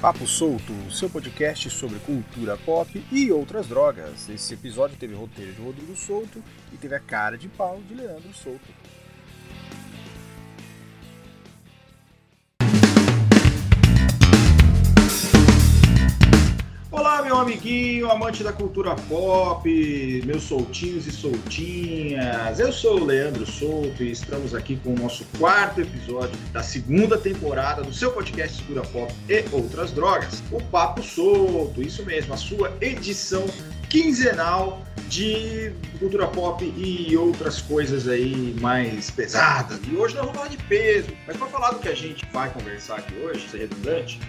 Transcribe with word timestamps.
Papo 0.00 0.26
Solto, 0.26 0.72
seu 0.90 1.10
podcast 1.10 1.68
sobre 1.68 1.98
cultura 1.98 2.56
pop 2.56 3.04
e 3.12 3.30
outras 3.30 3.66
drogas. 3.66 4.30
Esse 4.30 4.54
episódio 4.54 4.96
teve 4.96 5.14
roteiro 5.14 5.52
de 5.52 5.60
Rodrigo 5.60 5.94
Souto 5.94 6.42
e 6.72 6.78
teve 6.78 6.94
a 6.94 7.00
cara 7.00 7.36
de 7.36 7.48
pau 7.48 7.78
de 7.86 7.94
Leandro 7.94 8.32
Souto. 8.32 8.72
Meu 17.30 17.38
amiguinho, 17.38 18.10
amante 18.10 18.42
da 18.42 18.52
cultura 18.52 18.96
pop, 19.08 20.22
meus 20.26 20.42
soltinhos 20.42 21.06
e 21.06 21.12
soltinhas. 21.12 22.58
Eu 22.58 22.72
sou 22.72 22.98
o 22.98 23.04
Leandro 23.04 23.46
Souto 23.46 24.02
e 24.02 24.10
estamos 24.10 24.52
aqui 24.52 24.74
com 24.74 24.94
o 24.94 24.98
nosso 24.98 25.24
quarto 25.38 25.80
episódio 25.80 26.36
da 26.52 26.60
segunda 26.60 27.16
temporada 27.16 27.84
do 27.84 27.92
seu 27.94 28.10
podcast 28.10 28.60
Cultura 28.64 28.84
Pop 28.88 29.14
e 29.28 29.44
Outras 29.52 29.92
Drogas, 29.92 30.42
o 30.50 30.60
Papo 30.60 31.04
Solto. 31.04 31.80
Isso 31.80 32.04
mesmo, 32.04 32.34
a 32.34 32.36
sua 32.36 32.76
edição 32.80 33.44
quinzenal 33.90 34.86
de 35.08 35.72
cultura 35.98 36.28
pop 36.28 36.64
e 36.64 37.16
outras 37.16 37.60
coisas 37.60 38.08
aí 38.08 38.56
mais 38.60 39.10
pesadas. 39.10 39.78
E 39.86 39.96
hoje 39.96 40.14
nós 40.14 40.24
vamos 40.24 40.36
falar 40.36 40.48
de 40.48 40.56
peso. 40.56 41.08
Mas 41.26 41.36
para 41.36 41.46
falar 41.48 41.70
do 41.72 41.80
que 41.80 41.88
a 41.88 41.94
gente 41.94 42.24
vai 42.32 42.48
conversar 42.50 42.98
aqui 42.98 43.14
hoje, 43.16 43.48
ser 43.48 43.58
redundante, 43.58 44.20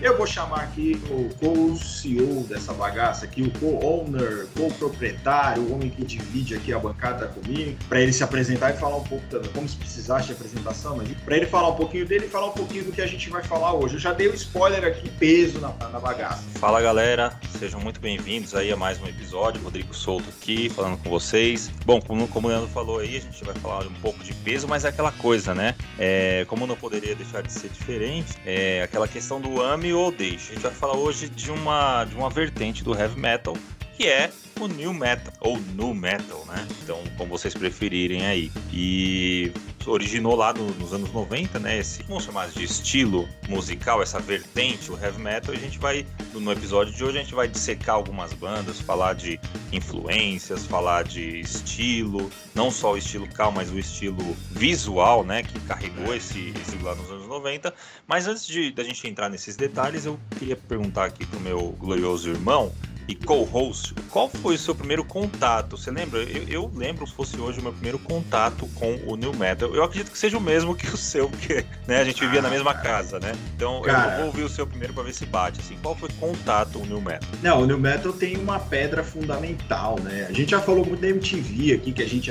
eu 0.00 0.16
vou 0.16 0.26
chamar 0.26 0.62
aqui 0.62 1.00
o 1.10 1.28
co-CEO 1.34 2.44
dessa 2.44 2.72
bagaça 2.72 3.26
aqui, 3.26 3.42
o 3.42 3.50
co-owner, 3.60 4.46
co-proprietário, 4.56 5.62
o 5.62 5.74
homem 5.74 5.90
que 5.90 6.02
divide 6.04 6.54
aqui 6.54 6.72
a 6.72 6.78
bancada 6.78 7.28
comigo, 7.28 7.76
para 7.88 8.00
ele 8.00 8.12
se 8.12 8.24
apresentar 8.24 8.74
e 8.74 8.78
falar 8.78 8.96
um 8.96 9.04
pouco 9.04 9.24
também, 9.28 9.50
como 9.52 9.68
se 9.68 9.76
precisasse 9.76 10.28
de 10.28 10.32
apresentação, 10.32 10.96
mas 10.96 11.08
para 11.24 11.36
ele 11.36 11.46
falar 11.46 11.68
um 11.68 11.76
pouquinho 11.76 12.06
dele 12.06 12.24
e 12.24 12.28
falar 12.28 12.46
um 12.46 12.52
pouquinho 12.52 12.84
do 12.84 12.92
que 12.92 13.02
a 13.02 13.06
gente 13.06 13.28
vai 13.28 13.42
falar 13.42 13.74
hoje. 13.74 13.94
Eu 13.94 14.00
já 14.00 14.12
dei 14.12 14.28
o 14.28 14.32
um 14.32 14.34
spoiler 14.34 14.82
aqui, 14.84 15.10
peso 15.10 15.60
na, 15.60 15.68
na 15.88 16.00
bagaça. 16.00 16.42
Fala 16.58 16.80
galera, 16.80 17.38
sejam 17.58 17.80
muito 17.80 18.00
bem-vindos 18.00 18.54
aí 18.54 18.72
a 18.72 18.76
mais 18.76 18.98
um 19.02 19.08
episódio. 19.08 19.60
Rodrigo 19.62 19.94
Souto 19.94 20.28
aqui, 20.28 20.68
falando 20.68 20.98
com 20.98 21.10
vocês. 21.10 21.70
Bom, 21.84 22.00
como, 22.00 22.28
como 22.28 22.46
o 22.46 22.50
Leandro 22.50 22.68
falou 22.68 22.98
aí, 22.98 23.16
a 23.16 23.20
gente 23.20 23.44
vai 23.44 23.54
falar 23.56 23.86
um 23.86 23.94
pouco 23.94 24.22
de 24.22 24.32
peso, 24.34 24.68
mas 24.68 24.84
é 24.84 24.88
aquela 24.88 25.12
coisa, 25.12 25.54
né? 25.54 25.74
É, 25.98 26.44
como 26.48 26.66
não 26.66 26.76
poderia 26.76 27.14
deixar 27.14 27.42
de 27.42 27.52
ser 27.52 27.68
diferente, 27.68 28.34
é 28.44 28.82
aquela 28.82 29.08
questão 29.08 29.40
do 29.40 29.60
ame 29.60 29.92
ou 29.92 30.10
deixe. 30.10 30.52
A 30.52 30.54
gente 30.54 30.62
vai 30.62 30.72
falar 30.72 30.96
hoje 30.96 31.28
de 31.28 31.50
uma, 31.50 32.04
de 32.04 32.14
uma 32.14 32.30
vertente 32.30 32.84
do 32.84 32.94
heavy 32.94 33.18
metal, 33.18 33.56
que 33.96 34.06
é 34.06 34.30
o 34.60 34.68
new 34.68 34.92
metal, 34.92 35.32
ou 35.40 35.58
nu 35.58 35.94
metal, 35.94 36.44
né? 36.46 36.66
Então, 36.82 37.02
como 37.16 37.30
vocês 37.30 37.54
preferirem 37.54 38.24
aí. 38.26 38.52
E 38.72 39.52
originou 39.86 40.36
lá 40.36 40.52
no, 40.52 40.70
nos 40.74 40.92
anos 40.92 41.12
90, 41.12 41.58
né? 41.58 41.78
Esse, 41.78 42.02
vamos 42.04 42.24
chamar 42.24 42.48
de 42.48 42.62
estilo 42.62 43.28
musical, 43.48 44.02
essa 44.02 44.20
vertente, 44.20 44.92
o 44.92 44.98
heavy 44.98 45.20
metal. 45.20 45.54
E 45.54 45.58
a 45.58 45.60
gente 45.60 45.78
vai, 45.78 46.06
no 46.32 46.52
episódio 46.52 46.94
de 46.94 47.02
hoje, 47.02 47.18
a 47.18 47.22
gente 47.22 47.34
vai 47.34 47.48
dissecar 47.48 47.96
algumas 47.96 48.32
bandas, 48.32 48.80
falar 48.80 49.14
de 49.14 49.40
influências, 49.72 50.66
falar 50.66 51.04
de 51.04 51.40
estilo, 51.40 52.30
não 52.54 52.70
só 52.70 52.92
o 52.92 52.96
estilo 52.96 53.26
cal, 53.28 53.50
mas 53.50 53.70
o 53.70 53.78
estilo 53.78 54.36
visual, 54.50 55.24
né? 55.24 55.42
Que 55.42 55.58
carregou 55.60 56.14
esse, 56.14 56.52
esse 56.60 56.76
lá 56.78 56.94
nos 56.94 57.10
anos 57.10 57.26
90. 57.26 57.74
Mas 58.06 58.26
antes 58.28 58.46
de 58.46 58.70
da 58.70 58.84
gente 58.84 59.06
entrar 59.08 59.28
nesses 59.28 59.56
detalhes, 59.56 60.06
eu 60.06 60.18
queria 60.38 60.56
perguntar 60.56 61.06
aqui 61.06 61.26
pro 61.26 61.40
meu 61.40 61.74
glorioso 61.78 62.28
irmão 62.28 62.72
e 63.08 63.14
co-host, 63.14 63.94
qual 64.10 64.28
foi 64.28 64.54
o 64.54 64.58
seu 64.58 64.74
primeiro 64.74 65.04
contato? 65.04 65.76
Você 65.76 65.90
lembra? 65.90 66.20
Eu, 66.20 66.48
eu, 66.48 66.72
lembro 66.74 67.06
se 67.06 67.14
fosse 67.14 67.38
hoje 67.38 67.60
o 67.60 67.62
meu 67.62 67.72
primeiro 67.72 67.98
contato 67.98 68.66
com 68.74 68.98
o 69.06 69.16
New 69.16 69.34
Metal. 69.34 69.74
Eu 69.74 69.84
acredito 69.84 70.10
que 70.10 70.18
seja 70.18 70.38
o 70.38 70.40
mesmo 70.40 70.74
que 70.74 70.86
o 70.86 70.96
seu, 70.96 71.28
porque 71.28 71.64
né, 71.86 72.00
a 72.00 72.04
gente 72.04 72.20
vivia 72.20 72.40
ah, 72.40 72.42
na 72.42 72.50
mesma 72.50 72.74
casa, 72.74 73.18
né? 73.18 73.32
Então 73.56 73.82
cara, 73.82 74.12
eu 74.12 74.16
vou 74.18 74.26
ouvir 74.26 74.42
o 74.42 74.48
seu 74.48 74.66
primeiro 74.66 74.92
para 74.92 75.02
ver 75.02 75.14
se 75.14 75.26
bate. 75.26 75.60
Assim, 75.60 75.76
qual 75.82 75.94
foi 75.94 76.08
o 76.08 76.12
contato 76.14 76.78
o 76.78 76.86
New 76.86 77.00
Metal? 77.00 77.28
Não, 77.42 77.62
o 77.62 77.66
New 77.66 77.78
Metal 77.78 78.12
tem 78.12 78.36
uma 78.36 78.58
pedra 78.58 79.02
fundamental, 79.02 79.98
né? 80.00 80.26
A 80.28 80.32
gente 80.32 80.50
já 80.50 80.60
falou 80.60 80.84
muito 80.84 81.00
da 81.00 81.08
MTV 81.08 81.74
aqui, 81.74 81.92
que 81.92 82.02
a 82.02 82.08
gente 82.08 82.30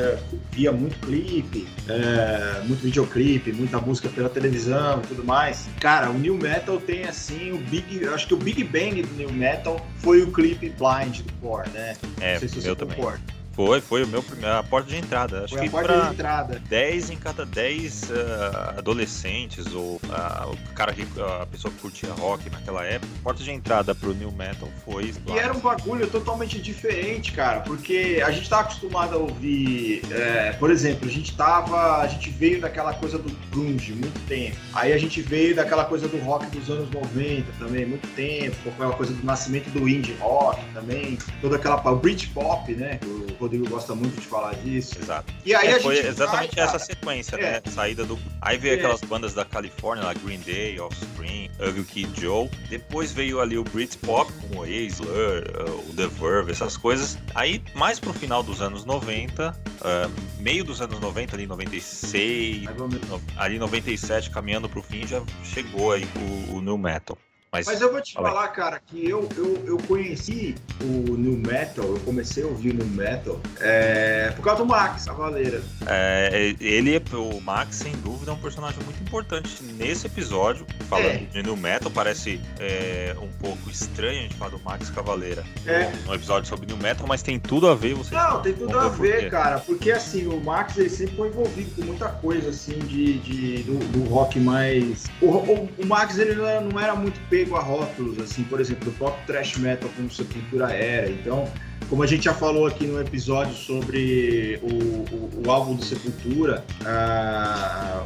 via 0.51 0.71
muito 0.71 0.99
clipe, 1.05 1.67
é, 1.87 2.61
muito 2.65 2.81
videoclipe, 2.81 3.51
muita 3.51 3.79
música 3.79 4.09
pela 4.09 4.29
televisão 4.29 5.01
e 5.03 5.07
tudo 5.07 5.23
mais. 5.23 5.67
Cara, 5.79 6.09
o 6.09 6.13
New 6.13 6.35
Metal 6.35 6.79
tem 6.79 7.05
assim 7.05 7.51
o 7.51 7.57
Big. 7.57 8.07
Acho 8.07 8.27
que 8.27 8.33
o 8.33 8.37
Big 8.37 8.63
Bang 8.63 9.01
do 9.01 9.15
New 9.15 9.31
Metal 9.31 9.85
foi 9.97 10.21
o 10.21 10.31
clipe 10.31 10.60
Blind 10.69 11.21
do 11.21 11.33
Core, 11.41 11.69
né? 11.69 11.95
É, 12.19 12.33
Não 12.33 12.39
sei 12.39 12.49
se 12.49 12.61
você 12.61 12.75
concorda. 12.75 13.19
Foi, 13.53 13.81
foi 13.81 14.03
o 14.03 14.07
meu 14.07 14.23
a 14.43 14.63
porta 14.63 14.89
de 14.89 14.97
entrada. 14.97 15.43
Acho 15.43 15.55
foi 15.55 15.63
que 15.63 15.67
a 15.67 15.71
porta 15.71 16.01
de 16.01 16.13
entrada. 16.13 16.61
10 16.69 17.09
em 17.09 17.17
cada 17.17 17.45
10 17.45 18.03
uh, 18.03 18.07
ah, 18.13 18.73
adolescentes 18.77 19.73
ou 19.73 19.95
uh, 19.95 20.51
o 20.51 20.73
cara 20.73 20.93
que, 20.93 21.05
a 21.19 21.45
pessoa 21.45 21.71
que 21.73 21.79
curtia 21.79 22.11
rock 22.13 22.49
naquela 22.49 22.83
época, 22.83 23.11
a 23.19 23.23
porta 23.23 23.43
de 23.43 23.51
entrada 23.51 23.93
pro 23.93 24.13
new 24.13 24.31
metal 24.31 24.69
foi. 24.85 25.13
E 25.27 25.37
era 25.37 25.53
um 25.53 25.59
bagulho 25.59 26.07
totalmente 26.07 26.61
diferente, 26.61 27.33
cara, 27.33 27.59
porque 27.61 28.21
a 28.25 28.31
gente 28.31 28.49
tá 28.49 28.61
acostumado 28.61 29.15
a 29.15 29.17
ouvir, 29.17 30.01
é, 30.11 30.53
por 30.53 30.71
exemplo, 30.71 31.07
a 31.07 31.11
gente 31.11 31.35
tava, 31.35 32.01
a 32.01 32.07
gente 32.07 32.29
veio 32.29 32.61
daquela 32.61 32.93
coisa 32.93 33.17
do 33.17 33.29
grunge 33.51 33.93
muito 33.93 34.19
tempo. 34.27 34.55
Aí 34.73 34.93
a 34.93 34.97
gente 34.97 35.21
veio 35.21 35.55
daquela 35.55 35.85
coisa 35.85 36.07
do 36.07 36.17
rock 36.17 36.45
dos 36.47 36.69
anos 36.69 36.89
90 36.89 37.51
também, 37.59 37.85
muito 37.85 38.07
tempo, 38.15 38.55
aquela 38.69 38.93
coisa 38.93 39.13
do 39.13 39.25
nascimento 39.25 39.69
do 39.71 39.87
indie 39.87 40.15
rock 40.19 40.61
também, 40.73 41.17
toda 41.41 41.57
aquela 41.57 41.81
o 41.91 41.95
Britpop, 41.95 42.73
né? 42.73 42.99
O, 43.41 43.45
Rodrigo 43.45 43.67
gosta 43.67 43.95
muito 43.95 44.21
de 44.21 44.27
falar 44.27 44.53
disso. 44.55 44.97
Exato. 44.99 45.33
E 45.43 45.55
aí 45.55 45.67
é, 45.67 45.69
a 45.71 45.73
gente 45.73 45.83
foi 45.83 45.97
exatamente 45.97 46.55
vai, 46.55 46.63
essa 46.63 46.77
sequência, 46.77 47.35
é. 47.37 47.41
né? 47.41 47.61
Saída 47.71 48.05
do. 48.05 48.19
Aí 48.39 48.57
veio 48.57 48.75
é. 48.75 48.77
aquelas 48.77 49.01
bandas 49.01 49.33
da 49.33 49.43
Califórnia, 49.43 50.05
lá 50.05 50.13
Green 50.13 50.39
Day, 50.39 50.79
Offspring, 50.79 51.49
Ugly 51.59 51.83
Kid 51.85 52.21
Joe. 52.21 52.49
Depois 52.69 53.11
veio 53.11 53.41
ali 53.41 53.57
o 53.57 53.63
Britpop 53.63 54.31
com 54.33 54.59
o 54.59 54.63
Aisler, 54.63 55.43
uh, 55.59 55.89
o 55.89 55.93
The 55.95 56.07
Verve, 56.07 56.51
essas 56.51 56.77
coisas. 56.77 57.17
Aí, 57.33 57.63
mais 57.73 57.99
pro 57.99 58.13
final 58.13 58.43
dos 58.43 58.61
anos 58.61 58.85
90, 58.85 59.49
uh, 59.49 60.41
meio 60.41 60.63
dos 60.63 60.81
anos 60.81 60.99
90, 60.99 61.35
ali 61.35 61.47
96, 61.47 62.63
no, 62.75 63.21
ali 63.37 63.57
97, 63.57 64.29
caminhando 64.29 64.69
pro 64.69 64.83
fim, 64.83 65.07
já 65.07 65.21
chegou 65.43 65.91
aí 65.91 66.07
o, 66.49 66.57
o 66.57 66.61
New 66.61 66.77
Metal. 66.77 67.17
Mas, 67.53 67.65
Mas, 67.65 67.81
eu 67.81 67.91
vou 67.91 67.99
te 67.99 68.13
falar, 68.13 68.47
cara, 68.47 68.79
que 68.79 69.09
eu, 69.09 69.27
eu, 69.35 69.61
eu 69.65 69.77
conheci 69.85 70.55
o 70.79 71.17
New 71.17 71.37
Metal, 71.37 71.83
eu 71.83 71.99
comecei 71.99 72.45
a 72.45 72.47
ouvir 72.47 72.69
o 72.69 72.75
New 72.75 72.87
Metal 72.87 73.37
é, 73.59 74.31
por 74.37 74.41
causa 74.41 74.63
do 74.63 74.69
Max 74.69 75.03
Cavaleira. 75.03 75.61
É, 75.85 76.55
ele, 76.61 77.03
o 77.13 77.41
Max, 77.41 77.75
sem 77.75 77.91
dúvida, 77.97 78.31
é 78.31 78.33
um 78.33 78.39
personagem 78.39 78.81
muito 78.85 79.03
importante 79.03 79.61
nesse 79.77 80.07
episódio. 80.07 80.65
Falando 80.87 81.07
é. 81.07 81.17
de 81.17 81.43
New 81.43 81.57
Metal, 81.57 81.91
parece 81.91 82.39
é, 82.57 83.13
um 83.21 83.27
pouco 83.27 83.69
estranho 83.69 84.19
a 84.19 84.21
gente 84.23 84.35
falar 84.35 84.51
do 84.51 84.59
Max 84.59 84.89
Cavaleira 84.89 85.43
é. 85.65 85.91
no 86.05 86.15
episódio 86.15 86.47
sobre 86.47 86.65
New 86.65 86.77
Metal, 86.77 87.05
mas 87.05 87.21
tem 87.21 87.37
tudo 87.37 87.67
a 87.67 87.75
ver, 87.75 87.95
você 87.95 88.15
Não, 88.15 88.41
tem 88.41 88.53
tudo 88.53 88.79
a 88.79 88.87
ver, 88.87 89.29
cara, 89.29 89.59
porque 89.59 89.91
assim, 89.91 90.25
o 90.25 90.39
Max 90.39 90.77
ele 90.77 90.89
sempre 90.89 91.17
foi 91.17 91.27
envolvido 91.27 91.75
com 91.75 91.81
muita 91.81 92.07
coisa 92.07 92.49
assim 92.49 92.79
de, 92.79 93.19
de 93.19 93.63
do, 93.63 93.77
do 93.89 94.09
rock 94.09 94.39
mais. 94.39 95.07
O, 95.21 95.27
o, 95.27 95.69
o 95.79 95.85
Max 95.85 96.17
ele 96.17 96.35
não 96.35 96.47
era, 96.47 96.61
não 96.61 96.79
era 96.79 96.95
muito 96.95 97.19
apego 97.41 97.55
a 97.55 97.59
rótulos, 97.59 98.19
assim, 98.19 98.43
por 98.43 98.59
exemplo, 98.59 98.85
do 98.85 98.97
próprio 98.97 99.25
thrash 99.25 99.57
metal 99.57 99.89
como 99.95 100.09
Sepultura 100.09 100.71
era. 100.71 101.09
Então, 101.09 101.47
como 101.89 102.03
a 102.03 102.07
gente 102.07 102.25
já 102.25 102.33
falou 102.33 102.67
aqui 102.67 102.85
no 102.85 103.01
episódio 103.01 103.53
sobre 103.53 104.59
o, 104.61 104.67
o, 104.67 105.43
o 105.45 105.51
álbum 105.51 105.75
do 105.75 105.83
Sepultura, 105.83 106.63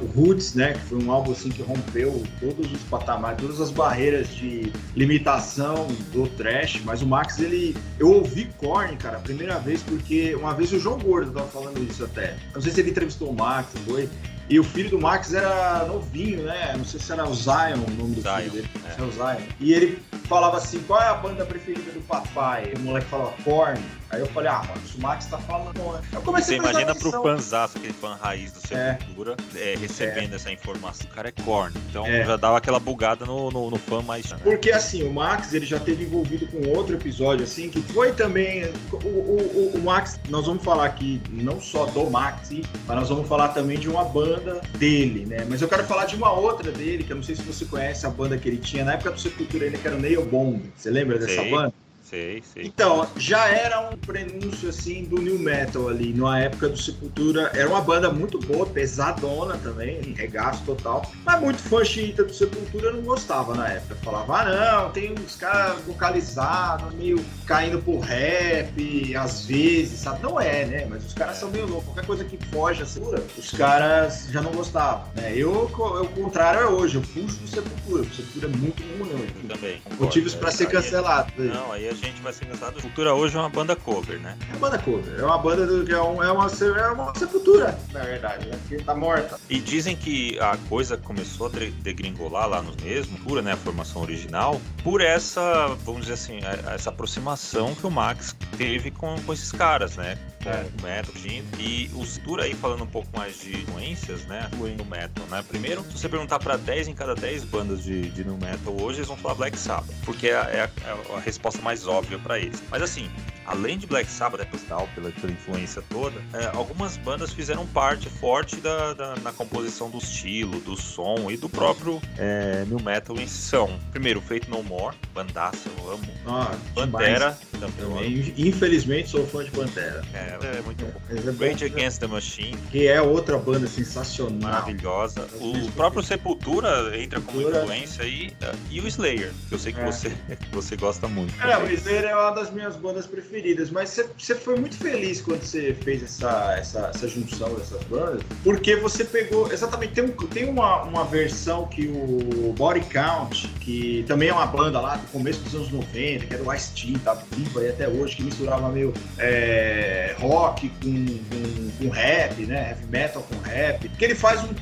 o 0.02 0.06
Roots, 0.20 0.56
né, 0.56 0.74
que 0.74 0.80
foi 0.82 1.04
um 1.04 1.12
álbum 1.12 1.34
assim 1.34 1.50
que 1.50 1.62
rompeu 1.62 2.24
todos 2.40 2.72
os 2.72 2.82
patamares, 2.84 3.40
todas 3.40 3.62
as 3.62 3.72
barreiras 3.72 4.34
de 4.34 4.72
limitação 4.96 5.88
do 6.12 6.28
thrash, 6.30 6.82
mas 6.86 7.02
o 7.02 7.08
Max, 7.08 7.40
ele... 7.40 7.76
Eu 8.00 8.12
ouvi 8.12 8.46
Korn, 8.58 8.96
cara, 8.98 9.18
a 9.18 9.22
primeira 9.22 9.60
vez, 9.60 9.84
porque 9.84 10.34
uma 10.36 10.54
vez 10.54 10.72
o 10.72 10.80
João 10.80 10.98
Gordo 11.00 11.32
tava 11.32 11.48
falando 11.48 11.84
isso 11.84 12.04
até. 12.04 12.36
Não 12.54 12.62
sei 12.62 12.72
se 12.72 12.82
ele 12.82 12.92
entrevistou 12.92 13.30
o 13.30 13.36
Max, 13.36 13.70
foi... 13.86 14.10
E 14.48 14.60
o 14.60 14.64
filho 14.64 14.92
do 14.92 15.00
Max 15.00 15.34
era 15.34 15.86
novinho, 15.86 16.44
né? 16.44 16.76
Não 16.78 16.86
sei 16.86 17.00
se 17.00 17.12
era 17.12 17.28
o 17.28 17.34
Zion 17.34 17.84
o 17.88 17.92
nome 17.92 18.16
do 18.16 18.22
Zion, 18.22 18.36
filho 18.38 18.52
dele. 18.52 18.70
É. 18.98 19.02
o 19.02 19.12
Zion. 19.12 19.48
E 19.60 19.74
ele 19.74 20.00
falava 20.28 20.58
assim: 20.58 20.80
qual 20.86 21.02
é 21.02 21.08
a 21.08 21.16
banda 21.16 21.46
preferida 21.46 21.92
do 21.92 22.02
papai? 22.02 22.72
E 22.74 22.78
o 22.78 22.82
moleque 22.82 23.08
falava 23.08 23.34
Korn. 23.44 23.82
Aí 24.16 24.22
eu 24.22 24.28
falei, 24.28 24.50
ah, 24.50 24.64
mano, 24.66 24.82
o 24.98 25.02
Max 25.02 25.26
tá 25.26 25.38
falando. 25.38 25.78
Eu 26.14 26.22
comecei 26.22 26.58
Você 26.58 26.70
imagina 26.70 26.96
pro 26.96 27.12
fãzaço, 27.12 27.78
aquele 27.78 27.92
fã 27.92 28.16
raiz 28.16 28.54
do 28.54 28.66
Sepultura, 28.66 29.36
é. 29.54 29.74
é, 29.74 29.76
recebendo 29.76 30.32
é. 30.32 30.36
essa 30.38 30.50
informação. 30.52 31.06
O 31.12 31.14
cara 31.14 31.28
é 31.28 31.32
Korn. 31.32 31.76
Então 31.90 32.06
é. 32.06 32.24
já 32.24 32.38
dava 32.38 32.58
aquela 32.58 32.80
bugada 32.80 33.26
no, 33.26 33.52
no, 33.52 33.70
no, 33.70 33.78
fã 33.78 34.02
mais. 34.02 34.32
Porque 34.42 34.72
assim, 34.72 35.04
o 35.04 35.12
Max, 35.12 35.54
ele 35.54 35.66
já 35.66 35.80
teve 35.82 36.06
envolvido 36.06 36.48
com 36.48 36.66
outro 36.70 36.96
episódio, 36.96 37.44
assim, 37.44 37.70
que 37.70 37.82
foi 37.82 38.14
também. 38.14 38.72
O, 38.90 38.96
o, 38.96 39.72
o, 39.76 39.78
o 39.80 39.84
Max, 39.84 40.18
nós 40.30 40.46
vamos 40.46 40.64
falar 40.64 40.86
aqui 40.86 41.22
não 41.30 41.60
só 41.60 41.86
do 41.86 42.10
Max, 42.10 42.52
mas 42.88 42.98
nós 42.98 43.10
vamos 43.10 43.28
falar 43.28 43.50
também 43.50 43.78
de 43.78 43.90
uma 43.90 44.06
banda 44.06 44.62
dele, 44.78 45.26
né? 45.26 45.46
Mas 45.50 45.62
eu 45.62 45.68
quero 45.68 45.84
falar 45.84 46.06
de 46.06 46.16
uma 46.16 46.32
outra 46.32 46.72
dele, 46.72 47.04
que 47.04 47.12
eu 47.12 47.18
não 47.18 47.24
sei 47.24 47.36
se 47.36 47.42
você 47.42 47.66
conhece 47.66 48.06
a 48.06 48.10
banda 48.10 48.38
que 48.38 48.48
ele 48.48 48.58
tinha 48.58 48.86
na 48.86 48.94
época 48.94 49.12
do 49.12 49.20
Sepultura, 49.20 49.66
ele 49.66 49.78
que 49.78 49.86
era 49.86 49.98
o 49.98 50.00
Neil 50.00 50.26
Bond. 50.26 50.72
Você 50.74 50.90
lembra 50.90 51.20
dessa 51.20 51.42
Sei. 51.42 51.52
banda? 51.52 51.74
Sei, 52.06 52.44
sei. 52.54 52.68
Então, 52.68 53.08
já 53.18 53.48
era 53.48 53.90
um 53.90 53.98
prenúncio 53.98 54.70
assim 54.70 55.06
do 55.06 55.20
New 55.20 55.40
Metal 55.40 55.90
ali, 55.90 56.14
na 56.14 56.40
época 56.40 56.70
do 56.70 56.78
Sepultura. 56.78 57.50
Era 57.56 57.68
uma 57.68 57.82
banda 57.82 58.12
muito 58.12 58.38
boa, 58.40 58.64
pesadona 58.68 59.58
também, 59.58 60.00
regaço 60.14 60.64
total. 60.66 61.12
Mas 61.26 61.42
muito 61.42 61.64
fã 61.64 61.84
xiita 61.84 62.24
do 62.24 62.32
Sepultura 62.32 62.92
não 62.92 63.02
gostava 63.02 63.56
na 63.56 63.70
época. 63.70 63.96
Falava, 64.04 64.42
ah 64.42 64.84
não, 64.84 64.92
tem 64.92 65.14
uns 65.14 65.36
caras 65.36 65.82
vocalizados, 65.82 66.94
meio 66.94 67.26
caindo 67.48 67.82
pro 67.82 67.98
rap, 67.98 69.16
às 69.16 69.46
vezes, 69.48 70.02
sabe? 70.02 70.22
Não 70.22 70.40
é, 70.40 70.64
né? 70.66 70.86
Mas 70.88 71.04
os 71.08 71.14
caras 71.14 71.38
são 71.38 71.50
meio 71.50 71.66
loucos. 71.66 71.86
Qualquer 71.86 72.06
coisa 72.06 72.24
que 72.24 72.38
foge 72.48 72.84
assim, 72.84 73.02
os 73.36 73.52
caras 73.52 74.28
já 74.30 74.42
não 74.42 74.52
gostavam. 74.52 75.08
Né? 75.16 75.34
Eu, 75.36 75.52
o 75.52 76.08
contrário 76.10 76.60
é 76.60 76.68
hoje, 76.68 76.96
eu 76.98 77.02
fujo 77.02 77.36
do 77.38 77.48
Sepultura. 77.48 78.04
O 78.04 78.14
Sepultura 78.14 78.46
é 78.46 78.58
muito 78.58 78.84
ruim 78.84 79.12
hoje. 79.12 79.34
Eu 79.42 79.50
também. 79.50 79.82
Motivos 80.00 80.36
pra 80.36 80.52
ser 80.52 80.68
cancelado. 80.68 81.34
Não, 81.38 81.72
aí 81.72 81.90
a 81.90 81.95
gente 81.96 82.22
vai 82.22 82.34
ser 82.34 82.46
cansado. 82.46 82.76
Sepultura 82.76 83.14
hoje 83.14 83.36
é 83.36 83.40
uma 83.40 83.50
banda 83.50 83.76
cover, 83.76 84.20
né? 84.20 84.38
É 84.50 84.52
uma 84.52 84.70
banda 84.70 84.80
cover. 84.80 85.20
É 85.20 85.24
uma 85.24 85.38
banda 85.38 85.66
do, 85.66 85.86
que 85.86 85.94
é, 85.94 86.02
um, 86.02 86.24
é, 86.24 86.32
uma, 86.32 86.48
é 86.48 86.92
uma 86.92 87.16
sepultura, 87.16 87.78
na 87.92 88.02
verdade, 88.02 88.48
né? 88.48 88.58
Porque 88.68 88.84
tá 88.84 88.96
morta. 88.96 89.40
E 89.50 89.60
dizem 89.60 89.96
que 89.96 90.40
a 90.40 90.58
coisa 90.70 90.98
começou 90.98 91.48
a 91.48 91.50
degringolar 91.82 92.48
lá 92.48 92.62
no 92.62 92.74
mesmo, 92.84 93.18
pura, 93.20 93.42
né? 93.42 93.54
A 93.54 93.58
formação 93.58 94.02
original, 94.02 94.60
por 94.84 95.02
essa, 95.02 95.68
vamos 95.84 96.02
dizer 96.02 96.14
assim, 96.14 96.40
essa 96.74 96.90
aproximação 96.90 97.74
que 97.76 97.86
o 97.86 97.92
Max 97.92 98.36
teve 98.58 98.92
com, 98.92 99.16
com 99.22 99.34
esses 99.34 99.52
caras, 99.52 99.98
né? 99.98 100.18
É. 100.46 100.66
o 100.80 100.84
metal, 100.84 101.14
e 101.60 101.90
o 101.94 102.06
Sepultura 102.26 102.44
aí 102.44 102.54
falando 102.56 102.84
um 102.84 102.88
pouco 102.88 103.08
mais 103.16 103.40
de 103.40 103.56
influências, 103.62 104.26
né? 104.26 104.50
No 104.78 104.86
metal, 104.86 105.26
né? 105.30 105.44
Primeiro, 105.48 105.84
se 105.84 106.00
você 106.00 106.10
perguntar 106.10 106.40
para 106.40 106.58
10 106.58 106.88
em 106.88 106.94
cada 106.94 107.14
10 107.14 107.44
bandas 107.46 107.84
de, 107.84 108.10
de 108.10 108.24
no 108.24 108.38
metal 108.38 108.76
hoje, 108.82 109.00
eles 109.00 109.08
vão 109.08 109.18
falar 109.18 109.36
Black 109.36 109.58
Sabbath, 109.58 109.94
porque 110.04 110.28
é, 110.28 110.32
é 110.32 110.36
a, 110.36 110.90
é 110.90 111.16
a 111.16 111.20
resposta 111.20 111.62
mais 111.62 111.88
óbvia 111.88 112.18
para 112.18 112.40
eles. 112.40 112.64
Mas 112.70 112.82
assim, 112.82 113.10
além 113.46 113.78
de 113.78 113.86
Black 113.86 114.10
Sabbath, 114.10 114.40
depois 114.40 114.64
tal, 114.64 114.88
pela, 114.96 115.12
pela 115.12 115.32
influência 115.32 115.84
toda, 115.90 116.20
é, 116.34 116.48
algumas 116.56 116.98
bandas 116.98 117.32
fizeram 117.32 117.66
parte 117.68 118.10
forte 118.10 118.58
da, 118.58 118.94
da, 118.94 119.16
na 119.18 119.32
composição 119.32 119.90
do 119.90 120.00
estilo, 120.00 120.60
do 120.62 120.76
som 120.76 121.30
e 121.30 121.38
do 121.38 121.48
próprio 121.48 122.02
é, 122.18 122.66
New 122.68 122.80
Metal 122.80 123.16
em 123.18 123.28
são. 123.28 123.80
Primeiro, 123.92 124.20
Fate 124.20 124.50
No 124.50 124.64
More, 124.64 124.96
bandaça, 125.14 125.70
eu 125.78 125.92
amo. 125.92 126.08
Ah, 126.26 126.56
Pantera, 126.74 127.38
também. 127.60 128.34
Infelizmente 128.38 129.10
sou 129.10 129.26
fã 129.28 129.44
de 129.44 129.52
Pantera. 129.52 130.04
É, 130.14 130.35
é 130.42 130.62
muito 130.62 130.86
bom. 130.86 131.02
É, 131.10 131.50
Rage 131.50 131.66
Against 131.66 132.00
the 132.00 132.08
Machine. 132.08 132.58
Que 132.72 132.88
é 132.88 133.02
outra 133.02 133.38
banda 133.38 133.68
sensacional. 133.68 134.52
Maravilhosa. 134.52 135.28
O 135.40 135.72
próprio 135.72 136.04
Sepultura 136.04 136.92
entra 136.98 137.22
como 137.22 137.42
influência 137.42 138.04
aí. 138.04 138.32
E 138.70 138.80
o 138.80 138.88
Slayer, 138.88 139.32
que 139.48 139.56
eu 139.56 139.60
sei 139.60 139.74
que 139.74 139.80
é. 139.80 139.86
você, 139.86 140.12
você 140.52 140.76
gosta 140.76 141.08
muito. 141.08 141.34
É, 141.44 141.58
o 141.58 141.70
Slayer 141.72 142.06
é 142.06 142.16
uma 142.16 142.32
das 142.32 142.52
minhas 142.52 142.76
bandas 142.76 143.06
preferidas 143.06 143.70
mas 143.72 144.00
você 144.18 144.36
foi 144.36 144.58
muito 144.58 144.78
feliz 144.78 145.22
quando 145.22 145.42
você 145.42 145.74
fez 145.74 146.02
essa, 146.04 146.56
essa, 146.58 146.92
essa 146.94 147.08
junção 147.08 147.54
dessas 147.56 147.84
bandas, 147.84 148.22
porque 148.44 148.76
você 148.76 149.04
pegou. 149.04 149.52
Exatamente, 149.52 149.94
tem, 149.94 150.04
um, 150.06 150.12
tem 150.12 150.50
uma, 150.50 150.84
uma 150.84 151.04
versão 151.04 151.68
que 151.68 151.88
o 151.88 152.54
Body 152.58 152.82
Count, 152.82 153.48
que 153.60 154.04
também 154.08 154.30
é 154.30 154.34
uma 154.34 154.46
banda 154.46 154.80
lá 154.80 154.96
do 154.96 155.08
começo 155.08 155.42
dos 155.42 155.56
anos 155.56 155.72
90, 155.72 156.26
que 156.26 156.34
era 156.34 156.44
o 156.44 156.54
Ice-T, 156.54 157.00
tá 157.00 157.14
vivo 157.32 157.60
aí 157.60 157.70
até 157.70 157.88
hoje, 157.88 158.16
que 158.16 158.24
misturava 158.24 158.70
meio 158.70 158.94
é, 159.18 160.16
rock 160.28 160.70
com, 160.82 161.06
com, 161.06 161.72
com, 161.78 161.90
rap, 161.90 162.46
né? 162.46 162.70
Heavy 162.70 162.86
metal 162.88 163.24
com 163.24 163.38
rap. 163.48 163.88
Que 163.90 164.06
ele 164.06 164.16
faz 164.16 164.42
um, 164.44 164.54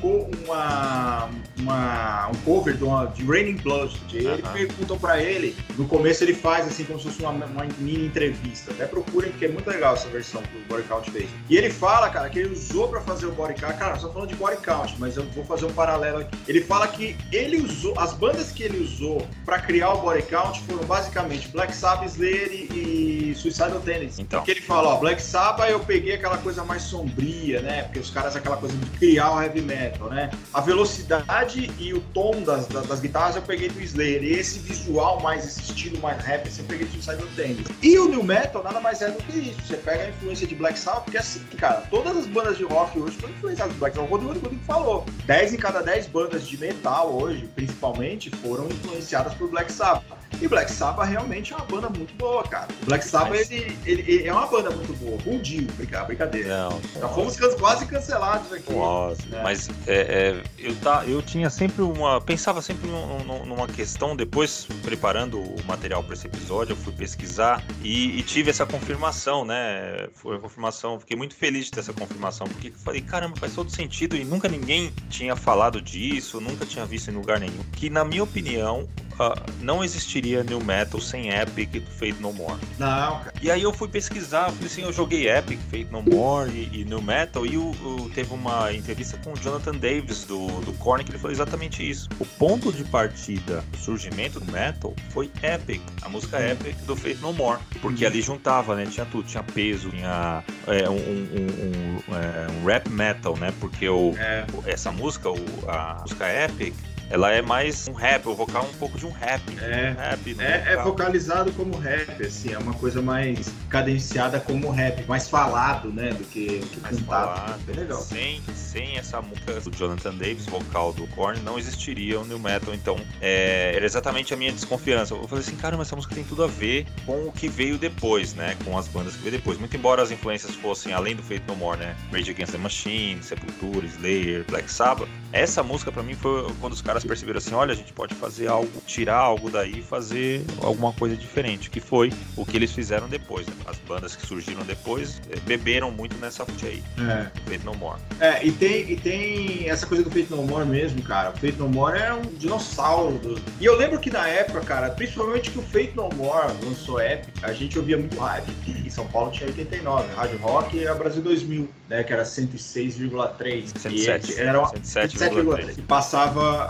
uma, 0.46 1.30
uma, 1.58 2.28
um 2.30 2.36
cover 2.44 2.76
de, 2.76 2.84
uma, 2.84 3.06
de 3.08 3.24
Raining 3.26 3.58
Blood. 3.58 4.00
Ele 4.12 4.28
uh 4.28 4.38
-huh. 4.38 4.54
perguntou 4.54 5.00
pra 5.00 5.22
ele, 5.22 5.56
no 5.78 5.88
começo 5.88 6.24
ele 6.24 6.34
faz 6.34 6.68
assim 6.68 6.84
como 6.84 7.00
se 7.00 7.06
fosse 7.06 7.22
uma, 7.22 7.32
uma 7.32 7.66
mini 7.78 8.06
entrevista 8.08 8.72
até 8.72 8.86
procurem, 8.86 9.32
porque 9.32 9.46
é 9.46 9.50
muito 9.50 9.70
legal 9.70 9.94
essa 9.94 10.08
versão 10.10 10.42
que 10.42 10.58
o 10.58 10.66
Body 10.68 10.84
Count 10.88 11.10
fez. 11.12 11.30
E 11.50 11.58
ele 11.58 11.70
fala, 11.70 12.10
cara, 12.10 12.30
que 12.30 12.40
ele 12.40 12.54
usou 12.54 12.88
para 12.88 13.02
fazer 13.02 13.26
o 13.26 13.32
Body 13.32 13.60
Count. 13.60 13.78
Cara, 13.78 13.98
só 13.98 14.12
falando 14.12 14.30
de 14.30 14.36
Body 14.36 14.58
Count, 14.58 14.96
mas 15.00 15.18
eu 15.18 15.24
vou 15.32 15.44
fazer 15.46 15.66
um 15.66 15.74
paralelo 15.74 16.20
aqui. 16.20 16.38
Ele 16.48 16.62
fala 16.62 16.88
que 16.88 17.16
ele 17.32 17.58
usou, 17.58 17.98
as 18.00 18.14
bandas 18.14 18.52
que 18.52 18.64
ele 18.64 18.84
usou 18.84 19.26
para 19.46 19.60
criar 19.60 19.94
o 19.94 20.02
Body 20.02 20.24
Count 20.24 20.62
foram 20.62 20.84
basicamente 20.86 21.48
Black 21.50 21.76
Sabbath, 21.76 22.08
Slayer 22.08 22.52
e 22.52 23.34
Suicidal 23.36 23.80
Tendency. 23.82 24.22
Então. 24.22 24.40
Porque 24.40 24.52
ele 24.52 24.62
fala, 24.62 24.90
ó, 24.90 24.98
Black 24.98 25.22
Sabbath 25.22 25.53
eu 25.70 25.80
peguei 25.80 26.14
aquela 26.14 26.38
coisa 26.38 26.64
mais 26.64 26.84
sombria, 26.84 27.62
né? 27.62 27.84
Porque 27.84 28.00
os 28.00 28.10
caras, 28.10 28.36
aquela 28.36 28.58
coisa 28.58 28.76
de 28.76 28.86
criar 28.92 29.32
o 29.32 29.42
heavy 29.42 29.62
metal, 29.62 30.10
né? 30.10 30.32
A 30.54 30.62
velocidade 30.62 31.72
e 31.80 31.94
o 31.94 32.02
tom 32.14 32.42
das, 32.42 32.68
das, 32.68 32.88
das 32.88 33.00
guitarras 33.00 33.36
eu 33.36 33.42
peguei 33.42 33.70
do 33.70 33.82
Slayer. 33.82 34.24
E 34.24 34.34
esse 34.34 34.60
visual 34.60 35.22
mais, 35.22 35.46
esse 35.46 35.62
estilo 35.62 36.00
mais 36.00 36.24
rap, 36.24 36.48
assim, 36.48 36.62
eu 36.62 36.68
peguei 36.68 36.86
do 36.86 36.94
Suicidal 36.94 37.28
Tendency. 37.36 37.74
E 37.82 37.98
o 37.98 38.10
New 38.10 38.24
Metal 38.24 38.64
nada 38.64 38.80
mais 38.80 39.02
é 39.02 39.10
do 39.10 39.22
que 39.24 39.40
isso. 39.40 39.62
Você 39.68 39.78
pega 39.78 40.04
a 40.04 40.10
influência 40.10 40.48
de 40.48 40.56
Black 40.56 40.78
Sabbath, 40.78 41.04
porque 41.04 41.18
assim, 41.18 41.40
cara, 41.58 41.84
todas 41.90 42.18
as 42.18 42.26
bandas 42.26 42.58
de 42.58 42.64
rock 42.64 43.00
hoje 43.00 43.18
foram 43.18 43.34
influenciadas 43.34 43.74
por 43.74 43.80
Black 43.80 43.96
Sabbath. 43.96 44.10
O 44.10 44.16
Rodrigo, 44.16 44.34
Rodrigo 44.34 44.64
falou. 44.66 45.06
10 45.26 45.54
em 45.54 45.58
cada 45.58 45.82
10 45.82 46.08
bandas 46.08 46.48
de 46.48 46.58
metal 46.58 47.14
hoje, 47.14 47.48
principalmente, 47.56 48.30
foram 48.30 48.68
influenciadas 48.68 49.34
por 49.34 49.50
Black 49.50 49.72
Sabbath. 49.72 50.23
E 50.42 50.48
Black 50.48 50.72
Sabbath 50.72 51.08
realmente 51.08 51.54
é 51.54 51.56
uma 51.56 51.66
banda 51.66 51.90
muito 51.90 52.14
boa, 52.16 52.44
cara. 52.44 52.68
Black 52.86 53.06
Sabbath, 53.06 53.30
Mas... 53.30 53.52
ele, 53.52 53.78
ele, 53.86 54.02
ele, 54.12 54.28
é 54.28 54.34
uma 54.34 54.48
banda 54.48 54.72
muito 54.72 54.94
boa. 54.94 55.18
Bom 55.24 55.40
dia, 55.40 55.68
brincadeira. 56.06 56.70
Não, 56.70 56.82
Já 57.00 57.08
fomos 57.10 57.38
quase 57.60 57.86
cancelados 57.86 58.52
aqui. 58.52 58.74
Nossa, 58.74 59.26
né? 59.28 59.42
Mas 59.44 59.70
é, 59.88 59.96
é, 59.96 60.44
eu, 60.58 60.76
tá, 60.78 61.04
eu 61.06 61.22
tinha 61.22 61.50
sempre 61.50 61.82
uma. 61.82 62.20
Pensava 62.20 62.62
sempre 62.62 62.90
numa 62.90 63.68
questão, 63.68 64.16
depois 64.16 64.68
preparando 64.84 65.40
o 65.40 65.64
material 65.66 66.04
para 66.04 66.14
esse 66.14 66.28
episódio, 66.28 66.74
eu 66.74 66.78
fui 66.78 66.94
pesquisar 66.94 67.64
e, 67.82 68.20
e, 68.20 68.24
tive 68.24 68.50
essa 68.50 68.66
confirmação, 68.66 69.46
né? 69.46 70.08
Foi 70.14 70.38
a 70.38 70.40
confirmação, 70.40 71.00
fiquei 71.00 71.16
muito 71.16 71.36
feliz 71.36 71.66
de 71.66 71.72
ter 71.72 71.80
essa 71.80 71.94
confirmação, 71.94 72.48
porque 72.48 72.72
falei, 72.72 73.02
caramba, 73.02 73.36
faz 73.38 73.54
todo 73.54 73.70
sentido 73.70 74.16
e 74.16 74.24
nunca 74.24 74.48
ninguém 74.48 74.94
tinha 75.10 75.36
falado 75.36 75.82
disso, 75.82 76.42
nunca 76.42 76.66
tinha 76.66 76.86
visto 76.86 77.10
em 77.10 77.14
lugar 77.14 77.40
nenhum. 77.40 77.64
Que, 77.74 77.90
na 77.90 78.04
minha 78.04 78.24
opinião, 78.24 78.88
uh, 79.20 79.40
não 79.62 79.84
existiria 79.84 80.44
New 80.44 80.64
Metal 80.64 81.00
sem 81.00 81.30
Epic 81.30 81.72
do 81.72 81.92
Fate 81.92 82.16
No 82.20 82.34
More. 82.34 82.60
Não, 82.78 83.20
cara. 83.20 83.34
E 83.42 83.52
aí 83.52 83.62
eu 83.62 83.74
fui 83.74 83.88
pesquisar, 83.88 84.52
falei 84.52 84.68
assim, 84.68 84.82
eu 84.84 84.94
joguei 84.94 85.30
Epic, 85.30 85.60
Fate 85.70 85.88
No 85.92 86.02
More 86.02 86.50
e, 86.50 86.82
e 86.82 86.86
New 86.86 87.02
Metal, 87.02 87.46
e 87.46 87.58
o, 87.58 87.72
o, 87.72 88.10
teve 88.14 88.34
uma 88.34 88.72
entrevista 88.74 89.18
com 89.24 89.34
o 89.34 89.38
Jonathan 89.38 89.76
Davis 89.76 90.24
do, 90.24 90.48
do 90.62 90.74
Korn 90.74 91.04
que 91.04 91.12
ele 91.12 91.18
falou 91.18 91.32
exatamente 91.32 91.88
isso. 91.88 92.10
O 92.20 92.26
ponto 92.26 92.72
de 92.72 92.84
partida 92.84 93.64
do 93.72 93.78
surgimento 93.78 94.40
do 94.40 94.52
metal 94.52 94.94
foi 95.10 95.32
Epic, 95.42 95.82
a 96.02 96.10
música 96.10 96.40
Epic 96.40 96.76
do 96.86 96.96
Fate 96.96 97.20
No 97.22 97.34
More, 97.34 97.60
porque 97.82 98.06
ali 98.06 98.22
juntava, 98.22 98.76
né? 98.76 98.86
Tinha 98.86 99.06
tudo, 99.06 99.28
tinha 99.28 99.44
peso, 99.44 99.90
tinha 99.90 100.44
é, 100.68 100.90
um, 100.90 100.94
um, 100.94 100.98
um, 100.98 102.16
é, 102.16 102.48
um, 102.52 102.66
rap 102.66 102.90
metal, 102.90 103.38
né? 103.38 103.54
Porque 103.60 103.88
o, 103.88 104.14
é. 104.18 104.46
essa 104.66 104.92
música, 104.92 105.30
o, 105.30 105.36
a 105.68 106.00
música 106.02 106.46
Epic, 106.46 106.74
ela 107.10 107.32
é 107.32 107.42
mais 107.42 107.88
um 107.88 107.94
rap, 107.94 108.28
o 108.28 108.36
vocal 108.36 108.64
é 108.64 108.68
um 108.68 108.78
pouco 108.78 108.98
de 108.98 109.06
um 109.06 109.12
rap. 109.12 109.42
É, 109.62 109.92
um 109.92 110.00
rap 110.00 110.36
é, 110.40 110.74
é, 110.74 110.84
vocalizado 110.84 111.52
como 111.54 111.78
rap, 111.78 112.24
assim, 112.24 112.54
é 112.54 112.58
uma 112.58 112.74
coisa 112.74 113.02
mais 113.02 113.52
cadenciada 113.70 114.40
como 114.40 114.70
rap, 114.72 115.06
mais 115.08 115.30
falado, 115.30 115.90
né, 115.90 116.12
do 116.12 116.24
que, 116.24 116.60
do 116.60 116.68
que 116.68 116.80
mais 116.80 116.98
cantado. 116.98 117.28
Falado. 117.28 117.60
Bem 117.66 117.76
legal. 117.76 118.02
Sem, 118.02 118.42
sem 118.56 118.98
essa 118.98 119.22
música 119.22 119.60
do 119.60 119.72
Jonathan 119.72 120.16
Davis, 120.16 120.46
vocal 120.46 120.94
do 120.94 121.08
Korn, 121.08 121.40
não 121.42 121.58
existiria 121.58 122.20
o 122.20 122.26
New 122.26 122.40
Metal, 122.40 122.74
então 122.74 122.98
é, 123.22 123.74
era 123.76 123.86
exatamente 123.86 124.34
a 124.34 124.38
minha 124.38 124.52
desconfiança. 124.52 125.14
Eu 125.14 125.28
falei 125.28 125.44
assim, 125.44 125.56
cara, 125.56 125.78
mas 125.78 125.88
essa 125.88 125.96
música 125.96 126.16
tem 126.16 126.24
tudo 126.24 126.44
a 126.44 126.48
ver 126.48 126.86
com 127.06 127.28
o 127.28 127.32
que 127.32 127.48
veio 127.48 127.78
depois, 127.78 128.34
né, 128.34 128.56
com 128.64 128.78
as 128.78 128.88
bandas 128.88 129.16
que 129.16 129.22
veio 129.22 129.38
depois. 129.38 129.58
Muito 129.58 129.76
embora 129.76 130.02
as 130.02 130.12
influências 130.12 130.56
fossem 130.56 130.94
além 130.94 131.16
do 131.16 131.24
Fate 131.24 131.44
No 131.48 131.56
More, 131.56 131.78
né, 131.78 131.96
Rage 132.12 132.32
Against 132.32 132.52
the 132.52 132.58
Machine, 132.58 133.22
Sepultura, 133.22 133.86
Slayer, 133.86 134.46
Black 134.48 134.72
Sabbath, 134.72 135.10
essa 135.32 135.64
música 135.64 135.92
para 135.92 136.04
mim 136.04 136.14
foi 136.14 136.48
quando 136.62 136.74
os 136.74 136.82
caras 136.82 136.93
caras 136.94 137.04
perceberam 137.04 137.38
assim, 137.40 137.56
olha, 137.56 137.74
a 137.74 137.76
gente 137.76 137.92
pode 137.92 138.14
fazer 138.14 138.48
algo, 138.48 138.70
tirar 138.86 139.18
algo 139.18 139.50
daí 139.50 139.80
e 139.80 139.82
fazer 139.82 140.46
alguma 140.62 140.94
coisa 140.94 141.16
diferente, 141.16 141.70
que 141.70 141.80
foi 141.80 142.12
o 142.38 142.46
que 142.46 142.56
eles 142.56 142.72
fizeram 142.72 143.08
depois. 143.10 143.48
Né? 143.48 143.54
As 143.66 143.78
bandas 143.80 144.16
que 144.16 144.26
surgiram 144.26 144.64
depois 144.64 145.20
eh, 145.32 145.40
beberam 145.48 145.90
muito 145.90 146.16
nessa 146.18 146.46
fonte 146.46 146.66
aí, 146.68 146.84
é. 147.00 147.32
Fate 147.50 147.66
No 147.66 147.74
More. 147.74 148.00
É, 148.20 148.46
e 148.46 148.52
tem, 148.52 148.92
e 148.92 148.96
tem 148.96 149.70
essa 149.70 149.88
coisa 149.88 150.04
do 150.04 150.12
Fate 150.12 150.28
No 150.30 150.44
More 150.44 150.68
mesmo, 150.68 151.02
cara. 151.02 151.32
O 151.32 151.34
Fate 151.34 151.58
No 151.58 151.68
More 151.68 151.98
é 151.98 152.14
um 152.14 152.22
dinossauro. 152.22 153.18
Do... 153.18 153.42
E 153.60 153.66
eu 153.66 153.76
lembro 153.76 154.00
que 154.00 154.12
na 154.12 154.28
época, 154.28 154.62
cara, 154.62 154.92
principalmente 154.92 155.50
que 155.50 155.58
o 155.58 155.64
Fate 155.64 155.94
No 155.96 156.10
More 156.10 156.54
lançou 156.64 157.02
Epic, 157.02 157.44
a 157.44 157.54
gente 157.54 157.80
ouvia 157.80 157.98
muito 157.98 158.20
rádio. 158.20 158.54
Em 158.68 158.90
São 158.90 159.08
Paulo 159.08 159.32
tinha 159.32 159.48
89, 159.48 160.14
Rádio 160.14 160.38
Rock 160.38 160.78
e 160.78 160.88
a 160.88 160.94
Brasil 160.94 161.24
2000, 161.24 161.68
né, 161.90 162.04
que 162.04 162.14
era 162.14 162.24
106,3. 162.24 163.78
107. 163.80 164.40
Era 164.40 164.62
107,3. 164.62 165.80
E 165.80 165.82
passava 165.82 166.66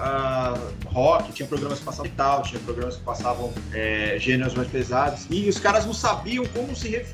rock, 0.87 1.31
tinha 1.33 1.47
programas 1.47 1.79
que 1.79 1.85
passavam 1.85 2.11
metal, 2.11 2.43
tinha 2.43 2.59
programas 2.61 2.95
que 2.97 3.03
passavam 3.03 3.53
é, 3.73 4.17
gêneros 4.19 4.53
mais 4.53 4.67
pesados. 4.67 5.25
E 5.29 5.49
os 5.49 5.59
caras 5.59 5.85
não 5.85 5.93
sabiam 5.93 6.45
como 6.47 6.75
se 6.75 6.89
ref... 6.89 7.13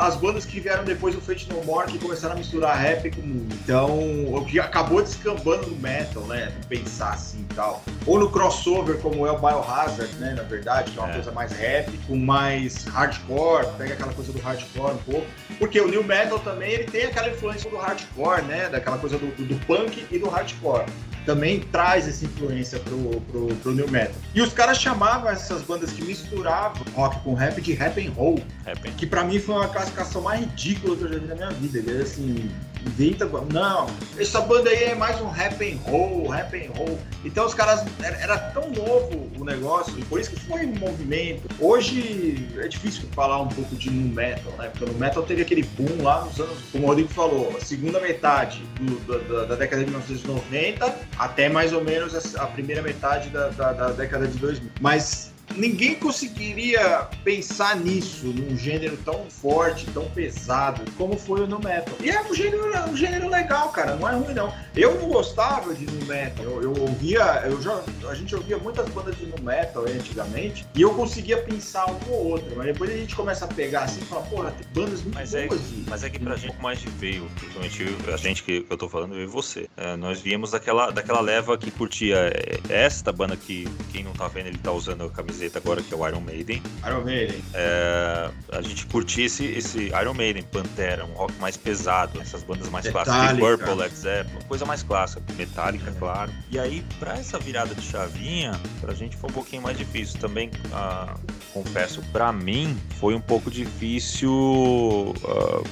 as 0.00 0.16
bandas 0.16 0.44
que 0.44 0.60
vieram 0.60 0.84
depois 0.84 1.14
do 1.14 1.20
Fate 1.20 1.48
No 1.50 1.64
More 1.64 1.90
que 1.90 1.98
começaram 1.98 2.34
a 2.34 2.38
misturar 2.38 2.76
rap 2.76 3.10
com 3.10 3.46
então 3.64 3.88
o 4.34 4.44
que 4.44 4.60
acabou 4.60 5.02
descambando 5.02 5.68
no 5.68 5.76
metal, 5.76 6.22
né? 6.24 6.52
Pensar 6.68 7.12
assim 7.12 7.46
e 7.50 7.54
tal. 7.54 7.82
Ou 8.06 8.18
no 8.18 8.30
crossover, 8.30 8.98
como 8.98 9.26
é 9.26 9.30
o 9.30 9.38
Biohazard, 9.38 10.14
né? 10.16 10.34
Na 10.34 10.42
verdade, 10.42 10.92
que 10.92 10.98
é 10.98 11.02
uma 11.02 11.10
é. 11.10 11.14
coisa 11.14 11.32
mais 11.32 11.52
rap, 11.52 11.90
com 12.06 12.16
mais 12.16 12.84
hardcore, 12.84 13.66
pega 13.78 13.94
aquela 13.94 14.12
coisa 14.12 14.32
do 14.32 14.38
hardcore 14.40 14.94
um 14.94 15.12
pouco. 15.12 15.26
Porque 15.58 15.80
o 15.80 15.88
new 15.88 16.04
metal 16.04 16.38
também 16.38 16.72
ele 16.72 16.84
tem 16.84 17.04
aquela 17.04 17.30
influência 17.30 17.70
do 17.70 17.76
hardcore, 17.76 18.42
né? 18.42 18.68
Daquela 18.68 18.98
coisa 18.98 19.18
do, 19.18 19.26
do, 19.34 19.44
do 19.44 19.66
punk 19.66 20.06
e 20.10 20.18
do 20.18 20.28
hardcore 20.28 20.84
também 21.24 21.60
traz 21.60 22.08
essa 22.08 22.24
influência 22.24 22.78
pro, 22.80 23.20
pro, 23.22 23.54
pro 23.56 23.72
new 23.72 23.88
metal. 23.90 24.14
E 24.34 24.40
os 24.40 24.52
caras 24.52 24.78
chamavam 24.78 25.30
essas 25.30 25.62
bandas 25.62 25.92
que 25.92 26.04
misturavam 26.04 26.82
rock 26.94 27.20
com 27.20 27.34
rap 27.34 27.60
de 27.60 27.72
rap 27.72 28.06
and 28.06 28.12
roll, 28.12 28.40
rap. 28.64 28.80
que 28.92 29.06
para 29.06 29.24
mim 29.24 29.38
foi 29.38 29.54
uma 29.54 29.68
classificação 29.68 30.22
mais 30.22 30.40
ridícula 30.40 30.96
que 30.96 31.02
eu 31.04 31.12
já 31.12 31.18
vi 31.18 31.26
na 31.26 31.34
minha 31.34 31.50
vida. 31.50 31.78
Ele 31.78 32.02
assim, 32.02 32.50
inventa. 32.86 33.24
Não, 33.52 33.86
essa 34.18 34.40
banda 34.40 34.70
aí 34.70 34.84
é 34.84 34.94
mais 34.94 35.20
um 35.20 35.28
rap 35.28 35.62
and 35.62 35.78
roll, 35.90 36.28
rap 36.28 36.54
and 36.54 36.70
roll. 36.76 36.98
Então 37.24 37.46
os 37.46 37.54
caras. 37.54 37.84
Era, 38.02 38.16
era, 38.16 38.38
tão 38.38 38.70
novo 38.70 39.30
o 39.38 39.44
negócio, 39.44 39.98
e 39.98 40.04
por 40.04 40.20
isso 40.20 40.30
que 40.30 40.40
foi 40.40 40.66
um 40.66 40.74
movimento. 40.76 41.48
Hoje 41.58 42.48
é 42.58 42.68
difícil 42.68 43.04
falar 43.12 43.40
um 43.40 43.48
pouco 43.48 43.74
de 43.76 43.90
nu 43.90 44.14
metal, 44.14 44.52
né? 44.58 44.68
Porque 44.68 44.90
no 44.90 44.98
metal 44.98 45.22
teve 45.22 45.42
aquele 45.42 45.62
boom 45.62 46.02
lá 46.02 46.24
nos 46.24 46.38
anos, 46.38 46.58
como 46.70 46.84
o 46.84 46.86
Rodrigo 46.88 47.08
falou, 47.08 47.56
segunda 47.60 48.00
metade 48.00 48.62
do, 48.80 48.98
da, 49.00 49.44
da, 49.46 49.54
década 49.56 49.84
de 49.84 49.90
1990 49.90 50.94
até 51.18 51.48
mais 51.48 51.72
ou 51.72 51.84
menos 51.84 52.36
a, 52.36 52.46
primeira 52.46 52.82
metade 52.82 53.28
da, 53.28 53.48
da, 53.48 53.72
da 53.72 53.92
década 53.92 54.26
de 54.26 54.38
2000. 54.38 54.70
Mas 54.80 55.33
ninguém 55.56 55.94
conseguiria 55.94 57.08
pensar 57.22 57.76
nisso, 57.76 58.26
num 58.26 58.56
gênero 58.56 58.96
tão 58.98 59.26
forte, 59.30 59.86
tão 59.92 60.04
pesado, 60.10 60.82
como 60.96 61.16
foi 61.16 61.42
o 61.42 61.46
no 61.46 61.58
metal. 61.58 61.94
E 62.00 62.10
é 62.10 62.20
um 62.22 62.34
gênero, 62.34 62.64
um 62.88 62.96
gênero 62.96 63.28
legal, 63.28 63.70
cara, 63.70 63.96
não 63.96 64.08
é 64.08 64.14
ruim 64.14 64.34
não. 64.34 64.52
Eu 64.74 65.00
não 65.00 65.08
gostava 65.08 65.74
de 65.74 65.86
no 65.86 66.04
metal, 66.06 66.44
eu, 66.44 66.62
eu 66.62 66.82
ouvia, 66.82 67.42
eu 67.46 67.60
já, 67.62 67.82
a 68.08 68.14
gente 68.14 68.34
ouvia 68.34 68.58
muitas 68.58 68.88
bandas 68.90 69.16
de 69.16 69.26
no 69.26 69.42
metal 69.42 69.84
antigamente, 69.84 70.66
e 70.74 70.82
eu 70.82 70.92
conseguia 70.94 71.38
pensar 71.38 71.86
uma 71.86 72.10
ou 72.10 72.26
outra, 72.32 72.54
mas 72.56 72.66
depois 72.66 72.90
a 72.90 72.96
gente 72.96 73.14
começa 73.14 73.44
a 73.44 73.48
pegar 73.48 73.84
assim 73.84 74.00
e 74.00 74.04
fala, 74.04 74.22
porra, 74.22 74.50
tem 74.50 74.66
bandas 74.74 75.02
muito 75.02 75.14
mas 75.14 75.30
boas 75.30 75.44
é, 75.44 75.48
de... 75.48 75.84
Mas 75.88 76.04
é 76.04 76.10
que 76.10 76.18
pra 76.18 76.36
gente, 76.36 76.60
mais 76.60 76.80
de 76.80 76.88
veio, 76.90 77.28
principalmente 77.36 77.84
a 78.12 78.16
gente 78.16 78.42
que, 78.42 78.66
eu 78.68 78.76
tô 78.76 78.88
falando, 78.88 79.14
eu 79.14 79.24
e 79.24 79.26
você, 79.26 79.68
é, 79.76 79.96
nós 79.96 80.20
viemos 80.20 80.50
daquela, 80.50 80.90
daquela 80.90 81.20
leva 81.20 81.56
que 81.56 81.70
curtia 81.70 82.16
é, 82.16 82.60
esta 82.68 83.12
banda 83.12 83.36
que, 83.36 83.68
quem 83.92 84.02
não 84.02 84.12
tá 84.12 84.28
vendo, 84.28 84.46
ele 84.46 84.58
tá 84.58 84.72
usando 84.72 85.04
a 85.04 85.10
camiseta 85.10 85.43
camiseta 85.44 85.58
agora, 85.58 85.82
que 85.82 85.92
é 85.92 85.96
o 85.96 86.06
Iron 86.06 86.20
Maiden. 86.20 86.62
Iron 86.86 87.04
Maiden. 87.04 87.42
É, 87.52 88.30
a 88.52 88.62
gente 88.62 88.86
curtia 88.86 89.24
esse, 89.24 89.92
Iron 90.00 90.14
Maiden, 90.14 90.42
Pantera, 90.44 91.04
um 91.04 91.12
rock 91.12 91.34
mais 91.40 91.56
pesado, 91.56 92.20
essas 92.20 92.42
bandas 92.42 92.68
mais 92.68 92.84
Metallica. 92.86 93.12
clássicas, 93.12 93.38
Purple, 93.38 93.74
Led 93.74 93.94
Zeppelin, 93.94 94.44
coisa 94.46 94.64
mais 94.64 94.82
clássica, 94.82 95.22
Metallica, 95.36 95.90
é. 95.90 95.94
claro. 95.94 96.32
E 96.50 96.58
aí, 96.58 96.84
pra 96.98 97.14
essa 97.14 97.38
virada 97.38 97.74
de 97.74 97.82
chavinha, 97.82 98.52
pra 98.80 98.94
gente 98.94 99.16
foi 99.16 99.30
um 99.30 99.32
pouquinho 99.32 99.62
mais 99.62 99.76
difícil. 99.76 100.18
Também, 100.20 100.50
ah, 100.72 101.14
confesso, 101.52 102.02
pra 102.12 102.32
mim, 102.32 102.76
foi 102.98 103.14
um 103.14 103.20
pouco 103.20 103.50
difícil 103.50 104.30
uh, 104.32 105.64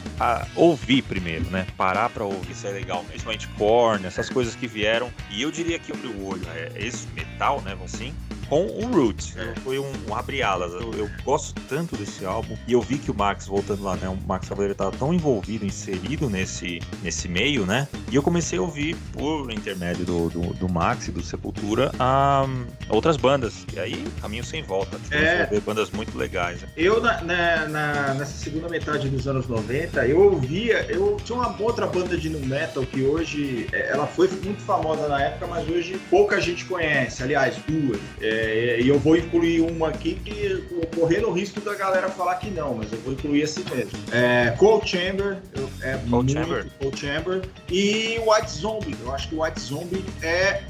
ouvir 0.57 1.03
primeiro, 1.03 1.45
né? 1.51 1.67
Parar 1.77 2.11
pra 2.11 2.25
ouvir 2.25 2.55
se 2.55 2.67
é 2.67 2.71
legal, 2.71 3.05
principalmente 3.05 3.49
Korn, 3.49 4.07
essas 4.07 4.29
coisas 4.29 4.55
que 4.55 4.67
vieram. 4.67 5.11
E 5.31 5.43
eu 5.43 5.51
diria 5.51 5.79
que 5.79 5.93
o 5.93 6.27
olho, 6.27 6.43
é 6.55 6.73
esse 6.77 7.07
metal, 7.09 7.61
né, 7.63 7.77
assim, 7.85 8.15
com 8.49 8.67
o 8.67 8.87
Roots. 8.87 9.37
É. 9.37 9.55
Foi 9.61 9.79
um, 9.79 9.91
um 10.09 10.15
abre-alas. 10.15 10.73
Eu, 10.73 10.93
eu, 10.95 11.11
gosto 11.25 11.61
tanto 11.69 11.97
desse 11.97 12.25
álbum. 12.25 12.57
E 12.67 12.73
eu 12.73 12.81
vi 12.81 12.99
que 12.99 13.11
o 13.11 13.15
Max, 13.15 13.47
voltando 13.47 13.83
lá, 13.83 13.97
né? 13.97 14.09
O 14.09 14.17
Max 14.27 14.49
Cavaleiro 14.49 14.73
estava 14.73 14.91
tão 14.93 15.13
envolvido, 15.13 15.65
inserido 15.65 16.29
nesse, 16.29 16.81
nesse 17.03 17.29
meio, 17.29 17.65
né? 17.67 17.89
E 18.11 18.17
eu 18.17 18.23
comecei 18.23 18.59
a 18.59 18.63
ouvir, 18.63 18.97
por 19.13 19.51
intermédio 19.51 20.05
do, 20.05 20.29
do, 20.29 20.41
do 20.55 20.69
Max 20.69 21.09
e 21.09 21.13
do 21.13 21.23
Sepultura, 21.23 21.93
a, 21.99 22.47
a 22.89 22.95
outras 22.95 23.17
bandas. 23.17 23.67
E 23.73 23.81
aí, 23.81 24.05
caminho 24.21 24.45
sem 24.45 24.63
volta. 24.63 24.99
Tipo, 24.99 25.15
é. 25.15 25.47
ver 25.47 25.61
bandas 25.61 25.91
muito 25.91 26.17
legais. 26.17 26.63
Né? 26.63 26.69
Eu, 26.77 27.01
na, 27.01 27.23
na, 27.23 27.69
na, 27.69 28.15
nessa 28.15 28.39
segunda 28.39 28.69
metade 28.69 29.09
dos 29.09 29.27
anos 29.27 29.47
90, 29.47 30.07
eu 30.07 30.21
ouvia. 30.21 30.87
Eu 30.89 31.17
tinha 31.25 31.39
uma 31.39 31.55
outra 31.61 31.87
banda 31.87 32.17
de 32.17 32.29
nu 32.29 32.41
metal 32.41 32.85
que 32.85 33.03
hoje. 33.03 33.67
É, 33.73 33.91
ela 33.93 34.07
foi 34.07 34.29
muito 34.29 34.63
famosa 34.63 35.09
na 35.09 35.23
época, 35.23 35.47
mas 35.47 35.69
hoje 35.69 36.01
pouca 36.11 36.41
gente 36.41 36.65
conhece. 36.65 37.23
Aliás, 37.23 37.57
duas. 37.67 38.01
É, 38.21 38.32
é, 38.33 38.81
e 38.81 38.89
eu 38.89 38.99
vou 38.99 39.17
incluir 39.17 39.61
uma 39.61 39.89
aqui 39.89 40.15
que 40.15 40.65
correndo 40.95 41.29
o 41.29 41.33
risco 41.33 41.61
da 41.61 41.75
galera 41.75 42.09
falar 42.09 42.37
que 42.37 42.51
não, 42.51 42.75
mas 42.75 42.93
eu 42.93 42.99
vou 43.01 43.13
incluir 43.13 43.43
assim 43.43 43.65
mesmo. 43.75 43.91
É, 44.11 44.55
Cold 44.59 44.89
Chamber, 44.89 45.39
é 45.83 45.99
Cold 46.09 46.33
Chamber. 46.33 46.67
Cold 46.79 46.99
Chamber 46.99 47.43
e 47.71 48.19
White 48.27 48.51
Zombie. 48.51 48.97
Eu 49.03 49.13
acho 49.13 49.29
que 49.29 49.35
White 49.35 49.61
Zombie 49.61 50.05
é 50.23 50.63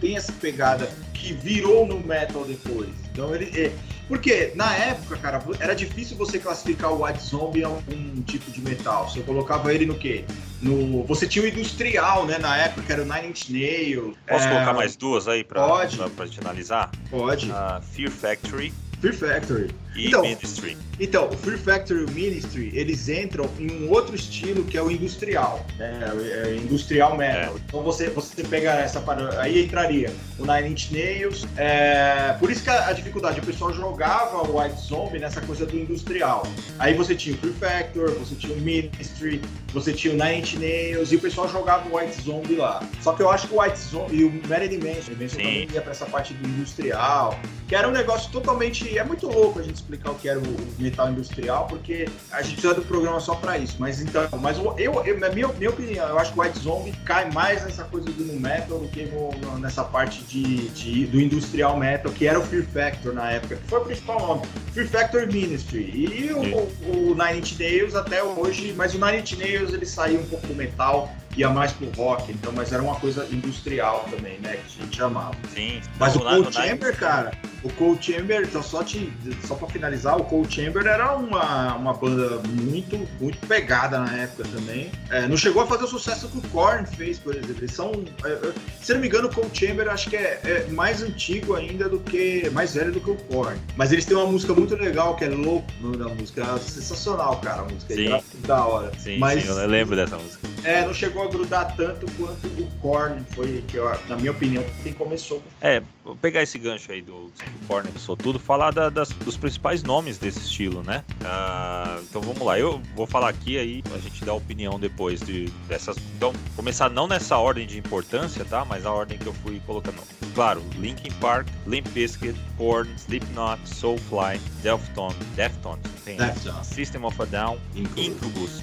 tem 0.00 0.16
essa 0.16 0.32
pegada 0.32 0.88
que 1.12 1.32
virou 1.34 1.86
no 1.86 2.00
metal 2.00 2.44
depois. 2.44 2.88
Então 3.12 3.34
ele 3.34 3.50
é, 3.58 3.72
porque 4.08 4.52
na 4.54 4.74
época, 4.76 5.16
cara, 5.16 5.42
era 5.58 5.74
difícil 5.74 6.16
você 6.16 6.38
classificar 6.38 6.92
o 6.92 7.04
White 7.04 7.22
Zombie 7.22 7.64
a 7.64 7.68
um 7.68 8.22
tipo 8.26 8.50
de 8.50 8.60
metal. 8.60 9.08
Você 9.08 9.20
colocava 9.20 9.72
ele 9.72 9.86
no 9.86 9.94
quê? 9.94 10.24
No, 10.60 11.02
você 11.04 11.26
tinha 11.26 11.44
o 11.44 11.48
industrial, 11.48 12.26
né? 12.26 12.38
Na 12.38 12.56
época, 12.56 12.82
que 12.82 12.92
era 12.92 13.02
o 13.02 13.04
Nine 13.04 13.28
Inch 13.28 13.50
Nails. 13.50 14.16
Posso 14.26 14.46
é... 14.46 14.50
colocar 14.50 14.72
mais 14.74 14.96
duas 14.96 15.28
aí 15.28 15.44
pra, 15.44 15.66
Pode. 15.66 15.96
pra, 15.96 16.10
pra 16.10 16.26
finalizar? 16.26 16.90
Pode. 17.10 17.50
Uh, 17.50 17.82
Fear 17.92 18.10
Factory. 18.10 18.72
Fear 19.00 19.14
Factory. 19.14 19.70
E 19.96 20.08
então, 20.08 20.22
Ministry. 20.22 20.76
Então, 20.98 21.28
o 21.28 21.36
Fear 21.36 21.58
Factory 21.58 22.00
e 22.00 22.04
o 22.04 22.10
Ministry, 22.10 22.70
eles 22.74 23.08
entram 23.08 23.48
em 23.58 23.70
um 23.84 23.90
outro 23.90 24.14
estilo 24.14 24.64
que 24.64 24.76
é 24.76 24.82
o 24.82 24.90
industrial, 24.90 25.64
né? 25.76 26.00
É, 26.02 26.48
é 26.48 26.56
industrial 26.56 27.16
metal. 27.16 27.54
É. 27.54 27.60
Então 27.66 27.82
você, 27.82 28.08
você 28.10 28.42
pega 28.44 28.70
essa 28.72 29.02
aí 29.38 29.64
entraria 29.64 30.12
o 30.38 30.44
Nine 30.44 30.70
Inch 30.70 30.90
Nails. 30.92 31.46
É, 31.56 32.36
por 32.38 32.50
isso 32.50 32.62
que 32.62 32.70
a, 32.70 32.88
a, 32.88 32.92
dificuldade, 32.92 33.40
o 33.40 33.44
pessoal 33.44 33.72
jogava 33.72 34.42
o 34.42 34.60
White 34.60 34.80
Zombie 34.80 35.18
nessa 35.18 35.40
coisa 35.40 35.66
do 35.66 35.76
industrial. 35.76 36.46
Aí 36.78 36.94
você 36.94 37.14
tinha 37.14 37.34
o 37.34 37.38
Fear 37.38 37.54
Factory, 37.54 38.12
você 38.14 38.34
tinha 38.34 38.54
o 38.54 38.60
Ministry, 38.60 39.40
você 39.72 39.92
tinha 39.92 40.14
o 40.14 40.16
Nine 40.16 40.40
Inch 40.40 40.54
Nails 40.54 41.12
e 41.12 41.16
o 41.16 41.20
pessoal 41.20 41.48
jogava 41.48 41.88
o 41.88 41.96
White 41.96 42.22
Zombie 42.22 42.56
lá. 42.56 42.82
Só 43.00 43.12
que 43.12 43.22
eu 43.22 43.30
acho 43.30 43.48
que 43.48 43.54
o 43.54 43.60
White 43.60 43.78
Zombie 43.78 44.16
e 44.16 44.24
o 44.24 44.48
Marilyn 44.48 44.78
Manson, 44.78 45.12
Manson 45.20 45.36
também 45.36 45.68
ia 45.72 45.82
pra 45.82 45.90
essa 45.90 46.06
parte 46.06 46.34
do 46.34 46.48
industrial, 46.48 47.38
que 47.66 47.74
era 47.74 47.88
um 47.88 47.92
negócio 47.92 48.30
totalmente. 48.30 48.96
É 48.96 49.04
muito 49.04 49.26
louco 49.26 49.58
a 49.58 49.62
gente 49.62 49.83
explicar 49.84 50.10
o 50.10 50.14
que 50.14 50.28
era 50.28 50.38
o 50.38 50.56
metal 50.78 51.10
industrial, 51.10 51.66
porque 51.66 52.08
a 52.32 52.42
gente 52.42 52.54
precisa 52.54 52.74
do 52.74 52.82
programa 52.82 53.20
só 53.20 53.34
para 53.34 53.58
isso. 53.58 53.76
Mas 53.78 54.00
então, 54.00 54.26
mas 54.40 54.58
eu, 54.58 54.74
eu, 54.78 55.18
minha, 55.32 55.48
minha 55.48 55.70
opinião, 55.70 56.08
eu 56.08 56.18
acho 56.18 56.32
que 56.32 56.38
o 56.38 56.42
White 56.42 56.58
Zombie 56.58 56.92
cai 57.04 57.30
mais 57.30 57.62
nessa 57.62 57.84
coisa 57.84 58.10
do 58.10 58.24
no 58.24 58.40
metal 58.40 58.78
do 58.78 58.88
que 58.88 59.04
no, 59.04 59.58
nessa 59.58 59.84
parte 59.84 60.22
de, 60.24 60.68
de, 60.70 61.06
do 61.06 61.20
industrial 61.20 61.76
metal, 61.76 62.10
que 62.10 62.26
era 62.26 62.38
o 62.38 62.42
Fear 62.42 62.64
Factor 62.64 63.12
na 63.12 63.30
época, 63.30 63.56
que 63.56 63.68
foi 63.68 63.80
o 63.80 63.84
principal 63.84 64.18
nome. 64.18 64.42
Fear 64.72 64.88
Factor 64.88 65.26
Ministry. 65.26 65.82
E 65.94 66.32
o, 66.32 66.38
o, 66.38 67.10
o 67.10 67.14
Nine 67.14 67.40
Inch 67.40 67.58
Nails 67.58 67.94
até 67.94 68.22
hoje, 68.22 68.72
mas 68.76 68.94
o 68.94 68.98
Nine 68.98 69.18
Inch 69.18 69.36
Nails 69.36 69.72
ele 69.72 69.86
saiu 69.86 70.20
um 70.20 70.26
pouco 70.26 70.46
do 70.46 70.54
metal 70.54 71.14
ia 71.36 71.50
mais 71.50 71.72
pro 71.72 71.90
rock, 71.90 72.32
então, 72.32 72.52
mas 72.52 72.72
era 72.72 72.82
uma 72.82 72.96
coisa 72.96 73.26
industrial 73.30 74.06
também, 74.10 74.38
né? 74.40 74.56
Que 74.56 74.82
a 74.82 74.84
gente 74.84 74.96
chamava. 74.96 75.34
Sim. 75.54 75.80
Mas 75.98 76.14
o 76.16 76.20
Cold 76.20 76.52
Chamber, 76.52 76.96
cara, 76.96 77.32
o 77.62 77.70
Cold 77.72 78.04
Chamber, 78.04 78.42
então 78.42 78.62
só, 78.62 78.84
te, 78.84 79.12
só 79.46 79.54
pra 79.54 79.68
finalizar, 79.68 80.16
o 80.18 80.24
Cold 80.24 80.54
Chamber 80.54 80.86
era 80.86 81.16
uma, 81.16 81.74
uma 81.76 81.94
banda 81.94 82.40
muito, 82.46 83.08
muito 83.20 83.38
pegada 83.46 83.98
na 83.98 84.12
época 84.16 84.44
também. 84.54 84.90
É, 85.10 85.26
não 85.26 85.36
chegou 85.36 85.62
a 85.62 85.66
fazer 85.66 85.84
o 85.84 85.88
sucesso 85.88 86.28
que 86.28 86.38
o 86.38 86.42
Korn 86.50 86.86
fez, 86.86 87.18
por 87.18 87.34
exemplo. 87.34 87.56
Eles 87.58 87.72
são, 87.72 87.92
é, 88.24 88.28
é 88.28 88.52
se 88.80 88.92
não 88.92 89.00
me 89.00 89.08
engano, 89.08 89.28
o 89.28 89.34
Cold 89.34 89.58
Chamber 89.58 89.88
acho 89.88 90.10
que 90.10 90.16
é, 90.16 90.40
é, 90.44 90.66
mais 90.70 91.02
antigo 91.02 91.54
ainda 91.54 91.88
do 91.88 91.98
que, 91.98 92.48
mais 92.50 92.74
velho 92.74 92.92
do 92.92 93.00
que 93.00 93.10
o 93.10 93.16
Korn. 93.16 93.58
Mas 93.76 93.92
eles 93.92 94.04
têm 94.04 94.16
uma 94.16 94.26
música 94.26 94.52
muito 94.54 94.74
legal, 94.76 95.16
que 95.16 95.24
é 95.24 95.28
Louco, 95.28 95.66
o 95.80 95.84
nome 95.84 95.96
da 95.96 96.08
música. 96.08 96.42
É 96.42 96.58
sensacional, 96.58 97.40
cara, 97.40 97.62
a 97.62 97.64
música. 97.64 97.94
Sim. 97.94 98.22
Da 98.46 98.64
hora. 98.64 98.92
Sim, 98.98 99.18
Mas, 99.18 99.42
sim, 99.42 99.48
eu 99.48 99.66
lembro 99.66 99.96
dessa 99.96 100.16
música. 100.16 100.46
É, 100.62 100.84
não 100.84 100.94
chegou 100.94 101.23
a 101.24 101.28
grudar 101.28 101.76
tanto 101.76 102.06
quanto 102.16 102.46
o 102.46 102.70
Korn 102.80 103.22
foi, 103.30 103.64
que 103.68 103.78
na 104.08 104.16
minha 104.16 104.30
opinião, 104.30 104.64
quem 104.82 104.92
começou. 104.92 105.42
É, 105.60 105.82
vou 106.04 106.14
pegar 106.16 106.42
esse 106.42 106.58
gancho 106.58 106.92
aí 106.92 107.00
do, 107.00 107.28
do 107.28 107.66
Korn 107.66 107.88
começou 107.88 108.16
tudo, 108.16 108.38
falar 108.38 108.70
da, 108.72 108.90
das, 108.90 109.08
dos 109.10 109.36
principais 109.36 109.82
nomes 109.82 110.18
desse 110.18 110.40
estilo, 110.40 110.82
né? 110.82 111.02
Uh, 111.22 112.02
então 112.02 112.20
vamos 112.20 112.42
lá, 112.42 112.58
eu 112.58 112.80
vou 112.94 113.06
falar 113.06 113.30
aqui 113.30 113.56
aí, 113.58 113.82
a 113.94 113.98
gente 113.98 114.24
dá 114.24 114.32
a 114.32 114.34
opinião 114.34 114.78
depois 114.78 115.20
de, 115.20 115.46
dessas. 115.66 115.96
Então, 116.16 116.32
começar 116.54 116.90
não 116.90 117.06
nessa 117.06 117.38
ordem 117.38 117.66
de 117.66 117.78
importância, 117.78 118.44
tá? 118.44 118.64
Mas 118.64 118.84
a 118.84 118.92
ordem 118.92 119.16
que 119.18 119.26
eu 119.26 119.32
fui 119.32 119.60
colocando. 119.66 119.96
claro, 120.34 120.62
Linkin 120.76 121.10
Park, 121.20 121.48
Limp 121.66 121.86
Bizkit, 121.88 122.38
Korn, 122.58 122.90
Slipknot, 122.96 123.60
Soulfly, 123.68 124.38
Deftones, 124.62 125.16
Deftones, 125.34 125.82
tem 126.04 126.16
Deftones. 126.16 126.66
System 126.66 127.04
of 127.04 127.20
a 127.20 127.24
Down, 127.24 127.58
Incubus. 127.96 128.62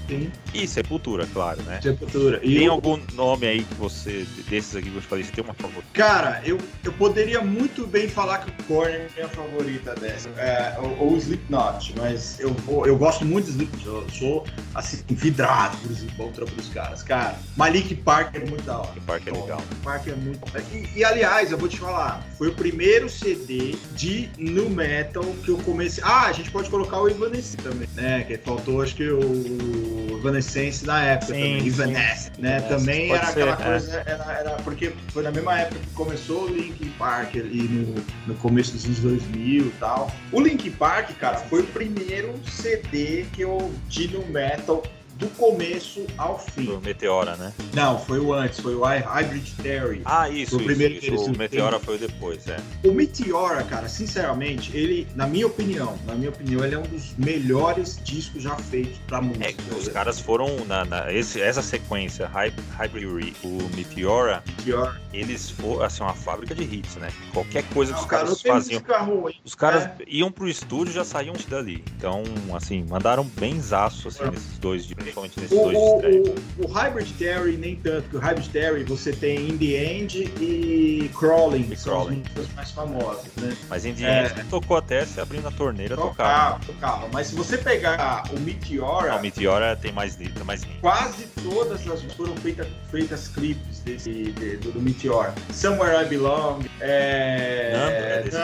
E 0.54 0.68
Sepultura, 0.68 1.26
claro, 1.34 1.62
né? 1.64 1.80
Sepultura. 1.82 2.40
E 2.44 2.56
Tem 2.56 2.66
eu- 2.66 2.74
algum 2.74 3.00
nome 3.14 3.48
aí 3.48 3.64
que 3.64 3.74
você, 3.76 4.26
desses 4.50 4.76
aqui 4.76 4.90
que 4.90 4.96
eu 4.98 5.02
te 5.02 5.08
falei, 5.08 5.24
você 5.24 5.32
tem 5.32 5.44
uma 5.44 5.54
favorita? 5.54 5.88
Cara, 5.94 6.42
eu, 6.46 6.58
eu 6.84 6.92
poderia 6.94 7.31
muito 7.40 7.88
bem 7.88 8.10
falar 8.10 8.40
que 8.40 8.50
o 8.50 8.64
Korn 8.66 8.92
é 8.94 9.08
minha 9.16 9.28
favorita 9.30 9.96
dessa. 9.96 10.28
É, 10.38 10.76
ou, 10.80 10.98
ou 11.00 11.14
o 11.14 11.18
Slipknot, 11.18 11.94
mas 11.98 12.40
eu, 12.40 12.54
vou- 12.54 12.86
eu 12.86 12.98
gosto 12.98 13.24
muito 13.24 13.46
do 13.46 13.52
Slipknot. 13.52 13.86
Eu 13.86 14.10
sou, 14.10 14.46
assim, 14.76 14.98
vidrado 15.10 15.78
por 15.78 15.92
Slipknot, 15.92 16.52
pros 16.52 16.70
caras. 16.70 17.04
Cara, 17.04 17.36
Malik 17.56 17.96
Park 17.96 18.36
é 18.36 18.40
muito 18.40 18.64
da 18.64 18.80
hora. 18.80 18.90
Linkin 18.90 19.02
Park 19.06 19.28
é 19.28 19.32
legal. 19.32 19.58
Malik 19.58 19.76
Park 19.84 20.08
é 20.08 20.16
muito... 20.16 20.40
E, 20.74 21.00
e, 21.00 21.04
aliás, 21.06 21.52
eu 21.52 21.58
vou 21.58 21.70
te 21.70 21.78
falar, 21.78 22.22
foi 22.38 22.50
o 22.50 22.54
primeiro 22.54 23.10
CD 23.10 23.76
de 23.96 24.30
nu 24.38 24.70
metal 24.70 25.24
que 25.44 25.50
eu 25.50 25.58
comecei... 25.60 26.04
Ah, 26.06 26.28
a 26.28 26.32
gente 26.34 26.52
pode 26.52 26.70
colocar 26.70 27.00
o 27.00 27.08
Evanescence 27.10 27.58
também, 27.58 27.88
né? 27.96 28.24
Que 28.24 28.38
faltou, 28.38 28.82
acho 28.82 28.96
que 28.96 29.08
o 29.10 30.18
Evanescence 30.18 30.86
na 30.86 31.04
época 31.04 31.34
Sim, 31.34 31.42
também. 31.42 31.68
Evanescence, 31.68 32.32
né? 32.38 32.58
Evanescence, 32.58 32.80
Também 32.86 33.08
pode 33.10 33.22
era 33.24 33.32
ser, 33.34 33.42
aquela 33.50 33.52
é. 33.54 33.72
coisa, 33.72 34.04
era, 34.06 34.34
era 34.40 34.50
porque 34.64 34.94
foi 35.10 35.24
na 35.24 35.32
mesma 35.32 35.60
época 35.60 35.80
que 35.80 35.90
começou 35.94 36.44
o 36.44 36.48
Linkin 36.50 36.90
Park 36.98 37.21
ali 37.30 37.64
no, 37.64 38.04
no 38.28 38.36
começo 38.40 38.74
dos 38.74 38.86
anos 38.86 39.00
2000 39.00 39.66
e 39.66 39.70
tal. 39.80 40.12
O 40.32 40.40
Linkin 40.40 40.72
Park, 40.72 41.12
cara, 41.18 41.38
foi 41.38 41.62
o 41.62 41.68
primeiro 41.68 42.34
CD 42.48 43.26
que 43.34 43.42
eu 43.42 43.74
de 43.88 44.08
no 44.08 44.26
metal 44.28 44.84
do 45.22 45.28
começo 45.38 46.06
ao 46.18 46.40
fim. 46.40 46.66
Do 46.66 46.82
Meteora, 46.82 47.36
né? 47.36 47.54
Não, 47.76 48.00
foi 48.00 48.20
o 48.20 48.34
antes, 48.34 48.60
foi 48.60 48.74
o 48.74 48.84
Hy- 48.84 49.04
Hybrid 49.06 49.54
Theory. 49.62 50.02
Ah, 50.04 50.28
isso, 50.28 50.56
O 50.56 50.58
isso, 50.58 50.66
primeiro 50.66 50.96
isso. 50.96 51.06
eles 51.06 51.22
O 51.22 51.38
Meteora 51.38 51.80
foi 51.80 52.00
depois, 52.00 52.48
é. 52.48 52.58
O 52.84 52.92
Meteora, 52.92 53.64
cara, 53.64 53.88
sinceramente, 53.88 54.76
ele, 54.76 55.08
na 55.16 55.28
minha 55.28 55.46
opinião, 55.46 55.96
na 56.08 56.16
minha 56.16 56.30
opinião, 56.32 56.66
ele 56.66 56.74
é 56.74 56.80
um 56.80 56.82
dos 56.84 57.16
melhores 57.18 58.00
discos 58.04 58.42
já 58.42 58.56
feitos 58.56 58.98
pra 59.08 59.22
música. 59.22 59.46
É, 59.48 59.76
os 59.78 59.88
caras 59.90 60.20
foram 60.20 60.66
na, 60.66 60.84
na- 60.86 61.14
esse, 61.14 61.40
essa 61.40 61.62
sequência, 61.62 62.28
Hy- 62.28 62.52
Hybrid, 62.78 63.36
o 63.44 63.70
Meteora, 63.76 64.44
Meteora. 64.58 65.00
eles 65.14 65.52
foram 65.52 65.84
assim 65.84 66.02
uma 66.02 66.16
fábrica 66.16 66.56
de 66.56 66.64
hits, 66.64 66.96
né? 66.96 67.10
Qualquer 67.32 67.64
coisa 67.74 67.92
que 67.94 67.98
Não, 68.00 68.04
os 68.06 68.10
cara, 68.10 68.24
caras 68.24 68.42
faziam, 68.42 68.82
ruim. 69.06 69.36
os 69.46 69.54
caras 69.54 69.84
É. 69.84 69.92
iam 70.08 70.32
pro 70.32 70.50
estúdio 70.50 70.92
e 70.92 70.96
já 70.96 71.06
saíam 71.06 71.36
dali. 71.48 71.84
Então, 71.98 72.24
assim, 72.56 72.84
mandaram 72.90 73.24
bem 73.24 73.60
zaço 73.62 74.08
assim, 74.08 74.24
É. 74.24 74.32
nesses 74.32 74.58
dois, 74.58 74.86
de- 74.86 74.96
principalmente 75.12 75.40
nesses 75.40 75.58
O, 75.58 75.64
dois 75.64 75.78
o, 75.78 75.96
estreia. 75.96 76.22
o, 76.60 76.66
o 76.66 76.68
Hybrid 76.72 77.12
Theory 77.18 77.58
nem 77.58 77.76
tanto, 77.76 78.04
porque 78.04 78.18
o 78.18 78.20
Hybrid 78.20 78.48
Theory 78.50 78.84
você 78.84 79.12
tem 79.12 79.50
In 79.50 79.58
The 79.58 79.66
End 79.66 80.18
e 80.40 81.10
Crawling, 81.18 81.62
E 81.62 81.64
que 81.66 81.76
são 81.76 81.94
Crawling. 81.94 82.24
as 82.26 82.34
músicas 82.36 82.56
mais 82.56 82.72
famosas, 82.72 83.26
né? 83.38 83.58
Mas 83.70 83.86
em 83.86 83.96
É. 84.04 84.26
End 84.26 84.44
tocou 84.50 84.78
até 84.78 85.06
se 85.06 85.20
abrindo 85.20 85.48
a 85.48 85.52
torneira 85.52 85.96
tocava. 85.96 86.60
Tocava, 86.60 86.66
tocava. 86.66 87.08
Mas 87.14 87.28
se 87.28 87.36
você 87.36 87.58
pegar 87.58 88.24
o 88.36 88.40
Meteora, 88.40 89.10
Não, 89.12 89.18
o 89.20 89.22
Meteora 89.22 89.76
tem 89.76 89.92
mais 89.92 90.16
tem 90.16 90.32
mais 90.46 90.62
quase 90.80 91.26
todas 91.44 91.86
as 91.88 92.02
foram 92.14 92.36
feitas, 92.38 92.68
feitas 92.90 93.28
clipes 93.28 93.80
desse, 93.80 94.32
de- 94.32 94.58
do, 94.58 94.72
do 94.72 94.82
Meteor. 94.82 95.34
Somewhere 95.54 96.04
I 96.06 96.08
Belong, 96.08 96.64
é, 96.80 97.72
Numb, 97.74 97.94
é 97.94 98.22
desse 98.24 98.38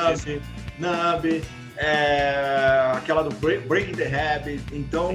é, 1.78 2.92
aquela 2.96 3.24
do 3.24 3.34
Break- 3.36 3.68
Breaking 3.68 3.94
the 3.96 4.06
Habit, 4.36 4.64
então, 4.72 5.14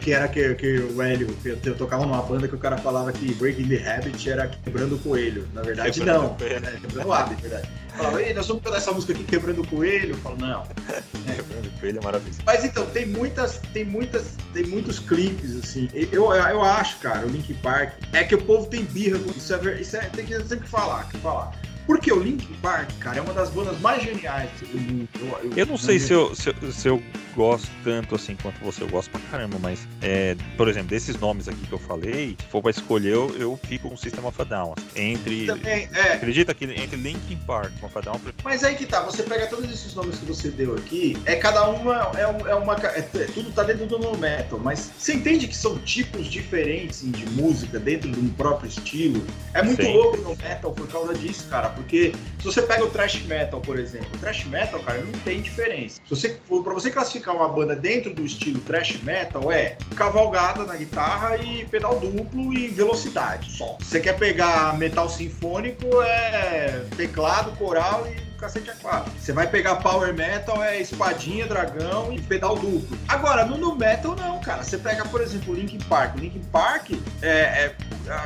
que 0.00 0.12
era 0.12 0.28
que, 0.28 0.54
que 0.54 0.78
o 0.78 1.02
Hélio, 1.02 1.26
que 1.42 1.48
eu, 1.48 1.58
eu 1.64 1.74
tocava 1.76 2.04
numa 2.06 2.22
banda 2.22 2.46
que 2.48 2.54
o 2.54 2.58
cara 2.58 2.76
falava 2.78 3.12
que 3.12 3.34
Breaking 3.34 3.68
the 3.68 3.88
Habit 3.94 4.30
era 4.30 4.46
quebrando 4.48 4.94
o 4.96 4.98
coelho. 4.98 5.48
Na 5.52 5.62
verdade, 5.62 5.98
Quebrando 5.98 6.22
não. 6.22 6.26
o 6.32 6.34
coelho. 6.36 6.66
É, 6.66 6.70
quebrando 6.80 7.06
o 7.08 7.12
hábito, 7.12 7.42
verdade. 7.42 7.68
Falava, 7.96 8.22
ei, 8.22 8.32
nós 8.32 8.46
vamos 8.46 8.62
cantar 8.62 8.76
essa 8.76 8.92
música 8.92 9.12
aqui, 9.12 9.24
Quebrando 9.24 9.62
o 9.62 9.66
Coelho. 9.66 10.10
Eu 10.14 10.18
falo, 10.18 10.36
não. 10.38 10.62
Quebrando 11.26 11.66
o 11.66 11.80
coelho 11.80 11.98
é 11.98 12.04
maravilhoso. 12.04 12.38
Mas 12.46 12.64
então, 12.64 12.86
tem 12.86 13.06
muitas, 13.06 13.58
tem 13.72 13.84
muitas, 13.84 14.36
tem 14.54 14.64
muitos 14.66 15.00
clipes, 15.00 15.56
assim. 15.56 15.88
Eu, 15.92 16.32
eu 16.32 16.62
acho, 16.62 16.98
cara, 16.98 17.26
o 17.26 17.28
Link 17.28 17.52
Park 17.54 17.94
é 18.12 18.22
que 18.22 18.36
o 18.36 18.42
povo 18.42 18.66
tem 18.66 18.84
birra 18.84 19.18
com 19.18 19.30
isso. 19.30 19.52
É, 19.52 19.80
isso 19.80 19.96
é, 19.96 20.00
tem 20.10 20.24
que 20.24 20.40
sempre 20.44 20.68
falar, 20.68 21.02
tem 21.04 21.12
que 21.12 21.18
falar. 21.18 21.52
Porque 21.88 22.12
o 22.12 22.20
Linkin 22.20 22.52
Park, 22.60 22.90
cara, 23.00 23.16
é 23.18 23.22
uma 23.22 23.32
das 23.32 23.48
bandas 23.48 23.80
mais 23.80 24.02
geniais 24.02 24.50
do 24.60 24.78
mundo. 24.78 25.08
Eu 25.56 25.64
não 25.64 25.78
sei 25.78 25.98
se 25.98 26.12
eu, 26.12 26.34
se, 26.34 26.50
eu- 26.50 26.70
se 26.72 26.86
eu 26.86 27.02
gosto 27.34 27.66
tanto 27.82 28.14
assim 28.14 28.36
quanto 28.42 28.58
você, 28.60 28.82
eu 28.82 28.88
gosto 28.88 29.10
pra 29.10 29.18
caramba, 29.30 29.56
mas, 29.58 29.88
é, 30.02 30.36
por 30.58 30.68
exemplo, 30.68 30.88
desses 30.90 31.18
nomes 31.18 31.48
aqui 31.48 31.66
que 31.66 31.72
eu 31.72 31.78
falei, 31.78 32.36
se 32.38 32.46
for 32.50 32.60
pra 32.60 32.70
escolher, 32.70 33.14
eu, 33.14 33.34
eu 33.38 33.58
fico 33.66 33.88
com 33.88 33.94
o 33.94 33.98
System 33.98 34.22
of 34.26 34.38
a 34.42 34.44
Down. 34.44 34.74
assim. 34.76 35.00
Entre. 35.12 35.46
Também, 35.46 35.88
é. 35.94 36.12
Acredita 36.12 36.52
que 36.52 36.66
entre 36.66 36.96
Linkin 36.96 37.36
Park 37.46 37.72
e 37.80 37.84
of 37.86 37.96
a 37.96 38.00
Down, 38.02 38.20
Mas 38.44 38.62
aí 38.64 38.74
que 38.74 38.84
tá, 38.84 39.00
você 39.00 39.22
pega 39.22 39.46
todos 39.46 39.64
esses 39.72 39.94
nomes 39.94 40.18
que 40.18 40.26
você 40.26 40.50
deu 40.50 40.74
aqui, 40.74 41.16
é 41.24 41.36
cada 41.36 41.70
uma, 41.70 41.94
é, 42.18 42.26
um- 42.26 42.46
é 42.46 42.54
uma. 42.54 42.74
É, 42.74 43.00
tudo 43.32 43.50
tá 43.50 43.62
dentro 43.62 43.86
do 43.86 43.98
no 43.98 44.14
metal, 44.18 44.60
mas 44.62 44.90
você 44.98 45.14
entende 45.14 45.48
que 45.48 45.56
são 45.56 45.78
tipos 45.78 46.26
diferentes 46.26 46.98
assim, 46.98 47.10
de 47.10 47.24
música 47.30 47.78
dentro 47.80 48.10
de 48.10 48.20
um 48.20 48.28
próprio 48.28 48.68
estilo? 48.68 49.24
É 49.54 49.62
muito 49.62 49.82
Sim. 49.82 49.92
louco 49.94 50.18
no 50.18 50.36
metal 50.36 50.70
por 50.72 50.86
causa 50.88 51.14
disso, 51.14 51.46
cara, 51.48 51.77
porque 51.78 52.12
se 52.38 52.44
você 52.44 52.62
pega 52.62 52.84
o 52.84 52.90
thrash 52.90 53.22
metal, 53.22 53.60
por 53.60 53.78
exemplo, 53.78 54.08
o 54.14 54.18
thrash 54.18 54.44
metal, 54.44 54.80
cara, 54.80 54.98
não 54.98 55.12
tem 55.20 55.40
diferença. 55.40 56.00
Se 56.04 56.10
você 56.10 56.38
para 56.48 56.74
você 56.74 56.90
classificar 56.90 57.34
uma 57.34 57.48
banda 57.48 57.74
dentro 57.74 58.12
do 58.12 58.24
estilo 58.24 58.60
thrash 58.60 59.00
metal, 59.02 59.50
é 59.50 59.76
cavalgada 59.96 60.64
na 60.64 60.76
guitarra 60.76 61.36
e 61.36 61.64
pedal 61.66 61.98
duplo 61.98 62.52
e 62.52 62.68
velocidade 62.68 63.50
só. 63.52 63.76
Se 63.80 63.86
você 63.86 64.00
quer 64.00 64.18
pegar 64.18 64.76
metal 64.76 65.08
sinfônico, 65.08 66.02
é 66.02 66.84
teclado, 66.96 67.52
coral 67.52 68.06
e 68.08 68.28
cacete 68.38 68.70
a 68.70 68.74
quatro. 68.74 69.12
Você 69.18 69.32
vai 69.32 69.48
pegar 69.48 69.76
power 69.76 70.14
metal, 70.14 70.62
é 70.62 70.80
espadinha, 70.80 71.46
dragão 71.46 72.12
e 72.12 72.20
pedal 72.20 72.56
duplo. 72.56 72.96
Agora, 73.08 73.44
no 73.44 73.58
nu 73.58 73.74
metal 73.74 74.16
não, 74.16 74.40
cara. 74.40 74.62
Você 74.62 74.78
pega, 74.78 75.04
por 75.04 75.20
exemplo, 75.20 75.54
Linkin 75.54 75.78
Park. 75.78 76.16
Linkin 76.16 76.42
Park 76.52 76.92
é, 77.20 77.28
é, 77.28 77.74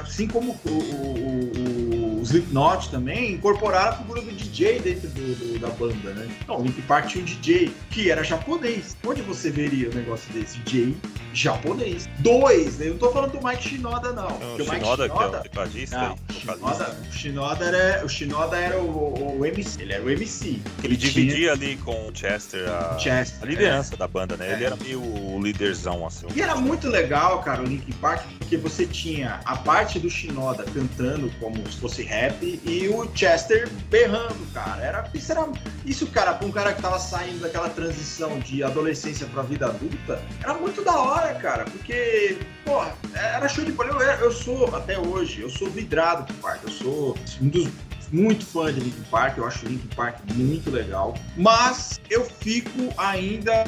assim 0.00 0.28
como 0.28 0.52
o, 0.64 0.68
o, 0.68 1.96
o, 1.96 2.01
o 2.22 2.24
Slipknot 2.24 2.88
também, 2.88 3.32
incorporaram 3.32 3.90
a 3.90 3.96
figura 3.96 4.22
do 4.22 4.30
DJ 4.32 4.78
dentro 4.80 5.08
do, 5.08 5.34
do- 5.34 5.58
da 5.58 5.68
banda, 5.70 6.14
né? 6.14 6.28
Então, 6.42 6.60
o 6.60 6.62
Linkin 6.62 6.82
Park 6.82 7.06
tinha 7.08 7.22
um 7.22 7.26
DJ 7.26 7.70
que 7.90 8.10
era 8.10 8.22
japonês. 8.22 8.96
Onde 9.04 9.22
você 9.22 9.50
veria 9.50 9.90
um 9.90 9.94
negócio 9.94 10.32
desse? 10.32 10.58
DJ 10.60 10.96
japonês. 11.34 12.08
Dois, 12.18 12.78
né? 12.78 12.86
Eu 12.86 12.90
não 12.92 12.98
tô 12.98 13.10
falando 13.10 13.32
do 13.32 13.46
Mike 13.46 13.62
Shinoda, 13.70 14.12
não. 14.12 14.28
o 14.28 14.32
Porque 14.38 14.62
o 14.62 14.64
Mike 14.66 14.80
Shinoda, 14.84 15.08
que 15.08 15.12
é 15.12 15.14
o 15.14 15.18
Shinoda 15.18 15.38
tecladista, 15.40 15.98
não, 15.98 16.16
e 16.28 16.32
o 16.32 16.32
Shinoda, 16.40 16.96
o 17.08 17.12
Shinoda 17.12 17.64
era, 17.64 18.04
o 18.04 18.08
Shinoda 18.08 18.56
era 18.56 18.78
o, 18.78 19.38
o 19.38 19.46
MC, 19.46 19.82
ele 19.82 19.92
era 19.94 20.04
o 20.04 20.10
MC. 20.10 20.60
ele 20.84 20.96
tinha 20.96 21.12
dividia 21.12 21.52
ali 21.52 21.76
com 21.78 22.08
o 22.08 22.14
Chester 22.14 22.68
a, 22.68 22.98
Chester, 22.98 23.42
a 23.42 23.46
liderança 23.46 23.96
da 23.96 24.06
banda, 24.06 24.36
né? 24.36 24.50
É. 24.50 24.52
Ele 24.54 24.64
era 24.64 24.76
meio 24.76 25.00
o 25.02 25.40
líderzão, 25.42 26.06
assim. 26.06 26.26
E 26.34 26.40
era 26.40 26.54
muito 26.54 26.88
legal, 26.88 27.40
cara, 27.42 27.62
o 27.62 27.64
Linkin 27.64 27.92
Park, 27.92 28.24
porque 28.38 28.56
você 28.56 28.86
tinha 28.86 29.40
a 29.44 29.56
parte 29.56 29.98
do 29.98 30.10
Shinoda 30.10 30.64
cantando 30.64 31.30
como 31.40 31.56
se 31.70 31.78
fosse 31.78 32.02
rap 32.12 32.60
e 32.64 32.88
o 32.88 33.10
Chester 33.14 33.68
berrando, 33.88 34.46
cara. 34.52 34.82
Era, 34.82 35.10
isso, 35.14 35.32
era, 35.32 35.48
isso, 35.86 36.06
cara, 36.08 36.34
pra 36.34 36.46
um 36.46 36.52
cara 36.52 36.74
que 36.74 36.82
tava 36.82 36.98
saindo 36.98 37.40
daquela 37.40 37.70
transição 37.70 38.38
de 38.40 38.62
adolescência 38.62 39.26
pra 39.26 39.42
vida 39.42 39.66
adulta, 39.66 40.22
era 40.42 40.54
muito 40.54 40.84
da 40.84 40.94
hora, 40.94 41.34
cara, 41.36 41.64
porque, 41.64 42.36
porra, 42.64 42.94
era 43.14 43.48
show 43.48 43.64
de 43.64 43.72
bola. 43.72 43.90
Eu, 43.90 44.26
eu 44.26 44.32
sou, 44.32 44.74
até 44.76 44.98
hoje, 44.98 45.40
eu 45.40 45.48
sou 45.48 45.70
vidrado 45.70 46.30
com 46.30 46.40
Park, 46.40 46.62
eu 46.64 46.70
sou 46.70 47.16
um 47.40 47.48
dos 47.48 47.68
muito 48.12 48.44
fã 48.44 48.70
de 48.70 48.78
Linkin 48.78 49.04
Park, 49.10 49.38
eu 49.38 49.46
acho 49.46 49.64
Linkin 49.64 49.88
Park 49.96 50.18
muito 50.34 50.70
legal, 50.70 51.14
mas 51.34 51.98
eu 52.10 52.26
fico 52.26 52.92
ainda 52.98 53.64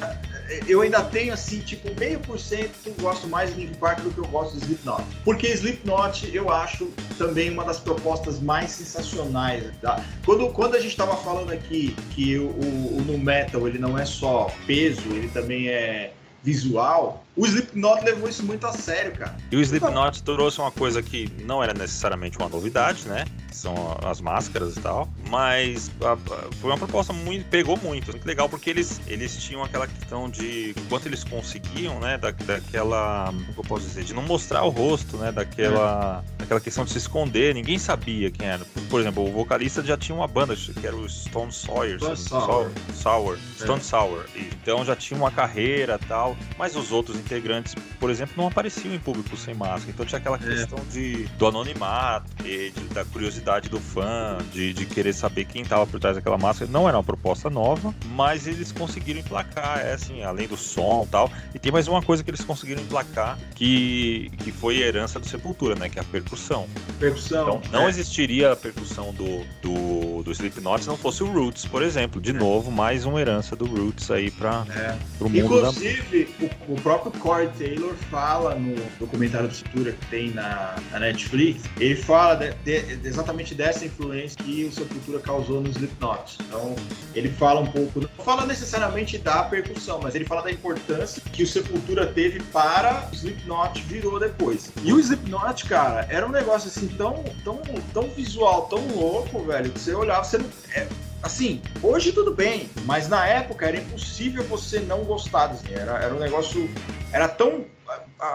eu 0.66 0.82
ainda 0.82 1.02
tenho 1.02 1.32
assim, 1.32 1.60
tipo, 1.60 1.88
meio 1.98 2.20
por 2.20 2.38
cento 2.38 2.90
gosto 3.00 3.26
mais 3.26 3.54
de 3.54 3.60
Linkin 3.60 3.74
Park 3.74 4.00
do 4.00 4.10
que 4.10 4.18
eu 4.18 4.26
gosto 4.26 4.54
de 4.54 4.64
Slipknot. 4.64 5.02
Porque 5.24 5.48
Slipknot 5.48 6.34
eu 6.34 6.50
acho 6.50 6.86
também 7.16 7.50
uma 7.50 7.64
das 7.64 7.78
propostas 7.78 8.40
mais 8.40 8.70
sensacionais. 8.70 9.64
Tá? 9.80 10.04
Quando, 10.24 10.48
quando 10.50 10.74
a 10.74 10.80
gente 10.80 10.96
tava 10.96 11.16
falando 11.16 11.50
aqui 11.50 11.96
que 12.10 12.38
o, 12.38 12.48
o, 12.48 12.98
o 12.98 13.04
nu 13.06 13.18
metal 13.18 13.66
ele 13.66 13.78
não 13.78 13.98
é 13.98 14.04
só 14.04 14.50
peso, 14.66 15.08
ele 15.10 15.28
também 15.28 15.68
é 15.68 16.12
visual, 16.42 17.23
o 17.36 17.44
Slipknot 17.46 18.04
levou 18.04 18.28
isso 18.28 18.42
muito 18.44 18.66
a 18.66 18.72
sério, 18.72 19.12
cara. 19.12 19.36
E 19.50 19.56
o 19.56 19.60
Slipknot 19.60 20.22
trouxe 20.22 20.60
uma 20.60 20.70
coisa 20.70 21.02
que 21.02 21.30
não 21.42 21.62
era 21.62 21.72
necessariamente 21.74 22.36
uma 22.38 22.48
novidade, 22.48 23.06
né? 23.08 23.24
São 23.52 23.96
as 24.04 24.20
máscaras 24.20 24.76
e 24.76 24.80
tal. 24.80 25.08
Mas 25.30 25.90
a- 26.02 26.12
a- 26.14 26.52
foi 26.60 26.70
uma 26.70 26.78
proposta 26.78 27.12
muito. 27.12 27.44
pegou 27.48 27.76
muito. 27.76 28.10
Muito 28.10 28.26
legal, 28.26 28.48
porque 28.48 28.68
eles, 28.68 29.00
eles 29.06 29.36
tinham 29.36 29.62
aquela 29.62 29.86
questão 29.86 30.28
de 30.28 30.74
quanto 30.88 31.06
eles 31.06 31.22
conseguiam, 31.24 31.98
né? 32.00 32.18
Da, 32.18 32.30
daquela. 32.32 33.26
Como 33.26 33.54
eu 33.58 33.62
posso 33.64 33.86
dizer? 33.86 34.04
De 34.04 34.12
não 34.12 34.22
mostrar 34.22 34.64
o 34.64 34.70
rosto, 34.70 35.16
né? 35.16 35.30
Daquela. 35.32 36.24
Daquela 36.38 36.60
questão 36.60 36.84
de 36.84 36.90
se 36.90 36.98
esconder. 36.98 37.54
Ninguém 37.54 37.78
sabia 37.78 38.30
quem 38.30 38.46
era. 38.46 38.64
Por 38.90 39.00
exemplo, 39.00 39.24
o 39.26 39.32
vocalista 39.32 39.82
já 39.84 39.96
tinha 39.96 40.14
uma 40.16 40.26
banda, 40.28 40.54
que 40.56 40.86
era 40.86 40.96
o 40.96 41.08
Stone 41.08 41.52
Sawyer. 41.52 41.98
Stone 41.98 42.16
Sour. 42.16 42.70
Sour. 42.92 43.38
É. 43.60 43.62
Stone 43.64 43.82
Sour. 43.82 44.24
Então 44.36 44.84
já 44.84 44.96
tinha 44.96 45.16
uma 45.18 45.30
carreira 45.30 45.98
e 46.02 46.06
tal. 46.06 46.36
Mas 46.58 46.74
os 46.76 46.90
outros 46.92 47.16
integrantes, 47.24 47.74
por 47.98 48.10
exemplo, 48.10 48.34
não 48.36 48.46
apareciam 48.46 48.94
em 48.94 48.98
público 48.98 49.36
sem 49.36 49.54
máscara. 49.54 49.90
Então 49.90 50.06
tinha 50.06 50.18
aquela 50.18 50.36
é. 50.36 50.40
questão 50.40 50.78
de, 50.90 51.24
do 51.38 51.46
anonimato, 51.46 52.30
de, 52.42 52.70
da 52.92 53.04
curiosidade 53.04 53.68
do 53.68 53.80
fã, 53.80 54.38
de, 54.52 54.72
de 54.72 54.86
querer 54.86 55.12
saber 55.12 55.44
quem 55.44 55.62
estava 55.62 55.86
por 55.86 55.98
trás 55.98 56.16
daquela 56.16 56.38
máscara. 56.38 56.70
Não 56.70 56.88
era 56.88 56.96
uma 56.96 57.04
proposta 57.04 57.48
nova, 57.48 57.94
mas 58.10 58.46
eles 58.46 58.70
conseguiram 58.72 59.20
emplacar, 59.20 59.80
é 59.80 59.94
assim, 59.94 60.22
além 60.22 60.46
do 60.46 60.56
som 60.56 61.04
e 61.06 61.10
tal. 61.10 61.30
E 61.54 61.58
tem 61.58 61.72
mais 61.72 61.88
uma 61.88 62.02
coisa 62.02 62.22
que 62.22 62.30
eles 62.30 62.44
conseguiram 62.44 62.82
emplacar, 62.82 63.38
que, 63.54 64.30
que 64.38 64.52
foi 64.52 64.82
a 64.82 64.86
herança 64.86 65.18
do 65.18 65.26
Sepultura, 65.26 65.74
né? 65.74 65.88
Que 65.88 65.98
é 65.98 66.02
a 66.02 66.04
percussão. 66.04 66.68
Percussão. 66.98 67.60
Então 67.64 67.80
não 67.80 67.86
é. 67.86 67.88
existiria 67.88 68.52
a 68.52 68.56
percussão 68.56 69.12
do, 69.14 69.44
do, 69.62 70.22
do 70.22 70.32
Slipknot 70.32 70.82
se 70.82 70.88
não 70.88 70.96
fosse 70.96 71.22
o 71.22 71.26
Roots, 71.26 71.64
por 71.66 71.82
exemplo. 71.82 72.20
De 72.20 72.32
novo, 72.32 72.70
mais 72.70 73.04
uma 73.04 73.20
herança 73.20 73.56
do 73.56 73.64
Roots 73.64 74.10
aí 74.10 74.30
para 74.30 74.66
é. 74.70 74.98
o 75.20 75.24
mundo 75.24 75.38
Inclusive, 75.38 76.28
da... 76.38 76.46
o, 76.68 76.74
o, 76.74 76.80
próprio 76.80 77.12
Corey 77.20 77.48
Taylor 77.58 77.94
fala 78.10 78.54
no 78.54 78.74
documentário 78.98 79.48
do 79.48 79.54
Sepultura 79.54 79.92
que 79.92 80.06
tem 80.06 80.30
na, 80.30 80.76
na 80.90 80.98
Netflix, 81.00 81.62
ele 81.78 81.96
fala 81.96 82.34
de, 82.36 82.52
de, 82.64 83.06
exatamente 83.08 83.54
dessa 83.54 83.84
influência 83.84 84.36
que 84.42 84.64
o 84.64 84.72
Sepultura 84.72 85.18
causou 85.20 85.60
nos 85.60 85.76
Slipknot. 85.76 86.38
Então, 86.46 86.74
ele 87.14 87.28
fala 87.30 87.60
um 87.60 87.66
pouco, 87.66 88.00
não 88.00 88.24
fala 88.24 88.46
necessariamente 88.46 89.18
da 89.18 89.42
percussão, 89.44 90.00
mas 90.02 90.14
ele 90.14 90.24
fala 90.24 90.42
da 90.42 90.50
importância 90.50 91.22
que 91.32 91.42
o 91.42 91.46
Sepultura 91.46 92.06
teve 92.06 92.42
para 92.44 93.08
o 93.10 93.14
Slipknot 93.14 93.82
virou 93.82 94.18
depois. 94.18 94.70
E 94.82 94.92
o 94.92 95.00
Slipknot, 95.00 95.64
cara, 95.66 96.06
era 96.10 96.26
um 96.26 96.30
negócio 96.30 96.68
assim 96.68 96.88
tão, 96.88 97.24
tão, 97.44 97.60
tão 97.92 98.08
visual, 98.10 98.62
tão 98.62 98.86
louco, 98.88 99.42
velho, 99.44 99.70
que 99.70 99.80
você 99.80 99.94
olhava, 99.94 100.24
você 100.24 100.38
não. 100.38 100.46
É, 100.74 100.86
assim, 101.24 101.62
hoje 101.82 102.12
tudo 102.12 102.34
bem, 102.34 102.68
mas 102.84 103.08
na 103.08 103.26
época 103.26 103.66
era 103.66 103.78
impossível 103.78 104.44
você 104.44 104.78
não 104.80 105.04
gostar. 105.04 105.50
Assim, 105.50 105.72
era, 105.72 105.92
era 105.98 106.14
um 106.14 106.18
negócio. 106.18 106.70
Era 107.10 107.26
tão 107.26 107.64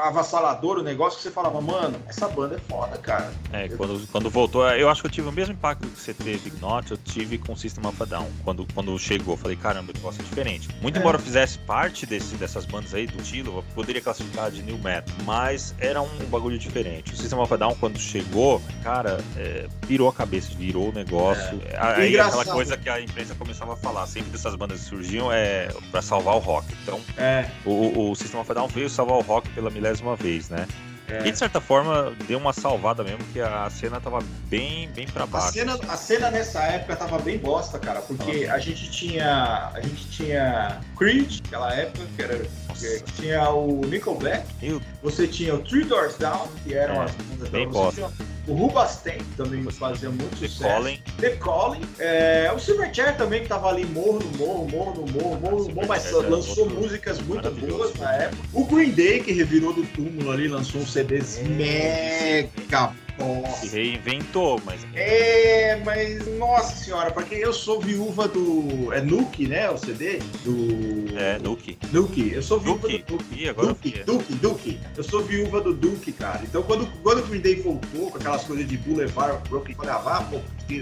avassalador 0.08 0.78
o 0.78 0.84
negócio 0.84 1.18
que 1.18 1.24
você 1.24 1.32
falava, 1.32 1.60
mano, 1.62 2.00
essa 2.08 2.28
banda 2.28 2.56
é 2.56 2.60
foda, 2.60 2.98
cara. 2.98 3.32
É, 3.52 3.68
quando, 3.70 4.08
quando 4.08 4.30
voltou, 4.30 4.68
eu 4.70 4.90
acho 4.90 5.02
que 5.02 5.08
eu 5.08 5.12
tive 5.12 5.28
o 5.28 5.32
mesmo 5.32 5.54
impacto 5.54 5.88
que 5.88 6.00
você 6.00 6.14
teve, 6.14 6.52
Not, 6.60 6.92
eu 6.92 6.98
tive 6.98 7.38
com 7.38 7.54
o 7.54 7.58
System 7.58 7.86
of 7.86 8.02
a 8.02 8.06
Down. 8.06 8.28
Quando, 8.44 8.68
quando 8.74 8.98
chegou, 9.00 9.34
eu 9.34 9.38
falei, 9.38 9.56
caramba, 9.56 9.92
o 9.92 9.96
negócio 9.96 10.22
é 10.22 10.24
diferente. 10.24 10.70
Muito 10.82 10.98
é. 10.98 11.00
embora 11.00 11.18
eu 11.18 11.22
fizesse 11.22 11.58
parte 11.60 12.06
desse, 12.06 12.36
dessas 12.36 12.66
bandas 12.66 12.94
aí, 12.94 13.08
do 13.08 13.22
Tilo, 13.24 13.58
eu 13.58 13.64
poderia 13.74 14.02
classificar 14.02 14.52
de 14.52 14.62
New 14.62 14.78
Metal, 14.78 15.14
mas 15.26 15.74
era 15.80 16.02
um 16.02 16.26
bagulho 16.30 16.58
diferente. 16.58 17.14
O 17.14 17.18
System 17.18 17.40
of 17.40 17.54
a 17.54 17.58
Down, 17.58 17.76
quando 17.80 18.00
chegou, 18.00 18.62
cara, 18.84 19.20
é, 19.38 19.68
pirou 19.88 20.10
a 20.10 20.14
cabeça, 20.14 20.54
virou 20.56 20.90
o 20.90 20.92
negócio. 20.92 21.62
É. 21.66 21.78
Aí 21.80 22.20
aquela 22.20 22.46
coisa 22.46 22.78
que 22.78 22.90
a 22.90 23.02
imprensa 23.02 23.36
começava 23.36 23.74
a 23.74 23.76
falar, 23.76 24.06
sempre 24.08 24.30
dessas 24.30 24.56
bandas 24.56 24.82
que 24.82 24.86
surgiam 24.86 25.32
é 25.32 25.70
pra 25.92 26.02
salvar 26.02 26.36
o 26.36 26.40
rock. 26.40 26.68
Então, 26.84 27.00
é. 27.18 27.50
o, 27.66 28.12
o 28.12 28.16
System 28.16 28.40
of 28.40 28.52
a 28.52 28.54
Down 28.54 28.68
veio 28.68 28.90
salvar 28.90 29.18
o 29.18 29.22
rock 29.22 29.50
pela 29.50 29.70
milésima 29.80 30.16
vez, 30.16 30.50
né? 30.50 30.68
É. 31.08 31.28
E 31.28 31.32
de 31.32 31.38
certa 31.38 31.60
forma 31.60 32.14
deu 32.28 32.38
uma 32.38 32.54
salvada 32.54 33.04
mesmo, 33.04 33.24
que 33.34 33.42
a 33.42 33.68
cena 33.72 34.00
tava 34.00 34.20
bem, 34.48 34.88
bem 34.90 35.08
para 35.08 35.26
baixo. 35.26 35.48
A 35.48 35.52
cena, 35.52 35.80
a 35.88 35.98
cena 35.98 36.30
nessa 36.30 36.62
época 36.62 36.96
tava 36.96 37.18
bem 37.18 37.40
bosta, 37.40 37.80
cara, 37.80 38.00
porque 38.02 38.46
a 38.46 38.60
gente 38.60 38.92
tinha. 38.92 39.72
A 39.74 39.82
gente 39.82 40.08
tinha 40.10 40.80
Creed, 40.96 41.40
aquela 41.48 41.74
época, 41.74 42.06
que 42.16 42.22
era. 42.22 42.38
Que 42.80 43.12
tinha 43.14 43.50
o 43.50 43.82
Nickelback, 43.86 44.46
Meu... 44.62 44.80
você 45.02 45.28
tinha 45.28 45.56
o 45.56 45.60
Three 45.60 45.84
Doors 45.84 46.16
Down, 46.18 46.48
que 46.64 46.74
eram 46.74 47.02
é, 47.02 47.06
as 47.06 47.12
bandas 47.12 47.50
bem 47.50 47.68
bosta. 47.68 48.10
O 48.50 48.56
Rubastem 48.56 49.20
também 49.38 49.64
fazia 49.70 50.10
muito 50.10 50.40
The 50.40 50.48
sucesso. 50.48 50.74
Colin. 50.76 51.00
The 51.20 51.30
Colin. 51.36 51.82
É, 52.00 52.52
o 52.52 52.58
Silverchair 52.58 53.16
também, 53.16 53.44
que 53.44 53.48
tava 53.48 53.70
ali 53.70 53.86
morro 53.86 54.20
no 54.20 54.38
morro, 54.38 54.68
morro 54.68 54.94
no 54.96 55.12
morro, 55.12 55.40
morro 55.40 55.68
no 55.68 55.76
morro, 55.76 55.88
mas 55.88 56.12
lançou 56.12 56.68
músicas 56.68 57.22
muito 57.22 57.52
boas 57.52 57.94
na 57.94 58.12
época. 58.12 58.42
O 58.52 58.66
Green 58.66 58.90
Day, 58.90 59.22
que 59.22 59.32
revirou 59.34 59.72
do 59.72 59.84
túmulo 59.84 60.32
ali, 60.32 60.48
lançou 60.48 60.82
um 60.82 60.86
CDs 60.88 61.38
é. 61.38 61.44
mega 61.44 62.92
nossa. 63.20 63.68
Se 63.68 63.76
reinventou, 63.76 64.62
mas. 64.66 64.80
É, 64.96 65.76
mas 65.84 66.26
nossa 66.38 66.76
senhora, 66.76 67.12
porque 67.12 67.36
eu 67.36 67.52
sou 67.52 67.82
viúva 67.82 68.28
do. 68.28 68.92
É 68.94 69.02
Nuke, 69.02 69.46
né? 69.46 69.70
O 69.70 69.78
CD? 69.78 70.20
Do. 70.44 71.18
É, 71.18 71.38
Nuke. 71.40 71.78
Nuke. 71.92 72.32
Eu 72.34 72.42
sou 72.42 72.60
viúva 72.60 72.88
Duke. 72.88 73.04
do 73.04 73.18
Duke. 73.18 73.44
Ih, 73.44 73.50
agora 73.50 73.68
Duke, 73.68 74.04
Duke, 74.06 74.34
Duke. 74.36 74.79
Sou 75.10 75.24
viúva 75.24 75.60
do 75.60 75.74
Duke, 75.74 76.12
cara. 76.12 76.42
Então 76.44 76.62
quando, 76.62 76.86
quando 77.02 77.20
o 77.20 77.28
Green 77.28 77.42
Day 77.42 77.56
voltou 77.56 78.12
com 78.12 78.18
aquelas 78.18 78.44
coisas 78.44 78.68
de 78.68 78.78
Boulevard 78.78 79.42
Broken, 79.50 79.76
eu 79.82 79.90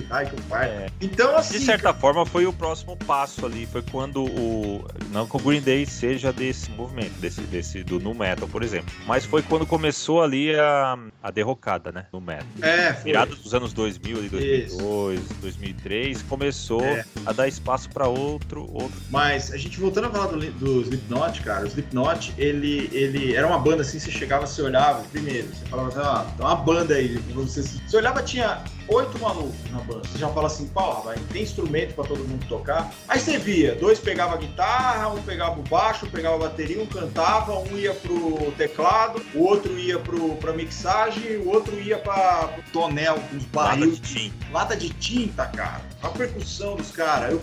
ah, 0.10 0.23
pô, 0.23 0.30
que 0.30 0.36
o 0.36 0.43
pai. 0.45 0.67
É. 0.67 0.88
Então, 1.02 1.36
assim. 1.36 1.60
De 1.60 1.65
certa 1.65 1.93
forma, 1.93 2.26
foi 2.26 2.45
o 2.45 2.54
próximo 2.54 2.97
passo 2.97 3.45
ali. 3.45 3.65
Foi 3.65 3.82
quando 3.82 4.23
o. 4.23 4.86
Não 5.12 5.28
que 5.28 5.38
o 5.38 5.39
Green 5.39 5.62
Day 5.62 5.86
seja 5.86 6.34
desse 6.34 6.69
movimento, 6.71 7.13
desse, 7.19 7.41
desse 7.41 7.84
do 7.84 8.00
Nu 8.00 8.13
Metal, 8.13 8.47
por 8.47 8.63
exemplo. 8.63 8.93
Mas 9.06 9.26
foi 9.26 9.41
quando 9.41 9.65
começou 9.65 10.21
ali 10.21 10.54
a, 10.56 10.97
a 11.23 11.32
derrocada, 11.32 11.91
né? 11.91 12.06
No 12.12 12.19
Metal. 12.19 12.47
É, 12.62 12.93
foi. 12.93 13.04
Virado 13.04 13.36
dos 13.36 13.54
anos 13.54 13.73
2000, 13.73 14.17
ali, 14.17 14.30
2002, 14.30 15.19
Isso. 15.19 15.34
2003, 15.41 16.21
começou 16.23 16.84
é. 16.84 17.06
a 17.26 17.32
dar 17.32 17.47
espaço 17.47 17.89
para 17.89 18.08
outro, 18.08 18.69
outro. 18.73 18.97
Mas 19.10 19.52
a 19.52 19.58
gente 19.58 19.80
voltando 19.80 20.08
a 20.08 20.10
falar 20.10 20.28
do, 20.28 20.52
do 20.52 20.82
Slipknot, 20.82 21.41
cara, 21.41 21.63
o 21.63 21.67
Slipknot, 21.67 22.34
ele, 22.38 22.89
ele 22.91 23.36
era 23.36 23.47
uma 23.47 23.60
banda 23.60 23.82
assim, 23.82 24.00
você 24.00 24.12
chegava, 24.12 24.45
você 24.45 24.62
olhava, 24.62 25.04
primeiro, 25.12 25.47
você 25.47 25.65
falava 25.65 25.89
assim, 25.89 26.36
tem 26.38 26.45
uma 26.45 26.56
banda 26.56 26.95
aí, 26.95 27.17
você, 27.34 27.62
você 27.62 27.97
olhava, 27.97 28.21
tinha 28.23 28.63
oito 28.88 29.19
malucos 29.19 29.71
na 29.71 29.80
banda. 29.80 30.08
Você 30.08 30.17
já 30.17 30.30
fala 30.30 30.47
assim, 30.47 30.67
pô, 30.67 30.93
vai, 31.02 31.17
tem 31.32 31.43
instrumento 31.43 31.93
para 31.93 32.06
todo 32.06 32.19
mundo 32.19 32.45
tocar. 32.47 32.91
Aí 33.08 33.19
você 33.19 33.38
via, 33.38 33.76
dois 33.76 34.00
pegavam 34.00 34.36
a 34.36 34.38
guitarra, 34.38 35.10
um 35.10 35.21
pegava 35.21 35.60
o 35.60 35.63
baixo, 35.63 36.08
pegava 36.08 36.36
a 36.36 36.39
bateria, 36.39 36.82
um 36.82 36.86
cantava, 36.86 37.58
um 37.60 37.78
ia 37.78 37.93
pro 37.93 38.52
teclado, 38.58 39.21
o 39.34 39.43
outro 39.43 39.78
ia 39.78 40.00
pro, 40.00 40.36
pra 40.36 40.54
mixagem, 40.54 41.38
o 41.38 41.50
outro 41.50 41.80
ia 41.80 41.97
pra, 41.97 42.47
pro 42.47 42.63
tonel, 42.71 43.15
com 43.30 43.38
os 43.38 43.45
barris. 43.45 43.80
Lata 43.80 43.91
de 43.91 44.00
tinta. 44.00 44.47
Lata 44.52 44.76
de 44.76 44.89
tinta, 44.89 45.45
cara. 45.47 45.82
A 46.02 46.10
percussão 46.10 46.76
dos 46.76 46.91
caras. 46.91 47.36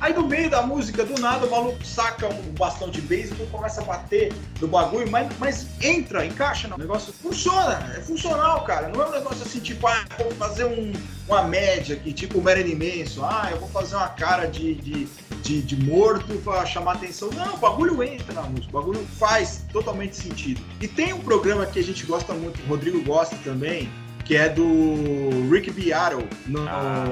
Aí 0.00 0.12
no 0.12 0.26
meio 0.26 0.50
da 0.50 0.62
música, 0.62 1.04
do 1.04 1.20
nada, 1.20 1.46
o 1.46 1.50
maluco 1.50 1.84
saca 1.84 2.28
um 2.28 2.42
bastão 2.52 2.90
de 2.90 3.00
beisebol 3.00 3.46
e 3.46 3.50
começa 3.50 3.80
a 3.80 3.84
bater 3.84 4.32
no 4.60 4.68
bagulho, 4.68 5.10
mas, 5.10 5.28
mas 5.38 5.66
entra, 5.80 6.24
encaixa 6.24 6.68
no 6.68 6.76
negócio. 6.76 7.12
Funciona, 7.12 7.92
é 7.96 8.00
funcional, 8.00 8.64
cara. 8.64 8.88
Não 8.88 9.02
é 9.02 9.08
um 9.08 9.12
negócio 9.12 9.42
assim, 9.42 9.60
tipo, 9.60 9.86
ah, 9.86 10.04
vou 10.18 10.30
fazer 10.32 10.66
um, 10.66 10.91
uma 11.28 11.42
média 11.42 11.96
que, 11.96 12.12
tipo 12.12 12.38
o 12.38 12.42
Marilyn 12.42 12.74
Manson, 12.74 13.24
ah, 13.24 13.48
eu 13.50 13.58
vou 13.58 13.68
fazer 13.68 13.96
uma 13.96 14.08
cara 14.08 14.46
de, 14.46 14.74
de, 14.74 15.08
de, 15.42 15.62
de 15.62 15.76
morto 15.84 16.34
pra 16.44 16.64
chamar 16.66 16.94
atenção. 16.94 17.30
Não, 17.30 17.54
o 17.54 17.58
bagulho 17.58 18.02
entra 18.02 18.32
na 18.34 18.42
música, 18.42 18.68
o 18.76 18.80
bagulho 18.80 19.06
faz 19.18 19.64
totalmente 19.72 20.16
sentido. 20.16 20.60
E 20.80 20.88
tem 20.88 21.12
um 21.12 21.20
programa 21.20 21.66
que 21.66 21.78
a 21.78 21.82
gente 21.82 22.04
gosta 22.04 22.32
muito, 22.34 22.62
o 22.62 22.66
Rodrigo 22.66 23.02
gosta 23.02 23.36
também, 23.44 23.90
que 24.24 24.36
é 24.36 24.48
do 24.48 25.50
Rick 25.50 25.70
Beato 25.70 26.26
no, 26.46 26.68
ah, 26.68 27.04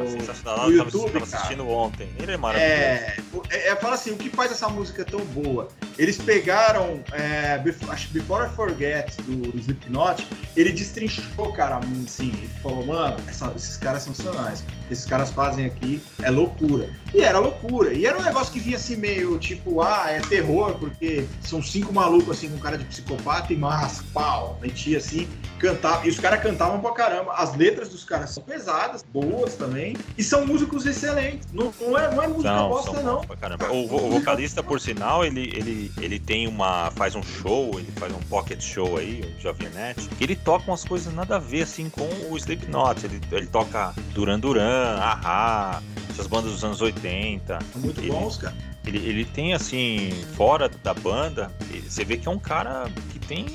no 0.66 0.72
YouTube. 0.72 1.06
Eu 1.06 1.20
tava 1.20 1.24
assistindo 1.24 1.68
ontem. 1.68 2.08
Ele 2.18 2.32
é 2.32 2.36
maravilhoso. 2.36 2.72
É, 2.72 3.16
é, 3.50 3.68
é, 3.68 3.76
fala 3.76 3.94
assim, 3.94 4.12
o 4.12 4.16
que 4.16 4.30
faz 4.30 4.52
essa 4.52 4.68
música 4.68 5.04
tão 5.04 5.20
boa? 5.26 5.68
Eles 5.98 6.16
pegaram, 6.16 7.02
é, 7.12 7.58
Before, 7.58 7.96
Before 8.10 8.46
I 8.46 8.54
Forget, 8.54 9.16
do, 9.22 9.52
do 9.52 9.58
Slipknot, 9.58 10.26
ele 10.56 10.72
destrinchou, 10.72 11.52
cara, 11.52 11.80
assim, 12.06 12.28
ele 12.28 12.50
falou, 12.62 12.86
mano, 12.86 13.16
essa, 13.28 13.52
esses 13.56 13.76
caras 13.76 14.02
são 14.02 14.14
sensacionais. 14.14 14.64
Esses 14.90 15.06
caras 15.06 15.30
fazem 15.30 15.66
aqui 15.66 16.02
é 16.22 16.30
loucura. 16.30 16.90
E 17.14 17.20
era 17.20 17.38
loucura. 17.38 17.92
E 17.92 18.06
era 18.06 18.18
um 18.18 18.22
negócio 18.22 18.52
que 18.52 18.58
vinha 18.58 18.76
assim 18.76 18.96
meio 18.96 19.38
tipo, 19.38 19.80
ah, 19.80 20.06
é 20.08 20.20
terror, 20.20 20.74
porque 20.78 21.26
são 21.42 21.62
cinco 21.62 21.92
malucos 21.92 22.36
assim 22.36 22.48
com 22.48 22.58
cara 22.58 22.76
de 22.76 22.84
psicopata 22.84 23.52
e 23.52 23.56
mas, 23.56 24.02
pau, 24.12 24.58
metia 24.60 24.98
assim, 24.98 25.28
cantava. 25.58 26.06
E 26.06 26.10
os 26.10 26.18
caras 26.18 26.42
cantavam 26.42 26.80
pra 26.80 26.92
caramba. 27.00 27.32
As 27.32 27.56
letras 27.56 27.88
dos 27.88 28.04
caras 28.04 28.30
são 28.30 28.42
pesadas, 28.42 29.02
boas 29.02 29.54
também, 29.54 29.96
e 30.18 30.22
são 30.22 30.46
músicos 30.46 30.84
excelentes. 30.84 31.48
Não, 31.52 31.72
não 31.80 31.98
é, 31.98 32.14
não 32.14 32.22
é 32.22 32.28
música 32.28 32.52
não, 32.52 32.68
bosta, 32.68 33.02
não. 33.02 33.22
O, 33.70 34.06
o, 34.06 34.10
vocalista, 34.10 34.62
por 34.62 34.78
sinal, 34.78 35.24
ele, 35.24 35.50
ele, 35.56 35.90
ele 35.98 36.18
tem 36.18 36.46
uma. 36.46 36.90
faz 36.90 37.14
um 37.14 37.22
show, 37.22 37.78
ele 37.78 37.90
faz 37.96 38.12
um 38.12 38.20
pocket 38.28 38.60
show 38.60 38.98
aí, 38.98 39.34
o 39.38 39.40
Jovinete, 39.40 40.08
que 40.08 40.24
ele 40.24 40.36
toca 40.36 40.70
umas 40.70 40.84
coisas 40.84 41.12
nada 41.14 41.36
a 41.36 41.38
ver 41.38 41.62
assim 41.62 41.88
com 41.88 42.08
o 42.30 42.36
Slipknot. 42.36 43.04
Ele, 43.06 43.20
ele 43.32 43.46
toca 43.46 43.94
Duran 44.12 44.38
Duran, 44.38 44.98
Ahá, 44.98 45.82
essas 46.10 46.26
bandas 46.26 46.52
dos 46.52 46.62
anos 46.62 46.82
80. 46.82 47.58
São 47.72 47.80
muito 47.80 48.00
ele, 48.00 48.10
bons, 48.10 48.36
cara. 48.36 48.54
Ele, 48.86 48.98
ele 48.98 49.24
tem, 49.24 49.54
assim, 49.54 50.10
fora 50.36 50.68
da 50.68 50.94
banda, 50.94 51.50
você 51.86 52.04
vê 52.04 52.16
que 52.16 52.26
é 52.26 52.30
um 52.30 52.38
cara 52.38 52.90
que 53.12 53.18
tem 53.18 53.46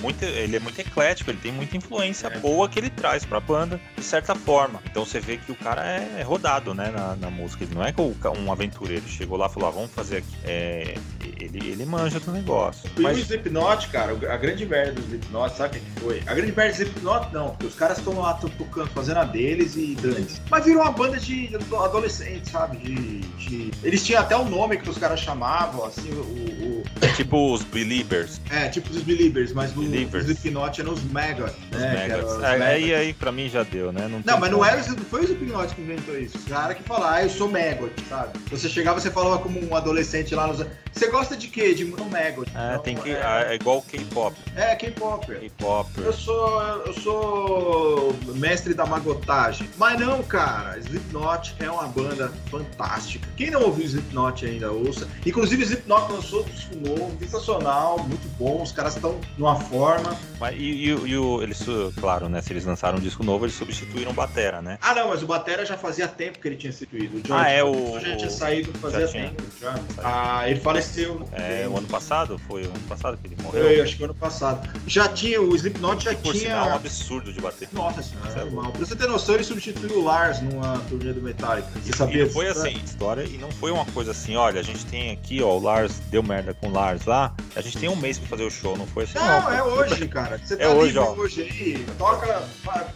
muita. 0.00 0.24
Ele 0.26 0.56
é 0.56 0.60
muito 0.60 0.78
eclético, 0.80 1.30
ele 1.30 1.38
tem 1.38 1.52
muita 1.52 1.76
influência 1.76 2.26
é. 2.28 2.38
boa 2.38 2.68
que 2.68 2.78
ele 2.78 2.89
traz 2.90 3.24
pra 3.24 3.40
banda, 3.40 3.80
de 3.96 4.04
certa 4.04 4.34
forma. 4.34 4.80
Então 4.86 5.04
você 5.04 5.20
vê 5.20 5.36
que 5.36 5.52
o 5.52 5.56
cara 5.56 5.84
é, 5.84 6.22
rodado, 6.22 6.74
né, 6.74 6.90
na, 6.90 7.16
na 7.16 7.30
música. 7.30 7.64
Ele 7.64 7.74
não 7.74 7.84
é 7.84 7.92
um 8.38 8.52
aventureiro. 8.52 9.06
Chegou 9.08 9.36
lá 9.36 9.46
e 9.46 9.50
falou: 9.50 9.68
ah, 9.68 9.72
vamos 9.72 9.90
fazer 9.90 10.18
aqui. 10.18 10.36
É, 10.44 10.94
ele, 11.40 11.70
ele 11.70 11.84
manja 11.84 12.20
do 12.20 12.32
negócio. 12.32 12.90
E 12.96 13.02
Mas 13.02 13.18
o 13.18 13.20
Slipknot, 13.20 13.88
cara, 13.88 14.12
a 14.12 14.36
grande 14.36 14.66
merda 14.66 14.92
do 14.92 15.00
Slipknot, 15.00 15.56
sabe 15.56 15.78
o 15.78 15.80
que 15.80 16.00
foi? 16.00 16.22
A 16.26 16.34
grande 16.34 16.52
merda 16.52 16.72
do 16.72 16.82
Slipknot 16.82 17.32
não, 17.32 17.50
porque 17.50 17.66
os 17.66 17.74
caras 17.74 17.98
estão 17.98 18.18
lá 18.18 18.34
tocando, 18.34 18.88
fazendo 18.90 19.18
a 19.18 19.24
deles 19.24 19.76
e 19.76 19.94
dane 19.94 20.26
Mas 20.50 20.64
virou 20.64 20.82
uma 20.82 20.92
banda 20.92 21.18
de 21.18 21.50
adolescentes, 21.54 22.50
sabe? 22.50 22.76
De, 22.78 23.20
de... 23.20 23.70
Eles 23.82 24.04
tinham 24.04 24.20
até 24.20 24.36
o 24.36 24.40
um 24.40 24.48
nome 24.48 24.76
que 24.76 24.88
os 24.88 24.98
caras 24.98 25.20
chamavam, 25.20 25.84
assim, 25.84 26.10
o, 26.12 26.20
o... 26.20 26.79
É 27.00 27.08
tipo 27.08 27.52
os 27.52 27.62
Believers. 27.62 28.40
É, 28.50 28.68
tipo 28.68 28.90
os 28.90 29.02
Believers, 29.02 29.52
mas 29.52 29.72
o, 29.72 29.80
Believers. 29.80 30.24
os 30.24 30.30
Slipknot 30.30 30.80
eram 30.80 30.92
os 30.92 31.02
Mega, 31.04 31.54
né? 31.72 32.22
Os 32.22 32.42
é, 32.42 32.62
aí, 32.62 32.94
aí 32.94 33.12
pra 33.12 33.32
mim 33.32 33.48
já 33.48 33.62
deu, 33.62 33.92
né? 33.92 34.08
Não, 34.08 34.22
não 34.24 34.40
mas 34.40 34.50
não, 34.50 34.64
era, 34.64 34.82
foi 34.82 35.20
o 35.20 35.24
Slipknot 35.24 35.74
que 35.74 35.82
inventou 35.82 36.18
isso. 36.18 36.38
Os 36.38 36.44
caras 36.44 36.76
que 36.76 36.82
falaram, 36.82 37.14
ah, 37.14 37.22
eu 37.22 37.30
sou 37.30 37.48
Megot, 37.48 37.92
sabe? 38.08 38.38
Você 38.50 38.68
chegava, 38.68 39.00
você 39.00 39.10
falava 39.10 39.38
como 39.38 39.62
um 39.64 39.74
adolescente 39.74 40.34
lá 40.34 40.46
nos... 40.46 40.64
Você 40.92 41.06
gosta 41.06 41.36
de 41.36 41.48
quê? 41.48 41.72
De 41.72 41.84
Megot. 41.84 42.48
É, 42.54 42.70
então, 42.70 42.82
tem 42.82 42.96
que... 42.96 43.10
É, 43.10 43.46
é 43.50 43.54
igual 43.54 43.78
o 43.78 43.82
K-pop. 43.82 44.36
É, 44.56 44.74
K-pop. 44.74 45.26
K-pop. 45.26 45.90
Eu 45.98 46.12
sou... 46.12 46.62
Eu 46.86 46.94
sou 46.94 48.16
mestre 48.34 48.74
da 48.74 48.86
magotagem. 48.86 49.68
Mas 49.76 50.00
não, 50.00 50.22
cara. 50.22 50.78
Slipknot 50.78 51.54
é 51.58 51.70
uma 51.70 51.86
banda 51.88 52.32
fantástica. 52.50 53.26
Quem 53.36 53.50
não 53.50 53.62
ouviu 53.62 53.84
Slipknot 53.84 54.44
ainda, 54.44 54.72
ouça. 54.72 55.08
Inclusive, 55.24 55.62
Slipknot 55.62 56.12
lançou 56.12 56.44
disco 56.70 56.88
novo, 56.88 57.16
sensacional, 57.18 57.98
muito 57.98 58.28
bom. 58.38 58.62
Os 58.62 58.72
caras 58.72 58.94
estão 58.94 59.20
numa 59.36 59.56
forma. 59.56 60.16
Mas, 60.38 60.56
e, 60.56 60.62
e, 60.62 60.88
e 60.88 61.16
o, 61.16 61.42
eles, 61.42 61.64
claro, 61.98 62.28
né? 62.28 62.40
Se 62.40 62.52
eles 62.52 62.64
lançaram 62.64 62.98
um 62.98 63.00
disco 63.00 63.22
novo, 63.22 63.44
eles 63.44 63.54
substituíram 63.54 64.12
o 64.12 64.14
Batera, 64.14 64.62
né? 64.62 64.78
Ah, 64.80 64.94
não, 64.94 65.08
mas 65.08 65.22
o 65.22 65.26
Batera 65.26 65.64
já 65.66 65.76
fazia 65.76 66.08
tempo 66.08 66.38
que 66.38 66.48
ele 66.48 66.56
tinha 66.56 66.72
substituído. 66.72 67.30
O 67.30 67.34
ah, 67.34 67.48
é 67.48 67.62
o. 67.62 67.98
Já 68.00 68.16
tinha 68.16 68.30
saído 68.30 68.72
fazia 68.78 69.06
já 69.06 69.12
tempo. 69.12 69.42
Já. 69.60 69.78
Ah, 69.98 70.48
ele 70.48 70.60
faleceu. 70.60 71.28
É, 71.32 71.66
o 71.68 71.76
ano 71.76 71.88
passado? 71.88 72.38
Foi 72.46 72.62
o 72.62 72.66
ano 72.66 72.80
passado 72.88 73.18
que 73.18 73.26
ele 73.26 73.36
morreu? 73.42 73.64
Foi, 73.64 73.80
acho 73.80 73.96
que 73.96 74.02
o 74.02 74.04
ano 74.04 74.14
passado. 74.14 74.68
Já 74.86 75.08
tinha, 75.08 75.40
o 75.40 75.54
Slipknot 75.54 76.04
já 76.04 76.14
Por 76.14 76.32
tinha. 76.32 76.50
Sinal, 76.50 76.68
um 76.68 76.74
absurdo 76.74 77.32
de 77.32 77.40
bater. 77.40 77.68
Nossa 77.72 78.02
senhora, 78.02 78.40
é 78.40 78.44
mal. 78.50 78.72
Pra 78.72 78.86
você 78.86 78.96
ter 78.96 79.06
noção, 79.06 79.34
ele 79.34 79.44
substituiu 79.44 79.98
o 79.98 80.04
Lars 80.04 80.40
numa 80.40 80.78
turnê 80.88 81.12
do 81.12 81.22
Metallica. 81.22 81.68
Você 81.82 81.96
sabia? 81.96 82.24
E 82.24 82.30
foi 82.30 82.48
assim, 82.48 82.80
história, 82.84 83.22
e 83.22 83.36
não 83.38 83.50
foi 83.50 83.70
uma 83.70 83.84
coisa 83.86 84.10
assim, 84.12 84.36
olha, 84.36 84.60
a 84.60 84.62
gente 84.62 84.84
tem 84.86 85.10
aqui, 85.10 85.42
ó, 85.42 85.56
o 85.56 85.60
Lars 85.60 86.00
deu 86.10 86.22
merda 86.22 86.54
com 86.60 86.68
o 86.68 86.72
Lars 86.72 87.06
lá, 87.06 87.34
a 87.56 87.60
gente 87.60 87.78
tem 87.78 87.88
um 87.88 87.96
mês 87.96 88.18
pra 88.18 88.28
fazer 88.28 88.44
o 88.44 88.50
show, 88.50 88.76
não 88.76 88.86
foi 88.86 89.04
assim, 89.04 89.14
não. 89.18 89.40
Não, 89.40 89.52
é 89.52 89.62
hoje, 89.62 90.06
cara. 90.08 90.38
Você 90.38 90.56
tá 90.56 90.64
é 90.64 90.68
hoje, 90.68 90.98
ó. 90.98 91.12
hoje 91.12 91.42
aí, 91.42 91.86
toca, 91.96 92.48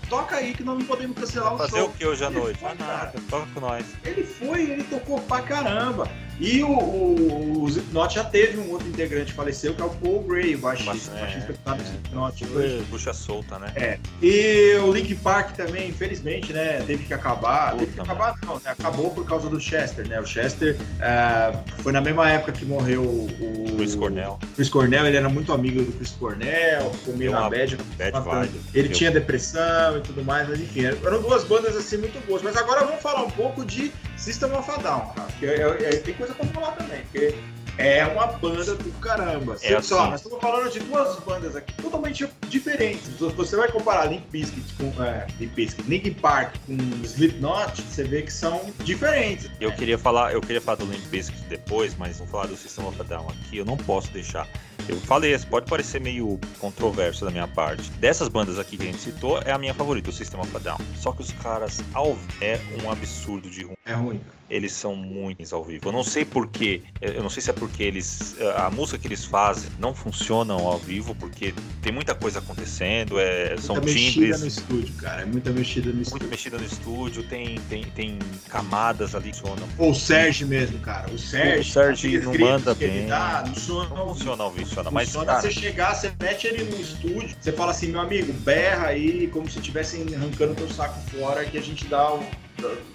toca 0.08 0.36
aí 0.36 0.52
que 0.52 0.62
não 0.62 0.78
podemos 0.78 1.16
cancelar 1.18 1.54
o 1.54 1.58
fazer 1.58 1.70
show. 1.70 1.78
Fazer 1.80 1.90
o 1.90 1.98
que 1.98 2.06
hoje 2.06 2.24
à 2.24 2.30
noite? 2.30 2.60
Ah, 2.64 2.74
nada, 2.78 3.12
toca 3.30 3.46
com 3.54 3.60
nós. 3.60 3.84
Ele 4.04 4.22
foi, 4.22 4.62
ele 4.62 4.84
tocou 4.84 5.20
pra 5.20 5.40
caramba. 5.42 6.08
E 6.40 6.62
o, 6.62 6.68
o, 6.68 7.62
o 7.62 7.68
Slipknot 7.68 8.14
já 8.14 8.24
teve 8.24 8.58
um 8.58 8.70
outro 8.70 8.88
integrante 8.88 9.26
que 9.26 9.36
faleceu, 9.36 9.74
que 9.74 9.82
é 9.82 9.84
o 9.84 9.90
Paul 9.90 10.22
Gray, 10.24 10.54
o 10.54 10.58
baixista. 10.58 11.16
É, 11.16 11.20
baixista 11.20 11.52
que 11.52 11.58
tá 11.60 11.76
é. 11.76 12.82
Bucha 12.90 13.12
solta, 13.12 13.58
né? 13.58 13.72
É. 13.76 13.98
E 14.20 14.76
o 14.82 14.92
Link 14.92 15.14
Park 15.16 15.52
também, 15.52 15.88
infelizmente, 15.88 16.52
né, 16.52 16.82
teve 16.86 17.04
que 17.04 17.14
acabar. 17.14 17.72
Puta, 17.72 17.84
teve 17.84 17.92
que 17.92 18.00
acabar, 18.00 18.34
não, 18.44 18.56
né, 18.56 18.70
acabou 18.70 19.10
por 19.10 19.24
causa 19.24 19.48
do 19.48 19.60
Chester, 19.60 20.08
né? 20.08 20.20
O 20.20 20.26
Chester 20.26 20.76
uh, 20.76 21.82
foi 21.82 21.92
na 21.92 22.00
mesma 22.00 22.28
época 22.30 22.52
que 22.52 22.64
morreu 22.64 23.02
o. 23.02 23.74
Chris 23.76 23.94
Cornell. 23.94 24.38
Chris 24.54 24.68
Cornell, 24.68 25.06
ele 25.06 25.16
era 25.16 25.28
muito 25.28 25.52
amigo 25.52 25.82
do 25.82 25.92
Chris 25.92 26.10
Cornell, 26.12 26.92
meio 27.16 27.32
na 27.32 27.48
bad. 27.48 27.76
bad 27.96 28.20
vibe. 28.20 28.60
Ele 28.74 28.88
tinha 28.88 29.10
depressão 29.10 29.98
e 29.98 30.00
tudo 30.00 30.24
mais, 30.24 30.48
mas 30.48 30.60
enfim, 30.60 30.84
eram 30.84 31.22
duas 31.22 31.44
bandas 31.44 31.76
assim 31.76 31.96
muito 31.98 32.24
boas. 32.26 32.42
Mas 32.42 32.56
agora 32.56 32.84
vamos 32.84 33.02
falar 33.02 33.24
um 33.24 33.30
pouco 33.30 33.64
de 33.64 33.92
System 34.16 34.52
of 34.52 34.70
a 34.70 34.76
Down, 34.76 35.12
cara. 35.14 35.28
Porque 35.28 35.46
é, 35.46 35.60
é, 35.60 35.96
tem 35.96 36.14
coisa 36.14 36.34
pra 36.34 36.46
falar 36.46 36.72
também, 36.72 37.00
porque 37.02 37.34
é 37.76 38.04
uma 38.06 38.26
banda 38.26 38.74
do 38.74 38.90
caramba. 39.00 39.56
É 39.62 39.74
assim. 39.74 39.88
Só, 39.88 40.06
nós 40.10 40.20
estamos 40.20 40.40
falando 40.40 40.70
de 40.70 40.80
duas 40.80 41.18
bandas 41.20 41.56
aqui 41.56 41.74
totalmente 41.82 42.28
diferentes. 42.48 43.08
Você 43.18 43.56
vai 43.56 43.70
comparar 43.70 44.06
Limp 44.06 44.24
Bizkit 44.30 44.74
com 44.74 45.02
é, 45.02 45.26
Limp 45.40 45.52
Bizkit, 45.54 45.88
Linkin 45.88 46.14
Park 46.14 46.54
com 46.66 46.76
Slipknot, 47.04 47.82
você 47.82 48.04
vê 48.04 48.22
que 48.22 48.32
são 48.32 48.72
diferentes. 48.80 49.50
Eu 49.60 49.72
queria 49.72 49.98
falar, 49.98 50.32
eu 50.32 50.40
queria 50.40 50.60
falar 50.60 50.76
do 50.76 50.86
Limp 50.86 51.04
Bizkit 51.06 51.42
depois, 51.48 51.96
mas 51.96 52.18
vou 52.18 52.26
falar 52.28 52.46
do 52.46 52.56
System 52.56 52.86
of 52.86 53.00
a 53.00 53.04
Down 53.04 53.28
aqui. 53.28 53.58
Eu 53.58 53.64
não 53.64 53.76
posso 53.76 54.10
deixar. 54.12 54.46
Eu 54.86 55.00
falei, 55.00 55.36
pode 55.50 55.66
parecer 55.66 56.00
meio 56.00 56.38
controverso 56.58 57.24
da 57.24 57.30
minha 57.30 57.48
parte. 57.48 57.90
Dessas 57.92 58.28
bandas 58.28 58.58
aqui 58.58 58.76
que 58.76 58.82
a 58.82 58.86
gente 58.86 58.98
citou, 58.98 59.40
é 59.40 59.50
a 59.50 59.58
minha 59.58 59.72
favorita, 59.72 60.10
o 60.10 60.12
System 60.12 60.40
of 60.40 60.58
Down. 60.60 60.78
Só 60.96 61.12
que 61.12 61.22
os 61.22 61.32
caras 61.32 61.82
ao 61.94 62.16
é 62.40 62.60
um 62.84 62.90
absurdo 62.90 63.48
de 63.48 63.64
ruim. 63.64 63.76
É 63.86 63.94
ruim 63.94 64.20
eles 64.48 64.72
são 64.72 64.94
muito 64.94 65.54
ao 65.54 65.64
vivo. 65.64 65.88
Eu 65.88 65.92
não 65.92 66.04
sei 66.04 66.24
porquê, 66.24 66.82
eu 67.00 67.22
não 67.22 67.30
sei 67.30 67.42
se 67.42 67.50
é 67.50 67.52
porque 67.52 67.82
eles 67.82 68.36
a 68.56 68.70
música 68.70 68.98
que 68.98 69.06
eles 69.06 69.24
fazem 69.24 69.70
não 69.78 69.94
funcionam 69.94 70.58
ao 70.66 70.78
vivo, 70.78 71.14
porque 71.14 71.54
tem 71.82 71.92
muita 71.92 72.14
coisa 72.14 72.38
acontecendo, 72.38 73.18
é, 73.18 73.56
são 73.58 73.76
muita 73.76 73.92
timbres. 73.92 74.16
mexida 74.16 74.38
no 74.38 74.46
estúdio, 74.46 74.94
cara, 74.94 75.22
é 75.22 75.24
muita 75.24 75.50
mexida 75.50 75.92
no 75.92 76.02
estúdio. 76.02 76.10
Muita 76.10 76.26
mexida 76.26 76.58
no 76.58 76.64
estúdio, 76.64 77.22
tem, 77.24 77.60
tem, 77.68 77.84
tem 77.84 78.18
camadas 78.48 79.14
ali 79.14 79.30
que 79.30 79.38
funcionam. 79.38 79.68
Ou 79.78 79.90
o 79.90 79.94
Sérgio 79.94 80.46
mesmo, 80.46 80.78
cara, 80.78 81.10
o 81.10 81.18
Sérgio. 81.18 81.60
O 81.60 81.64
Sérgio 81.64 82.22
não 82.22 82.38
manda 82.38 82.74
bem. 82.74 83.06
Dá, 83.06 83.44
não, 83.46 83.54
funciona, 83.54 83.88
não 83.90 84.08
funciona 84.14 84.44
ao 84.44 84.50
vivo, 84.50 84.66
funciona, 84.66 84.90
mas 84.90 85.12
cara, 85.12 85.40
você 85.40 85.50
chegar, 85.50 85.94
você 85.94 86.12
mete 86.20 86.46
ele 86.46 86.64
no 86.64 86.80
estúdio, 86.80 87.36
você 87.40 87.52
fala 87.52 87.70
assim, 87.70 87.88
meu 87.88 88.00
amigo, 88.00 88.32
berra 88.32 88.88
aí 88.88 89.28
como 89.28 89.50
se 89.50 89.58
estivesse 89.58 90.02
arrancando 90.14 90.54
teu 90.54 90.68
saco 90.68 90.98
fora 91.10 91.44
que 91.44 91.58
a 91.58 91.62
gente 91.62 91.86
dá 91.86 92.14
um 92.14 92.24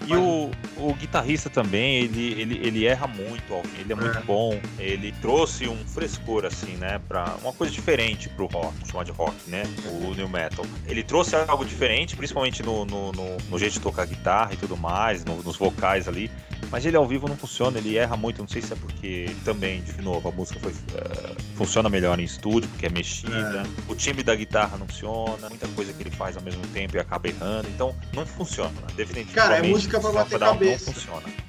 e 0.06 0.16
o, 0.16 0.50
o 0.76 0.94
guitarrista 0.94 1.48
também, 1.48 2.04
ele, 2.04 2.40
ele, 2.40 2.66
ele 2.66 2.86
erra 2.86 3.06
muito, 3.06 3.54
ele 3.78 3.92
é 3.92 3.94
muito 3.94 4.18
é. 4.18 4.22
bom. 4.22 4.60
Ele 4.78 5.12
trouxe 5.20 5.68
um 5.68 5.76
frescor, 5.86 6.44
assim, 6.44 6.76
né? 6.76 7.00
Pra 7.06 7.36
uma 7.42 7.52
coisa 7.52 7.72
diferente 7.72 8.28
pro 8.28 8.46
rock, 8.46 8.74
chamar 8.90 9.04
de 9.04 9.12
rock, 9.12 9.36
né? 9.48 9.62
O 10.02 10.14
new 10.14 10.28
metal. 10.28 10.64
Ele 10.86 11.02
trouxe 11.02 11.36
algo 11.36 11.64
diferente, 11.64 12.16
principalmente 12.16 12.62
no, 12.62 12.84
no, 12.84 13.12
no, 13.12 13.36
no 13.48 13.58
jeito 13.58 13.74
de 13.74 13.80
tocar 13.80 14.06
guitarra 14.06 14.54
e 14.54 14.56
tudo 14.56 14.76
mais, 14.76 15.24
no, 15.24 15.36
nos 15.42 15.56
vocais 15.56 16.08
ali. 16.08 16.30
Mas 16.70 16.86
ele 16.86 16.96
ao 16.96 17.06
vivo 17.06 17.28
não 17.28 17.36
funciona, 17.36 17.78
ele 17.78 17.96
erra 17.96 18.16
muito. 18.16 18.40
Não 18.40 18.48
sei 18.48 18.62
se 18.62 18.72
é 18.72 18.76
porque 18.76 19.30
também, 19.44 19.82
de 19.82 20.00
novo, 20.02 20.28
a 20.28 20.32
música 20.32 20.58
foi, 20.60 20.72
uh, 20.72 21.36
funciona 21.56 21.88
melhor 21.88 22.18
em 22.18 22.24
estúdio, 22.24 22.68
porque 22.70 22.86
é 22.86 22.90
mexida. 22.90 23.64
É. 23.66 23.90
O 23.92 23.94
timbre 23.94 24.22
da 24.22 24.34
guitarra 24.34 24.76
não 24.78 24.86
funciona, 24.86 25.48
muita 25.48 25.66
coisa 25.68 25.92
que 25.92 26.02
ele 26.02 26.10
faz 26.10 26.36
ao 26.36 26.42
mesmo 26.42 26.64
tempo 26.68 26.96
e 26.96 27.00
acaba 27.00 27.28
errando. 27.28 27.68
Então, 27.68 27.94
não 28.14 28.24
funciona, 28.24 28.72
definitivamente. 28.96 29.34
Cara, 29.34 29.49
é 29.56 29.62
música 29.62 30.00
pra 30.00 30.12
bater 30.12 30.38
cabeça. 30.38 30.92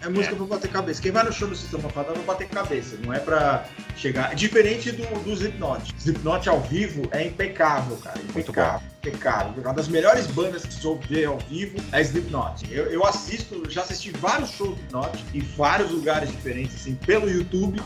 É 0.01 0.09
música 0.09 0.33
é. 0.33 0.37
pra 0.37 0.45
bater 0.45 0.71
cabeça. 0.71 1.01
Quem 1.01 1.11
vai 1.11 1.23
no 1.23 1.31
show 1.31 1.47
do 1.47 1.55
Sistema 1.55 1.89
Fadal 1.89 2.15
vai 2.15 2.23
bater 2.23 2.47
cabeça, 2.47 2.97
não 3.03 3.13
é 3.13 3.19
pra 3.19 3.65
chegar. 3.95 4.35
Diferente 4.35 4.91
do, 4.91 5.03
do 5.23 5.31
Slipknot. 5.31 5.93
Slipknot 5.97 6.49
ao 6.49 6.61
vivo 6.61 7.03
é 7.11 7.25
impecável, 7.25 7.97
cara. 7.97 8.19
Impecável 8.19 8.90
impecável. 9.01 9.61
Uma 9.61 9.73
das 9.73 9.87
melhores 9.87 10.27
bandas 10.27 10.63
que 10.63 10.73
soube 10.73 11.05
ver 11.07 11.25
ao 11.25 11.37
vivo 11.39 11.77
é 11.91 12.01
Slipknot. 12.01 12.71
Eu, 12.71 12.85
eu 12.85 13.05
assisto, 13.05 13.63
já 13.69 13.81
assisti 13.81 14.11
vários 14.11 14.51
shows 14.51 14.69
do 14.69 14.75
Slipknot 14.75 15.25
em 15.33 15.41
vários 15.41 15.91
lugares 15.91 16.29
diferentes, 16.29 16.75
assim, 16.75 16.95
pelo 16.95 17.29
YouTube. 17.29 17.81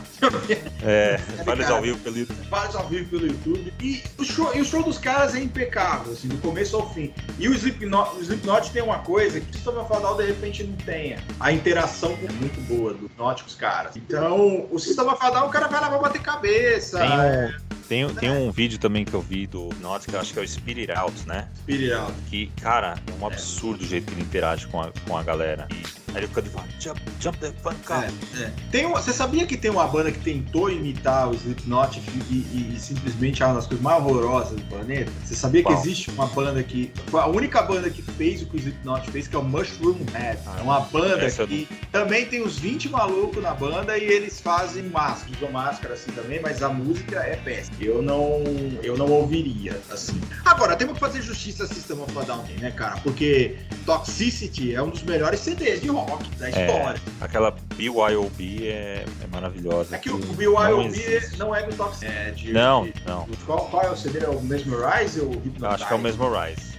É, 0.84 1.18
vários 1.44 1.70
ao 1.70 1.80
vivo 1.80 1.98
pelo 2.00 2.18
YouTube. 2.18 2.48
Vários 2.48 2.76
ao 2.76 2.86
vivo 2.86 3.10
pelo 3.10 3.26
YouTube. 3.26 3.72
E 3.80 4.02
o 4.18 4.24
show, 4.24 4.54
e 4.54 4.60
o 4.60 4.64
show 4.64 4.82
dos 4.82 4.98
caras 4.98 5.34
é 5.34 5.40
impecável, 5.40 6.12
assim, 6.12 6.28
do 6.28 6.36
começo 6.38 6.76
ao 6.76 6.92
fim. 6.92 7.12
E 7.38 7.48
o 7.48 7.54
Slipknot, 7.54 8.16
o 8.16 8.20
Slipknot 8.20 8.70
tem 8.70 8.82
uma 8.82 8.98
coisa 8.98 9.40
que 9.40 9.50
o 9.50 9.54
Sistema 9.54 9.84
Fadal 9.84 10.16
de 10.16 10.26
repente 10.26 10.64
não 10.64 10.76
tenha. 10.76 11.22
A 11.40 11.50
interação 11.50 12.12
é 12.12 12.32
muito 12.32 12.60
boa 12.62 12.92
do 12.92 12.98
Slipknot 13.06 13.42
com 13.42 13.48
os 13.48 13.54
caras. 13.54 13.96
Então, 13.96 14.66
o 14.70 14.78
Sistema 14.78 15.16
Fadal, 15.16 15.46
o 15.46 15.50
cara 15.50 15.68
vai 15.68 15.80
lá 15.80 15.88
pra 15.88 15.98
bater 15.98 16.20
cabeça. 16.20 16.98
Tem, 16.98 17.10
é... 17.10 17.65
tem, 17.88 18.06
tem 18.14 18.30
um 18.30 18.50
vídeo 18.50 18.78
também 18.78 19.04
que 19.04 19.14
eu 19.14 19.20
vi 19.20 19.46
do 19.46 19.70
eu 19.82 20.20
acho 20.20 20.32
que 20.32 20.38
é 20.38 20.42
o 20.42 20.48
Spirit 20.48 20.90
Out 20.92 21.26
né? 21.26 21.48
Spirit 21.62 21.92
Out. 21.92 22.12
Que, 22.28 22.46
cara, 22.60 22.96
é 23.06 23.22
um 23.22 23.26
absurdo 23.26 23.82
o 23.82 23.86
jeito 23.86 24.06
que 24.06 24.14
ele 24.14 24.22
interage 24.22 24.66
com 24.66 24.80
a, 24.80 24.92
com 25.06 25.16
a 25.16 25.22
galera. 25.22 25.68
E 26.05 26.05
aí 26.14 26.18
ele 26.18 26.26
fica 26.28 26.42
de 26.42 26.50
jump, 26.78 27.00
jump 27.20 27.38
the 27.38 27.52
fun 27.62 27.74
car. 27.84 28.04
É, 28.04 28.42
é. 28.42 28.52
Tem 28.70 28.86
uma, 28.86 29.00
você 29.00 29.12
sabia 29.12 29.46
que 29.46 29.56
tem 29.56 29.70
uma 29.70 29.86
banda 29.86 30.10
que 30.10 30.18
tentou 30.18 30.70
imitar 30.70 31.28
o 31.28 31.34
Slipknot 31.34 32.00
e, 32.00 32.34
e, 32.34 32.74
e, 32.74 32.80
simplesmente 32.80 33.42
é 33.42 33.46
uma 33.46 33.56
das 33.56 33.66
coisas 33.66 33.82
mais 33.82 34.02
horrorosas 34.02 34.58
do 34.58 34.64
planeta? 34.64 35.10
Você 35.24 35.34
sabia 35.34 35.62
Bom. 35.62 35.70
que 35.70 35.74
existe 35.74 36.10
uma 36.10 36.26
banda 36.26 36.62
que. 36.62 36.92
A 37.12 37.28
única 37.28 37.62
banda 37.62 37.90
que 37.90 38.02
fez 38.02 38.42
o 38.42 38.46
que 38.46 38.56
o 38.56 38.58
Slipknot 38.58 39.10
fez, 39.10 39.28
que 39.28 39.36
é 39.36 39.38
o 39.38 39.44
Mushroom 39.44 39.98
Head. 40.12 40.38
Ah, 40.46 40.56
é 40.58 40.62
uma 40.62 40.80
banda 40.80 41.30
que 41.30 41.68
também 41.92 42.26
tem 42.26 42.42
uns 42.42 42.58
20 42.58 42.88
malucos 42.88 43.42
na 43.42 43.54
banda 43.54 43.98
e 43.98 44.04
eles 44.04 44.40
fazem 44.40 44.84
máscara, 44.84 45.36
usam 45.36 45.50
máscara 45.50 45.94
assim 45.94 46.10
também, 46.12 46.40
mas 46.40 46.62
a 46.62 46.68
música 46.68 47.20
é 47.20 47.36
péssima. 47.36 47.76
Eu 47.80 48.02
não, 48.02 48.42
eu 48.82 48.96
não 48.96 49.10
ouviria 49.10 49.80
assim. 49.90 50.20
Agora, 50.44 50.76
tem 50.76 50.86
uma 50.86 50.96
fazer 50.96 51.22
justiça 51.22 51.64
a 51.64 51.66
System 51.66 52.00
of 52.00 52.18
a 52.18 52.22
Down, 52.22 52.44
né, 52.60 52.70
cara? 52.70 52.96
Porque 53.02 53.56
Toxicity 53.84 54.74
é 54.74 54.82
um 54.82 54.90
dos 54.90 55.02
melhores 55.02 55.40
CDs 55.40 55.80
de 55.80 55.88
rock 55.88 56.05
da 56.38 56.46
é, 56.46 56.50
história. 56.50 57.00
É, 57.20 57.24
aquela 57.24 57.50
BYOB 57.74 58.68
é, 58.68 59.04
é 59.22 59.26
maravilhosa. 59.30 59.96
É 59.96 59.98
que 59.98 60.10
o 60.10 60.18
BYOB 60.18 60.56
não, 61.38 61.48
não, 61.48 61.54
é 61.54 61.62
do 61.62 61.76
Toxicity. 61.76 62.12
É 62.12 62.30
de, 62.30 62.52
não, 62.52 62.84
de, 62.84 62.94
não. 63.06 63.28
Qual, 63.44 63.68
qual 63.68 63.82
é 63.82 63.90
o 63.90 63.96
CD? 63.96 64.24
É 64.24 64.28
o 64.28 64.40
Mesmerize 64.40 65.20
ou 65.20 65.28
o 65.28 65.38
Hypnotize? 65.38 65.66
Acho 65.66 65.86
que 65.86 65.92
é 65.92 65.96
o 65.96 66.00
Mesmerize. 66.00 66.76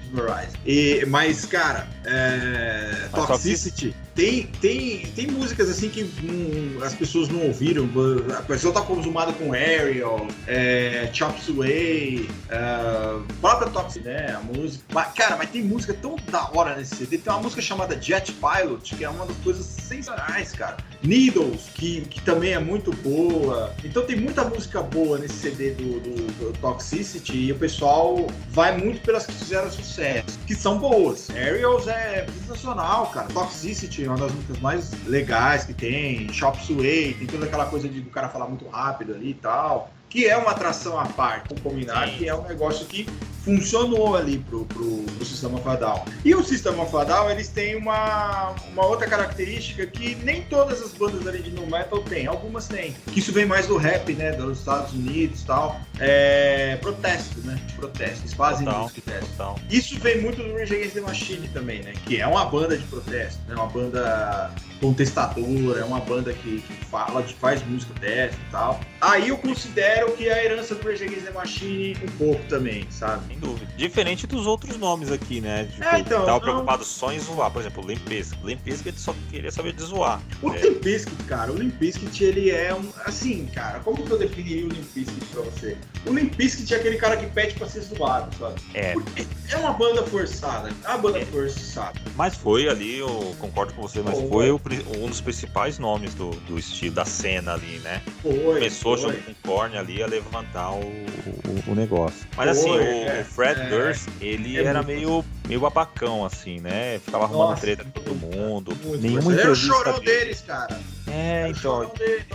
E, 0.66 1.06
mas, 1.08 1.46
cara, 1.46 1.88
é, 2.06 3.10
Toxicity, 3.14 3.96
tem, 4.18 4.48
tem, 4.60 5.06
tem 5.16 5.28
músicas 5.28 5.70
assim 5.70 5.90
que 5.90 6.04
hum, 6.04 6.80
as 6.84 6.96
pessoas 6.96 7.30
não 7.30 7.44
ouviram. 7.44 7.88
A 8.36 8.42
pessoa 8.42 8.74
tá 8.74 8.80
acostumada 8.80 9.32
com 9.32 9.54
Ariel, 9.54 10.28
é, 10.48 11.08
Chop 11.14 11.40
Suey, 11.40 12.28
uh, 12.48 13.24
própria 13.40 13.70
Toxic, 13.70 14.04
né? 14.04 14.36
A 14.36 14.40
música. 14.40 14.84
Mas, 14.92 15.14
cara, 15.14 15.38
mas 15.38 15.52
tem 15.52 15.62
música 15.62 15.94
tão 15.94 16.16
da 16.32 16.50
hora 16.52 16.76
nesse 16.76 16.96
CD. 16.96 17.20
Tem 17.20 17.32
uma 17.32 17.44
música 17.44 17.62
chamada 17.62 18.02
Jet 18.02 18.34
Pilot, 18.34 18.96
que 18.96 19.04
é 19.04 19.10
uma 19.10 19.24
das 19.28 19.38
coisas 19.38 19.64
sensacionais, 19.64 20.52
cara. 20.52 20.78
Needles, 21.04 21.70
que, 21.76 22.02
que 22.02 22.20
também 22.22 22.54
é 22.54 22.60
muito 22.60 22.92
boa. 22.92 23.72
Então 23.84 24.04
tem 24.04 24.16
muita 24.16 24.44
música 24.44 24.82
boa 24.82 25.20
nesse 25.20 25.36
CD 25.36 25.72
do, 25.72 26.00
do, 26.00 26.16
do 26.32 26.58
Toxicity 26.60 27.38
e 27.38 27.52
o 27.52 27.56
pessoal 27.56 28.26
vai 28.50 28.76
muito 28.76 29.00
pelas 29.02 29.28
que 29.28 29.34
fizeram 29.34 29.70
sucesso, 29.70 30.40
que 30.48 30.56
são 30.56 30.80
boas. 30.80 31.30
Ariels 31.30 31.88
é 31.88 32.26
sensacional, 32.40 33.12
cara. 33.12 33.28
Toxicity 33.28 34.07
uma 34.10 34.18
das 34.18 34.32
músicas 34.32 34.60
mais 34.60 34.92
legais 35.06 35.66
que 35.66 35.74
tem. 35.74 36.32
Shop 36.32 36.58
Suey, 36.64 37.14
tem 37.14 37.28
toda 37.28 37.46
aquela 37.46 37.66
coisa 37.66 37.88
de 37.88 38.00
o 38.00 38.10
cara 38.10 38.30
falar 38.30 38.48
muito 38.48 38.68
rápido 38.68 39.14
ali 39.14 39.32
e 39.32 39.36
tal 39.36 39.92
que 40.10 40.26
é 40.26 40.38
uma 40.38 40.52
atração 40.52 41.00
à 41.00 41.06
parte, 41.06 41.50
vamos 41.50 41.64
combinar, 41.64 42.08
Sim. 42.08 42.18
que 42.18 42.30
é 42.30 42.36
um 42.36 42.44
negócio 42.44 42.86
que 42.86 43.08
funcionou 43.48 44.18
ali 44.18 44.40
pro, 44.40 44.66
pro, 44.66 45.04
pro 45.04 45.26
Sistema 45.26 45.58
Fadal. 45.60 46.06
E 46.26 46.36
o 46.36 46.44
Sistema 46.44 46.86
Fadal, 46.86 47.32
eles 47.32 47.48
têm 47.48 47.78
uma, 47.78 48.54
uma 48.74 48.86
outra 48.86 49.08
característica 49.08 49.88
que 49.88 50.16
nem 50.16 50.42
todas 50.44 50.82
as 50.82 50.92
bandas 50.92 51.26
ali 51.26 51.42
de 51.42 51.52
no 51.52 51.66
metal 51.66 52.02
têm, 52.04 52.28
algumas 52.28 52.68
têm. 52.68 52.94
Que 53.14 53.20
isso 53.20 53.32
vem 53.32 53.46
mais 53.46 53.66
do 53.66 53.78
rap, 53.78 54.12
né, 54.14 54.34
dos 54.34 54.60
Estados 54.60 54.92
Unidos 54.92 55.42
e 55.42 55.46
tal. 55.46 55.80
É, 56.00 56.78
protesto, 56.82 57.40
né, 57.40 57.58
protesto. 57.78 58.20
Eles 58.24 58.34
fazem 58.34 58.66
total, 58.66 58.84
música 58.84 59.02
de 59.02 59.78
Isso 59.78 59.98
vem 60.00 60.22
muito 60.22 60.44
do 60.44 60.54
Rage 60.54 60.76
Against 60.76 60.94
the 60.96 61.02
Machine 61.02 61.48
também, 61.50 61.82
né, 61.84 61.94
que 62.06 62.20
é 62.20 62.28
uma 62.28 62.44
banda 62.44 62.78
de 62.78 62.84
protesto, 62.88 63.40
né, 63.48 63.56
uma 63.56 63.68
banda 63.68 64.52
contestadora, 64.80 65.80
é 65.80 65.84
uma 65.84 66.00
banda 66.00 66.34
que, 66.34 66.62
que 66.62 66.86
fala, 66.86 67.24
que 67.24 67.34
faz 67.34 67.66
música 67.66 67.94
teste 68.00 68.38
e 68.48 68.52
tal. 68.52 68.80
Aí 69.02 69.30
eu 69.30 69.38
considero 69.38 70.12
que 70.14 70.28
é 70.28 70.34
a 70.34 70.44
herança 70.44 70.76
do 70.76 70.88
Rage 70.88 71.04
Against 71.04 71.26
the 71.26 71.32
Machine 71.32 71.98
um 72.04 72.18
pouco 72.18 72.44
também, 72.48 72.86
sabe? 72.90 73.28
Sem 73.28 73.40
dúvida. 73.40 73.72
Diferente 73.78 74.26
dos 74.28 74.48
outros 74.48 74.78
nomes 74.78 75.12
aqui, 75.12 75.42
né? 75.42 75.66
Tipo, 75.66 75.84
é, 75.84 76.00
então, 76.00 76.20
tava 76.26 76.32
não... 76.32 76.40
preocupado 76.40 76.84
só 76.84 77.12
em 77.12 77.20
zoar. 77.20 77.52
Por 77.52 77.62
exemplo, 77.62 77.84
o 77.84 77.88
Limp 77.88 78.08
Bizkit. 78.08 78.44
Limp 78.44 78.62
Bizkit 78.64 79.00
só 79.00 79.14
queria 79.30 79.52
saber 79.52 79.74
de 79.74 79.84
zoar. 79.84 80.22
O 80.42 80.52
é. 80.54 80.62
Limp 80.62 80.84
Bizkit, 80.84 81.24
cara, 81.24 81.52
o 81.52 81.56
Limp 81.56 81.76
Bizkit, 81.76 82.24
ele 82.24 82.52
é 82.52 82.74
um... 82.74 82.90
Assim, 83.06 83.46
cara, 83.54 83.80
como 83.80 84.04
que 84.04 84.12
eu 84.12 84.18
definiria 84.18 84.66
o 84.66 84.70
Limp 84.70 84.86
Bizkit 84.96 85.26
pra 85.28 85.42
você? 85.42 85.78
O 86.06 86.14
Limp 86.14 86.36
Bizkit 86.36 86.74
é 86.74 86.78
aquele 86.78 86.98
cara 86.98 87.18
que 87.18 87.28
pede 87.28 87.56
pra 87.56 87.68
ser 87.68 87.82
zoado, 87.82 88.36
sabe? 88.38 88.62
É. 88.74 88.94
Porque 88.94 89.26
é 89.50 89.58
uma 89.58 89.74
banda 89.74 90.04
forçada. 90.04 90.70
É 90.84 90.88
uma 90.90 90.98
banda 90.98 91.20
é. 91.20 91.26
forçada. 91.26 92.00
Mas 92.16 92.36
foi 92.36 92.68
ali, 92.68 92.98
eu 92.98 93.36
concordo 93.40 93.74
com 93.74 93.82
você, 93.82 94.02
mas 94.02 94.18
oh, 94.18 94.28
foi 94.28 94.52
o, 94.52 94.60
um 94.98 95.08
dos 95.08 95.22
principais 95.22 95.80
nomes 95.80 96.14
do, 96.14 96.32
do 96.48 96.58
estilo, 96.58 96.96
da 96.96 97.06
cena 97.06 97.54
ali, 97.54 97.80
né? 97.80 98.02
Foi. 98.22 98.56
Começou 98.56 98.98
foi. 98.98 99.14
junto 99.14 99.24
com 99.24 99.32
o 99.32 99.36
Korn 99.36 99.78
ali 99.78 100.04
a 100.04 100.08
levantar 100.08 100.72
o, 100.72 100.82
o, 100.82 101.72
o 101.72 101.76
negócio. 101.76 102.28
Mas 102.36 102.50
assim, 102.50 102.70
foi, 102.70 102.82
assim, 102.82 103.06
o, 103.06 103.10
é, 103.10 103.22
o, 103.22 103.26
Fred 103.26 103.62
é, 103.62 103.70
Durst, 103.70 104.08
ele 104.22 104.58
é 104.58 104.64
era 104.64 104.84
meio, 104.84 105.24
meio 105.48 105.66
abacão, 105.66 106.26
assim, 106.26 106.60
né? 106.60 107.00
Ficava 107.00 107.26
arrumando 107.26 107.50
Nossa, 107.50 107.62
treta 107.62 107.84
com 107.84 107.92
todo 107.92 108.16
mundo. 108.16 108.78
Muito, 108.84 109.02
Nenhuma 109.02 109.34
entrevista. 109.34 109.42
Era 109.42 109.52
o 109.52 109.56
chorão 109.56 110.00
deles, 110.00 110.42
cara. 110.42 110.80
É, 111.10 111.50
então, 111.50 111.92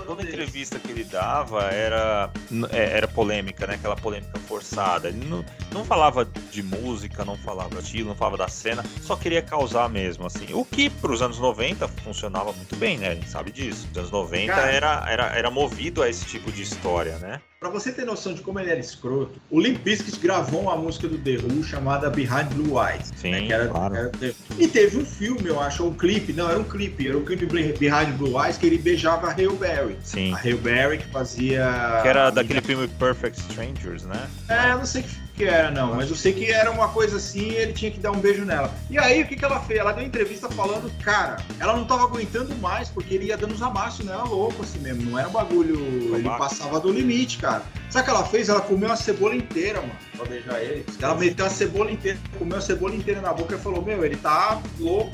toda 0.07 0.23
entrevista 0.23 0.79
que 0.79 0.91
ele 0.91 1.05
dava 1.05 1.65
era, 1.65 2.31
é, 2.71 2.97
era 2.97 3.07
polêmica, 3.07 3.67
né? 3.67 3.75
Aquela 3.75 3.97
polêmica 3.97 4.39
forçada. 4.41 5.09
Ele 5.09 5.25
não, 5.27 5.45
não 5.73 5.85
falava 5.85 6.25
de 6.51 6.63
música, 6.63 7.25
não 7.25 7.37
falava 7.37 7.81
de 7.83 8.03
não 8.03 8.15
falava 8.15 8.37
da 8.37 8.49
cena, 8.49 8.83
só 9.03 9.17
queria 9.17 9.43
causar 9.43 9.89
mesmo, 9.89 10.27
assim. 10.27 10.47
O 10.53 10.65
que 10.65 10.89
para 10.89 11.13
os 11.13 11.23
anos 11.23 11.39
90 11.39 11.87
funcionava 11.89 12.53
muito 12.53 12.75
bem, 12.77 12.99
né? 12.99 13.09
A 13.09 13.15
gente 13.15 13.29
sabe 13.29 13.51
disso. 13.51 13.87
Os 13.91 13.99
anos 13.99 14.11
90 14.11 14.53
Cara, 14.53 14.71
era, 14.71 15.05
era, 15.09 15.27
era 15.37 15.51
movido 15.51 16.03
a 16.03 16.09
esse 16.09 16.25
tipo 16.25 16.51
de 16.51 16.63
história, 16.63 17.17
né? 17.19 17.41
Pra 17.63 17.71
você 17.71 17.93
ter 17.93 18.05
noção 18.05 18.35
de 18.35 18.41
como 18.41 18.59
ele 18.59 18.73
era 18.73 18.81
escroto, 18.81 19.41
o 19.49 19.61
Limp 19.61 19.85
Bizkit 19.85 20.19
gravou 20.19 20.63
uma 20.63 20.77
música 20.77 21.07
do 21.07 21.17
The 21.17 21.37
Who 21.37 21.63
chamada 21.63 22.11
Behind 22.11 22.53
Blue 22.55 22.75
Eyes. 22.77 23.13
Sim, 23.15 23.31
né, 23.31 23.47
que 23.47 23.53
era, 23.53 23.69
claro. 23.69 23.95
Era, 23.95 24.11
e 24.59 24.67
teve 24.67 24.99
um 24.99 25.05
filme, 25.05 25.47
eu 25.47 25.61
acho, 25.61 25.87
um 25.87 25.95
clipe, 25.95 26.33
não, 26.33 26.51
era 26.51 26.59
um 26.59 26.65
clipe, 26.65 27.07
era 27.07 27.17
um 27.17 27.25
clipe 27.25 27.47
Behind 27.47 28.17
Blue 28.19 28.45
Eyes 28.45 28.59
que 28.63 28.67
ele 28.69 28.79
beijava 28.79 29.27
a 29.27 29.33
Hale 29.33 29.57
Berry. 29.57 29.99
Sim. 30.05 30.33
A 30.33 30.39
Hale 30.39 30.55
Berry 30.55 30.99
que 30.99 31.09
fazia... 31.09 31.99
Que 32.01 32.09
era 32.09 32.31
daquele 32.31 32.61
filme 32.61 32.87
Perfect 32.87 33.41
Strangers, 33.41 34.05
né? 34.05 34.29
É, 34.49 34.71
eu 34.71 34.79
não 34.79 34.87
sei 34.87 35.03
que 35.03 35.23
que 35.35 35.45
era, 35.45 35.71
não, 35.71 35.95
mas 35.95 36.11
eu 36.11 36.15
sei 36.15 36.33
que 36.33 36.51
era 36.51 36.71
uma 36.71 36.89
coisa 36.89 37.17
assim 37.17 37.49
e 37.49 37.55
ele 37.55 37.73
tinha 37.73 37.91
que 37.91 37.99
dar 37.99 38.13
um 38.13 38.21
beijo 38.21 38.45
nela. 38.45 38.73
E 38.91 38.99
aí, 38.99 39.23
o 39.23 39.27
que, 39.27 39.35
que 39.35 39.45
ela 39.45 39.61
fez? 39.61 39.81
Ela 39.81 39.93
deu 39.93 40.05
entrevista 40.05 40.49
falando, 40.51 40.93
cara, 41.03 41.39
ela 41.59 41.75
não 41.75 41.85
tava 41.85 42.03
aguentando 42.05 42.55
mais, 42.57 42.91
porque 42.91 43.15
ele 43.15 43.27
ia 43.27 43.37
dando 43.37 43.55
uns 43.55 43.63
amassos 43.63 44.05
nela 44.05 44.25
louco, 44.25 44.63
assim 44.63 44.79
mesmo. 44.79 45.11
Não 45.11 45.19
era 45.19 45.29
um 45.29 45.33
bagulho. 45.33 46.15
Ele 46.15 46.29
passava 46.29 46.79
do 46.79 46.93
limite, 46.93 47.39
cara. 47.39 47.63
Sabe 47.89 48.03
o 48.03 48.05
que 48.05 48.11
ela 48.11 48.25
fez? 48.27 48.49
Ela 48.51 48.61
comeu 48.61 48.93
a 48.93 48.97
cebola 48.97 49.35
inteira, 49.35 49.81
mano, 49.81 49.97
pra 50.17 50.27
beijar 50.27 50.63
ele. 50.63 50.85
Ela 51.01 51.15
meteu 51.15 51.47
a 51.47 51.51
cebola 51.51 51.91
inteira, 51.91 52.19
comeu 52.39 52.59
a 52.59 52.61
cebola 52.61 52.95
inteira 52.95 53.21
na 53.21 53.33
boca 53.33 53.55
e 53.55 53.59
falou: 53.59 53.83
Meu, 53.83 54.05
ele 54.05 54.17
tá 54.17 54.61
louco, 54.79 55.13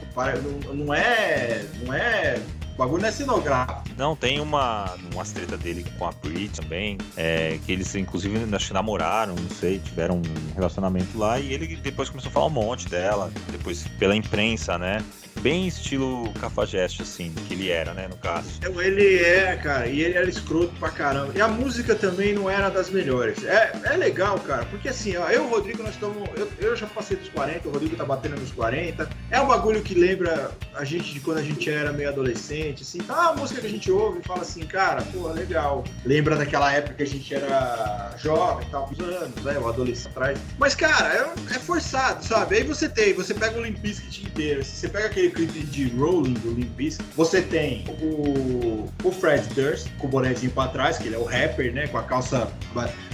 não, 0.65 0.75
não 0.75 0.95
é. 0.95 1.65
Não 1.85 1.95
é 1.95 2.41
bagulho 2.79 3.03
não 3.03 3.09
é 3.09 3.13
cenográfico. 3.13 3.83
Não, 3.97 4.15
tem 4.15 4.41
uma, 4.41 4.95
uma 5.13 5.25
treta 5.25 5.57
dele 5.57 5.85
com 5.99 6.07
a 6.07 6.13
Brie 6.13 6.49
também, 6.49 6.97
é, 7.17 7.59
que 7.67 7.73
eles 7.73 7.95
inclusive 7.95 8.39
acho 8.55 8.69
que 8.69 8.73
namoraram, 8.73 9.35
não 9.35 9.51
sei, 9.51 9.81
tiveram 9.81 10.17
um 10.17 10.55
relacionamento 10.55 11.19
lá 11.19 11.39
e 11.41 11.53
ele 11.53 11.77
depois 11.77 12.09
começou 12.09 12.31
a 12.31 12.33
falar 12.33 12.47
um 12.47 12.51
monte 12.51 12.89
dela, 12.89 13.31
depois 13.51 13.87
pela 13.99 14.15
imprensa, 14.15 14.79
né? 14.79 15.05
Bem 15.41 15.67
estilo 15.67 16.33
cafajeste, 16.35 17.03
assim, 17.03 17.33
que 17.47 17.55
ele 17.55 17.71
era, 17.71 17.93
né, 17.95 18.09
no 18.09 18.17
caso. 18.17 18.49
Ele 18.63 19.19
é, 19.19 19.57
cara, 19.57 19.87
e 19.87 20.01
ele 20.01 20.15
era 20.15 20.29
escroto 20.29 20.73
pra 20.79 20.91
caramba. 20.91 21.33
E 21.35 21.41
a 21.41 21.49
música 21.49 21.95
também 21.95 22.33
não 22.35 22.49
era 22.49 22.69
das 22.69 22.91
melhores. 22.91 23.45
É, 23.45 23.73
é 23.85 23.97
legal, 23.97 24.39
cara, 24.41 24.65
porque 24.67 24.89
assim, 24.89 25.17
ó, 25.17 25.29
eu 25.29 25.45
e 25.45 25.47
o 25.47 25.49
Rodrigo, 25.49 25.83
nós 25.83 25.95
estamos. 25.95 26.29
Eu, 26.37 26.49
eu 26.59 26.77
já 26.77 26.87
passei 26.87 27.17
dos 27.17 27.29
40, 27.29 27.69
o 27.69 27.73
Rodrigo 27.73 27.97
tá 27.97 28.05
batendo 28.05 28.41
nos 28.41 28.51
40. 28.53 29.09
É 29.31 29.41
um 29.41 29.47
bagulho 29.47 29.83
que 29.83 29.95
lembra 29.95 30.51
a 30.75 30.85
gente 30.85 31.13
de 31.13 31.21
quando 31.21 31.39
a 31.39 31.43
gente 31.43 31.69
era 31.71 31.93
meio 31.93 32.09
adolescente, 32.09 32.83
assim. 32.83 32.99
Tá, 32.99 33.31
a 33.31 33.37
música 33.37 33.61
que 33.61 33.67
a 33.67 33.71
gente 33.71 33.91
ouve 33.91 34.21
e 34.21 34.23
fala 34.23 34.43
assim, 34.43 34.61
cara, 34.61 35.03
pô, 35.03 35.29
legal. 35.29 35.85
Lembra 36.05 36.37
daquela 36.37 36.73
época 36.73 36.95
que 36.95 37.03
a 37.03 37.07
gente 37.07 37.35
era 37.35 38.15
jovem 38.19 38.67
e 38.67 38.71
tal, 38.71 38.91
anos, 39.01 39.45
né, 39.45 39.59
o 39.59 39.69
adolescente 39.69 40.09
atrás. 40.09 40.39
Mas, 40.59 40.75
cara, 40.75 41.15
é, 41.15 41.55
é 41.55 41.59
forçado, 41.59 42.25
sabe? 42.25 42.57
Aí 42.57 42.65
você 42.65 42.89
tem, 42.89 43.13
você 43.13 43.35
pega 43.35 43.59
o 43.59 43.63
Limp 43.63 43.79
Bizkit 43.79 44.27
inteiro, 44.27 44.65
você 44.65 44.89
pega 44.89 45.07
aquele 45.07 45.28
clipe 45.31 45.61
de 45.61 45.89
Rolling 45.89 46.35
do 46.35 46.53
Limp 46.53 46.79
você 47.17 47.43
tem 47.43 47.85
o, 48.01 48.89
o 49.03 49.13
Fred 49.13 49.47
Durst 49.55 49.89
com 49.99 50.07
o 50.07 50.11
bonezinho 50.11 50.53
pra 50.53 50.69
trás, 50.69 50.99
que 50.99 51.09
ele 51.09 51.17
é 51.17 51.19
o 51.19 51.25
rapper, 51.25 51.73
né? 51.73 51.87
Com 51.89 51.99
a 51.99 52.03
calça. 52.03 52.51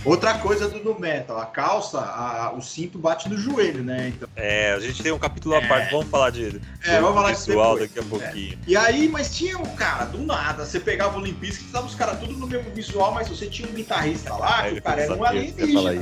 Outra 0.05 0.35
coisa 0.35 0.69
do, 0.69 0.81
do 0.81 0.99
metal, 0.99 1.38
a 1.38 1.47
calça, 1.47 1.99
a, 1.99 2.53
o 2.53 2.61
cinto 2.61 2.99
bate 2.99 3.29
no 3.29 3.38
joelho, 3.38 3.83
né? 3.83 4.12
Então... 4.14 4.29
É, 4.37 4.73
a 4.73 4.81
gente 4.81 5.03
tem 5.03 5.12
um 5.12 5.19
capítulo 5.19 5.55
é... 5.55 5.64
à 5.64 5.69
parte, 5.69 5.90
vamos 5.90 6.09
falar 6.09 6.31
de, 6.31 6.61
é, 6.85 7.01
vamos 7.01 7.14
falar 7.14 7.33
visual 7.33 7.79
daqui 7.79 7.99
a 7.99 8.03
pouquinho. 8.03 8.53
É. 8.53 8.57
E 8.67 8.77
aí, 8.77 9.09
mas 9.09 9.35
tinha 9.35 9.57
um 9.59 9.77
cara, 9.77 10.05
do 10.05 10.19
nada, 10.19 10.64
você 10.64 10.79
pegava 10.79 11.19
o 11.19 11.21
Limp 11.21 11.38
Bizkit, 11.38 11.71
tava 11.71 11.87
os 11.87 11.95
caras 11.95 12.19
tudo 12.21 12.35
no 12.35 12.47
mesmo 12.47 12.71
visual, 12.73 13.12
mas 13.12 13.29
você 13.29 13.47
tinha 13.47 13.69
um 13.69 13.73
guitarrista 13.73 14.35
lá, 14.35 14.69
que 14.69 14.79
o 14.79 14.83
cara 14.83 15.03
era 15.03 15.14
um 15.14 15.25
alienígena. 15.25 16.01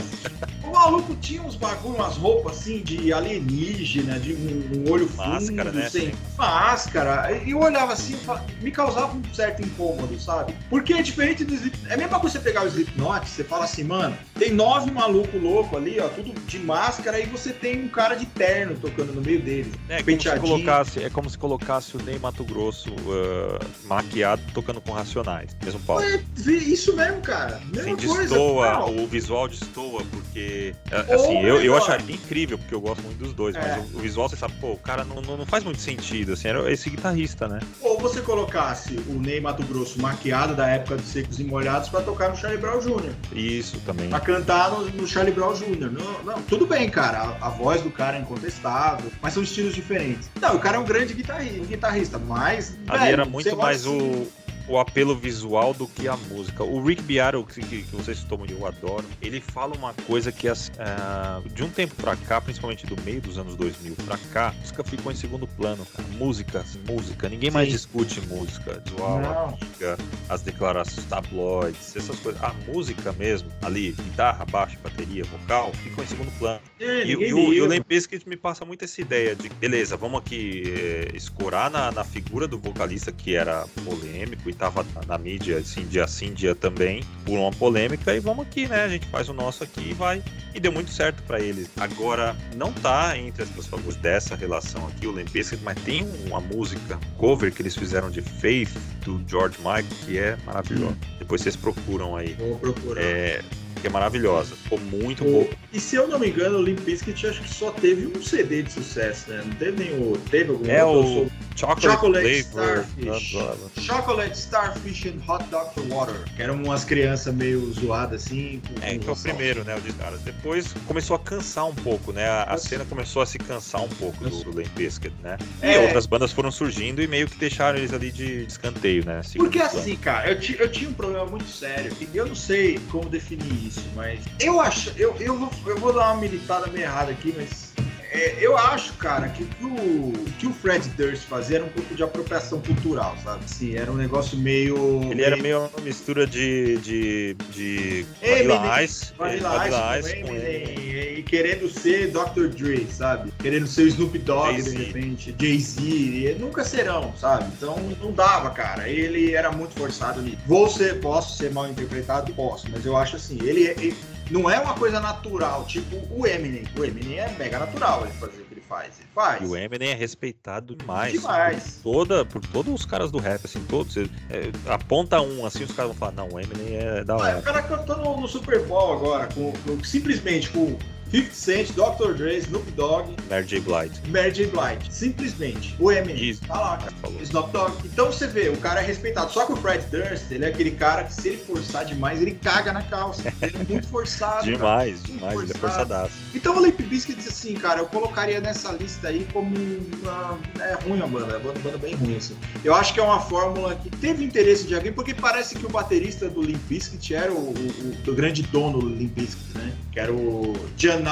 O 0.64 0.72
maluco 0.72 1.14
tinha 1.16 1.42
uns 1.42 1.56
bagulho, 1.56 1.96
umas 1.96 2.16
roupas 2.16 2.58
assim 2.58 2.80
de 2.82 3.12
alienígena, 3.12 4.18
de 4.18 4.32
um, 4.34 4.86
um 4.86 4.90
olho 4.90 5.08
Máscara, 5.16 5.70
fundo, 5.70 5.82
né? 5.82 5.88
sem 5.88 6.14
máscara. 6.36 7.32
E 7.44 7.50
eu 7.50 7.60
olhava 7.60 7.92
assim, 7.92 8.18
me 8.60 8.70
causava 8.70 9.16
um 9.16 9.34
certo 9.34 9.62
incômodo, 9.62 10.18
sabe? 10.20 10.54
Porque 10.70 10.92
é 10.92 11.02
diferente 11.02 11.44
do 11.44 11.54
Slipknot. 11.54 11.92
É 11.92 11.96
mesmo 11.96 12.18
você 12.20 12.38
pegar 12.38 12.64
o 12.64 12.68
Slipknot, 12.68 13.28
você 13.28 13.44
fala 13.44 13.64
assim, 13.64 13.84
mano, 13.92 14.16
tem 14.38 14.52
nove 14.52 14.90
maluco 14.90 15.36
louco 15.36 15.76
ali, 15.76 16.00
ó, 16.00 16.08
tudo 16.08 16.32
de 16.46 16.58
máscara, 16.58 17.20
e 17.20 17.26
você 17.26 17.52
tem 17.52 17.84
um 17.84 17.88
cara 17.88 18.14
de 18.14 18.24
terno 18.26 18.74
tocando 18.76 19.12
no 19.12 19.20
meio 19.20 19.40
deles. 19.40 19.72
É, 19.88 20.02
como 20.02 20.20
se 20.20 20.40
colocasse, 20.40 21.04
é 21.04 21.10
como 21.10 21.30
se 21.30 21.38
colocasse 21.38 21.96
o 21.96 22.02
Ney 22.02 22.18
Mato 22.18 22.42
Grosso 22.44 22.90
uh, 22.90 23.86
maquiado 23.86 24.42
tocando 24.54 24.80
com 24.80 24.92
racionais. 24.92 25.54
Mesmo 25.62 25.80
pau. 25.80 26.00
É, 26.00 26.22
isso 26.46 26.96
mesmo, 26.96 27.20
cara. 27.20 27.60
Mesma 27.66 27.98
Sim, 27.98 28.06
coisa. 28.06 28.22
Destoa, 28.22 28.90
o 28.90 29.06
visual 29.06 29.48
destoa, 29.48 30.02
porque. 30.10 30.74
É, 30.90 31.14
assim, 31.14 31.40
eu, 31.42 31.62
eu 31.62 31.76
acharia 31.76 32.14
incrível, 32.14 32.56
porque 32.56 32.74
eu 32.74 32.80
gosto 32.80 33.02
muito 33.02 33.18
dos 33.18 33.32
dois, 33.34 33.54
é. 33.54 33.60
mas 33.60 33.92
o, 33.92 33.98
o, 33.98 34.00
visual, 34.00 34.28
você 34.28 34.36
sabe, 34.36 34.54
pô, 34.60 34.72
o 34.72 34.78
cara 34.78 35.04
não, 35.04 35.20
não, 35.20 35.36
não 35.36 35.46
faz 35.46 35.62
muito 35.64 35.80
sentido, 35.80 36.32
assim, 36.32 36.48
era 36.48 36.72
esse 36.72 36.88
guitarrista, 36.88 37.46
né? 37.46 37.58
Ou 37.82 37.98
você 37.98 38.20
colocasse 38.22 38.96
o 39.08 39.14
Ney 39.14 39.40
Mato 39.40 39.62
Grosso 39.64 40.00
maquiado 40.00 40.54
da 40.54 40.66
época 40.68 40.96
dos 40.96 41.06
Secos 41.06 41.38
e 41.38 41.44
Molhados 41.44 41.88
pra 41.88 42.00
tocar 42.00 42.30
no 42.30 42.36
Charlie 42.36 42.60
Brown 42.60 42.80
Jr. 42.80 43.12
Isso 43.32 43.81
também. 43.82 44.08
Pra 44.08 44.20
cantar 44.20 44.70
no, 44.70 44.88
no 44.90 45.06
Charlie 45.06 45.34
Brown 45.34 45.54
Jr. 45.54 45.90
Não, 45.90 46.22
não, 46.22 46.42
tudo 46.42 46.66
bem, 46.66 46.88
cara, 46.88 47.36
a, 47.40 47.46
a, 47.46 47.48
voz 47.50 47.82
do 47.82 47.90
cara 47.90 48.16
é 48.16 48.20
incontestável, 48.20 49.10
mas 49.20 49.34
são 49.34 49.42
estilos 49.42 49.74
diferentes. 49.74 50.30
Não, 50.40 50.56
o 50.56 50.58
cara 50.58 50.76
é 50.76 50.80
um 50.80 50.84
grande 50.84 51.14
guitarrista, 51.14 51.60
um 51.60 51.66
guitarrista 51.66 52.18
mas. 52.18 52.78
Ali 52.88 52.98
velho, 53.00 53.12
era 53.12 53.24
muito 53.24 53.56
mais 53.56 53.86
assim, 53.86 53.98
o 53.98 54.41
o 54.68 54.78
apelo 54.78 55.16
visual 55.16 55.74
do 55.74 55.86
que 55.86 56.08
a 56.08 56.16
música. 56.16 56.62
O 56.62 56.82
Rick 56.82 57.02
Beato, 57.02 57.44
que, 57.44 57.60
que 57.60 57.96
vocês 57.96 58.18
citou 58.18 58.42
eu 58.48 58.66
adoro, 58.66 59.04
ele 59.20 59.40
fala 59.40 59.74
uma 59.76 59.94
coisa 60.06 60.32
que 60.32 60.48
uh, 60.48 61.48
de 61.54 61.62
um 61.62 61.68
tempo 61.68 61.94
pra 61.94 62.16
cá, 62.16 62.40
principalmente 62.40 62.86
do 62.86 63.00
meio 63.02 63.20
dos 63.20 63.38
anos 63.38 63.54
2000 63.56 63.94
pra 64.04 64.18
cá, 64.32 64.48
a 64.48 64.52
música 64.52 64.84
ficou 64.84 65.12
em 65.12 65.14
segundo 65.14 65.46
plano. 65.46 65.86
Cara. 65.86 66.08
Música, 66.10 66.60
assim, 66.60 66.80
música. 66.88 67.28
Ninguém 67.28 67.50
Sim. 67.50 67.54
mais 67.54 67.68
discute 67.68 68.20
música. 68.26 68.82
Visual, 68.84 69.58
música, 69.60 69.98
as 70.28 70.42
declarações, 70.42 71.06
tabloides, 71.06 71.96
essas 71.96 72.18
coisas. 72.18 72.42
A 72.42 72.52
música 72.66 73.12
mesmo, 73.12 73.50
ali, 73.62 73.92
guitarra, 73.92 74.44
baixo, 74.46 74.76
bateria, 74.82 75.24
vocal, 75.24 75.72
ficou 75.74 76.04
em 76.04 76.06
segundo 76.06 76.38
plano. 76.38 76.60
É, 76.80 77.04
e, 77.04 77.12
e, 77.12 77.34
o, 77.34 77.52
e 77.52 77.60
o 77.60 77.66
Limp 77.66 77.86
me 78.26 78.36
passa 78.36 78.64
muito 78.64 78.84
essa 78.84 79.00
ideia 79.00 79.34
de, 79.34 79.48
beleza, 79.48 79.96
vamos 79.96 80.20
aqui 80.20 80.62
é, 80.66 81.16
escorar 81.16 81.70
na, 81.70 81.90
na 81.90 82.04
figura 82.04 82.48
do 82.48 82.58
vocalista 82.58 83.12
que 83.12 83.34
era 83.34 83.66
polêmico 83.84 84.48
e 84.48 84.52
tava 84.62 84.86
na, 84.94 85.02
na 85.06 85.18
mídia, 85.18 85.58
assim, 85.58 85.84
dia 85.86 86.06
sim, 86.06 86.32
dia 86.32 86.54
também, 86.54 87.02
por 87.24 87.36
uma 87.36 87.50
polêmica, 87.50 88.14
e 88.14 88.20
vamos 88.20 88.46
aqui, 88.46 88.68
né? 88.68 88.84
A 88.84 88.88
gente 88.88 89.08
faz 89.08 89.28
o 89.28 89.32
nosso 89.32 89.64
aqui 89.64 89.90
e 89.90 89.92
vai. 89.92 90.22
E 90.54 90.60
deu 90.60 90.70
muito 90.70 90.92
certo 90.92 91.20
para 91.24 91.40
eles. 91.40 91.68
Agora, 91.76 92.36
não 92.54 92.72
tá 92.72 93.18
entre 93.18 93.42
as 93.42 93.48
pessoas 93.48 93.96
dessa 93.96 94.36
relação 94.36 94.86
aqui, 94.86 95.08
o 95.08 95.12
Limp 95.12 95.30
mas 95.62 95.82
tem 95.82 96.06
uma 96.26 96.40
música 96.40 97.00
cover 97.18 97.52
que 97.52 97.60
eles 97.60 97.74
fizeram 97.74 98.08
de 98.08 98.22
Faith, 98.22 98.70
do 99.04 99.20
George 99.26 99.58
Michael, 99.58 99.84
que 100.04 100.16
é 100.16 100.36
maravilhosa. 100.46 100.92
Hum. 100.92 101.16
Depois 101.18 101.40
vocês 101.40 101.56
procuram 101.56 102.14
aí. 102.14 102.34
Vou 102.34 102.56
procurar. 102.58 103.02
É, 103.02 103.42
que 103.80 103.88
é 103.88 103.90
maravilhosa. 103.90 104.54
Ficou 104.54 104.78
muito 104.78 105.24
boa. 105.24 105.48
E 105.72 105.80
se 105.80 105.96
eu 105.96 106.06
não 106.06 106.18
me 106.20 106.28
engano, 106.28 106.58
o 106.58 106.62
Limp 106.62 106.78
Bizkit 106.80 107.26
acho 107.26 107.42
que 107.42 107.52
só 107.52 107.72
teve 107.72 108.06
um 108.06 108.22
CD 108.22 108.62
de 108.62 108.72
sucesso, 108.72 109.28
né? 109.28 109.42
Não 109.44 109.54
teve 109.56 109.84
nenhum. 109.84 110.12
Teve 110.30 110.50
algum 110.50 110.70
É 110.70 110.84
o 110.84 111.28
Chocolate, 111.56 111.82
Chocolate 111.82 112.38
Starfish. 112.38 113.84
Chocolate 113.84 114.38
Starfish 114.38 115.06
and 115.06 115.20
Hot 115.28 115.44
Dog 115.50 115.74
for 115.74 115.84
Water. 115.88 116.16
Que 116.36 116.42
eram 116.42 116.54
umas 116.54 116.84
crianças 116.84 117.34
meio 117.34 117.72
zoadas 117.72 118.24
assim. 118.24 118.62
é, 118.80 118.98
que 118.98 119.08
é 119.08 119.12
o 119.12 119.16
primeiro, 119.16 119.64
né? 119.64 119.76
O 119.76 119.80
de 119.80 119.92
cara. 119.92 120.16
Depois 120.18 120.72
começou 120.86 121.16
a 121.16 121.18
cansar 121.18 121.66
um 121.66 121.74
pouco, 121.74 122.12
né? 122.12 122.28
A, 122.28 122.44
a 122.44 122.58
cena 122.58 122.84
começou 122.84 123.22
a 123.22 123.26
se 123.26 123.38
cansar 123.38 123.82
um 123.82 123.88
pouco 123.88 124.22
do, 124.24 124.44
do 124.44 124.60
Limp 124.60 124.72
Bizkit, 124.76 125.14
né? 125.22 125.36
É. 125.60 125.74
E 125.74 125.78
outras 125.78 126.06
bandas 126.06 126.32
foram 126.32 126.50
surgindo 126.50 127.02
e 127.02 127.06
meio 127.06 127.28
que 127.28 127.36
deixaram 127.36 127.78
eles 127.78 127.92
ali 127.92 128.10
de 128.10 128.44
escanteio, 128.44 129.04
né? 129.04 129.20
Porque 129.36 129.58
assim, 129.58 129.96
cara, 129.96 130.30
eu, 130.30 130.56
eu 130.58 130.70
tinha 130.70 130.88
um 130.88 130.94
problema 130.94 131.26
muito 131.26 131.48
sério. 131.48 131.92
E 132.00 132.16
eu 132.16 132.26
não 132.26 132.34
sei 132.34 132.78
como 132.90 133.08
definir 133.08 133.66
isso 133.66 133.72
isso, 133.72 133.88
mas 133.94 134.20
eu 134.38 134.60
acho, 134.60 134.92
eu, 134.96 135.16
eu, 135.18 135.38
vou, 135.38 135.50
eu 135.66 135.78
vou 135.78 135.92
dar 135.92 136.12
uma 136.12 136.20
militada 136.20 136.66
meio 136.68 136.84
errada 136.84 137.10
aqui, 137.10 137.34
mas 137.36 137.71
é, 138.12 138.36
eu 138.40 138.56
acho, 138.56 138.92
cara, 138.94 139.28
que 139.28 139.42
o 139.62 140.12
que 140.38 140.46
o 140.46 140.52
Fred 140.52 140.86
Durst 140.90 141.22
fazia 141.22 141.56
era 141.56 141.64
um 141.64 141.68
pouco 141.68 141.94
de 141.94 142.02
apropriação 142.02 142.60
cultural, 142.60 143.16
sabe? 143.22 143.48
Sim, 143.48 143.76
era 143.76 143.90
um 143.90 143.94
negócio 143.94 144.36
meio. 144.36 145.00
Ele 145.10 145.22
era 145.22 145.36
meio 145.36 145.60
uma 145.60 145.80
mistura 145.82 146.26
de. 146.26 146.76
de. 146.78 147.34
de. 147.50 148.06
Vanilla 148.20 148.82
Ice. 148.82 149.12
Vanilla 149.16 149.68
Ice, 149.98 150.20
com 150.20 150.34
Eminem, 150.34 151.18
e 151.18 151.22
querendo 151.22 151.70
ser 151.70 152.10
Dr. 152.10 152.48
Dre, 152.48 152.86
sabe? 152.90 153.32
Querendo 153.38 153.66
ser 153.66 153.82
o 153.84 153.88
Snoop 153.88 154.18
Dogg, 154.18 154.60
de 154.60 154.76
repente, 154.76 155.34
Jay-Z. 155.40 156.36
Nunca 156.38 156.64
serão, 156.64 157.14
sabe? 157.16 157.50
Então 157.56 157.76
não 158.00 158.12
dava, 158.12 158.50
cara. 158.50 158.88
Ele 158.88 159.32
era 159.32 159.50
muito 159.50 159.74
forçado 159.74 160.20
ali. 160.20 160.36
Vou 160.46 160.68
ser, 160.68 161.00
posso 161.00 161.38
ser 161.38 161.50
mal 161.52 161.68
interpretado? 161.68 162.32
Posso, 162.34 162.66
mas 162.70 162.84
eu 162.84 162.96
acho 162.96 163.16
assim, 163.16 163.38
ele, 163.42 163.62
ele 163.62 163.94
não 164.30 164.48
é 164.48 164.58
uma 164.58 164.74
coisa 164.74 165.00
natural, 165.00 165.64
tipo 165.66 165.96
o 166.10 166.26
Eminem. 166.26 166.64
O 166.78 166.84
Eminem 166.84 167.18
é 167.18 167.30
mega 167.38 167.58
natural 167.58 168.02
ele 168.04 168.12
fazer 168.12 168.42
o 168.42 168.44
que 168.44 168.54
ele 168.54 168.60
faz. 168.60 168.98
Ele 168.98 169.08
faz. 169.14 169.42
E 169.42 169.44
o 169.44 169.56
Eminem 169.56 169.90
é 169.90 169.94
respeitado 169.94 170.74
demais. 170.74 171.12
Demais. 171.12 171.80
Por, 171.82 171.92
toda, 171.92 172.24
por 172.24 172.40
todos 172.40 172.72
os 172.72 172.86
caras 172.86 173.10
do 173.10 173.18
rap, 173.18 173.44
assim, 173.44 173.62
todos. 173.64 173.96
É, 173.96 174.50
aponta 174.66 175.20
um, 175.20 175.44
assim, 175.44 175.64
os 175.64 175.72
caras 175.72 175.90
vão 175.90 175.98
falar, 175.98 176.12
não, 176.12 176.28
o 176.28 176.40
Eminem 176.40 176.76
é 176.76 177.04
da 177.04 177.16
hora. 177.16 177.36
Ah, 177.36 177.38
o 177.38 177.42
cara 177.42 177.62
cantando 177.62 178.16
no 178.16 178.28
Super 178.28 178.60
Bowl 178.66 178.94
agora, 178.94 179.28
com, 179.34 179.52
com 179.52 179.84
simplesmente 179.84 180.50
com 180.50 180.76
50 181.12 181.34
Cent, 181.34 181.72
Dr. 181.72 182.14
Dre, 182.14 182.38
Snoop 182.38 182.70
Dogg. 182.70 183.14
Mary 183.28 183.44
J. 183.44 183.60
Blige. 183.60 183.92
Mary 184.08 184.32
J. 184.32 184.46
Blige. 184.46 184.90
Simplesmente. 184.90 185.76
O 185.78 185.92
Eminem. 185.92 186.30
Isso. 186.30 186.40
Tá 186.46 186.58
lá, 186.58 186.78
cara. 186.78 186.92
Snoop 187.20 187.52
Dogg. 187.52 187.72
Então 187.84 188.06
você 188.06 188.26
vê, 188.26 188.48
o 188.48 188.56
cara 188.56 188.80
é 188.80 188.86
respeitado. 188.86 189.30
Só 189.30 189.44
que 189.44 189.52
o 189.52 189.56
Fred 189.56 189.84
Durst, 189.90 190.30
ele 190.30 190.46
é 190.46 190.48
aquele 190.48 190.70
cara 190.70 191.04
que 191.04 191.12
se 191.12 191.28
ele 191.28 191.36
forçar 191.36 191.84
demais, 191.84 192.22
ele 192.22 192.32
caga 192.32 192.72
na 192.72 192.82
calça. 192.82 193.30
Ele 193.42 193.56
é 193.56 193.72
muito 193.72 193.88
forçado. 193.88 194.44
demais, 194.50 195.02
cara. 195.02 195.12
demais. 195.12 195.40
Ele 195.42 195.52
é 195.52 195.58
forçadaço. 195.58 196.14
Então 196.34 196.56
o 196.56 196.64
Limp 196.64 196.80
Bizkit 196.80 197.18
diz 197.18 197.28
assim, 197.28 197.54
cara, 197.54 197.80
eu 197.80 197.86
colocaria 197.86 198.40
nessa 198.40 198.72
lista 198.72 199.08
aí 199.08 199.26
como 199.32 199.54
uma... 200.02 200.38
É 200.60 200.74
ruim 200.84 201.00
a 201.00 201.06
banda, 201.06 201.34
é 201.34 201.36
uma 201.36 201.52
banda 201.52 201.78
bem 201.78 201.94
ruim, 201.94 202.16
assim. 202.16 202.36
Eu 202.64 202.74
acho 202.74 202.94
que 202.94 203.00
é 203.00 203.02
uma 203.02 203.20
fórmula 203.20 203.74
que 203.74 203.90
teve 203.90 204.24
interesse 204.24 204.66
de 204.66 204.74
alguém, 204.74 204.92
porque 204.92 205.14
parece 205.14 205.54
que 205.54 205.66
o 205.66 205.68
baterista 205.68 206.28
do 206.28 206.42
Limp 206.42 206.60
Bizkit 206.68 207.14
era 207.14 207.32
o, 207.32 207.52
o, 207.52 208.10
o, 208.10 208.14
grande 208.14 208.42
dono 208.42 208.80
do 208.80 208.88
Limp 208.88 209.12
Bizkit, 209.14 209.58
né? 209.58 209.72
Que 209.92 210.00
era 210.00 210.12
o 210.12 210.54
Jan 210.76 211.02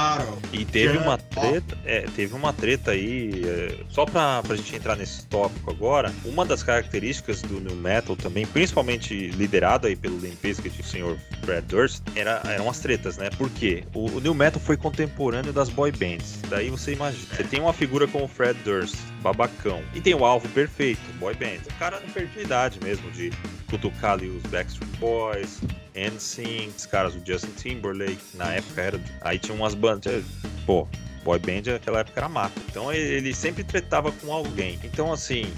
e 0.53 0.65
teve 0.65 0.97
uma 0.97 1.17
treta, 1.17 1.77
é, 1.85 2.01
teve 2.15 2.33
uma 2.33 2.53
treta 2.53 2.91
aí, 2.91 3.43
é, 3.45 3.83
só 3.89 4.05
pra, 4.05 4.41
pra 4.41 4.55
gente 4.55 4.75
entrar 4.75 4.95
nesse 4.95 5.25
tópico 5.25 5.69
agora, 5.69 6.11
uma 6.25 6.45
das 6.45 6.63
características 6.63 7.41
do 7.41 7.59
New 7.59 7.75
Metal 7.75 8.15
também, 8.15 8.45
principalmente 8.45 9.27
liderado 9.27 9.87
aí 9.87 9.95
pelo 9.95 10.17
Limp 10.17 10.41
Bizkit 10.41 10.81
o 10.81 10.83
senhor 10.83 11.17
Fred 11.43 11.65
Durst, 11.67 12.01
era, 12.15 12.41
eram 12.45 12.69
as 12.69 12.79
tretas, 12.79 13.17
né? 13.17 13.29
Por 13.37 13.49
quê? 13.49 13.83
O, 13.93 14.07
o 14.07 14.19
New 14.19 14.33
Metal 14.33 14.59
foi 14.59 14.77
contemporâneo 14.77 15.10
das 15.53 15.69
boy 15.69 15.91
bands. 15.91 16.39
Daí 16.49 16.69
você 16.69 16.93
imagina, 16.93 17.35
você 17.35 17.43
tem 17.43 17.59
uma 17.59 17.73
figura 17.73 18.07
como 18.07 18.25
o 18.25 18.27
Fred 18.27 18.57
Durst, 18.63 18.95
babacão, 19.21 19.83
e 19.93 20.01
tem 20.01 20.15
o 20.15 20.25
alvo 20.25 20.49
perfeito, 20.49 21.01
boy 21.19 21.35
band. 21.35 21.61
O 21.69 21.79
cara 21.79 21.99
não 21.99 22.09
perdeu 22.09 22.43
idade 22.43 22.79
mesmo 22.83 23.09
de 23.11 23.31
cutucar 23.69 24.13
ali 24.13 24.27
os 24.27 24.43
Backstreet 24.43 24.97
Boys, 24.97 25.61
NSYNC, 25.95 26.73
os 26.75 26.85
caras, 26.85 27.15
o 27.15 27.21
Justin 27.25 27.51
Timberlake, 27.57 28.19
na 28.35 28.53
época 28.53 28.81
era. 28.81 28.99
Aí 29.21 29.37
tinha 29.37 29.55
umas 29.55 29.75
bandas. 29.75 30.23
Pô, 30.65 30.87
boy 31.23 31.39
band 31.39 31.71
naquela 31.71 31.99
época 31.99 32.19
era 32.19 32.29
mata. 32.29 32.59
Então 32.69 32.91
ele 32.91 33.33
sempre 33.33 33.63
tretava 33.63 34.11
com 34.11 34.33
alguém. 34.33 34.79
Então, 34.83 35.11
assim, 35.11 35.51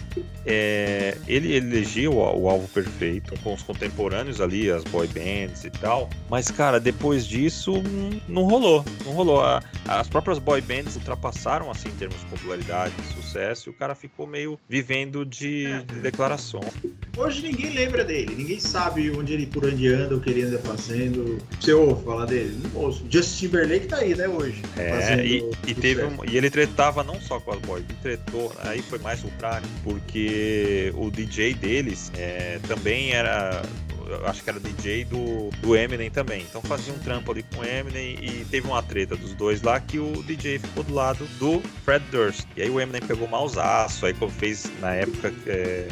é, 0.46 1.18
ele 1.28 1.56
elegia 1.56 2.10
o, 2.10 2.16
o, 2.16 2.50
alvo 2.50 2.68
perfeito 2.68 3.34
com 3.42 3.54
os 3.54 3.64
contemporâneos 3.64 4.42
ali, 4.42 4.70
as 4.70 4.84
boy 4.84 5.08
bands 5.08 5.64
e 5.64 5.70
tal. 5.70 6.10
Mas, 6.30 6.50
cara, 6.52 6.80
depois 6.80 7.26
disso, 7.26 7.82
não 8.28 8.44
rolou. 8.44 8.84
Não 9.06 9.14
rolou. 9.14 9.42
A, 9.42 9.62
as 9.88 10.08
próprias 10.08 10.40
boy 10.40 10.62
bands 10.62 10.96
ultrapassaram, 10.96 11.70
assim, 11.70 11.90
em 11.90 11.96
termos 11.96 12.20
de 12.20 12.26
popularidade, 12.28 12.94
de 12.96 13.14
sucesso, 13.14 13.70
e 13.70 13.72
o 13.72 13.74
cara 13.74 13.96
ficou 13.96 14.28
meio 14.28 14.60
vivendo 14.68 15.26
de, 15.26 15.82
de 15.84 16.00
declaração. 16.00 16.62
Hoje 17.16 17.44
ninguém 17.44 17.74
lembra 17.74 18.04
dele, 18.04 18.34
ninguém 18.36 18.60
sabe 18.60 19.12
onde 19.12 19.34
ele, 19.34 19.46
por 19.46 19.66
onde 19.66 19.88
anda, 19.88 20.16
o 20.16 20.20
que 20.20 20.30
ele 20.30 20.44
anda 20.44 20.58
fazendo. 20.60 21.38
Você 21.60 21.72
ouve 21.72 22.04
falar 22.04 22.26
dele? 22.26 22.60
Não 22.64 22.82
ouço. 22.82 23.06
Justin 23.10 23.48
Timberlake 23.48 23.88
tá 23.88 23.98
aí, 23.98 24.16
né, 24.16 24.28
hoje. 24.28 24.62
É, 24.78 25.24
e, 25.26 25.52
e, 25.68 25.74
teve 25.74 26.04
um, 26.04 26.18
e 26.26 26.38
ele 26.38 26.50
tretava 26.50 27.04
não 27.04 27.20
só 27.22 27.40
com 27.40 27.52
as 27.52 27.60
boys, 27.60 27.84
ele 27.88 27.98
tretou, 28.02 28.52
aí 28.60 28.82
foi 28.82 29.00
mais 29.00 29.22
contrário, 29.22 29.68
porque 29.84 30.92
o 30.96 31.10
DJ 31.10 31.54
deles 31.54 32.12
é, 32.16 32.60
também 32.68 33.12
era 33.12 33.62
acho 34.26 34.44
que 34.44 34.50
era 34.50 34.60
DJ 34.60 35.06
do, 35.06 35.50
do 35.62 35.76
Eminem 35.76 36.10
também. 36.10 36.42
Então 36.42 36.62
fazia 36.62 36.94
um 36.94 37.00
trampo 37.00 37.32
ali 37.32 37.44
com 37.44 37.62
o 37.62 37.66
Eminem 37.66 38.18
e 38.22 38.46
teve 38.46 38.68
uma 38.68 38.82
treta 38.84 39.16
dos 39.16 39.34
dois 39.34 39.62
lá 39.62 39.80
que 39.80 40.00
o 40.00 40.24
DJ 40.24 40.60
ficou 40.60 40.84
do 40.84 40.94
lado 40.94 41.26
do 41.40 41.62
Fred 41.84 42.04
Durst. 42.12 42.46
E 42.56 42.62
aí 42.62 42.70
o 42.70 42.80
Eminem 42.80 43.02
pegou 43.02 43.28
mausaço, 43.28 44.06
aí 44.06 44.14
fez 44.38 44.72
na 44.80 44.94
época 44.94 45.34
é, 45.48 45.88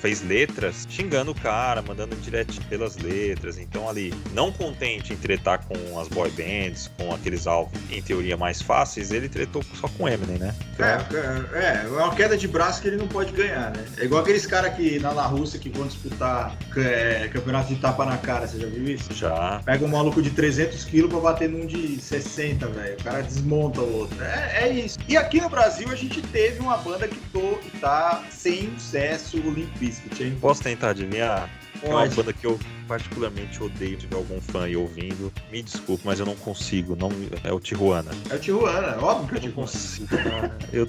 fez 0.00 0.22
letras 0.22 0.86
xingando 0.88 1.30
o 1.30 1.34
cara, 1.34 1.82
mandando 1.82 2.16
direto 2.16 2.60
pelas 2.66 2.96
letras. 2.96 3.58
Então 3.58 3.88
ali, 3.88 4.12
não 4.32 4.50
contente 4.50 5.12
em 5.12 5.16
tretar 5.16 5.64
com 5.66 5.98
as 5.98 6.08
boy 6.08 6.30
bands, 6.30 6.90
com 6.96 7.12
aqueles 7.12 7.46
alvos 7.46 7.78
em 7.90 8.02
teoria 8.02 8.36
mais 8.36 8.62
fáceis, 8.62 9.10
ele 9.10 9.28
tretou 9.28 9.62
só 9.74 9.88
com 9.88 10.08
Eminem, 10.08 10.38
né? 10.38 10.54
Então... 10.74 10.86
É, 10.86 11.84
é, 11.84 11.88
uma 11.88 12.14
queda 12.14 12.36
de 12.36 12.48
braço 12.48 12.80
que 12.80 12.88
ele 12.88 12.96
não 12.96 13.08
pode 13.08 13.32
ganhar, 13.32 13.70
né? 13.70 13.84
É 13.98 14.04
igual 14.04 14.22
aqueles 14.22 14.46
caras 14.46 14.74
que 14.74 14.98
na 14.98 15.12
La 15.12 15.26
Rússia 15.26 15.58
que 15.58 15.68
vão 15.68 15.86
disputar 15.86 16.56
é, 16.76 17.28
campeonato 17.32 17.74
de 17.74 17.80
tapa 17.80 18.04
na 18.04 18.16
cara, 18.16 18.46
você 18.46 18.58
já 18.58 18.66
viu 18.66 18.84
isso? 18.88 19.12
Já. 19.12 19.60
Pega 19.64 19.84
um 19.84 19.88
maluco 19.88 20.22
de 20.22 20.30
300 20.30 20.84
quilos 20.84 21.10
pra 21.10 21.20
bater 21.20 21.48
num 21.48 21.66
de 21.66 22.00
60, 22.00 22.66
velho. 22.68 22.96
O 22.98 23.04
cara 23.04 23.22
desmonta 23.22 23.80
o 23.80 23.98
outro. 23.98 24.22
É, 24.22 24.64
é, 24.64 24.72
isso. 24.72 24.98
E 25.08 25.16
aqui 25.16 25.40
no 25.40 25.48
Brasil 25.48 25.88
a 25.90 25.94
gente 25.94 26.22
teve 26.22 26.60
uma 26.60 26.76
banda 26.76 27.06
que, 27.06 27.18
tô, 27.32 27.56
que 27.58 27.70
tá 27.78 28.22
sem 28.30 28.70
sucesso, 28.78 29.38
o 29.38 29.50
Limp 29.50 29.89
Bizkit, 29.90 30.22
hein? 30.22 30.38
Posso 30.40 30.62
tentar 30.62 30.90
adivinhar? 30.90 31.50
É 31.82 31.88
uma 31.88 32.06
banda 32.06 32.32
que 32.32 32.46
eu 32.46 32.58
particularmente 32.86 33.62
odeio 33.62 33.96
tiver 33.96 34.16
algum 34.16 34.40
fã 34.40 34.64
aí 34.64 34.76
ouvindo. 34.76 35.32
Me 35.50 35.62
desculpe, 35.62 36.02
mas 36.04 36.20
eu 36.20 36.26
não 36.26 36.36
consigo. 36.36 36.94
Não, 36.94 37.10
é 37.42 37.52
o 37.52 37.58
Tijuana. 37.58 38.10
É 38.28 38.34
o 38.34 38.38
Tijuana, 38.38 38.98
óbvio 39.00 39.28
que 39.28 39.34
é 39.34 39.38
o 39.38 39.40
Tijuana. 39.40 39.54
Consigo, 39.54 40.08
eu, 40.72 40.86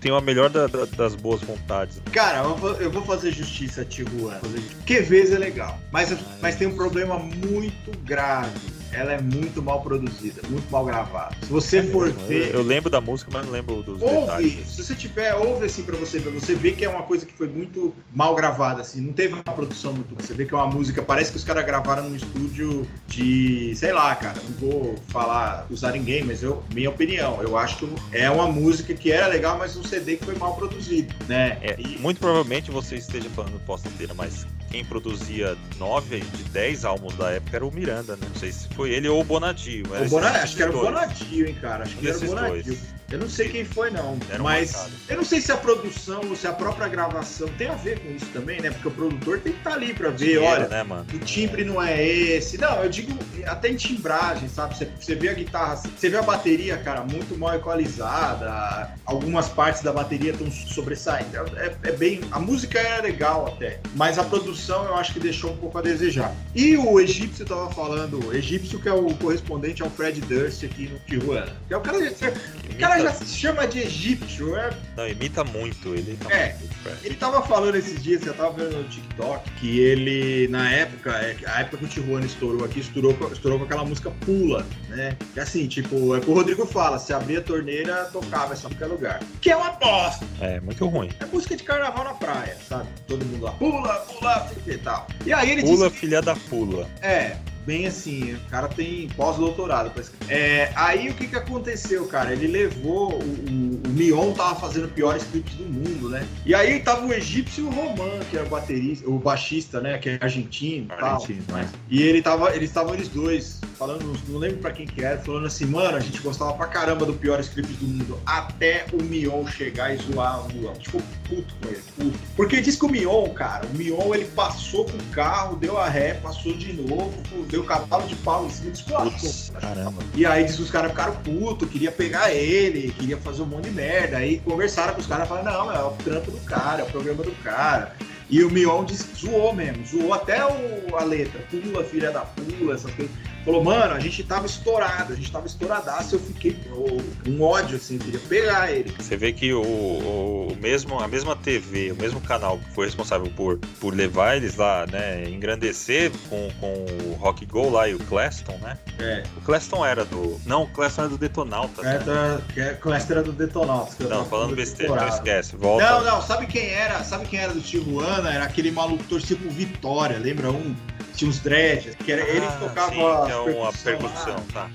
tenho 0.00 0.14
a 0.14 0.20
melhor 0.20 0.50
da, 0.50 0.66
da, 0.66 0.84
das 0.84 1.14
boas 1.14 1.40
vontades. 1.40 2.00
Cara, 2.12 2.38
eu 2.38 2.56
vou, 2.56 2.72
eu 2.74 2.90
vou 2.90 3.02
fazer 3.02 3.32
justiça 3.32 3.82
a 3.82 3.84
Tijuana. 3.84 4.40
Que 4.86 5.00
vez 5.00 5.32
é 5.32 5.38
legal. 5.38 5.78
Mas, 5.90 6.16
mas 6.40 6.56
tem 6.56 6.68
um 6.68 6.76
problema 6.76 7.18
muito 7.18 7.96
grave 8.04 8.81
ela 8.92 9.12
é 9.12 9.20
muito 9.20 9.62
mal 9.62 9.80
produzida, 9.80 10.42
muito 10.48 10.70
mal 10.70 10.84
gravada. 10.84 11.36
Se 11.42 11.50
você 11.50 11.78
é 11.78 11.82
for 11.82 12.10
ver. 12.10 12.48
Eu, 12.48 12.60
eu, 12.60 12.62
lembro 12.62 12.90
da 12.90 13.00
música, 13.00 13.30
mas 13.32 13.44
não 13.44 13.52
lembro 13.52 13.82
dos 13.82 14.00
ouve, 14.00 14.20
detalhes. 14.20 14.68
Se 14.68 14.84
você 14.84 14.94
tiver, 14.94 15.34
ouve 15.34 15.66
assim 15.66 15.82
pra 15.82 15.96
você 15.96 16.18
ver. 16.18 16.30
Você 16.30 16.54
vê 16.54 16.72
que 16.72 16.84
é 16.84 16.88
uma 16.88 17.02
coisa 17.02 17.24
que 17.26 17.32
foi 17.32 17.48
muito 17.48 17.94
mal 18.12 18.34
gravada, 18.34 18.82
assim. 18.82 19.00
Não 19.00 19.12
teve 19.12 19.34
uma 19.34 19.42
produção 19.42 19.92
muito. 19.92 20.14
Você 20.14 20.34
vê 20.34 20.44
que 20.44 20.54
é 20.54 20.56
uma 20.56 20.66
música. 20.66 21.02
Parece 21.02 21.30
que 21.30 21.36
os 21.36 21.44
caras 21.44 21.64
gravaram 21.64 22.08
num 22.08 22.16
estúdio 22.16 22.86
de. 23.06 23.74
Sei 23.76 23.92
lá, 23.92 24.14
cara. 24.14 24.40
Não 24.42 24.68
vou 24.68 24.94
falar, 25.08 25.66
usar 25.70 25.92
ninguém, 25.92 26.22
mas 26.22 26.42
eu, 26.42 26.62
minha 26.74 26.90
opinião. 26.90 27.42
Eu 27.42 27.56
acho 27.56 27.78
que 27.78 27.88
é 28.12 28.30
uma 28.30 28.46
música 28.46 28.94
que 28.94 29.10
era 29.10 29.26
legal, 29.26 29.58
mas 29.58 29.76
um 29.76 29.84
CD 29.84 30.16
que 30.16 30.24
foi 30.24 30.34
mal 30.36 30.54
produzido, 30.54 31.14
né? 31.26 31.58
É, 31.62 31.76
e... 31.78 31.98
Muito 31.98 32.18
provavelmente 32.18 32.70
você 32.70 32.96
esteja 32.96 33.28
falando 33.30 33.58
posta 33.64 33.88
inteira, 33.88 34.14
mas 34.14 34.46
quem 34.72 34.82
produzia 34.82 35.54
nove 35.78 36.20
de 36.20 36.44
dez 36.44 36.86
álbuns 36.86 37.14
da 37.14 37.30
época 37.30 37.56
era 37.56 37.66
o 37.66 37.70
Miranda, 37.70 38.16
né? 38.16 38.26
Não 38.26 38.40
sei 38.40 38.50
se 38.50 38.66
foi 38.68 38.90
ele 38.90 39.06
ou 39.06 39.20
o 39.20 39.24
Bonadio. 39.24 39.84
O 39.84 40.08
Bonadio 40.08 40.40
acho 40.40 40.56
que 40.56 40.62
era 40.62 40.74
o 40.74 40.80
Bonadio, 40.80 41.46
hein, 41.46 41.54
cara? 41.60 41.84
Acho 41.84 41.96
que 41.96 42.08
era 42.08 42.16
o 42.16 42.20
Bonadio. 42.22 42.64
Dois. 42.64 42.91
Eu 43.12 43.18
não 43.18 43.28
sei 43.28 43.50
quem 43.50 43.62
foi, 43.62 43.90
não. 43.90 44.18
Mas 44.40 44.88
eu 45.06 45.18
não 45.18 45.24
sei 45.24 45.38
se 45.38 45.52
a 45.52 45.56
produção 45.56 46.22
ou 46.30 46.34
se 46.34 46.46
a 46.46 46.52
própria 46.52 46.88
gravação 46.88 47.46
tem 47.58 47.68
a 47.68 47.74
ver 47.74 48.00
com 48.00 48.10
isso 48.10 48.24
também, 48.32 48.58
né? 48.58 48.70
Porque 48.70 48.88
o 48.88 48.90
produtor 48.90 49.38
tem 49.38 49.52
que 49.52 49.58
estar 49.58 49.70
tá 49.70 49.76
ali 49.76 49.92
pra 49.92 50.08
ver, 50.08 50.16
Dinheiro, 50.16 50.44
olha, 50.44 50.68
né, 50.68 50.82
mano? 50.82 51.06
o 51.12 51.18
timbre 51.18 51.62
não 51.62 51.80
é 51.82 52.02
esse. 52.02 52.56
Não, 52.56 52.82
eu 52.82 52.88
digo 52.88 53.12
até 53.46 53.68
em 53.68 53.76
timbragem, 53.76 54.48
sabe? 54.48 54.76
Você, 54.76 54.88
você 54.98 55.14
vê 55.14 55.28
a 55.28 55.34
guitarra, 55.34 55.76
você 55.76 56.08
vê 56.08 56.16
a 56.16 56.22
bateria, 56.22 56.78
cara, 56.78 57.02
muito 57.02 57.38
mal 57.38 57.54
equalizada. 57.54 58.94
Algumas 59.04 59.46
partes 59.48 59.82
da 59.82 59.92
bateria 59.92 60.32
estão 60.32 60.50
sobressaindo. 60.50 61.36
É, 61.56 61.74
é, 61.82 61.92
bem. 61.92 62.22
A 62.30 62.40
música 62.40 62.78
era 62.78 63.02
legal 63.02 63.46
até, 63.46 63.78
mas 63.94 64.18
a 64.18 64.24
produção 64.24 64.86
eu 64.86 64.94
acho 64.94 65.12
que 65.12 65.20
deixou 65.20 65.52
um 65.52 65.56
pouco 65.58 65.76
a 65.76 65.82
desejar. 65.82 66.34
E 66.54 66.78
o 66.78 66.98
egípcio 66.98 67.44
tava 67.44 67.70
falando, 67.70 68.26
o 68.26 68.34
egípcio 68.34 68.80
que 68.80 68.88
é 68.88 68.92
o 68.92 69.12
correspondente 69.16 69.82
ao 69.82 69.90
Fred 69.90 70.18
Durst 70.22 70.64
aqui 70.64 70.88
no 70.88 70.98
Tijuana. 71.00 71.52
Que 71.68 71.74
é 71.74 71.76
o 71.76 71.80
cara. 71.80 71.98
O 71.98 72.78
cara 72.78 73.01
já 73.02 73.12
se 73.12 73.26
chama 73.26 73.66
de 73.66 73.80
egípcio, 73.80 74.56
é? 74.56 74.70
Não, 74.96 75.08
imita 75.08 75.44
muito 75.44 75.94
ele. 75.94 76.16
Tá 76.16 76.34
é, 76.34 76.56
muito 76.58 76.72
ele 77.02 77.14
tava 77.14 77.42
falando 77.42 77.76
esses 77.76 78.02
dias, 78.02 78.26
eu 78.26 78.34
tava 78.34 78.52
vendo 78.52 78.76
no 78.78 78.88
TikTok, 78.88 79.50
que 79.52 79.80
ele, 79.80 80.48
na 80.48 80.70
época, 80.70 81.10
é, 81.10 81.36
a 81.46 81.60
época 81.60 81.78
que 81.78 81.84
o 81.84 81.88
Tijuana 81.88 82.26
estourou 82.26 82.64
aqui, 82.64 82.80
estourou, 82.80 83.16
estourou 83.32 83.58
com 83.58 83.64
aquela 83.64 83.84
música 83.84 84.10
Pula, 84.24 84.66
né? 84.88 85.16
Que 85.32 85.40
assim, 85.40 85.66
tipo, 85.66 86.14
é 86.14 86.18
o 86.18 86.20
que 86.20 86.30
o 86.30 86.34
Rodrigo 86.34 86.66
fala, 86.66 86.98
se 86.98 87.12
abrir 87.12 87.38
a 87.38 87.42
torneira, 87.42 88.04
tocava 88.12 88.52
essa 88.52 88.68
qualquer 88.68 88.86
lugar. 88.86 89.20
Que 89.40 89.50
é 89.50 89.56
uma 89.56 89.70
bosta. 89.72 90.26
É, 90.40 90.60
muito 90.60 90.86
ruim. 90.86 91.10
É 91.20 91.26
música 91.26 91.56
de 91.56 91.62
carnaval 91.62 92.04
na 92.04 92.14
praia, 92.14 92.56
sabe? 92.68 92.88
Todo 93.06 93.24
mundo 93.24 93.44
lá, 93.44 93.52
pula, 93.52 93.94
pula, 94.00 94.50
e 94.66 94.78
tal. 94.78 95.06
E 95.24 95.32
aí 95.32 95.50
ele 95.50 95.62
Pula, 95.62 95.88
disse, 95.88 96.00
filha 96.00 96.20
da 96.20 96.34
pula. 96.34 96.88
É, 97.00 97.36
bem 97.66 97.86
assim, 97.86 98.34
o 98.34 98.50
cara 98.50 98.68
tem 98.68 99.08
pós-doutorado. 99.16 99.92
É, 100.28 100.72
aí 100.74 101.08
o 101.10 101.14
que 101.14 101.26
que 101.26 101.36
aconteceu, 101.36 102.06
cara? 102.06 102.32
Ele 102.32 102.46
levou, 102.46 103.12
o, 103.12 103.18
o, 103.18 103.82
o 103.86 103.90
Mion 103.90 104.32
tava 104.32 104.58
fazendo 104.58 104.88
piores 104.88 105.24
clipes 105.24 105.54
do 105.54 105.64
mundo, 105.64 106.08
né? 106.08 106.26
E 106.44 106.54
aí 106.54 106.80
tava 106.80 107.06
o 107.06 107.12
egípcio 107.12 107.64
e 107.64 107.66
o 107.66 107.70
Roman, 107.70 108.18
que 108.30 108.36
era 108.36 108.46
o 108.46 108.48
baterista, 108.48 109.08
o 109.08 109.18
baixista, 109.18 109.80
né? 109.80 109.98
Que 109.98 110.10
é 110.10 110.18
argentino 110.20 110.86
e 110.86 111.00
tal. 111.00 111.26
Né? 111.48 111.68
E 111.88 112.02
ele 112.02 112.22
tava, 112.22 112.54
eles 112.54 112.70
estavam 112.70 112.94
eles 112.94 113.08
dois 113.08 113.60
falando, 113.82 114.16
não 114.28 114.38
lembro 114.38 114.58
pra 114.58 114.70
quem 114.70 114.86
que 114.86 115.04
era, 115.04 115.18
falando 115.18 115.46
assim, 115.46 115.66
mano, 115.66 115.96
a 115.96 116.00
gente 116.00 116.20
gostava 116.20 116.52
pra 116.54 116.66
caramba 116.66 117.04
do 117.04 117.14
piores 117.14 117.48
clipes 117.48 117.76
do 117.76 117.86
mundo, 117.86 118.20
até 118.24 118.86
o 118.92 119.02
Mion 119.02 119.44
chegar 119.46 119.92
e 119.92 119.98
zoar 119.98 120.46
o 120.46 120.52
Mion. 120.52 120.72
Tipo, 120.74 121.02
puto 121.28 121.54
com 121.60 121.68
ele, 121.68 121.82
puto. 121.96 122.18
Porque 122.36 122.60
diz 122.60 122.76
que 122.76 122.84
o 122.84 122.88
Mion, 122.88 123.28
cara, 123.30 123.66
o 123.66 123.76
Mion 123.76 124.14
ele 124.14 124.26
passou 124.26 124.84
com 124.84 124.96
o 124.96 125.02
carro, 125.10 125.56
deu 125.56 125.78
a 125.78 125.88
ré, 125.88 126.14
passou 126.14 126.56
de 126.56 126.72
novo, 126.72 127.12
deu 127.52 127.62
cavalo 127.62 128.08
de 128.08 128.16
pau 128.16 128.46
em 128.46 128.50
cima 128.50 128.68
e 128.68 128.72
desculachou. 128.72 129.30
Caramba. 129.60 130.02
E 130.14 130.24
aí 130.24 130.44
diz 130.44 130.56
que 130.56 130.62
os 130.62 130.70
caras 130.70 130.90
ficaram 130.90 131.14
putos, 131.16 131.68
queria 131.68 131.92
pegar 131.92 132.32
ele, 132.32 132.90
queria 132.92 133.18
fazer 133.18 133.42
um 133.42 133.46
monte 133.46 133.64
de 133.64 133.72
merda. 133.72 134.16
Aí 134.16 134.40
conversaram 134.40 134.94
com 134.94 135.00
os 135.00 135.06
caras 135.06 135.26
e 135.26 135.28
falaram, 135.28 135.52
não, 135.52 135.72
é 135.72 135.84
o 135.84 135.90
trampo 135.90 136.30
do 136.30 136.40
cara, 136.40 136.80
é 136.80 136.84
o 136.84 136.90
programa 136.90 137.22
do 137.22 137.32
cara. 137.44 137.94
E 138.30 138.42
o 138.42 138.50
Mion 138.50 138.86
zoou 139.14 139.54
mesmo, 139.54 139.84
zoou 139.86 140.14
até 140.14 140.42
o, 140.46 140.96
a 140.96 141.04
letra, 141.04 141.44
pula, 141.50 141.84
filha 141.84 142.10
da 142.10 142.20
pula, 142.20 142.74
essas 142.74 142.90
coisas. 142.94 143.14
Falou, 143.44 143.62
mano, 143.64 143.94
a 143.94 143.98
gente 143.98 144.22
tava 144.22 144.46
estourado, 144.46 145.12
a 145.12 145.16
gente 145.16 145.30
tava 145.30 145.46
estouradaço, 145.46 146.14
eu 146.14 146.20
fiquei 146.20 146.52
com 146.52 147.30
um 147.30 147.42
ódio, 147.42 147.76
assim, 147.76 147.98
queria 147.98 148.20
pegar 148.20 148.70
ele. 148.70 148.94
Você 148.98 149.16
vê 149.16 149.32
que 149.32 149.52
o, 149.52 149.62
o, 149.62 150.56
mesmo, 150.60 151.00
a 151.00 151.08
mesma 151.08 151.34
TV, 151.34 151.90
o 151.90 151.96
mesmo 151.96 152.20
canal 152.20 152.58
que 152.58 152.70
foi 152.70 152.86
responsável 152.86 153.30
por, 153.34 153.58
por 153.80 153.94
levar 153.94 154.36
eles 154.36 154.54
lá, 154.56 154.86
né, 154.86 155.28
engrandecer 155.28 156.12
com, 156.28 156.48
com 156.60 156.86
o 157.04 157.14
Rock 157.14 157.44
Go 157.46 157.68
lá 157.68 157.88
e 157.88 157.94
o 157.94 157.98
Cleston, 157.98 158.56
né? 158.62 158.78
É. 159.00 159.24
O 159.36 159.40
Cleston 159.40 159.84
era 159.84 160.04
do. 160.04 160.40
Não, 160.46 160.62
o 160.62 160.68
Cleston 160.68 161.02
era 161.02 161.10
do 161.10 161.18
Detonautas. 161.18 161.84
Né? 161.84 162.42
É, 162.56 162.74
Cleston 162.74 163.12
era 163.12 163.22
do 163.24 163.32
Detonautas. 163.32 164.08
Não, 164.08 164.24
falando 164.24 164.54
besteira, 164.54 164.94
não 164.94 165.08
esquece. 165.08 165.56
Volta. 165.56 165.84
Não, 165.84 166.04
não, 166.04 166.22
sabe 166.22 166.46
quem 166.46 166.70
era? 166.70 167.02
Sabe 167.02 167.26
quem 167.26 167.40
era 167.40 167.52
do 167.52 167.60
Tijuana? 167.60 168.32
Era 168.32 168.44
aquele 168.44 168.70
maluco 168.70 169.02
que 169.02 169.08
torcia 169.08 169.36
pro 169.36 169.50
Vitória, 169.50 170.18
lembra 170.18 170.50
um? 170.50 170.74
Tinha 171.14 171.30
os 171.30 171.38
dreads, 171.40 171.94
que 171.94 172.12
era 172.12 172.22
ah, 172.22 172.28
ele 172.28 172.46
que 172.46 172.58
tocava 172.58 172.90
sim, 172.90 173.26
que 173.26 173.32
é 173.32 173.36
uma 173.36 173.72
percussão, 173.72 174.36
tá. 174.52 174.70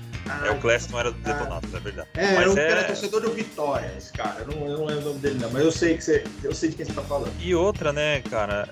É 0.46 0.50
o 0.50 0.60
Cleston 0.60 0.98
era 0.98 1.10
do 1.10 1.18
Detonato, 1.18 1.68
ah, 1.72 1.76
é 1.76 1.80
verdade. 1.80 2.08
É, 2.14 2.34
mas 2.34 2.56
era, 2.56 2.60
é... 2.60 2.70
era 2.70 2.84
torcedor 2.84 3.20
do 3.20 3.32
Vitória, 3.32 3.92
esse 3.96 4.12
cara. 4.12 4.40
Eu 4.40 4.46
não, 4.46 4.66
eu 4.66 4.78
não 4.78 4.84
lembro 4.84 5.02
o 5.02 5.08
nome 5.08 5.20
dele, 5.20 5.38
não, 5.40 5.50
mas 5.50 5.62
eu 5.62 5.72
sei 5.72 5.96
que 5.96 6.04
você. 6.04 6.24
Eu 6.42 6.54
sei 6.54 6.70
de 6.70 6.76
quem 6.76 6.86
você 6.86 6.92
tá 6.92 7.02
falando. 7.02 7.32
E 7.40 7.54
outra, 7.54 7.92
né, 7.92 8.20
cara, 8.22 8.68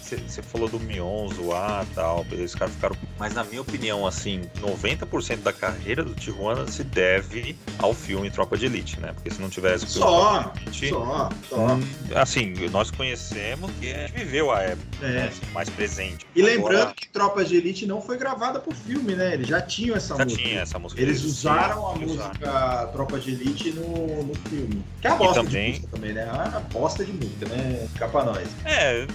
você 0.00 0.16
é... 0.16 0.42
falou 0.42 0.68
do 0.68 0.78
Mion, 0.80 1.28
zoar 1.28 1.86
e 1.90 1.94
tal, 1.94 2.24
beleza, 2.24 2.46
os 2.46 2.54
caras 2.54 2.74
ficaram. 2.74 2.96
Mas 3.18 3.34
na 3.34 3.44
minha 3.44 3.60
opinião, 3.60 4.06
assim, 4.06 4.42
90% 4.60 5.38
da 5.38 5.52
carreira 5.52 6.02
do 6.02 6.14
Tijuana 6.14 6.66
se 6.66 6.84
deve 6.84 7.56
ao 7.78 7.92
filme 7.94 8.30
Tropa 8.30 8.56
de 8.56 8.66
Elite, 8.66 9.00
né? 9.00 9.12
Porque 9.12 9.30
se 9.30 9.40
não 9.40 9.48
tivesse 9.48 9.84
o 9.84 9.88
filme 9.88 10.06
só, 10.06 10.52
Elite, 10.56 10.88
só, 10.88 11.28
só. 11.48 11.56
Hum, 11.56 11.82
assim, 12.14 12.54
nós 12.70 12.90
conhecemos 12.90 13.70
que 13.80 13.92
a 13.92 14.06
gente 14.06 14.12
viveu 14.12 14.50
a 14.50 14.62
época 14.62 14.90
é. 15.02 15.08
né, 15.08 15.32
mais 15.52 15.68
presente. 15.68 16.26
E 16.34 16.40
Agora... 16.40 16.54
lembrando 16.54 16.94
que 16.94 17.08
Tropa 17.08 17.44
de 17.44 17.56
Elite 17.56 17.86
não 17.86 18.00
foi 18.00 18.16
gravada 18.16 18.60
por 18.60 18.74
filme, 18.74 19.14
né? 19.14 19.34
Eles 19.34 19.48
já 19.48 19.60
tinham 19.60 19.96
essa 19.96 20.16
já 20.16 20.24
música. 20.24 20.42
Tinha 20.42 20.59
essa 20.60 20.78
música. 20.78 21.00
Eles 21.00 21.22
usaram 21.24 21.88
a 21.88 21.94
música 21.94 22.30
usaram. 22.36 22.92
Tropa 22.92 23.18
de 23.18 23.32
Elite 23.32 23.72
no, 23.72 24.24
no 24.24 24.34
filme. 24.48 24.82
Que 25.00 25.06
é 25.06 25.10
a 25.10 25.16
bosta 25.16 25.42
também... 25.42 25.72
de 25.72 25.80
música 25.80 25.88
também, 25.96 26.12
né? 26.12 26.22
A 26.30 26.60
bosta 26.72 27.04
de 27.04 27.12
música, 27.12 27.48
né? 27.48 27.88
Fica 27.92 28.08
pra 28.08 28.24
nós. 28.24 28.48
É, 28.64 29.06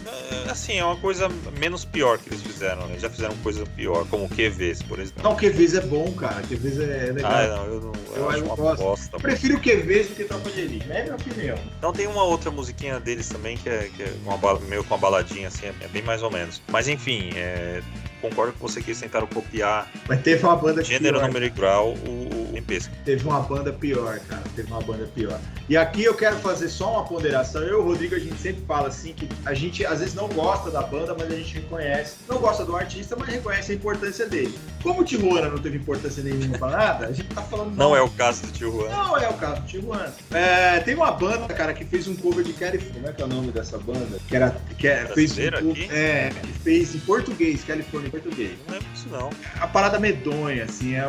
assim, 0.50 0.78
é 0.78 0.86
uma 0.86 0.96
coisa 0.98 1.30
menos 1.60 1.86
pior 1.86 2.18
que 2.18 2.30
eles 2.30 2.41
fizeram, 2.41 2.88
né? 2.88 2.98
Já 3.00 3.10
fizeram 3.10 3.36
coisa 3.38 3.66
pior, 3.66 4.06
como 4.08 4.26
o 4.26 4.30
QVs, 4.30 4.84
por 4.84 5.00
exemplo. 5.00 5.24
Não, 5.24 5.34
o 5.34 5.36
QVs 5.36 5.76
é 5.76 5.82
bom, 5.82 6.12
cara. 6.14 6.41
O 6.41 6.48
QVs 6.48 6.80
é 6.80 7.12
legal. 7.12 7.32
Ah, 7.32 7.48
não, 7.48 7.66
eu 7.66 7.82
não. 7.82 7.91
Eu, 8.16 8.16
eu 8.16 8.30
acho 8.30 8.43
uma 8.43 8.56
gosto. 8.56 8.82
bosta. 8.84 9.16
Eu 9.16 9.20
prefiro 9.20 9.58
o 9.58 9.62
QVs 9.62 10.10
do 10.10 10.16
que 10.16 10.24
Tropa 10.24 10.50
de 10.50 10.62
Elite, 10.62 10.91
é 10.91 11.02
a 11.02 11.04
minha 11.04 11.16
opinião. 11.16 11.58
Então 11.78 11.93
tem 11.93 12.08
uma 12.08 12.24
outra 12.24 12.52
musiquinha 12.52 13.00
deles 13.00 13.28
também 13.28 13.58
que 13.58 13.70
é, 13.70 13.89
que 13.96 14.04
é 14.04 14.14
uma, 14.26 14.60
meio 14.62 14.84
com 14.84 14.93
uma 14.93 15.00
baladinha 15.00 15.48
assim, 15.48 15.68
é 15.68 15.88
bem 15.88 16.02
mais 16.02 16.24
ou 16.24 16.32
menos. 16.32 16.62
Mas 16.68 16.88
enfim, 16.88 17.30
é 17.36 17.82
concordo 18.30 18.54
com 18.54 18.68
você 18.68 18.82
que 18.82 18.92
eles 18.92 19.00
tentaram 19.00 19.28
copiar. 19.28 19.90
Mas 20.08 20.22
teve 20.22 20.44
uma 20.44 20.56
banda 20.56 20.84
Gênero, 20.84 21.20
pior. 21.20 21.28
número 21.28 21.46
e 21.46 21.50
grau, 21.50 21.94
o, 21.94 22.58
o 22.58 22.62
pesca. 22.66 22.94
Teve 23.06 23.26
uma 23.26 23.40
banda 23.40 23.72
pior, 23.72 24.20
cara. 24.28 24.44
Teve 24.56 24.72
uma 24.72 24.82
banda 24.82 25.08
pior. 25.14 25.40
E 25.68 25.78
aqui 25.78 26.04
eu 26.04 26.14
quero 26.14 26.38
fazer 26.38 26.70
só 26.70 26.94
uma 26.94 27.04
ponderação. 27.06 27.62
Eu 27.62 27.80
e 27.80 27.82
o 27.82 27.84
Rodrigo, 27.84 28.16
a 28.16 28.20
gente 28.20 28.38
sempre 28.38 28.64
fala 28.66 28.88
assim 28.88 29.14
que 29.14 29.28
a 29.46 29.54
gente 29.54 29.86
às 29.86 30.00
vezes 30.00 30.14
não 30.14 30.28
gosta 30.30 30.70
da 30.70 30.82
banda, 30.82 31.16
mas 31.18 31.32
a 31.32 31.36
gente 31.36 31.56
reconhece. 31.56 32.16
Não 32.28 32.38
gosta 32.38 32.66
do 32.66 32.76
artista, 32.76 33.16
mas 33.18 33.30
reconhece 33.30 33.72
a 33.72 33.76
importância 33.76 34.28
dele. 34.28 34.58
Como 34.84 35.02
o 35.02 35.04
Tijuana 35.04 35.50
não 35.50 35.58
teve 35.58 35.78
importância 35.78 36.22
nenhuma 36.22 36.58
pra 36.58 36.70
nada, 36.70 37.08
a 37.08 37.12
gente 37.12 37.30
tá 37.30 37.42
falando. 37.42 37.76
Não, 37.76 37.96
é 37.96 38.02
o 38.02 38.10
caso 38.10 38.44
do 38.44 38.52
Tijuana. 38.52 38.96
Não 38.96 39.18
é 39.18 39.30
o 39.30 39.34
caso 39.34 39.62
do 39.62 39.68
Tijuana. 39.68 40.14
É, 40.32 40.80
tem 40.82 40.96
uma 40.96 41.12
banda, 41.12 41.54
cara, 41.54 41.74
que 41.74 41.86
fez 41.86 42.08
um 42.08 42.16
cover 42.16 42.44
de 42.44 42.54
California. 42.54 42.94
Como 42.96 43.08
é 43.08 43.14
que 43.14 43.22
é 43.22 43.26
o 43.26 43.28
nome 43.28 43.52
dessa 43.52 43.78
banda? 43.78 44.20
Que 44.28 44.36
era. 44.36 44.56
Que 44.78 44.88
é, 44.88 45.06
fez 45.08 45.38
um, 45.38 45.48
aqui? 45.48 45.90
É, 45.92 46.32
que 46.42 46.54
fez 46.60 46.96
em 46.96 47.00
português, 47.00 47.64
California 47.64 48.10
português. 48.22 48.57
Não 48.66 48.74
lembro 48.74 48.89
disso, 48.93 49.07
não. 49.09 49.30
A 49.59 49.68
parada 49.68 49.99
medonha, 49.99 50.63
assim, 50.63 50.95
é 50.95 51.05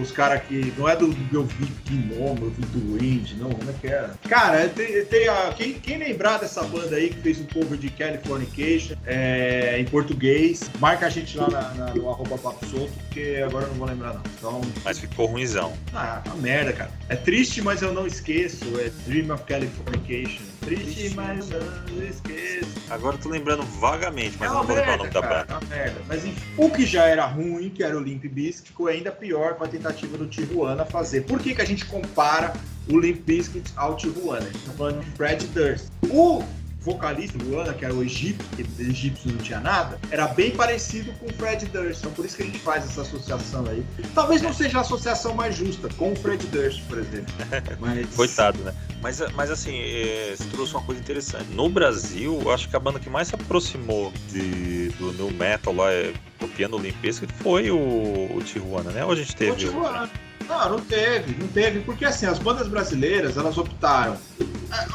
os 0.00 0.10
caras 0.12 0.42
que. 0.42 0.72
Não 0.76 0.88
é 0.88 0.96
do 0.96 1.06
eu 1.32 1.44
vi 1.44 1.66
Gnomo, 1.88 2.46
eu 2.46 2.50
vi 2.50 2.62
do 2.66 2.98
Wind, 2.98 3.32
não, 3.38 3.50
como 3.50 3.70
é 3.70 3.74
que 3.74 3.86
era? 3.86 4.14
Cara, 4.28 4.68
tem, 4.68 5.04
tem 5.04 5.28
a, 5.28 5.52
quem, 5.56 5.74
quem 5.74 5.98
lembrar 5.98 6.38
dessa 6.38 6.62
banda 6.64 6.96
aí 6.96 7.10
que 7.10 7.20
fez 7.20 7.40
um 7.40 7.46
cover 7.46 7.78
de 7.78 7.90
Californication 7.90 8.96
é, 9.06 9.78
em 9.78 9.84
português, 9.84 10.70
marca 10.78 11.06
a 11.06 11.10
gente 11.10 11.36
lá 11.36 11.48
na, 11.48 11.74
na, 11.74 11.94
no 11.94 12.10
arroba 12.10 12.38
papo 12.38 12.66
solto, 12.66 12.92
porque 13.04 13.42
agora 13.44 13.64
eu 13.64 13.70
não 13.70 13.76
vou 13.76 13.86
lembrar, 13.86 14.14
não. 14.14 14.22
Então, 14.38 14.60
mas 14.84 14.98
ficou 14.98 15.26
ruimzão. 15.26 15.72
Ah, 15.94 16.22
uma 16.26 16.36
merda, 16.36 16.72
cara. 16.72 16.90
É 17.08 17.16
triste, 17.16 17.62
mas 17.62 17.82
eu 17.82 17.92
não 17.92 18.06
esqueço. 18.06 18.64
É 18.78 18.90
Dream 19.06 19.34
of 19.34 19.44
Californication. 19.44 20.42
Triste, 20.60 21.14
mas 21.14 21.50
eu 21.50 21.62
não 21.62 22.06
esqueço. 22.06 22.66
Agora 22.90 23.16
eu 23.16 23.20
tô 23.20 23.28
lembrando 23.28 23.62
vagamente, 23.62 24.36
mas 24.38 24.50
é 24.50 24.54
não 24.54 24.64
vou 24.64 24.76
lembrar 24.76 24.94
o 24.94 24.98
nome 24.98 25.10
cara, 25.10 25.28
da 25.28 25.44
banda. 25.44 25.52
É 25.52 25.56
uma 25.56 25.76
merda. 25.76 26.02
Mas 26.08 26.25
enfim, 26.26 26.54
o 26.56 26.70
que 26.70 26.84
já 26.84 27.04
era 27.06 27.24
ruim, 27.26 27.70
que 27.70 27.82
era 27.82 27.96
o 27.96 28.00
Limp 28.00 28.24
Bizkit, 28.24 28.68
ficou 28.68 28.88
ainda 28.88 29.10
pior 29.10 29.54
com 29.54 29.64
a 29.64 29.68
tentativa 29.68 30.18
do 30.18 30.26
Tijuana 30.26 30.84
fazer. 30.84 31.22
Por 31.22 31.40
que, 31.40 31.54
que 31.54 31.62
a 31.62 31.64
gente 31.64 31.84
compara 31.84 32.52
o 32.88 32.98
Limp 32.98 33.24
Bizkit 33.24 33.72
ao 33.76 33.96
Tijuana? 33.96 34.46
A 34.46 34.50
gente 34.50 34.64
tá 34.64 34.72
falando 34.72 35.04
de 35.04 35.10
Fred 35.12 35.46
Durst. 35.48 35.86
O 36.10 36.42
vocalista 36.86 37.36
do 37.36 37.58
Ana, 37.58 37.74
que 37.74 37.84
era 37.84 37.92
o 37.92 38.02
Egito, 38.02 38.44
que 38.54 38.62
de 38.62 38.90
egípcio 38.90 39.32
não 39.32 39.38
tinha 39.38 39.58
nada, 39.58 39.98
era 40.08 40.28
bem 40.28 40.52
parecido 40.52 41.12
com 41.14 41.26
o 41.26 41.32
Fred 41.32 41.66
Durst. 41.66 41.98
Então 41.98 42.12
por 42.12 42.24
isso 42.24 42.36
que 42.36 42.44
a 42.44 42.46
gente 42.46 42.60
faz 42.60 42.84
essa 42.84 43.02
associação 43.02 43.66
aí. 43.68 43.84
Talvez 44.14 44.40
não 44.40 44.54
seja 44.54 44.78
a 44.78 44.80
associação 44.82 45.34
mais 45.34 45.56
justa 45.56 45.88
com 45.96 46.12
o 46.12 46.16
Fred 46.16 46.46
Durst, 46.46 46.82
por 46.88 46.98
exemplo. 46.98 47.34
Mas... 47.80 48.14
Coitado, 48.14 48.62
né? 48.62 48.72
Mas, 49.02 49.20
mas 49.34 49.50
assim, 49.50 49.76
é, 49.78 50.34
você 50.36 50.44
trouxe 50.48 50.74
uma 50.74 50.82
coisa 50.82 51.00
interessante. 51.00 51.44
No 51.52 51.68
Brasil, 51.68 52.40
eu 52.42 52.50
acho 52.50 52.68
que 52.68 52.74
a 52.74 52.80
banda 52.80 52.98
que 52.98 53.10
mais 53.10 53.28
se 53.28 53.34
aproximou 53.34 54.12
de, 54.30 54.88
do 54.90 55.12
new 55.12 55.30
metal 55.30 55.74
lá, 55.74 55.92
é, 55.92 56.12
copiando 56.40 56.76
o 56.76 56.78
Limp 56.78 56.96
foi 57.42 57.70
o, 57.70 57.76
o 57.76 58.42
Tijuana, 58.42 58.90
né? 58.90 59.04
Ou 59.04 59.12
a 59.12 59.16
gente 59.16 59.36
teve... 59.36 59.52
O 59.52 59.56
Tijuana. 59.56 60.10
Não, 60.48 60.70
não 60.70 60.80
teve, 60.80 61.36
não 61.40 61.48
teve, 61.48 61.80
porque 61.80 62.04
assim, 62.04 62.26
as 62.26 62.38
bandas 62.38 62.68
brasileiras, 62.68 63.36
elas 63.36 63.58
optaram. 63.58 64.16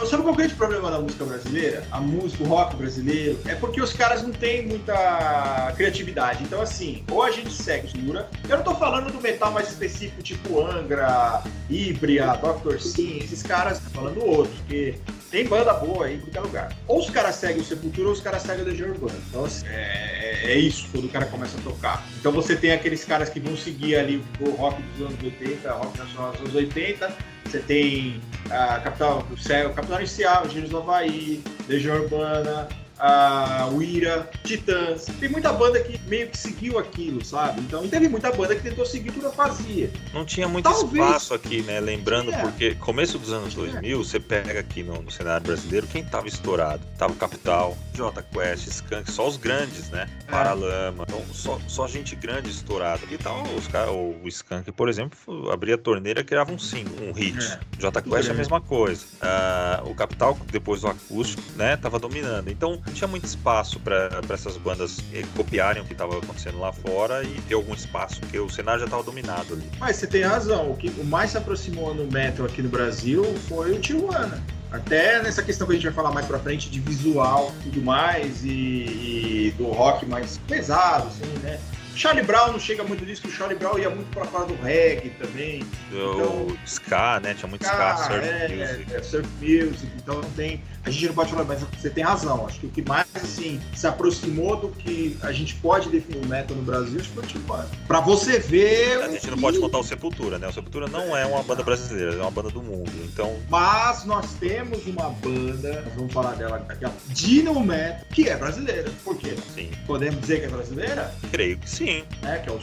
Sabe 0.05 0.23
qual 0.23 0.29
é 0.29 0.31
o 0.31 0.35
grande 0.35 0.53
problema 0.55 0.91
da 0.91 0.99
música 0.99 1.23
brasileira? 1.23 1.83
A 1.91 1.99
música, 1.99 2.43
o 2.43 2.47
rock 2.47 2.75
brasileiro, 2.75 3.39
é 3.45 3.55
porque 3.55 3.81
os 3.81 3.93
caras 3.93 4.21
não 4.21 4.31
têm 4.31 4.67
muita 4.67 5.73
criatividade. 5.75 6.43
Então, 6.43 6.61
assim, 6.61 7.03
ou 7.09 7.23
a 7.23 7.31
gente 7.31 7.51
segue 7.51 7.97
dura. 7.97 8.29
Eu 8.47 8.57
não 8.57 8.63
tô 8.63 8.75
falando 8.75 9.11
do 9.11 9.21
metal 9.21 9.51
mais 9.51 9.69
específico, 9.69 10.21
tipo 10.21 10.61
Angra, 10.61 11.41
Ibria, 11.69 12.33
Dr. 12.37 12.79
Sim, 12.79 13.19
esses 13.19 13.41
caras, 13.43 13.79
tô 13.79 13.89
falando 13.91 14.25
outros, 14.25 14.57
porque 14.59 14.95
tem 15.31 15.47
banda 15.47 15.73
boa 15.73 16.05
aí 16.05 16.15
em 16.15 16.19
qualquer 16.19 16.41
lugar. 16.41 16.75
Ou 16.87 16.99
os 16.99 17.09
caras 17.09 17.35
seguem 17.35 17.61
o 17.61 17.65
Sepultura 17.65 18.07
ou 18.07 18.13
os 18.13 18.19
caras 18.19 18.41
seguem 18.41 18.63
o 18.63 18.67
Legião 18.67 18.89
Urbana. 18.89 19.17
Então, 19.29 19.45
assim, 19.45 19.65
é, 19.67 20.51
é, 20.51 20.59
isso 20.59 20.87
quando 20.91 21.05
o 21.05 21.09
cara 21.09 21.25
começa 21.25 21.57
a 21.57 21.61
tocar. 21.61 22.05
Então 22.19 22.31
você 22.31 22.55
tem 22.55 22.73
aqueles 22.73 23.05
caras 23.05 23.29
que 23.29 23.39
vão 23.39 23.55
seguir 23.55 23.95
ali 23.95 24.21
o 24.41 24.49
rock 24.51 24.81
dos 24.81 25.07
anos 25.07 25.23
80, 25.23 25.71
rock 25.71 25.97
nacional 25.97 26.31
dos 26.33 26.41
anos 26.41 26.55
80. 26.55 27.15
Você 27.45 27.59
tem 27.59 28.21
a 28.49 28.79
Capital, 28.79 29.19
o 29.19 29.73
Capital 29.73 29.99
Inicial, 29.99 30.49
Gênesis 30.49 30.69
do 30.69 30.77
Havaí, 30.77 31.41
Legião 31.67 32.01
Urbana, 32.01 32.67
a 33.01 33.67
Uira, 33.73 34.29
Titãs. 34.43 35.07
Tem 35.19 35.27
muita 35.27 35.51
banda 35.51 35.81
que 35.81 35.99
meio 36.07 36.29
que 36.29 36.37
seguiu 36.37 36.77
aquilo, 36.77 37.25
sabe? 37.25 37.61
Então, 37.61 37.87
teve 37.87 38.07
muita 38.07 38.31
banda 38.31 38.55
que 38.55 38.61
tentou 38.61 38.85
seguir 38.85 39.11
tudo 39.11 39.21
que 39.21 39.25
eu 39.25 39.33
fazia. 39.33 39.89
Não 40.13 40.23
tinha 40.23 40.47
muito 40.47 40.65
Talvez. 40.65 41.03
espaço 41.03 41.33
aqui, 41.33 41.63
né? 41.63 41.79
Lembrando, 41.79 42.31
porque 42.41 42.75
começo 42.75 43.17
dos 43.17 43.33
anos 43.33 43.55
2000, 43.55 43.99
é. 43.99 44.03
você 44.03 44.19
pega 44.19 44.59
aqui 44.59 44.83
no, 44.83 45.01
no, 45.01 45.09
cenário 45.09 45.43
brasileiro, 45.45 45.87
quem 45.87 46.03
tava 46.03 46.27
estourado? 46.27 46.83
Tava 46.97 47.13
o 47.13 47.15
Capital, 47.15 47.75
J 47.93 48.21
Quest, 48.21 48.67
Skank, 48.67 49.11
só 49.11 49.27
os 49.27 49.35
grandes, 49.35 49.89
né? 49.89 50.07
É. 50.27 50.31
Paralama. 50.31 51.03
Então, 51.07 51.23
só, 51.33 51.59
só 51.67 51.87
gente 51.87 52.15
grande 52.15 52.51
estourada. 52.51 53.01
E 53.09 53.17
tal, 53.17 53.43
os 53.57 53.67
caras, 53.67 53.91
o 53.91 54.27
Skank, 54.27 54.71
por 54.71 54.87
exemplo, 54.87 55.51
abria 55.51 55.73
a 55.73 55.77
torneira 55.77 56.21
e 56.21 56.23
criava 56.23 56.51
um 56.51 56.59
single, 56.59 57.09
um 57.09 57.13
hit. 57.13 57.39
É. 57.41 57.59
J 57.79 58.01
Quest 58.03 58.29
é 58.29 58.31
a 58.31 58.35
mesma 58.35 58.61
coisa. 58.61 59.05
Uh, 59.21 59.89
o 59.89 59.95
Capital, 59.95 60.37
depois 60.51 60.81
do 60.81 60.87
acústico, 60.87 61.41
né? 61.55 61.77
Tava 61.77 61.97
dominando. 61.97 62.49
Então, 62.49 62.79
não 62.91 62.95
tinha 62.95 63.07
muito 63.07 63.25
espaço 63.25 63.79
para 63.79 64.21
essas 64.29 64.57
bandas 64.57 64.97
copiarem 65.35 65.81
o 65.81 65.85
que 65.85 65.93
estava 65.93 66.17
acontecendo 66.17 66.59
lá 66.59 66.71
fora 66.71 67.23
e 67.23 67.41
ter 67.47 67.55
algum 67.55 67.73
espaço, 67.73 68.19
porque 68.19 68.37
o 68.37 68.49
cenário 68.49 68.81
já 68.81 68.85
estava 68.85 69.01
dominado 69.01 69.53
ali. 69.53 69.63
Mas 69.79 69.95
você 69.95 70.07
tem 70.07 70.21
razão, 70.23 70.71
o 70.71 70.77
que 70.77 70.89
o 70.89 71.05
mais 71.05 71.31
se 71.31 71.37
aproximou 71.37 71.95
no 71.95 72.05
metal 72.11 72.45
aqui 72.45 72.61
no 72.61 72.69
Brasil 72.69 73.23
foi 73.47 73.71
o 73.71 73.79
Tijuana. 73.79 74.43
Até 74.71 75.21
nessa 75.21 75.43
questão 75.43 75.67
que 75.67 75.73
a 75.73 75.75
gente 75.75 75.85
vai 75.85 75.93
falar 75.93 76.11
mais 76.11 76.25
pra 76.25 76.39
frente 76.39 76.69
de 76.69 76.79
visual 76.79 77.53
e 77.61 77.63
tudo 77.63 77.81
mais, 77.81 78.43
e, 78.43 78.49
e 78.49 79.53
do 79.57 79.65
rock 79.65 80.05
mais 80.05 80.37
pesado, 80.47 81.07
assim, 81.07 81.25
né? 81.41 81.59
Charlie 81.95 82.23
Brown 82.23 82.53
não 82.53 82.59
chega 82.59 82.83
muito 82.83 83.05
disso, 83.05 83.21
que 83.21 83.27
o 83.27 83.31
Charlie 83.31 83.57
Brown 83.57 83.77
ia 83.77 83.89
muito 83.89 84.09
pra 84.11 84.25
fora 84.25 84.45
do 84.45 84.55
reggae 84.61 85.09
também. 85.11 85.63
Então, 85.89 86.47
o 86.47 86.57
ska, 86.65 87.19
né? 87.19 87.33
Tinha 87.33 87.49
muito 87.49 87.63
ska, 87.63 87.95
ska 87.95 87.97
surf 87.97 88.27
é, 88.27 88.47
music. 88.47 88.93
É, 88.93 89.03
surf 89.03 89.29
music, 89.41 89.91
então 89.97 90.15
não 90.15 90.31
tem. 90.31 90.63
A 90.83 90.89
gente 90.89 91.07
não 91.07 91.13
pode 91.13 91.31
falar, 91.31 91.43
mas 91.43 91.61
você 91.61 91.89
tem 91.89 92.03
razão. 92.03 92.45
Acho 92.45 92.59
que 92.59 92.65
o 92.65 92.69
que 92.69 92.81
mais 92.81 93.07
assim 93.15 93.61
se 93.75 93.85
aproximou 93.85 94.55
do 94.57 94.69
que 94.69 95.17
a 95.21 95.31
gente 95.31 95.55
pode 95.55 95.89
definir 95.89 96.23
o 96.23 96.27
metal 96.27 96.55
no 96.55 96.63
Brasil, 96.63 96.99
acho 96.99 97.09
que 97.09 97.15
foi 97.15 97.23
o 97.23 97.27
Tijuana. 97.27 97.69
Pra 97.87 97.99
você 97.99 98.39
ver. 98.39 99.01
A 99.01 99.09
gente 99.09 99.29
não 99.29 99.37
pode 99.37 99.59
contar 99.59 99.79
o 99.79 99.83
Sepultura, 99.83 100.39
né? 100.39 100.47
O 100.47 100.53
Sepultura 100.53 100.87
não 100.87 101.15
é 101.15 101.25
uma 101.25 101.43
banda 101.43 101.63
brasileira, 101.63 102.15
é 102.15 102.21
uma 102.21 102.31
banda 102.31 102.49
do 102.49 102.61
mundo. 102.61 102.91
Então. 103.03 103.35
Mas 103.49 104.05
nós 104.05 104.33
temos 104.33 104.85
uma 104.87 105.09
banda, 105.09 105.81
nós 105.81 105.93
vamos 105.95 106.13
falar 106.13 106.35
dela 106.35 106.65
aqui, 106.67 106.85
Dino 107.09 107.59
Metal, 107.59 108.05
que 108.11 108.27
é 108.27 108.35
brasileira. 108.35 108.91
Por 109.03 109.17
quê? 109.17 109.35
Sim. 109.53 109.71
Podemos 109.85 110.21
dizer 110.21 110.39
que 110.39 110.45
é 110.45 110.49
brasileira? 110.49 111.13
Creio 111.31 111.57
que 111.57 111.69
sim. 111.69 112.03
Né, 112.21 112.39
que 112.39 112.49
é 112.49 112.51
o 112.51 112.59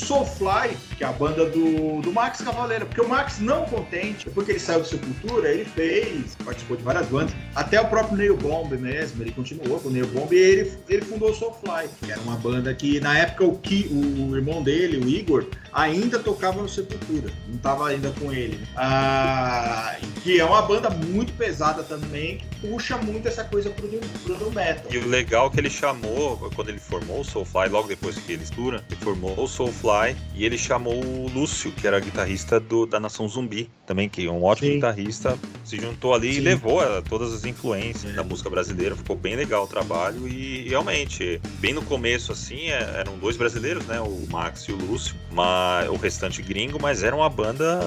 Soulfly, 0.00 0.76
que 0.96 1.04
é 1.04 1.06
a 1.06 1.12
banda 1.12 1.44
do, 1.46 2.00
do 2.00 2.12
Max 2.12 2.40
Cavaleiro. 2.40 2.86
Porque 2.86 3.00
o 3.00 3.08
Max, 3.08 3.38
não 3.38 3.64
contente, 3.66 4.26
depois 4.26 4.46
que 4.46 4.52
ele 4.52 4.60
saiu 4.60 4.80
do 4.80 4.86
Sepultura, 4.86 5.50
ele 5.50 5.64
fez, 5.64 6.36
participou 6.44 6.76
de 6.76 6.82
várias 6.82 7.06
bandas, 7.06 7.34
até 7.54 7.80
o 7.80 7.86
próprio 7.86 8.16
Neil 8.16 8.36
Bomb 8.36 8.76
mesmo, 8.76 9.22
ele 9.22 9.32
continuou 9.32 9.78
com 9.78 9.88
o 9.88 9.92
Neil 9.92 10.06
Bomb 10.08 10.32
e 10.32 10.38
ele, 10.38 10.72
ele 10.88 11.02
fundou 11.02 11.30
o 11.30 11.34
Soulfly, 11.34 11.88
que 12.02 12.10
era 12.10 12.20
uma 12.22 12.36
banda 12.36 12.74
que, 12.74 12.98
na 13.00 13.16
época, 13.18 13.44
o, 13.44 13.58
Ki, 13.58 13.88
o 13.90 14.34
irmão 14.34 14.62
dele, 14.62 14.98
o 14.98 15.08
Igor, 15.08 15.46
ainda 15.72 16.18
tocava 16.18 16.60
no 16.62 16.68
Sepultura, 16.68 17.30
não 17.46 17.56
estava 17.56 17.88
ainda 17.88 18.10
com 18.18 18.32
ele. 18.32 18.58
Ah, 18.76 19.96
que 20.22 20.40
é 20.40 20.44
uma 20.44 20.62
banda 20.62 20.90
muito 20.90 21.32
pesada 21.34 21.82
também, 21.82 22.38
que 22.38 22.68
puxa 22.68 22.96
muito 22.96 23.28
essa 23.28 23.44
coisa 23.44 23.70
pro, 23.70 23.88
pro, 23.88 24.34
pro 24.36 24.50
metal. 24.50 24.90
E 24.90 24.98
o 24.98 25.08
legal 25.08 25.48
é 25.48 25.50
que 25.50 25.60
ele 25.60 25.70
chamou, 25.70 26.50
quando 26.54 26.68
ele 26.68 26.80
formou 26.80 27.20
o 27.20 27.24
Soulfly, 27.24 27.68
logo 27.68 27.88
depois 27.88 28.16
que 28.16 28.32
ele 28.32 28.42
estoura, 28.42 28.82
ele 28.90 29.00
formou 29.00 29.38
o 29.38 29.46
Soulfly 29.46 29.89
e 30.34 30.44
ele 30.44 30.56
chamou 30.56 30.94
o 30.94 31.28
Lúcio, 31.28 31.72
que 31.72 31.86
era 31.86 32.00
guitarrista 32.00 32.58
do, 32.58 32.86
da 32.86 32.98
Nação 32.98 33.28
Zumbi, 33.28 33.70
também, 33.86 34.08
que 34.08 34.26
é 34.26 34.30
um 34.30 34.44
ótimo 34.44 34.68
Sim. 34.68 34.74
guitarrista, 34.74 35.38
se 35.64 35.76
juntou 35.76 36.14
ali 36.14 36.32
Sim. 36.32 36.38
e 36.38 36.42
levou 36.42 36.80
a, 36.80 37.02
todas 37.02 37.32
as 37.32 37.44
influências 37.44 38.14
da 38.14 38.22
música 38.22 38.48
brasileira, 38.48 38.94
ficou 38.94 39.16
bem 39.16 39.36
legal 39.36 39.64
o 39.64 39.66
trabalho 39.66 40.28
e 40.28 40.68
realmente, 40.68 41.40
bem 41.58 41.72
no 41.72 41.82
começo 41.82 42.32
assim, 42.32 42.70
é, 42.70 42.98
eram 42.98 43.18
dois 43.18 43.36
brasileiros, 43.36 43.84
né, 43.86 44.00
o 44.00 44.26
Max 44.30 44.62
e 44.62 44.72
o 44.72 44.76
Lúcio, 44.76 45.14
mas 45.30 45.88
o 45.88 45.96
restante 45.96 46.40
gringo, 46.42 46.78
mas 46.80 47.02
era 47.02 47.14
uma 47.14 47.28
banda 47.28 47.80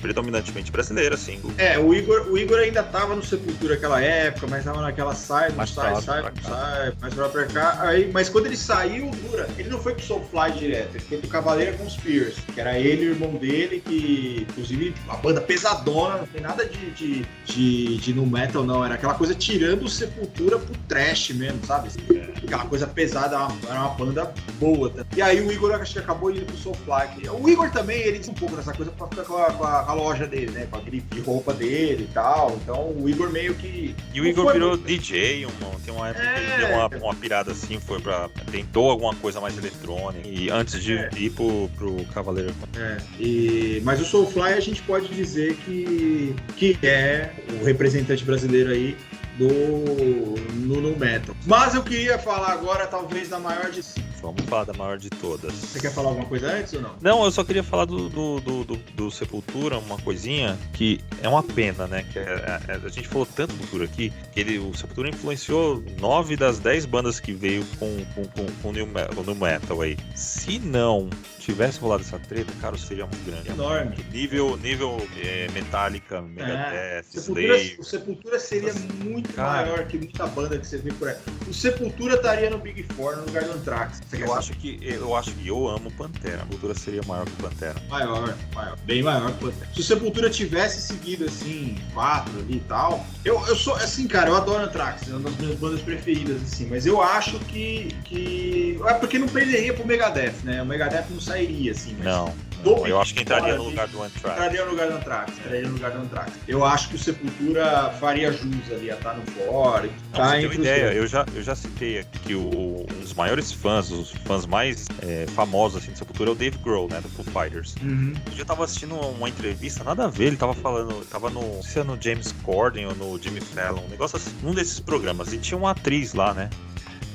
predominantemente 0.00 0.70
brasileira, 0.70 1.14
assim. 1.14 1.40
É, 1.58 1.78
o 1.78 1.92
Igor, 1.92 2.28
o 2.30 2.38
Igor 2.38 2.58
ainda 2.58 2.82
tava 2.82 3.14
no 3.14 3.24
Sepultura 3.24 3.74
naquela 3.74 4.00
época, 4.00 4.46
mas 4.48 4.64
tava 4.64 4.80
naquela 4.80 5.14
sai, 5.14 5.50
não 5.50 5.66
sai, 5.66 6.00
sai, 6.02 6.22
não 6.22 6.42
sai, 6.42 6.92
mais 7.00 7.14
pra, 7.14 7.28
pra 7.28 7.46
cá. 7.46 7.78
Aí, 7.80 8.10
mas 8.12 8.28
quando 8.28 8.46
ele 8.46 8.56
saiu, 8.56 9.10
dura, 9.10 9.48
ele 9.58 9.68
não 9.68 9.78
foi 9.78 9.94
pro 9.94 10.04
Soulfly 10.04 10.52
direto, 10.52 10.94
ele 10.94 11.04
foi 11.04 11.18
pro 11.18 11.28
Cavaleira 11.48 11.72
com 11.78 11.86
os 11.86 11.94
Spears, 11.94 12.36
que 12.54 12.60
era 12.60 12.78
ele 12.78 13.04
e 13.04 13.08
o 13.08 13.10
irmão 13.12 13.30
dele, 13.36 13.80
que 13.80 14.46
inclusive 14.50 14.94
a 15.08 15.16
banda 15.16 15.40
pesadona, 15.40 16.18
não 16.18 16.26
tem 16.26 16.42
nada 16.42 16.66
de, 16.66 16.90
de, 16.90 17.24
de, 17.46 17.96
de 17.96 18.12
no 18.12 18.26
metal, 18.26 18.64
não. 18.64 18.84
Era 18.84 18.96
aquela 18.96 19.14
coisa 19.14 19.34
tirando 19.34 19.84
o 19.84 19.88
Sepultura 19.88 20.58
pro 20.58 20.76
trash 20.86 21.30
mesmo, 21.30 21.64
sabe? 21.64 21.88
Aquela 22.36 22.66
coisa 22.66 22.86
pesada, 22.86 23.36
era 23.66 23.80
uma 23.80 23.94
banda 23.94 24.32
boa. 24.60 24.90
Tá? 24.90 25.06
E 25.16 25.22
aí 25.22 25.40
o 25.40 25.50
Igor 25.50 25.74
acho 25.74 25.94
que 25.94 25.98
acabou 26.00 26.30
indo 26.30 26.44
pro 26.44 26.56
Soulfly. 26.56 27.28
O 27.40 27.48
Igor 27.48 27.70
também, 27.70 27.98
ele 27.98 28.18
diz 28.18 28.28
um 28.28 28.34
pouco 28.34 28.54
nessa 28.54 28.74
coisa 28.74 28.92
pra 28.92 29.06
ficar 29.06 29.24
com 29.24 29.36
a, 29.38 29.52
com 29.52 29.64
a, 29.64 29.94
loja 29.94 30.26
dele, 30.26 30.50
né? 30.50 30.68
Com 30.70 30.76
a 30.76 30.80
gripe 30.80 31.14
de 31.14 31.22
roupa 31.22 31.54
dele 31.54 32.06
e 32.10 32.12
tal. 32.12 32.58
Então 32.62 32.92
o 32.94 33.08
Igor 33.08 33.30
meio 33.30 33.54
que. 33.54 33.94
E 34.12 34.20
o 34.20 34.26
Igor 34.26 34.52
virou 34.52 34.70
muito... 34.70 34.86
DJ, 34.86 35.46
um, 35.46 35.50
tem 35.82 35.94
uma 35.94 36.08
época 36.08 36.24
é... 36.24 36.34
que 36.34 36.40
ele 36.40 36.66
deu 36.66 36.76
uma, 36.76 36.88
uma 37.04 37.14
pirada 37.14 37.52
assim, 37.52 37.80
foi 37.80 38.00
pra. 38.00 38.28
tentou 38.50 38.90
alguma 38.90 39.14
coisa 39.14 39.40
mais 39.40 39.56
eletrônica. 39.56 40.28
E 40.28 40.50
antes 40.50 40.82
de 40.82 40.98
é. 40.98 41.10
ir 41.16 41.37
pro, 41.38 41.70
pro 41.76 42.04
Cavaleiro. 42.12 42.52
É. 42.76 42.96
E... 43.20 43.80
Mas 43.84 44.00
o 44.00 44.04
Soulfly 44.04 44.54
a 44.54 44.60
gente 44.60 44.82
pode 44.82 45.08
dizer 45.08 45.54
que, 45.64 46.34
que 46.56 46.76
é 46.82 47.32
o 47.60 47.64
representante 47.64 48.24
brasileiro 48.24 48.70
aí 48.70 48.96
do 49.38 50.34
no, 50.54 50.80
no 50.80 50.98
metal. 50.98 51.34
Mas 51.46 51.74
eu 51.74 51.82
queria 51.82 52.18
falar 52.18 52.52
agora, 52.52 52.86
talvez, 52.88 53.28
da 53.28 53.38
maior 53.38 53.70
de 53.70 53.82
Vamos 54.20 54.42
falar 54.44 54.64
da 54.64 54.72
maior 54.72 54.98
de 54.98 55.10
todas. 55.10 55.52
Você 55.52 55.80
quer 55.80 55.92
falar 55.92 56.08
alguma 56.08 56.26
coisa 56.26 56.52
antes 56.52 56.72
ou 56.74 56.82
não? 56.82 56.94
Não, 57.00 57.24
eu 57.24 57.30
só 57.30 57.44
queria 57.44 57.62
falar 57.62 57.84
do, 57.84 58.08
do, 58.08 58.40
do, 58.40 58.64
do, 58.64 58.76
do 58.76 59.10
Sepultura, 59.10 59.78
uma 59.78 59.98
coisinha 59.98 60.58
que 60.72 61.00
é 61.22 61.28
uma 61.28 61.42
pena, 61.42 61.86
né? 61.86 62.04
Que 62.12 62.18
é, 62.18 62.60
é, 62.68 62.80
a 62.84 62.88
gente 62.88 63.08
falou 63.08 63.26
tanto 63.26 63.52
do 63.52 63.58
Sepultura 63.58 63.84
aqui, 63.84 64.12
que 64.32 64.40
ele, 64.40 64.58
o 64.58 64.74
Sepultura 64.74 65.08
influenciou 65.08 65.82
nove 66.00 66.36
das 66.36 66.58
dez 66.58 66.84
bandas 66.84 67.20
que 67.20 67.32
veio 67.32 67.64
com, 67.78 68.04
com, 68.14 68.24
com, 68.24 68.46
com, 68.46 68.72
com 69.14 69.22
new 69.22 69.34
metal 69.34 69.80
aí. 69.80 69.96
Se 70.14 70.58
não 70.58 71.08
tivesse 71.48 71.80
rolado 71.80 72.02
essa 72.02 72.18
treta, 72.18 72.52
cara, 72.60 72.76
seria 72.76 73.06
muito 73.06 73.24
grande. 73.24 73.48
Enorme. 73.48 73.96
Nível, 74.12 74.58
nível 74.58 74.98
é, 75.16 75.48
Metallica, 75.52 76.20
Megadeth, 76.20 76.74
é. 76.74 77.02
Sepultura, 77.02 77.56
Slave. 77.56 77.76
O 77.78 77.84
Sepultura 77.84 78.38
seria 78.38 78.74
muito 79.02 79.32
cara, 79.32 79.62
maior 79.62 79.86
que 79.86 79.96
muita 79.96 80.26
banda 80.26 80.58
que 80.58 80.66
você 80.66 80.76
vê 80.76 80.92
por 80.92 81.08
aí. 81.08 81.16
O 81.48 81.54
Sepultura 81.54 82.16
estaria 82.16 82.50
no 82.50 82.58
Big 82.58 82.82
Four 82.94 83.16
no 83.16 83.24
lugar 83.24 83.44
do 83.44 83.52
Anthrax. 83.52 84.02
Eu 84.12 84.34
acho 84.34 84.52
que 84.52 84.78
eu 84.82 85.16
acho 85.16 85.30
que 85.32 85.48
eu 85.48 85.66
amo 85.66 85.90
Pantera. 85.92 86.36
A 86.36 86.40
Sepultura 86.40 86.74
seria 86.74 87.02
maior 87.06 87.24
que 87.24 87.42
Pantera. 87.42 87.76
Maior, 87.88 88.36
maior, 88.54 88.76
bem 88.84 89.02
maior 89.02 89.32
que 89.32 89.46
Pantera. 89.46 89.70
Se 89.72 89.80
o 89.80 89.84
Sepultura 89.84 90.28
tivesse 90.28 90.82
seguido 90.82 91.24
assim, 91.24 91.78
quatro 91.94 92.38
ali 92.40 92.56
e 92.56 92.60
tal, 92.68 93.06
eu, 93.24 93.40
eu 93.46 93.56
sou 93.56 93.74
assim, 93.76 94.06
cara, 94.06 94.28
eu 94.28 94.36
adoro 94.36 94.64
Anthrax, 94.64 95.08
é 95.08 95.12
uma 95.12 95.20
das 95.20 95.36
minhas 95.38 95.58
bandas 95.58 95.80
preferidas 95.80 96.42
assim, 96.42 96.66
mas 96.66 96.84
eu 96.84 97.00
acho 97.00 97.38
que 97.40 97.88
que 98.04 98.78
é 98.86 98.94
porque 98.94 99.18
não 99.18 99.28
perderia 99.28 99.72
pro 99.72 99.86
Megadeth, 99.86 100.34
né? 100.44 100.62
O 100.62 100.66
Megadeth 100.66 101.06
não 101.10 101.20
sai 101.20 101.37
sairia, 101.38 101.72
assim. 101.72 101.94
Mas, 101.98 102.04
não. 102.04 102.34
Não, 102.64 102.84
eu 102.84 103.00
acho 103.00 103.14
que 103.14 103.22
entraria 103.22 103.54
no 103.54 103.62
lugar 103.62 103.86
do 103.86 104.02
Anthrax. 104.02 104.36
Entraria 104.36 104.64
no 104.64 104.70
lugar 104.72 104.88
do 104.88 104.96
Anthrax. 104.96 105.38
Entraria 105.38 105.68
no 105.68 105.74
lugar 105.74 105.90
do 105.92 105.98
Anthrax. 105.98 106.32
Eu 106.48 106.64
acho 106.64 106.88
que 106.88 106.96
o 106.96 106.98
Sepultura 106.98 107.90
faria 108.00 108.32
jus 108.32 108.72
ali, 108.72 108.90
a 108.90 108.94
estar 108.94 109.10
tá 109.10 109.16
no 109.16 109.24
fora. 109.30 109.88
Tá 110.12 110.30
você 110.30 110.36
tem 110.38 110.46
uma 110.46 110.54
ideia, 110.54 110.92
eu 110.92 111.06
já, 111.06 111.24
eu 111.36 111.42
já 111.42 111.54
citei 111.54 112.00
aqui 112.00 112.18
que 112.18 112.34
o, 112.34 112.80
um 112.80 113.00
dos 113.00 113.14
maiores 113.14 113.52
fãs, 113.52 113.92
os 113.92 114.10
fãs 114.10 114.44
mais 114.44 114.86
é, 115.02 115.24
famosos 115.28 115.82
assim, 115.82 115.92
de 115.92 115.98
Sepultura 115.98 116.30
é 116.30 116.32
o 116.32 116.34
Dave 116.34 116.58
Grohl, 116.58 116.88
né, 116.88 117.00
do 117.00 117.08
Foo 117.08 117.24
Fighters. 117.24 117.76
Uhum. 117.80 118.12
Eu 118.28 118.36
já 118.36 118.44
tava 118.44 118.64
assistindo 118.64 118.96
uma 118.96 119.28
entrevista, 119.28 119.84
nada 119.84 120.06
a 120.06 120.08
ver, 120.08 120.26
ele 120.26 120.36
tava 120.36 120.52
falando, 120.52 121.06
tava 121.06 121.30
no, 121.30 121.40
não 121.40 121.62
sei 121.62 121.72
se 121.74 121.78
é 121.78 121.84
no 121.84 122.02
James 122.02 122.34
Corden 122.42 122.86
ou 122.86 122.94
no 122.96 123.22
Jimmy 123.22 123.40
Fallon, 123.40 123.84
um 123.84 123.88
negócio 123.88 124.16
assim, 124.16 124.34
num 124.42 124.52
desses 124.52 124.80
programas, 124.80 125.32
e 125.32 125.38
tinha 125.38 125.56
uma 125.56 125.70
atriz 125.70 126.12
lá, 126.12 126.34
né, 126.34 126.50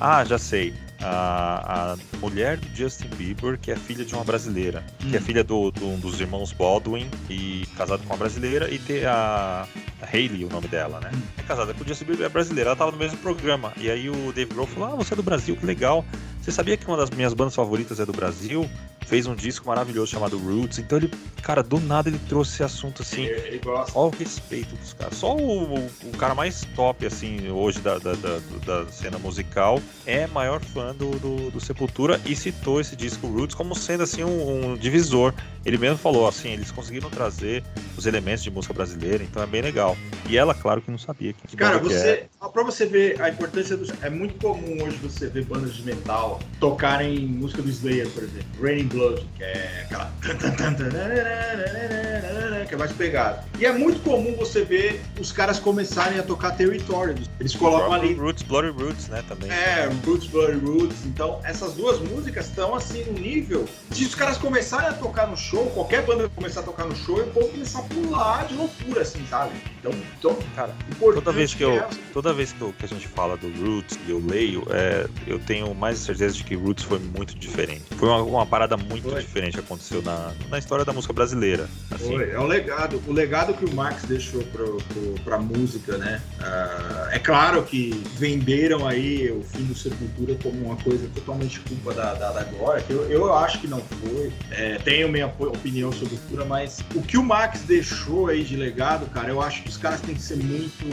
ah, 0.00 0.24
já 0.24 0.38
sei. 0.38 0.74
A, 1.00 1.92
a, 1.92 2.18
mulher 2.18 2.56
do 2.56 2.66
Justin 2.74 3.08
Bieber, 3.16 3.58
que 3.58 3.70
é 3.70 3.76
filha 3.76 4.04
de 4.04 4.14
uma 4.14 4.24
brasileira, 4.24 4.84
hum. 5.02 5.10
que 5.10 5.16
é 5.16 5.20
hum. 5.20 5.22
filha 5.22 5.44
do, 5.44 5.70
do, 5.70 5.86
um 5.86 5.98
dos 5.98 6.20
irmãos 6.20 6.52
Baldwin 6.52 7.10
e 7.28 7.66
casado 7.76 8.00
com 8.00 8.06
uma 8.06 8.16
brasileira, 8.16 8.72
e 8.72 8.78
tem 8.78 9.04
a, 9.04 9.66
a 10.00 10.06
Hailey, 10.06 10.44
o 10.44 10.48
nome 10.48 10.68
dela, 10.68 11.00
né? 11.00 11.10
Hum. 11.14 11.22
É 11.38 11.42
casada 11.42 11.74
com 11.74 11.84
o 11.84 11.86
Justin 11.86 12.04
Bieber, 12.04 12.26
é 12.26 12.28
brasileira, 12.28 12.70
ela 12.70 12.76
tava 12.76 12.90
no 12.90 12.98
mesmo 12.98 13.18
programa. 13.18 13.72
E 13.76 13.90
aí 13.90 14.08
o 14.08 14.32
Dave 14.32 14.52
Grohl 14.52 14.66
falou: 14.66 14.92
Ah, 14.92 14.96
você 14.96 15.14
é 15.14 15.16
do 15.16 15.22
Brasil, 15.22 15.56
que 15.56 15.66
legal. 15.66 16.04
Você 16.40 16.52
sabia 16.52 16.76
que 16.76 16.86
uma 16.86 16.98
das 16.98 17.08
minhas 17.08 17.32
bandas 17.32 17.54
favoritas 17.54 17.98
é 17.98 18.04
do 18.04 18.12
Brasil? 18.12 18.68
Fez 19.06 19.26
um 19.26 19.34
disco 19.34 19.66
maravilhoso 19.66 20.12
chamado 20.12 20.38
Roots. 20.38 20.78
Então 20.78 20.98
ele, 20.98 21.10
cara, 21.42 21.62
do 21.62 21.78
nada 21.80 22.08
ele 22.08 22.18
trouxe 22.28 22.54
esse 22.54 22.62
assunto 22.62 23.02
assim. 23.02 23.24
Ele, 23.24 23.48
ele 23.48 23.58
gosta. 23.58 23.98
Ó, 23.98 24.06
o 24.06 24.10
respeito 24.10 24.74
dos 24.76 24.92
caras. 24.92 25.16
Só 25.16 25.36
o, 25.36 25.74
o, 25.74 26.16
cara 26.18 26.34
mais 26.34 26.64
top, 26.74 27.06
assim, 27.06 27.50
hoje 27.50 27.80
da, 27.80 27.98
da, 27.98 28.14
da, 28.14 28.38
da 28.64 28.92
cena 28.92 29.18
musical 29.18 29.80
é 30.06 30.26
maior 30.26 30.60
fã 30.60 30.94
do, 30.94 31.10
do, 31.18 31.50
do, 31.50 31.60
Sepultura 31.60 32.20
e 32.26 32.34
citou 32.34 32.80
esse 32.80 32.96
disco 32.96 33.26
Roots 33.26 33.54
como 33.54 33.74
sendo, 33.74 34.02
assim, 34.02 34.24
um, 34.24 34.72
um 34.72 34.76
divisor. 34.76 35.32
Ele 35.64 35.78
mesmo 35.78 35.96
falou, 35.96 36.28
assim, 36.28 36.50
eles 36.50 36.70
conseguiram 36.70 37.08
trazer 37.08 37.62
os 37.96 38.06
elementos 38.06 38.42
de 38.42 38.50
música 38.50 38.74
brasileira, 38.74 39.24
então 39.24 39.42
é 39.42 39.46
bem 39.46 39.62
legal. 39.62 39.96
E 40.28 40.36
ela, 40.36 40.54
claro, 40.54 40.80
que 40.80 40.90
não 40.90 40.98
sabia 40.98 41.32
que 41.32 41.56
Cara, 41.56 41.78
você, 41.78 42.28
é. 42.42 42.48
pra 42.48 42.62
você 42.62 42.86
ver 42.86 43.20
a 43.20 43.28
importância 43.28 43.76
do. 43.76 43.86
É 44.02 44.10
muito 44.10 44.34
comum 44.34 44.82
hoje 44.82 44.96
você 44.96 45.28
ver 45.28 45.44
bandas 45.44 45.74
de 45.74 45.82
metal 45.82 46.40
tocarem 46.58 47.18
música 47.26 47.62
do 47.62 47.68
Slayer, 47.68 48.08
por 48.10 48.22
exemplo. 48.22 48.62
Raining 48.62 48.88
Blood, 48.94 49.26
que 49.36 49.44
é 49.44 49.84
aquela. 49.84 50.12
que 52.66 52.74
é 52.74 52.78
mais 52.78 52.92
pegado. 52.92 53.44
E 53.58 53.66
é 53.66 53.72
muito 53.72 54.00
comum 54.00 54.34
você 54.36 54.64
ver 54.64 55.02
os 55.20 55.32
caras 55.32 55.58
começarem 55.58 56.18
a 56.18 56.22
tocar 56.22 56.52
Territory. 56.52 57.14
Eles 57.38 57.54
colocam 57.54 57.92
ali. 57.92 58.14
Roots, 58.14 58.42
Bloody 58.42 58.70
Roots, 58.70 59.08
né? 59.08 59.22
Também. 59.28 59.50
É, 59.50 59.90
Roots, 60.06 60.28
Bloody 60.28 60.58
Roots. 60.64 61.04
Então, 61.04 61.40
essas 61.44 61.74
duas 61.74 62.00
músicas 62.00 62.46
estão 62.46 62.74
assim 62.74 63.04
no 63.04 63.12
nível. 63.12 63.68
Se 63.90 64.04
os 64.04 64.14
caras 64.14 64.38
começarem 64.38 64.88
a 64.88 64.92
tocar 64.92 65.26
no 65.26 65.36
show, 65.36 65.66
qualquer 65.70 66.04
banda 66.04 66.28
começar 66.28 66.60
a 66.60 66.62
tocar 66.62 66.86
no 66.86 66.96
show, 66.96 67.18
e 67.18 67.22
o 67.22 67.26
povo 67.28 67.48
começar 67.48 67.80
a 67.80 67.82
pular 67.82 68.46
de 68.46 68.54
loucura, 68.54 69.02
assim, 69.02 69.24
sabe? 69.28 69.52
Então, 69.78 69.92
então 70.18 70.38
cara, 70.54 70.74
toda 70.98 71.32
vez 71.32 71.54
que 71.54 71.62
eu. 71.62 71.72
É... 71.72 71.88
Toda 72.12 72.32
vez 72.32 72.52
que, 72.52 72.60
eu, 72.60 72.72
que 72.72 72.84
a 72.84 72.88
gente 72.88 73.08
fala 73.08 73.36
do 73.36 73.48
Roots 73.48 73.98
e 74.06 74.10
eu 74.10 74.24
leio, 74.24 74.64
é, 74.70 75.06
eu 75.26 75.38
tenho 75.38 75.74
mais 75.74 75.98
certeza 75.98 76.34
de 76.34 76.44
que 76.44 76.54
Roots 76.54 76.84
foi 76.84 76.98
muito 76.98 77.36
diferente. 77.36 77.82
Foi 77.96 78.08
uma, 78.08 78.22
uma 78.22 78.46
parada 78.46 78.76
muito 78.84 79.08
foi. 79.08 79.20
diferente 79.20 79.58
aconteceu 79.58 80.02
na, 80.02 80.32
na 80.48 80.58
história 80.58 80.84
da 80.84 80.92
música 80.92 81.12
brasileira. 81.12 81.68
Assim. 81.90 82.16
Foi. 82.16 82.30
É 82.30 82.38
o 82.38 82.46
legado, 82.46 83.02
o 83.06 83.12
legado 83.12 83.54
que 83.54 83.64
o 83.64 83.74
Max 83.74 84.04
deixou 84.04 84.42
pro, 84.44 84.78
pra 85.24 85.38
música, 85.38 85.96
né? 85.98 86.20
Uh, 86.38 87.10
é 87.10 87.18
claro 87.18 87.62
que 87.64 87.90
venderam 88.16 88.86
aí 88.86 89.30
o 89.30 89.42
fim 89.42 89.64
do 89.64 89.74
Sepultura 89.74 90.36
como 90.42 90.66
uma 90.66 90.76
coisa 90.76 91.08
totalmente 91.14 91.60
culpa 91.60 91.94
da, 91.94 92.14
da, 92.14 92.32
da 92.32 92.44
Glória, 92.44 92.82
que 92.82 92.92
eu, 92.92 93.10
eu 93.10 93.34
acho 93.34 93.60
que 93.60 93.66
não 93.66 93.80
foi. 93.80 94.32
É, 94.50 94.78
tenho 94.78 95.08
minha 95.08 95.26
opinião 95.26 95.92
sobre 95.92 96.14
Sepultura, 96.16 96.44
mas 96.44 96.84
o 96.94 97.02
que 97.02 97.16
o 97.16 97.22
Max 97.22 97.60
deixou 97.62 98.28
aí 98.28 98.44
de 98.44 98.56
legado, 98.56 99.06
cara, 99.10 99.28
eu 99.28 99.40
acho 99.40 99.62
que 99.62 99.68
os 99.68 99.76
caras 99.76 100.00
têm 100.00 100.14
que 100.14 100.22
ser 100.22 100.36
muito. 100.36 100.84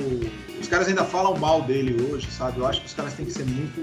Os 0.59 0.67
caras 0.67 0.87
ainda 0.87 1.03
falam 1.03 1.37
mal 1.37 1.61
dele 1.61 2.11
hoje, 2.11 2.27
sabe? 2.31 2.59
Eu 2.59 2.65
acho 2.65 2.81
que 2.81 2.87
os 2.87 2.93
caras 2.93 3.13
têm 3.13 3.25
que 3.25 3.31
ser 3.31 3.45
muito 3.45 3.81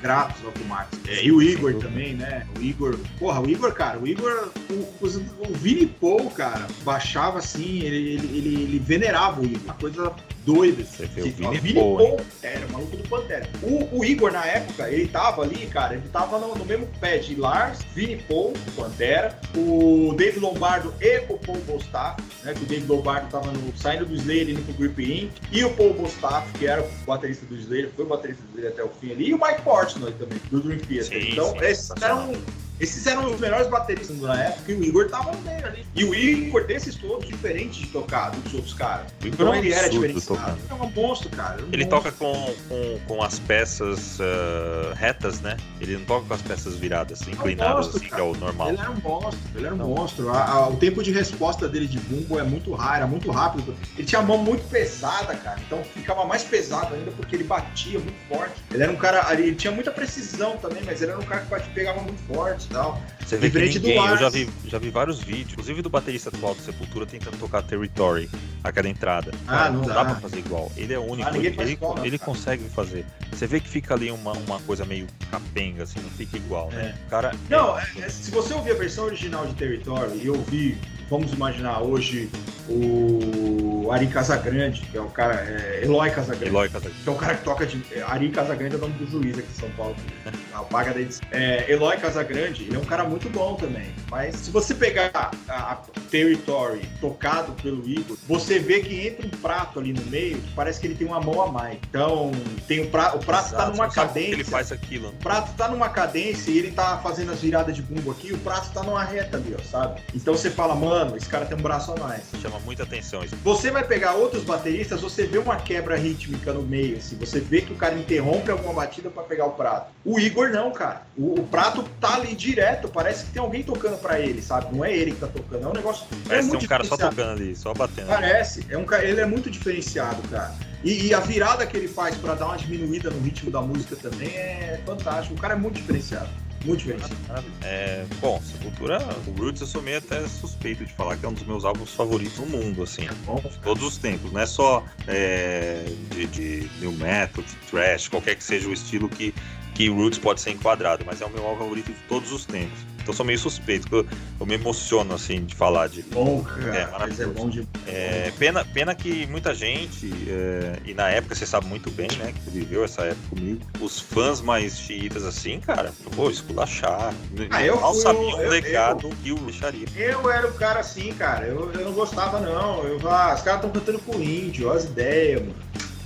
gratos 0.00 0.42
ao 0.44 0.52
Max. 0.66 0.88
É, 1.06 1.24
e 1.24 1.32
o 1.32 1.42
Igor 1.42 1.74
também, 1.74 2.14
né? 2.14 2.46
O 2.56 2.62
Igor. 2.62 2.98
Porra, 3.18 3.40
o 3.40 3.48
Igor, 3.48 3.72
cara, 3.72 3.98
o 3.98 4.06
Igor. 4.06 4.50
O, 4.70 4.74
o, 4.74 5.50
o 5.50 5.54
Vini 5.54 5.86
Paul, 5.86 6.30
cara, 6.30 6.66
baixava 6.84 7.38
assim, 7.38 7.80
ele, 7.80 7.96
ele, 7.96 8.38
ele, 8.38 8.62
ele 8.62 8.78
venerava 8.78 9.40
o 9.40 9.44
Igor. 9.44 9.62
Uma 9.64 9.74
coisa 9.74 10.14
doida. 10.48 10.82
Você 10.82 11.04
o 11.04 11.50
Vini, 11.60 11.74
Paul 11.74 12.18
era 12.42 12.66
o 12.66 12.72
maluco 12.72 12.96
do 12.96 13.06
Pantera. 13.06 13.46
O, 13.62 13.98
o, 13.98 14.04
Igor, 14.04 14.32
na 14.32 14.46
época, 14.46 14.90
ele 14.90 15.06
tava 15.06 15.42
ali, 15.42 15.66
cara, 15.66 15.94
ele 15.94 16.08
tava 16.08 16.38
no, 16.38 16.54
no 16.54 16.64
mesmo 16.64 16.86
pé 16.98 17.18
de 17.18 17.34
Lars, 17.34 17.80
Vini 17.94 18.16
Paul, 18.16 18.54
Pantera, 18.74 19.38
o 19.54 20.14
David 20.16 20.40
Lombardo 20.40 20.94
e 21.00 21.18
o 21.28 21.36
Paul 21.38 21.58
Bostaff, 21.66 22.22
né? 22.42 22.54
Que 22.54 22.62
o 22.62 22.66
David 22.66 22.88
Lombardo 22.88 23.30
tava 23.30 23.52
no, 23.52 23.76
saindo 23.76 24.06
do 24.06 24.14
Slayer 24.14 24.48
indo 24.48 24.62
pro 24.62 24.74
Grip 24.74 24.98
Inc. 24.98 25.30
E 25.52 25.64
o 25.64 25.70
Paul 25.74 25.92
Bostaff, 25.92 26.50
que 26.58 26.66
era 26.66 26.82
o 26.82 26.88
baterista 27.06 27.44
do 27.44 27.54
Slayer, 27.56 27.90
foi 27.94 28.06
o 28.06 28.08
baterista 28.08 28.42
do 28.44 28.48
Slayer 28.54 28.72
até 28.72 28.82
o 28.82 28.88
fim 28.88 29.12
ali, 29.12 29.28
e 29.28 29.34
o 29.34 29.38
Mike 29.38 29.62
Portnoy 29.62 30.12
também, 30.12 30.38
do 30.50 30.60
Dream 30.60 30.78
Theater. 30.78 31.22
Sim, 31.22 31.32
então, 31.32 31.50
sim, 31.50 31.58
esses 31.60 31.90
eram 32.00 32.32
esses 32.80 33.06
eram 33.06 33.32
os 33.32 33.40
melhores 33.40 33.66
bateristas 33.68 34.18
na 34.20 34.40
época 34.40 34.70
e 34.72 34.74
o 34.74 34.84
Igor 34.84 35.08
tava 35.08 35.32
no 35.32 35.40
meio 35.42 35.66
ali. 35.66 35.86
E 35.94 36.04
o 36.04 36.14
Igor, 36.14 36.64
desses 36.66 36.94
todos, 36.94 37.26
diferente 37.26 37.80
de 37.80 37.86
tocar 37.88 38.30
dos 38.30 38.54
outros 38.54 38.74
caras. 38.74 39.06
Então 39.24 39.54
ele 39.54 39.72
era 39.72 39.88
diferente. 39.88 40.24
É 40.70 40.74
um 40.74 40.90
monstro, 40.90 41.28
cara. 41.30 41.60
É 41.60 41.64
um 41.64 41.68
ele 41.72 41.84
monstro. 41.84 41.88
toca 41.88 42.12
com, 42.12 42.54
com, 42.68 43.00
com 43.06 43.22
as 43.22 43.38
peças 43.40 44.18
uh, 44.20 44.94
retas, 44.94 45.40
né? 45.40 45.56
Ele 45.80 45.96
não 45.96 46.04
toca 46.04 46.26
com 46.26 46.34
as 46.34 46.42
peças 46.42 46.76
viradas, 46.76 47.22
inclinadas, 47.22 47.58
é 47.58 47.72
um 47.72 47.76
monstro, 47.76 47.96
assim, 47.98 48.08
que 48.08 48.20
é 48.20 48.22
o 48.22 48.34
normal. 48.36 48.68
Ele 48.68 48.78
era 48.80 48.90
um 48.90 49.00
monstro, 49.00 49.40
ele 49.56 49.66
era 49.66 49.74
um 49.74 49.78
não. 49.78 49.88
monstro. 49.88 50.30
A, 50.30 50.44
a, 50.44 50.68
o 50.68 50.76
tempo 50.76 51.02
de 51.02 51.10
resposta 51.10 51.68
dele 51.68 51.88
de 51.88 51.98
bumbo 51.98 52.38
é 52.38 52.44
muito 52.44 52.72
raro, 52.74 52.96
era 52.96 53.06
muito 53.06 53.30
rápido. 53.30 53.74
Ele 53.96 54.06
tinha 54.06 54.20
a 54.20 54.24
mão 54.24 54.38
muito 54.38 54.68
pesada, 54.68 55.34
cara. 55.34 55.60
Então 55.66 55.82
ficava 55.82 56.24
mais 56.24 56.44
pesado 56.44 56.94
ainda 56.94 57.10
porque 57.12 57.34
ele 57.34 57.44
batia 57.44 57.98
muito 57.98 58.18
forte. 58.28 58.54
Ele 58.72 58.82
era 58.82 58.92
um 58.92 58.96
cara. 58.96 59.32
Ele 59.32 59.54
tinha 59.54 59.72
muita 59.72 59.90
precisão 59.90 60.56
também, 60.58 60.82
mas 60.84 61.02
ele 61.02 61.10
era 61.10 61.20
um 61.20 61.24
cara 61.24 61.44
que 61.60 61.70
pegava 61.70 62.00
muito 62.00 62.20
forte 62.32 62.67
tal. 62.68 63.00
Você 63.20 63.36
vê 63.36 63.48
Diferente 63.48 63.78
que 63.78 63.86
ninguém, 63.86 64.06
eu 64.06 64.16
já 64.16 64.28
vi, 64.30 64.48
já 64.66 64.78
vi 64.78 64.90
vários 64.90 65.20
vídeos, 65.20 65.52
inclusive 65.52 65.82
do 65.82 65.90
baterista 65.90 66.30
atual 66.30 66.54
do 66.54 66.62
Sepultura 66.62 67.04
tentando 67.04 67.36
tocar 67.38 67.62
Territory, 67.62 68.30
a 68.64 68.72
cada 68.72 68.88
entrada. 68.88 69.32
Ah, 69.46 69.70
não, 69.70 69.80
não 69.80 69.88
dá. 69.88 69.94
dá 69.94 70.04
pra 70.06 70.14
fazer 70.16 70.38
igual. 70.38 70.72
Ele 70.76 70.94
é 70.94 70.98
único, 70.98 71.28
ah, 71.28 71.36
ele, 71.36 71.48
ele, 71.48 71.72
igual, 71.72 72.04
ele 72.04 72.18
consegue 72.18 72.64
fazer. 72.70 73.04
Você 73.30 73.46
vê 73.46 73.60
que 73.60 73.68
fica 73.68 73.94
ali 73.94 74.10
uma, 74.10 74.32
uma 74.32 74.58
coisa 74.60 74.84
meio 74.84 75.06
capenga, 75.30 75.82
assim, 75.82 76.00
não 76.00 76.10
fica 76.10 76.36
igual, 76.36 76.70
né? 76.70 76.94
É. 76.96 77.10
cara 77.10 77.34
não, 77.50 77.78
é... 77.78 77.86
É, 77.98 78.08
se 78.08 78.30
você 78.30 78.54
ouvir 78.54 78.70
a 78.70 78.74
versão 78.74 79.04
original 79.04 79.46
de 79.46 79.54
Territory 79.54 80.20
e 80.22 80.30
ouvir 80.30 80.78
vamos 81.10 81.32
imaginar 81.32 81.80
hoje 81.80 82.30
o 82.68 83.90
Ari 83.90 84.06
Casagrande, 84.08 84.82
que 84.82 84.96
é 84.96 85.00
o 85.00 85.08
cara, 85.08 85.34
é, 85.34 85.80
Eloy 85.84 86.10
Casagrande, 86.10 86.48
Eloy 86.48 86.68
Casagrande, 86.68 87.02
que 87.02 87.08
é 87.08 87.12
o 87.12 87.16
cara 87.16 87.34
que 87.34 87.44
toca 87.44 87.66
de. 87.66 87.82
Ari 88.06 88.28
Casagrande 88.30 88.74
é 88.74 88.78
o 88.78 88.80
nome 88.80 88.94
do 88.94 89.06
juiz 89.06 89.38
aqui 89.38 89.48
em 89.50 89.60
São 89.60 89.70
Paulo, 89.70 89.96
paga 90.70 90.92
da 90.92 91.00
edição. 91.00 91.26
É, 91.30 91.70
Eloy 91.70 91.96
Casagrande, 91.96 92.64
ele 92.64 92.76
é 92.76 92.78
um 92.78 92.84
cara 92.84 93.04
muito 93.04 93.30
bom 93.30 93.54
também, 93.54 93.94
mas 94.10 94.36
se 94.36 94.50
você 94.50 94.74
pegar 94.74 95.10
a, 95.14 95.72
a 95.72 95.76
Territory 96.10 96.82
tocado 97.00 97.52
pelo 97.62 97.88
Igor, 97.88 98.16
você 98.26 98.58
vê 98.58 98.80
que 98.80 99.06
entra 99.06 99.26
um 99.26 99.30
prato 99.30 99.78
ali 99.78 99.92
no 99.92 100.04
meio, 100.06 100.40
parece 100.54 100.80
que 100.80 100.86
ele 100.86 100.94
tem 100.94 101.06
uma 101.06 101.20
mão 101.20 101.40
a 101.42 101.50
mais. 101.50 101.78
Então, 101.88 102.30
tem 102.66 102.80
o 102.80 102.90
prato, 102.90 103.16
o 103.16 103.24
prato 103.24 103.48
Exato, 103.48 103.64
tá 103.64 103.70
numa 103.70 103.88
cadência. 103.88 104.32
ele 104.32 104.44
faz 104.44 104.70
aquilo. 104.70 105.08
O 105.08 105.12
prato 105.12 105.52
tá 105.56 105.68
numa 105.68 105.88
cadência 105.88 106.50
e 106.50 106.58
ele 106.58 106.72
tá 106.72 106.98
fazendo 106.98 107.32
as 107.32 107.40
viradas 107.40 107.74
de 107.74 107.82
bumbo 107.82 108.10
aqui, 108.10 108.32
o 108.32 108.38
prato 108.38 108.70
tá 108.72 108.82
numa 108.82 109.02
reta 109.02 109.38
ali, 109.38 109.56
ó, 109.58 109.62
sabe? 109.62 110.00
Então 110.14 110.34
você 110.34 110.50
fala, 110.50 110.74
mano, 110.74 110.98
mano, 110.98 111.16
esse 111.16 111.28
cara 111.28 111.46
tem 111.46 111.56
um 111.56 111.60
braço 111.60 111.92
a 111.92 111.96
mais. 111.96 112.22
Chama 112.40 112.57
muita 112.64 112.82
atenção 112.82 113.24
isso. 113.24 113.36
Você 113.42 113.70
vai 113.70 113.84
pegar 113.84 114.14
outros 114.14 114.44
bateristas, 114.44 115.00
você 115.00 115.26
vê 115.26 115.38
uma 115.38 115.56
quebra 115.56 115.96
rítmica 115.96 116.52
no 116.52 116.62
meio, 116.62 116.98
assim, 116.98 117.16
você 117.16 117.40
vê 117.40 117.60
que 117.60 117.72
o 117.72 117.76
cara 117.76 117.94
interrompe 117.94 118.50
alguma 118.50 118.72
batida 118.72 119.10
para 119.10 119.22
pegar 119.22 119.46
o 119.46 119.52
prato. 119.52 119.90
O 120.04 120.18
Igor 120.18 120.50
não, 120.50 120.70
cara. 120.70 121.02
O, 121.16 121.40
o, 121.40 121.46
prato 121.46 121.84
tá 122.00 122.14
ali 122.14 122.34
direto, 122.34 122.88
parece 122.88 123.26
que 123.26 123.32
tem 123.32 123.42
alguém 123.42 123.62
tocando 123.62 123.98
para 123.98 124.20
ele, 124.20 124.40
sabe? 124.42 124.74
Não 124.74 124.84
é 124.84 124.94
ele 124.94 125.12
que 125.12 125.20
tá 125.20 125.26
tocando, 125.26 125.64
é 125.64 125.68
um 125.68 125.72
negócio. 125.72 126.06
É 126.26 126.28
parece 126.28 126.54
é 126.54 126.58
um 126.58 126.66
cara 126.66 126.84
só 126.84 126.96
tocando 126.96 127.30
ali, 127.30 127.56
só 127.56 127.74
batendo. 127.74 128.06
Parece, 128.08 128.66
é 128.68 128.76
um 128.76 128.86
ele 129.02 129.20
é 129.20 129.26
muito 129.26 129.50
diferenciado, 129.50 130.26
cara. 130.28 130.54
E, 130.82 131.08
e, 131.08 131.14
a 131.14 131.20
virada 131.20 131.66
que 131.66 131.76
ele 131.76 131.88
faz 131.88 132.16
para 132.16 132.34
dar 132.34 132.46
uma 132.46 132.56
diminuída 132.56 133.10
no 133.10 133.20
ritmo 133.20 133.50
da 133.50 133.60
música 133.60 133.96
também 133.96 134.28
é 134.28 134.80
fantástico. 134.86 135.34
O 135.34 135.38
cara 135.38 135.54
é 135.54 135.56
muito 135.56 135.74
diferenciado. 135.74 136.28
Muito 136.64 136.80
diferente. 136.80 137.14
É, 137.62 138.04
bom, 138.20 138.40
Sepultura, 138.42 138.98
o 139.26 139.30
Roots 139.32 139.60
eu 139.60 139.66
sou 139.66 139.82
meio 139.82 139.98
até 139.98 140.26
suspeito 140.26 140.84
de 140.84 140.92
falar 140.92 141.16
que 141.16 141.24
é 141.24 141.28
um 141.28 141.32
dos 141.32 141.44
meus 141.44 141.64
álbuns 141.64 141.94
favoritos 141.94 142.38
no 142.38 142.46
mundo, 142.46 142.82
assim. 142.82 143.02
É 143.06 143.48
de 143.48 143.58
todos 143.58 143.82
os 143.84 143.96
tempos. 143.96 144.32
Não 144.32 144.40
é 144.40 144.46
só 144.46 144.84
é, 145.06 145.84
de, 146.10 146.26
de 146.26 146.70
new 146.80 146.92
metal, 146.92 147.44
de 147.44 147.54
thrash, 147.70 148.08
qualquer 148.08 148.34
que 148.36 148.44
seja 148.44 148.68
o 148.68 148.72
estilo 148.72 149.08
que, 149.08 149.34
que 149.74 149.88
Roots 149.88 150.18
pode 150.18 150.40
ser 150.40 150.50
enquadrado, 150.50 151.04
mas 151.06 151.20
é 151.20 151.26
o 151.26 151.30
meu 151.30 151.46
álbum 151.46 151.60
favorito 151.60 151.92
de 151.92 152.00
todos 152.08 152.32
os 152.32 152.44
tempos. 152.44 152.78
Então 153.08 153.14
eu 153.14 153.16
sou 153.16 153.26
meio 153.26 153.38
suspeito, 153.38 153.88
eu, 153.90 154.06
eu 154.38 154.46
me 154.46 154.54
emociono, 154.54 155.14
assim, 155.14 155.42
de 155.44 155.54
falar 155.54 155.88
de. 155.88 156.02
Bom, 156.02 156.42
cara, 156.42 156.76
é, 156.76 156.88
mas 156.98 157.18
é 157.18 157.26
bom 157.26 157.48
de. 157.48 157.66
É, 157.86 158.30
pena, 158.38 158.64
pena 158.66 158.94
que 158.94 159.26
muita 159.28 159.54
gente, 159.54 160.12
é, 160.28 160.78
e 160.84 160.92
na 160.92 161.08
época 161.08 161.34
você 161.34 161.46
sabe 161.46 161.66
muito 161.66 161.90
bem, 161.90 162.08
né, 162.18 162.32
que 162.32 162.50
viveu 162.50 162.84
essa 162.84 163.02
época 163.02 163.28
comigo, 163.30 163.60
os 163.80 163.98
fãs 163.98 164.42
mais 164.42 164.78
xiitas, 164.78 165.24
assim, 165.24 165.58
cara, 165.60 165.92
vou 166.10 166.30
esculachar. 166.30 167.14
Ah, 167.50 167.64
eu 167.64 167.80
mal 167.80 167.94
fui, 167.94 168.02
sabia 168.02 168.36
o 168.36 168.48
legado 168.48 169.10
que 169.22 169.32
o 169.32 169.38
deixaria. 169.38 169.86
Eu 169.96 170.30
era 170.30 170.46
o 170.46 170.52
cara 170.52 170.80
assim, 170.80 171.12
cara, 171.14 171.46
eu, 171.46 171.72
eu 171.72 171.84
não 171.86 171.92
gostava, 171.92 172.38
não. 172.38 172.84
Eu, 172.84 172.98
ah, 173.08 173.34
os 173.34 173.42
caras 173.42 173.64
estão 173.64 173.70
cantando 173.70 173.98
com 174.00 174.20
índio, 174.20 174.68
olha 174.68 174.78
as 174.78 174.84
ideias, 174.84 175.40
mano. 175.40 175.54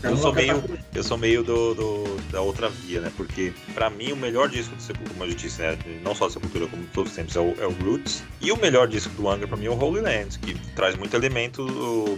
Eu 0.03 0.17
sou 0.17 0.33
meio, 0.33 0.65
eu 0.95 1.03
sou 1.03 1.17
meio 1.17 1.43
do, 1.43 1.75
do, 1.75 2.17
da 2.31 2.41
outra 2.41 2.69
via, 2.69 3.01
né? 3.01 3.13
Porque, 3.17 3.53
pra 3.73 3.89
mim, 3.89 4.13
o 4.13 4.17
melhor 4.17 4.49
disco 4.49 4.75
do 4.75 4.83
Sepultura, 4.83 5.15
como 5.15 5.31
eu 5.31 5.35
disse, 5.35 5.63
né? 5.63 5.79
Não 6.03 6.15
só 6.15 6.27
do 6.27 6.33
Sepultura, 6.33 6.67
como 6.67 6.85
todos 6.93 7.11
os 7.13 7.17
tempos, 7.17 7.37
é 7.37 7.41
o, 7.41 7.55
é 7.61 7.67
o 7.67 7.73
Roots. 7.73 8.25
E 8.41 8.51
o 8.51 8.57
melhor 8.57 8.89
disco 8.89 9.11
do 9.15 9.29
Angra, 9.29 9.47
pra 9.47 9.57
mim, 9.57 9.67
é 9.67 9.71
o 9.71 9.79
Holy 9.79 10.01
Land, 10.01 10.39
que 10.41 10.55
traz 10.75 10.97
muito 10.97 11.15
elemento 11.15 11.65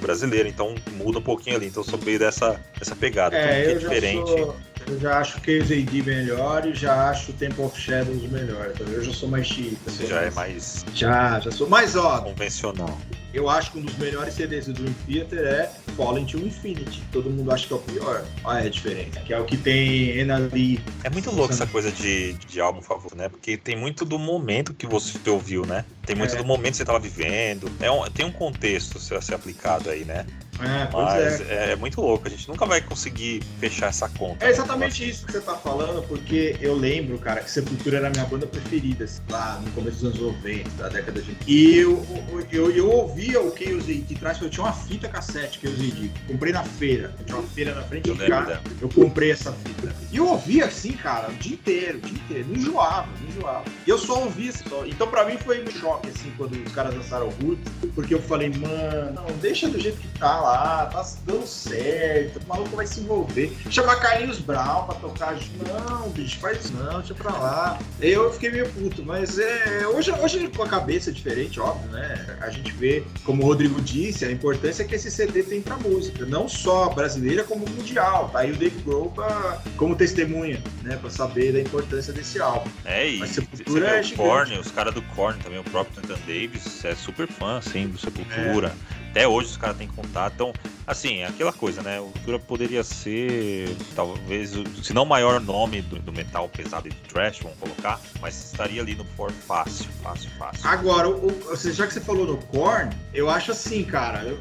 brasileiro, 0.00 0.48
então 0.48 0.74
muda 0.92 1.18
um 1.18 1.22
pouquinho 1.22 1.56
ali. 1.56 1.66
Então 1.66 1.82
eu 1.82 1.88
sou 1.88 1.98
meio 1.98 2.18
dessa, 2.18 2.60
dessa 2.78 2.96
pegada. 2.96 3.36
É, 3.36 3.66
eu 3.66 3.70
é 3.70 3.74
diferente. 3.74 4.28
Sou, 4.28 4.56
eu 4.86 5.00
já 5.00 5.18
acho 5.18 5.40
que 5.40 5.60
AD 5.60 6.02
melhor 6.02 6.66
e 6.66 6.74
já 6.74 7.10
acho 7.10 7.32
o 7.32 7.34
Temple 7.34 7.64
of 7.64 7.78
Shadows 7.78 8.22
melhor. 8.30 8.70
Então 8.74 8.86
eu 8.86 9.02
já 9.02 9.12
sou 9.12 9.28
mais 9.28 9.46
chiita. 9.46 9.90
Você 9.90 10.06
já 10.06 10.22
é 10.22 10.30
mais. 10.30 10.84
Já, 10.94 11.40
já 11.40 11.50
sou 11.50 11.68
mais, 11.68 11.96
ó. 11.96 12.20
Convencional. 12.20 12.98
Eu 13.34 13.50
acho 13.50 13.72
que 13.72 13.78
um 13.78 13.82
dos 13.82 13.98
melhores 13.98 14.32
CDs 14.34 14.66
do 14.66 14.72
Dream 14.72 14.94
Theater 15.08 15.44
é 15.44 15.72
Fallen 15.96 16.24
to 16.24 16.38
Infinity. 16.38 17.02
Todo 17.10 17.28
mundo 17.28 17.50
acha 17.50 17.66
que 17.66 17.72
é 17.72 17.76
o 17.76 17.80
pior. 17.80 18.24
Olha 18.44 18.64
a 18.64 18.70
diferença. 18.70 19.18
Que 19.20 19.34
é 19.34 19.40
o 19.40 19.44
que 19.44 19.56
tem 19.56 20.16
Enali. 20.16 20.80
É 21.02 21.10
muito 21.10 21.32
louco 21.32 21.52
essa 21.52 21.66
coisa 21.66 21.90
de, 21.90 22.34
de 22.34 22.60
álbum 22.60 22.80
favorito, 22.80 23.16
né? 23.16 23.28
Porque 23.28 23.56
tem 23.56 23.74
muito 23.74 24.04
do 24.04 24.20
momento 24.20 24.72
que 24.72 24.86
você 24.86 25.18
ouviu, 25.28 25.66
né? 25.66 25.84
Tem 26.06 26.14
muito 26.14 26.36
é. 26.36 26.38
do 26.38 26.44
momento 26.44 26.70
que 26.72 26.76
você 26.76 26.82
estava 26.84 27.00
vivendo. 27.00 27.68
É 27.80 27.90
um, 27.90 28.04
tem 28.04 28.24
um 28.24 28.30
contexto 28.30 28.98
a 28.98 29.20
ser 29.20 29.34
aplicado 29.34 29.90
aí, 29.90 30.04
né? 30.04 30.24
É, 30.60 30.88
Mas 30.92 31.40
é. 31.40 31.68
é. 31.68 31.72
é. 31.72 31.76
muito 31.76 32.00
louco, 32.00 32.26
a 32.26 32.30
gente 32.30 32.48
nunca 32.48 32.66
vai 32.66 32.80
conseguir 32.80 33.42
fechar 33.58 33.88
essa 33.88 34.08
conta. 34.08 34.44
É 34.44 34.50
exatamente 34.50 35.02
né? 35.02 35.08
isso 35.08 35.26
que 35.26 35.32
você 35.32 35.40
tá 35.40 35.56
falando, 35.56 36.06
porque 36.06 36.56
eu 36.60 36.74
lembro, 36.74 37.18
cara, 37.18 37.40
que 37.40 37.50
Sepultura 37.50 37.98
era 37.98 38.08
a 38.08 38.10
minha 38.10 38.24
banda 38.24 38.46
preferida, 38.46 39.04
assim, 39.04 39.20
lá 39.30 39.60
no 39.64 39.70
começo 39.72 39.98
dos 39.98 40.04
anos 40.04 40.34
90, 40.38 40.70
da 40.70 40.88
década 40.88 41.20
de. 41.20 41.36
E 41.46 41.78
eu, 41.78 42.04
eu, 42.30 42.46
eu, 42.50 42.70
eu 42.70 42.90
ouvia 42.90 43.40
o 43.40 43.50
que 43.50 43.70
eu 43.70 43.78
usei 43.78 44.00
de 44.00 44.14
trás, 44.14 44.40
eu 44.40 44.50
tinha 44.50 44.64
uma 44.64 44.72
fita 44.72 45.08
cassete 45.08 45.58
que 45.58 45.66
eu 45.66 45.72
usei 45.72 45.90
de. 45.90 46.08
Comprei 46.26 46.52
na 46.52 46.64
feira. 46.64 47.14
Tinha 47.26 47.38
uma 47.38 47.48
feira 47.48 47.74
na 47.74 47.82
frente 47.82 48.10
de 48.10 48.26
casa. 48.26 48.60
Eu 48.80 48.88
comprei 48.88 49.30
essa 49.30 49.52
fita. 49.52 49.94
E 50.10 50.16
eu 50.16 50.28
ouvia 50.28 50.66
assim, 50.66 50.92
cara, 50.92 51.28
o 51.28 51.34
dia 51.34 51.54
inteiro, 51.54 51.98
o 51.98 52.00
dia 52.00 52.18
inteiro. 52.18 52.48
Não 52.48 52.56
enjoava, 52.56 53.08
não 53.20 53.28
enjoava. 53.28 53.64
E 53.86 53.90
eu 53.90 53.98
só 53.98 54.22
ouvia 54.22 54.52
só. 54.52 54.86
Então, 54.86 55.08
pra 55.08 55.24
mim, 55.24 55.36
foi 55.38 55.62
um 55.62 55.70
choque, 55.70 56.08
assim, 56.08 56.32
quando 56.36 56.52
os 56.52 56.72
caras 56.72 56.94
lançaram 56.94 57.26
o 57.28 57.30
Roots, 57.42 57.72
porque 57.94 58.14
eu 58.14 58.22
falei, 58.22 58.50
mano, 58.50 59.12
não, 59.12 59.26
deixa 59.38 59.68
do 59.68 59.80
jeito 59.80 59.98
que 59.98 60.08
tá 60.18 60.40
lá, 60.44 60.86
tá 60.86 61.04
dando 61.24 61.46
certo, 61.46 62.40
o 62.44 62.48
maluco 62.48 62.76
vai 62.76 62.86
se 62.86 63.00
envolver. 63.00 63.52
Chamar 63.70 63.96
Carlinhos 63.96 64.38
Brown 64.38 64.84
pra 64.84 64.94
tocar. 64.96 65.36
Não, 65.66 66.08
bicho, 66.10 66.38
faz 66.38 66.70
não, 66.70 66.98
deixa 66.98 67.14
pra 67.14 67.32
lá. 67.32 67.78
Eu 68.00 68.32
fiquei 68.32 68.50
meio 68.50 68.68
puto, 68.70 69.02
mas 69.04 69.38
é. 69.38 69.86
Hoje, 69.88 70.12
hoje 70.12 70.48
com 70.48 70.62
a 70.62 70.68
cabeça 70.68 71.10
diferente, 71.10 71.58
óbvio, 71.58 71.90
né? 71.90 72.38
A 72.40 72.50
gente 72.50 72.72
vê, 72.72 73.02
como 73.24 73.42
o 73.42 73.46
Rodrigo 73.46 73.80
disse, 73.80 74.24
a 74.24 74.30
importância 74.30 74.84
que 74.84 74.94
esse 74.94 75.10
CD 75.10 75.42
tem 75.42 75.60
pra 75.60 75.76
música, 75.76 76.24
não 76.26 76.48
só 76.48 76.90
brasileira, 76.90 77.44
como 77.44 77.68
mundial. 77.68 78.28
Tá 78.30 78.40
aí 78.40 78.52
o 78.52 78.56
Dave 78.56 78.80
Grohl 78.82 79.10
pra, 79.10 79.62
como 79.76 79.96
testemunha, 79.96 80.62
né? 80.82 80.96
Pra 80.96 81.10
saber 81.10 81.52
da 81.52 81.60
importância 81.60 82.12
desse 82.12 82.40
álbum. 82.40 82.70
É, 82.84 83.10
e 83.10 83.18
Mas 83.18 83.30
Sepultura 83.30 83.88
é 83.88 84.00
o 84.00 84.16
Korn, 84.16 84.58
os 84.58 84.70
caras 84.70 84.94
do 84.94 85.02
Korn 85.02 85.38
também, 85.42 85.58
o 85.58 85.64
próprio 85.64 86.00
Nathan 86.00 86.20
Davis 86.26 86.84
é 86.84 86.94
super 86.94 87.26
fã, 87.26 87.58
assim, 87.58 87.88
do 87.88 87.98
Sepultura. 87.98 88.74
É. 88.90 88.93
Até 89.14 89.28
hoje 89.28 89.50
os 89.50 89.56
caras 89.56 89.76
têm 89.76 89.86
contato. 89.86 90.32
Então, 90.34 90.52
assim, 90.84 91.18
é 91.18 91.26
aquela 91.26 91.52
coisa, 91.52 91.80
né? 91.82 92.00
O 92.00 92.06
Cultura 92.06 92.36
poderia 92.36 92.82
ser, 92.82 93.68
talvez, 93.94 94.50
se 94.82 94.92
não 94.92 95.04
o 95.04 95.06
maior 95.06 95.40
nome 95.40 95.82
do, 95.82 96.00
do 96.00 96.12
metal 96.12 96.48
pesado 96.48 96.88
e 96.88 96.90
do 96.90 96.96
trash, 97.08 97.38
vamos 97.38 97.56
colocar, 97.60 98.00
mas 98.20 98.46
estaria 98.46 98.82
ali 98.82 98.96
no 98.96 99.04
for 99.04 99.30
fácil, 99.30 99.86
fácil, 100.02 100.28
fácil. 100.36 100.68
Agora, 100.68 101.08
o, 101.08 101.28
o, 101.28 101.56
já 101.56 101.86
que 101.86 101.94
você 101.94 102.00
falou 102.00 102.26
no 102.26 102.38
Korn, 102.46 102.90
eu 103.12 103.30
acho 103.30 103.52
assim, 103.52 103.84
cara, 103.84 104.24
eu, 104.24 104.36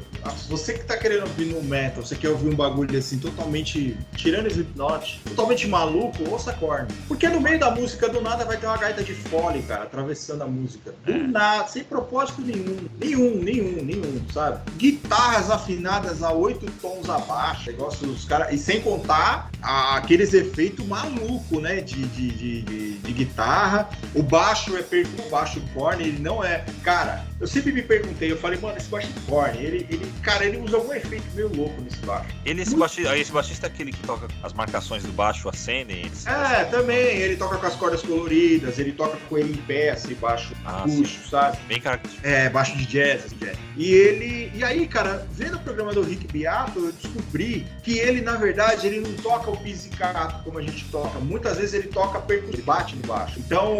você 0.48 0.72
que 0.72 0.82
tá 0.84 0.96
querendo 0.96 1.22
ouvir 1.22 1.46
no 1.46 1.62
metal, 1.62 2.04
você 2.04 2.16
quer 2.16 2.30
ouvir 2.30 2.48
um 2.48 2.56
bagulho 2.56 2.98
assim, 2.98 3.20
totalmente, 3.20 3.96
tirando 4.16 4.48
Slipknot, 4.48 5.20
totalmente 5.24 5.68
maluco, 5.68 6.28
ouça 6.28 6.52
Korn. 6.52 6.88
Porque 7.06 7.28
no 7.28 7.40
meio 7.40 7.60
da 7.60 7.70
música, 7.70 8.08
do 8.08 8.20
nada, 8.20 8.44
vai 8.44 8.56
ter 8.56 8.66
uma 8.66 8.76
gaita 8.76 9.04
de 9.04 9.14
fole, 9.14 9.62
cara, 9.62 9.84
atravessando 9.84 10.42
a 10.42 10.46
música. 10.48 10.92
Do 11.04 11.12
é. 11.12 11.18
nada, 11.18 11.68
sem 11.68 11.84
propósito 11.84 12.40
nenhum. 12.40 12.88
Nenhum, 12.98 13.36
nenhum, 13.36 13.84
nenhum, 13.84 14.20
sabe? 14.32 14.63
Guitarras 14.76 15.50
afinadas 15.50 16.22
a 16.22 16.32
oito 16.32 16.66
tons 16.80 17.08
abaixo, 17.08 17.70
negócio 17.70 18.06
dos 18.06 18.24
caras, 18.24 18.52
e 18.52 18.58
sem 18.58 18.80
contar 18.80 19.50
aqueles 19.62 20.34
efeitos 20.34 20.86
maluco, 20.86 21.60
né, 21.60 21.80
de, 21.80 22.06
de, 22.06 22.30
de, 22.30 22.62
de, 22.62 22.98
de 22.98 23.12
guitarra. 23.12 23.88
O 24.14 24.22
baixo 24.22 24.76
é 24.76 24.82
perfeito, 24.82 25.26
o 25.26 25.30
baixo 25.30 25.62
corne, 25.72 26.04
ele 26.04 26.18
não 26.18 26.42
é. 26.42 26.64
Cara, 26.82 27.24
eu 27.40 27.46
sempre 27.46 27.72
me 27.72 27.82
perguntei, 27.82 28.30
eu 28.30 28.36
falei, 28.36 28.58
mano, 28.58 28.76
esse 28.76 28.88
baixo 28.88 29.08
é 29.08 29.30
corne, 29.30 29.58
ele, 29.58 29.86
ele, 29.90 30.12
cara, 30.22 30.44
ele 30.44 30.58
usa 30.58 30.76
algum 30.76 30.92
efeito 30.92 31.24
meio 31.34 31.54
louco 31.54 31.80
nesse 31.82 31.98
baixo. 31.98 32.28
Ele, 32.44 32.62
esse, 32.62 32.76
baixista, 32.76 33.18
esse 33.18 33.32
baixista 33.32 33.66
é 33.66 33.68
aquele 33.68 33.92
que 33.92 34.00
toca 34.06 34.28
as 34.42 34.52
marcações 34.52 35.02
do 35.02 35.12
baixo 35.12 35.48
acendem? 35.48 36.10
É, 36.26 36.64
também, 36.64 37.18
ele 37.18 37.36
toca 37.36 37.58
com 37.58 37.66
as 37.66 37.74
cordas 37.74 38.02
coloridas, 38.02 38.78
ele 38.78 38.92
toca 38.92 39.16
com 39.28 39.38
ele 39.38 39.52
em 39.52 39.62
pé, 39.62 39.90
assim, 39.90 40.14
baixo 40.14 40.54
ah, 40.64 40.84
sim. 40.88 41.04
sabe? 41.28 41.58
Bem 41.66 41.80
característico. 41.80 42.26
É, 42.26 42.48
baixo 42.48 42.76
de 42.76 42.86
jazz, 42.86 43.26
assim, 43.26 43.36
jazz. 43.36 43.58
E 43.76 43.92
ele, 43.92 44.52
e 44.54 44.62
aí, 44.62 44.86
cara, 44.86 45.26
vendo 45.32 45.56
o 45.56 45.60
programa 45.60 45.92
do 45.92 46.02
Rick 46.02 46.28
Beato, 46.32 46.78
eu 46.78 46.92
descobri 46.92 47.66
que 47.82 47.98
ele, 47.98 48.20
na 48.20 48.36
verdade, 48.36 48.86
ele 48.86 49.00
não 49.00 49.12
toca 49.14 49.50
o 49.50 49.56
pizzicato 49.56 50.42
como 50.44 50.58
a 50.58 50.62
gente 50.62 50.84
toca. 50.86 51.18
Muitas 51.18 51.58
vezes 51.58 51.74
ele 51.74 51.88
toca 51.88 52.20
percussão, 52.20 52.54
ele 52.54 52.62
bate 52.62 52.96
no 52.96 53.06
baixo. 53.06 53.38
Então, 53.38 53.78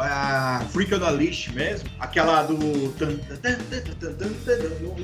a 0.00 0.64
Freak 0.70 0.94
on 0.94 1.04
a 1.04 1.10
Leash 1.10 1.48
mesmo, 1.48 1.88
aquela 1.98 2.42
do... 2.42 2.79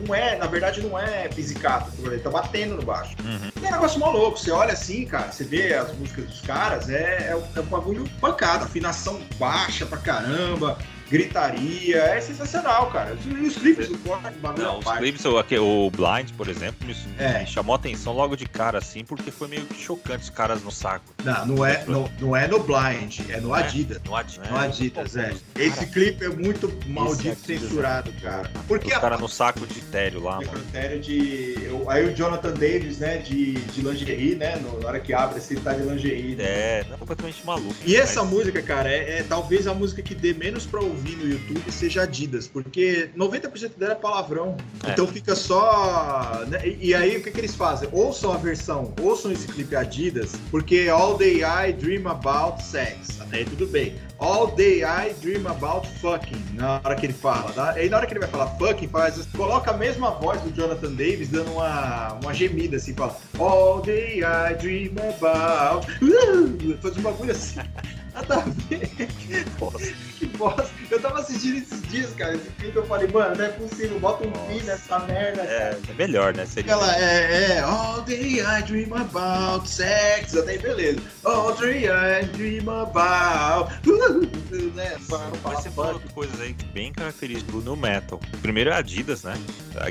Não 0.07 0.14
é, 0.14 0.37
na 0.37 0.47
verdade, 0.47 0.81
não 0.83 0.99
é 0.99 1.29
pizzicato, 1.29 1.91
ele 2.05 2.18
tá 2.18 2.31
batendo 2.31 2.77
no 2.77 2.83
baixo. 2.83 3.16
Uhum. 3.24 3.51
É 3.64 3.68
um 3.68 3.72
negócio 3.72 4.01
maluco, 4.01 4.39
você 4.39 4.51
olha 4.51 4.72
assim, 4.72 5.05
cara, 5.05 5.33
você 5.33 5.45
vê 5.45 5.74
as 5.74 5.93
músicas 5.97 6.27
dos 6.27 6.41
caras, 6.41 6.89
é, 6.89 7.31
é, 7.31 7.61
um 7.61 7.62
bagulho 7.64 8.09
pancada, 8.20 8.64
afinação 8.64 9.20
baixa 9.39 9.85
pra 9.87 9.99
caramba, 9.99 10.79
gritaria. 11.11 11.99
É 11.99 12.21
sensacional, 12.21 12.91
cara. 12.91 13.17
E 13.25 13.47
os 13.47 13.57
clipes 13.57 13.89
do 13.89 13.99
Korn, 13.99 14.23
Não, 14.59 14.79
os 14.79 14.93
clipes, 14.93 15.25
o, 15.25 15.87
o 15.87 15.91
Blind, 15.91 16.31
por 16.37 16.49
exemplo, 16.49 16.87
me, 16.87 16.97
é. 17.19 17.41
me, 17.41 17.47
chamou 17.47 17.75
a 17.75 17.77
atenção 17.77 18.13
logo 18.13 18.37
de 18.37 18.47
cara, 18.47 18.79
assim, 18.79 19.05
porque 19.05 19.31
foi 19.31 19.49
meio 19.49 19.65
que 19.67 19.81
chocante 19.81 20.25
os 20.25 20.31
caras 20.31 20.63
no 20.63 20.71
saco. 20.71 21.05
Não, 21.25 21.47
não 21.47 21.67
é, 21.67 21.85
no, 21.87 22.11
não 22.21 22.37
é 22.37 22.47
no 22.47 22.61
Blind, 22.61 23.21
é 23.31 23.41
no 23.41 23.55
é, 23.55 23.63
Adidas. 23.63 24.01
No, 24.05 24.17
Adidas, 24.17 24.51
no 24.51 24.57
Adidas, 24.57 25.17
é. 25.17 25.33
Esse 25.57 25.87
clipe 25.87 26.25
é 26.25 26.29
muito 26.29 26.73
maldito 26.87 27.41
censurado, 27.41 28.13
cara. 28.23 28.51
Porque 28.67 28.93
os 28.93 28.99
caras 28.99 29.21
no 29.21 29.29
saco 29.29 29.67
de 29.67 29.81
tério 29.83 30.23
lá, 30.23 30.37
mano. 30.37 30.65
Tério 30.73 31.01
de... 31.01 31.55
Aí 31.89 32.07
o 32.07 32.15
Jonathan 32.15 32.53
Davis, 32.53 32.99
né, 32.99 33.19
de, 33.19 33.55
de 33.55 33.81
lingerie, 33.81 34.35
né, 34.35 34.57
na 34.57 34.87
hora 34.87 35.01
que 35.01 35.13
abre, 35.13 35.39
assim, 35.39 35.57
tá 35.57 35.73
de 35.73 35.83
lingerie. 35.83 36.35
Né? 36.35 36.45
É, 36.45 36.85
não, 36.89 36.99
completamente 36.99 37.45
maluco. 37.45 37.75
E 37.85 37.93
mas... 37.93 38.01
essa 38.01 38.25
música, 38.25 38.61
cara, 38.63 38.91
é, 38.91 39.19
é 39.19 39.23
talvez 39.23 39.67
a 39.67 39.75
música 39.75 40.03
que 40.03 40.15
dê 40.15 40.33
menos 40.33 40.67
pra 40.67 40.81
ouvir 40.81 40.96
no 40.97 41.29
YouTube 41.29 41.71
seja 41.71 42.03
Adidas, 42.03 42.47
porque 42.47 43.11
90% 43.17 43.77
dela 43.77 43.93
é 43.93 43.97
palavrão. 43.97 44.57
É. 44.85 44.93
Então 44.93 45.07
fica 45.07 45.35
só. 45.35 46.45
Né? 46.49 46.67
E, 46.67 46.89
e, 46.89 46.95
aí 46.95 47.17
o 47.17 47.23
que, 47.23 47.31
que 47.31 47.41
eles 47.41 47.55
fazem? 47.55 47.89
Ouçam 47.93 48.33
a 48.33 48.37
versão, 48.37 48.95
ouçam 49.01 49.33
esse 49.33 49.47
clipe 49.47 49.75
Adidas, 49.75 50.33
porque 50.51 50.89
All 50.89 51.17
Day 51.17 51.43
I 51.43 51.73
Dream 51.73 52.07
About 52.09 52.63
Sex. 52.63 53.21
Até 53.21 53.39
aí 53.39 53.45
tudo 53.45 53.67
bem. 53.67 53.95
All 54.19 54.47
day 54.57 54.83
I 54.83 55.13
dream 55.21 55.47
about 55.47 55.87
fucking. 56.01 56.43
Na 56.55 56.81
hora 56.83 56.95
que 56.95 57.05
ele 57.05 57.13
fala, 57.13 57.53
tá? 57.53 57.73
Aí 57.73 57.91
na 57.91 57.99
hora 57.99 58.07
que 58.07 58.15
ele 58.15 58.21
vai 58.21 58.29
falar 58.31 58.47
fucking, 58.57 58.89
faz, 58.89 59.27
coloca 59.37 59.73
a 59.73 59.77
mesma 59.77 60.11
voz 60.13 60.41
do 60.41 60.51
Jonathan 60.51 60.93
Davis 60.95 61.29
dando 61.29 61.53
uma, 61.53 62.15
uma 62.23 62.33
gemida 62.33 62.77
assim, 62.77 62.95
fala 62.95 63.15
All 63.39 63.83
day 63.83 64.21
I 64.21 64.55
dream 64.55 64.95
about. 64.99 65.87
Uh, 66.03 66.79
faz 66.81 66.97
um 66.97 67.03
bagulho 67.03 67.33
assim. 67.33 67.61
Nada 68.15 68.37
a 68.37 68.41
ver. 68.41 68.91
Que 70.17 70.27
bosta. 70.27 70.71
Eu 70.91 71.01
tava 71.01 71.19
assistindo 71.19 71.59
esses 71.59 71.83
dias, 71.89 72.12
cara, 72.14 72.35
esse 72.35 72.49
clipe, 72.51 72.77
eu 72.77 72.87
falei, 72.87 73.07
mano, 73.09 73.37
não 73.37 73.45
é 73.45 73.49
possível, 73.49 73.99
bota 74.01 74.27
um 74.27 74.33
fim 74.47 74.64
nessa 74.64 74.99
merda. 75.01 75.43
É, 75.43 75.79
é 75.89 75.95
melhor, 75.95 76.35
né? 76.35 76.47
Seria... 76.47 76.73
Ela 76.73 76.97
é, 76.97 77.57
é, 77.57 77.61
all 77.61 78.01
day 78.03 78.41
I 78.41 78.62
dream 78.62 78.95
about 78.95 79.69
sex, 79.69 80.35
até 80.35 80.57
beleza. 80.59 81.01
All 81.25 81.55
day 81.55 81.87
I 81.87 82.25
dream 82.33 82.71
about. 82.71 83.73
né? 84.75 84.97
Mas 85.43 85.62
você 85.62 85.71
falou 85.71 86.01
coisas 86.14 86.41
aí 86.41 86.55
bem 86.73 86.93
características 86.93 87.53
do 87.53 87.61
New 87.62 87.77
Metal. 87.77 88.21
Primeiro 88.41 88.71
é 88.71 88.75
Adidas, 88.75 89.25
né? 89.25 89.35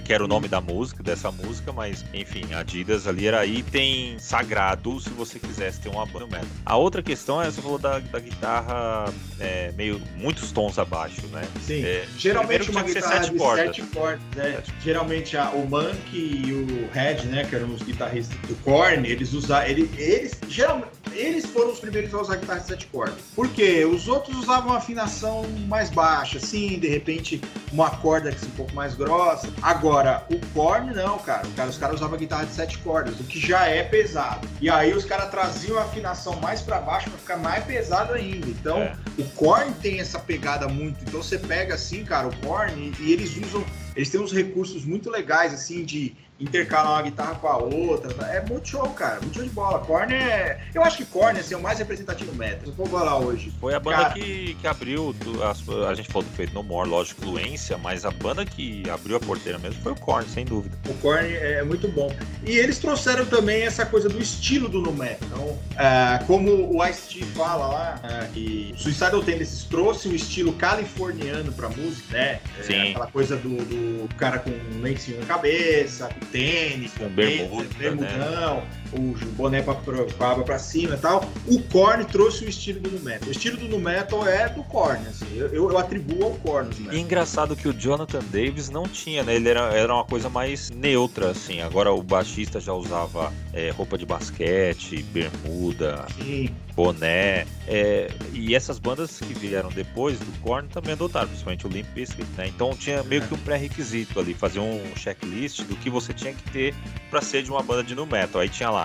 Que 0.04 0.14
era 0.14 0.24
o 0.24 0.28
nome 0.28 0.48
da 0.48 0.60
música, 0.60 1.04
dessa 1.04 1.32
música, 1.32 1.72
mas 1.72 2.04
enfim, 2.14 2.54
Adidas 2.54 3.06
ali 3.06 3.28
era 3.28 3.46
item 3.46 4.18
sagrado 4.18 5.00
se 5.00 5.10
você 5.10 5.40
quisesse 5.40 5.82
ter 5.82 5.90
uma 5.90 6.06
banda 6.06 6.26
metal. 6.28 6.48
A 6.66 6.78
outra 6.78 7.04
questão 7.04 7.42
é, 7.42 7.52
você 7.52 7.62
falou 7.62 7.78
da, 7.78 8.00
da 8.00 8.20
guitarra 8.20 9.14
é, 9.40 9.72
meio 9.74 10.02
muitos 10.16 10.52
tons 10.52 10.80
abaixo, 10.80 11.26
né? 11.28 11.42
Sim. 11.62 11.84
É, 11.84 12.06
Geralmente 12.18 12.70
uma 12.72 12.84
guitarra 12.84 13.24
sete 13.24 13.32
de 13.34 13.40
sete 13.40 13.82
cordas. 13.94 14.22
né? 14.36 14.64
Geralmente 14.84 15.38
a- 15.38 15.50
o 15.52 15.68
Monk 15.68 15.96
e 16.14 16.52
o 16.54 16.90
Red, 16.94 17.24
né, 17.28 17.44
que 17.44 17.56
eram 17.56 17.74
os 17.74 17.82
guitarristas 17.82 18.38
do 18.48 18.56
Korn, 18.64 19.08
eles 19.08 19.34
usavam, 19.34 19.68
ele, 19.70 19.90
eles 19.98 20.40
geralmente 20.48 20.88
eles 21.16 21.46
foram 21.46 21.72
os 21.72 21.80
primeiros 21.80 22.14
a 22.14 22.22
usar 22.22 22.36
guitarra 22.38 22.60
de 22.60 22.68
sete 22.68 22.88
cordas. 22.88 23.16
Por 23.36 23.48
quê? 23.50 23.86
Os 23.86 24.08
outros 24.08 24.36
usavam 24.38 24.70
uma 24.72 24.78
afinação 24.78 25.44
mais 25.68 25.90
baixa, 25.90 26.38
assim, 26.38 26.78
de 26.80 26.88
repente 26.88 27.42
uma 27.72 27.90
corda 27.90 28.32
que 28.32 28.44
é 28.44 28.48
um 28.48 28.52
pouco 28.52 28.74
mais 28.74 28.94
grossa. 28.96 29.50
Agora, 29.62 30.26
o 30.30 30.40
Korn 30.54 30.94
não, 30.94 31.18
cara. 31.20 31.46
Os 31.68 31.78
caras 31.78 31.96
usavam 31.98 32.18
guitarra 32.18 32.46
de 32.46 32.54
sete 32.54 32.78
cordas, 32.80 33.20
o 33.20 33.24
que 33.24 33.40
já 33.40 33.66
é 33.68 33.84
pesado. 33.84 34.48
E 34.62 34.70
aí 34.70 34.94
os 34.94 35.06
caras 35.06 35.30
traziam 35.30 35.78
a 35.78 35.84
afinação 35.84 36.40
mais 36.40 36.62
pra 36.62 36.80
baixo 36.80 37.10
pra 37.10 37.20
ficar 37.20 37.38
mais 37.38 37.64
pesado 37.66 38.14
ainda. 38.14 38.48
Então, 38.48 38.78
É. 38.80 38.96
o 39.18 39.24
Korn 39.32 39.74
tem 39.82 40.00
essa 40.00 40.20
pegada 40.20 40.68
muito. 40.68 41.04
Então 41.04 41.22
você 41.22 41.38
pega 41.38 41.76
assim, 41.76 42.04
cara, 42.04 42.28
o 42.28 42.36
Korn 42.38 42.94
e, 43.00 43.04
e 43.04 43.14
eles 43.14 43.36
usam. 43.38 43.64
Eles 43.96 44.10
têm 44.10 44.20
uns 44.20 44.34
recursos 44.34 44.84
muito 44.84 45.10
legais, 45.10 45.54
assim, 45.54 45.84
de 45.86 46.14
intercalar 46.40 46.94
uma 46.94 47.02
guitarra 47.02 47.36
com 47.36 47.48
a 47.48 47.58
outra. 47.58 48.14
tá? 48.14 48.28
É 48.28 48.42
muito 48.46 48.68
show, 48.68 48.88
cara. 48.90 49.20
Muito 49.22 49.36
show 49.36 49.44
de 49.44 49.50
bola. 49.50 49.80
Korn 49.80 50.14
é. 50.14 50.60
Eu 50.74 50.84
acho 50.84 50.98
que 50.98 51.06
Korn 51.06 51.40
assim, 51.40 51.54
é 51.54 51.58
o 51.58 51.62
mais 51.62 51.80
representativo 51.80 52.32
do 52.32 52.38
metal. 52.38 52.74
For 52.74 52.88
falar 52.88 53.18
hoje. 53.18 53.54
Foi 53.60 53.74
a 53.74 53.80
banda 53.80 53.98
Cara. 53.98 54.14
que, 54.14 54.56
que 54.60 54.68
abriu, 54.68 55.14
do- 55.14 55.44
as- 55.44 55.64
a, 55.90 55.94
gente 55.94 56.08
falou 56.12 56.24
do 56.28 56.36
Feito 56.36 56.54
No 56.54 56.64
More, 56.64 56.90
lógico, 56.90 57.22
influência, 57.26 57.78
mas 57.78 58.06
a 58.06 58.12
banda 58.12 58.46
que 58.46 58.84
abriu 58.90 59.16
a 59.18 59.20
porteira 59.20 59.58
mesmo 59.58 59.82
foi 59.82 59.92
o 59.94 59.96
Korn, 59.96 60.28
sem 60.30 60.44
dúvida. 60.46 60.78
O 60.90 60.94
Korn 60.96 61.28
é 61.34 61.64
muito 61.64 61.88
bom. 61.88 62.12
E 62.46 62.58
eles 62.58 62.78
trouxeram 62.80 63.26
também 63.26 63.64
essa 63.64 63.86
coisa 63.86 64.10
do 64.10 64.20
estilo 64.22 64.68
do 64.68 64.82
nu 64.82 64.92
metal. 64.92 65.16
Então, 65.32 65.58
ah, 65.78 66.24
como 66.28 66.76
o 66.78 66.86
Ice-T 66.86 67.24
fala 67.36 67.68
lá, 67.68 68.00
ah, 68.04 68.28
que 68.34 68.74
Suicidal 68.78 69.22
Tendencies 69.24 69.64
trouxe 69.64 70.08
um 70.08 70.14
estilo 70.14 70.54
californiano 70.54 71.52
pra 71.54 71.70
música, 71.70 72.12
né? 72.18 72.40
É, 72.60 72.64
Sim. 72.64 72.90
aquela 72.92 73.08
coisa 73.08 73.36
do, 73.38 73.50
do 73.50 74.14
cara 74.16 74.40
com 74.40 74.50
um 74.50 74.82
lencinho 74.82 75.20
na 75.20 75.26
cabeça, 75.26 76.10
tênis, 76.32 76.92
Com 76.94 77.08
bermuda, 77.10 77.68
bermudão, 77.78 78.64
o 78.96 79.16
boné 79.34 79.62
pra, 79.62 79.76
pra, 79.76 80.06
com 80.06 80.24
a 80.24 80.32
aba 80.32 80.44
pra 80.44 80.60
cima 80.60 80.96
e 80.96 80.98
tal. 80.98 81.24
O 81.48 81.62
Korn 81.64 82.06
trouxe 82.06 82.46
o 82.46 82.50
estilo 82.50 82.80
do 82.80 82.92
nu 82.92 83.00
metal. 83.00 83.28
O 83.28 83.32
estilo 83.32 83.58
do 83.58 83.68
nu 83.68 83.80
metal 83.80 84.28
é 84.28 84.50
do 84.50 84.64
Korn, 84.64 85.06
assim. 85.08 85.26
Eu, 85.36 85.48
eu, 85.48 85.78
atribuo 85.78 86.24
ao 86.24 86.32
Korn. 86.32 86.70
E 86.92 87.00
engraçado 87.00 87.56
que 87.56 87.68
o 87.68 87.74
Jonathan 87.74 88.24
Davis 88.32 88.70
não 88.70 88.84
tinha, 88.84 89.24
né? 89.24 89.36
Ele 89.36 89.50
era, 89.50 89.74
era 89.74 89.94
uma 89.94 90.06
coisa 90.06 90.30
mais 90.30 90.70
neutra, 90.70 91.32
assim. 91.32 91.62
Agora 91.62 91.92
o 91.92 92.02
baixista 92.02 92.60
já 92.60 92.74
usava 92.74 93.32
é, 93.54 93.70
roupa 93.72 93.98
de 93.98 94.06
basquete, 94.06 95.04
bermuda, 95.04 96.06
Sim. 96.18 96.50
boné. 96.76 97.46
é, 97.68 98.10
e 98.34 98.56
essas 98.56 98.80
bandas 98.80 99.20
que 99.20 99.34
vieram 99.34 99.70
depois 99.70 100.20
do 100.20 100.40
Korn 100.40 100.68
também 100.68 100.94
adotaram, 100.94 101.28
principalmente 101.28 101.66
o 101.66 101.70
Limp 101.70 101.88
Bizkit, 101.94 102.28
né? 102.38 102.48
Então 102.48 102.76
tinha 102.76 103.04
meio 103.04 103.22
que 103.22 103.34
um 103.34 103.38
pré-requisito 103.38 104.20
ali, 104.20 104.34
fazer 104.34 104.60
um 104.60 104.82
checklist 104.96 105.64
do 105.64 105.76
que 105.76 105.90
você 105.90 106.14
tinha 106.14 106.34
que 106.34 106.44
ter 106.52 106.76
pra 107.10 107.22
ser 107.22 107.44
de 107.44 107.52
uma 107.52 107.62
banda 107.64 107.84
de 107.84 107.96
nu 107.96 108.06
metal. 108.06 108.42
Aí 108.42 108.50
tinha 108.50 108.70
lá, 108.70 108.85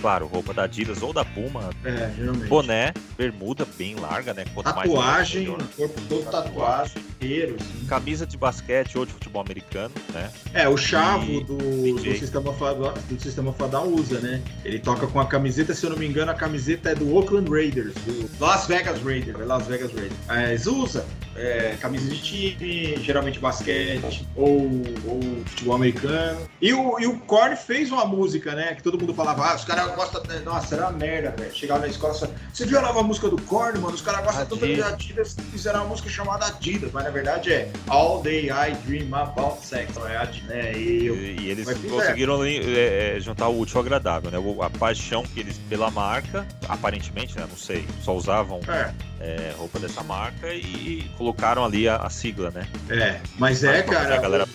claro, 0.00 0.26
roupa 0.26 0.52
da 0.54 0.64
Adidas 0.64 1.02
ou 1.02 1.12
da 1.12 1.24
Puma, 1.24 1.70
É, 1.84 2.10
geralmente. 2.16 2.48
boné, 2.48 2.92
bermuda 3.16 3.66
bem 3.76 3.94
larga, 3.96 4.34
né? 4.34 4.44
Quanto 4.54 4.74
mais 4.74 4.88
Tatuagem, 4.88 5.48
larga, 5.48 5.64
melhor. 5.64 5.76
corpo 5.76 6.00
todo 6.08 6.30
tatuado, 6.30 6.90
inteiro, 6.98 7.56
assim. 7.60 7.86
Camisa 7.86 8.26
de 8.26 8.36
basquete 8.36 8.96
ou 8.98 9.06
de 9.06 9.12
futebol 9.12 9.42
americano, 9.42 9.94
né? 10.12 10.30
É, 10.54 10.68
o 10.68 10.76
Chavo 10.76 11.30
E 11.30 11.44
do, 11.44 11.56
do, 11.56 12.16
sistema 12.16 12.52
Fadal, 12.52 12.94
do 13.08 13.20
Sistema 13.20 13.52
Fadal 13.52 13.86
usa, 13.88 14.20
né? 14.20 14.42
Ele 14.64 14.78
toca 14.78 15.06
com 15.06 15.20
a 15.20 15.26
camiseta, 15.26 15.74
se 15.74 15.84
eu 15.84 15.90
não 15.90 15.98
me 15.98 16.06
engano, 16.06 16.30
a 16.30 16.34
camiseta 16.34 16.90
é 16.90 16.94
do 16.94 17.14
Oakland 17.14 17.50
Raiders, 17.50 17.94
do 17.94 18.30
Las 18.40 18.66
Vegas 18.66 19.02
Raiders, 19.02 19.38
é 19.38 19.44
Las 19.44 19.66
Vegas 19.66 19.92
Raiders. 19.92 20.16
Mas 20.26 20.66
usa 20.66 21.04
é, 21.36 21.76
camisa 21.80 22.08
de 22.08 22.20
time, 22.20 22.96
geralmente 23.02 23.38
basquete 23.38 24.26
ou, 24.34 24.82
ou 25.06 25.20
futebol 25.46 25.74
americano. 25.74 26.40
E 26.60 26.72
o, 26.72 26.98
e 27.00 27.06
o 27.06 27.18
Korn 27.20 27.56
fez 27.56 27.90
uma 27.90 28.04
música, 28.04 28.54
né? 28.54 28.74
Que 28.74 28.82
todo 28.82 28.98
mundo 28.98 29.14
falava, 29.14 29.50
ah, 29.50 29.56
os 29.56 29.64
caras 29.64 29.89
gostam. 29.96 30.22
de- 30.22 30.40
Nossa, 30.40 30.74
era 30.74 30.88
uma 30.88 30.92
merda, 30.98 31.34
velho. 31.36 31.54
Chegava 31.54 31.80
na 31.80 31.88
escola 31.88 32.14
falava, 32.14 32.38
você 32.52 32.64
viu 32.66 32.78
a 32.78 32.82
nova 32.82 33.02
música 33.02 33.28
do 33.28 33.40
Korn, 33.42 33.78
mano? 33.78 33.94
Os 33.94 34.00
caras 34.02 34.24
gostam 34.24 34.46
tanto 34.46 34.66
de 34.66 34.72
Adidas. 34.82 34.92
Adidas, 34.92 35.36
fizeram 35.50 35.80
uma 35.80 35.88
música 35.90 36.08
chamada 36.08 36.46
Adidas, 36.46 36.90
mas 36.92 37.04
na 37.04 37.10
verdade 37.10 37.52
é 37.52 37.70
All 37.88 38.22
Day 38.22 38.50
I 38.50 38.72
Dream 38.86 39.14
About 39.14 39.64
Sex. 39.64 39.94
É 40.08 40.16
Adidas, 40.16 40.48
né? 40.48 40.72
E 40.76 41.06
eu, 41.06 41.16
E, 41.16 41.40
e 41.40 41.50
eles 41.50 41.66
Mas 41.66 41.78
conseguiram 41.78 42.42
é, 42.44 43.16
é, 43.16 43.20
juntar 43.20 43.48
o 43.48 43.58
útil 43.60 43.78
ao 43.78 43.82
agradável, 43.84 44.30
né? 44.30 44.38
O- 44.38 44.62
A 44.62 44.70
paixão 44.70 45.22
que 45.22 45.40
eles 45.40 45.58
pela 45.68 45.90
marca, 45.90 46.46
aparentemente, 46.68 47.36
né? 47.36 47.46
Não 47.48 47.56
sei, 47.56 47.86
só 48.02 48.14
usavam 48.14 48.60
é, 48.68 48.90
é, 49.20 49.54
roupa 49.56 49.78
dessa 49.78 50.02
marca 50.02 50.52
e 50.52 51.10
colocaram 51.16 51.64
ali 51.64 51.88
a, 51.88 51.96
a 51.96 52.10
sigla, 52.10 52.50
né? 52.50 52.66
é, 52.88 53.20
mas 53.38 53.62
é, 53.64 53.82
cara, 53.82 54.16
A 54.16 54.18
galera 54.18 54.48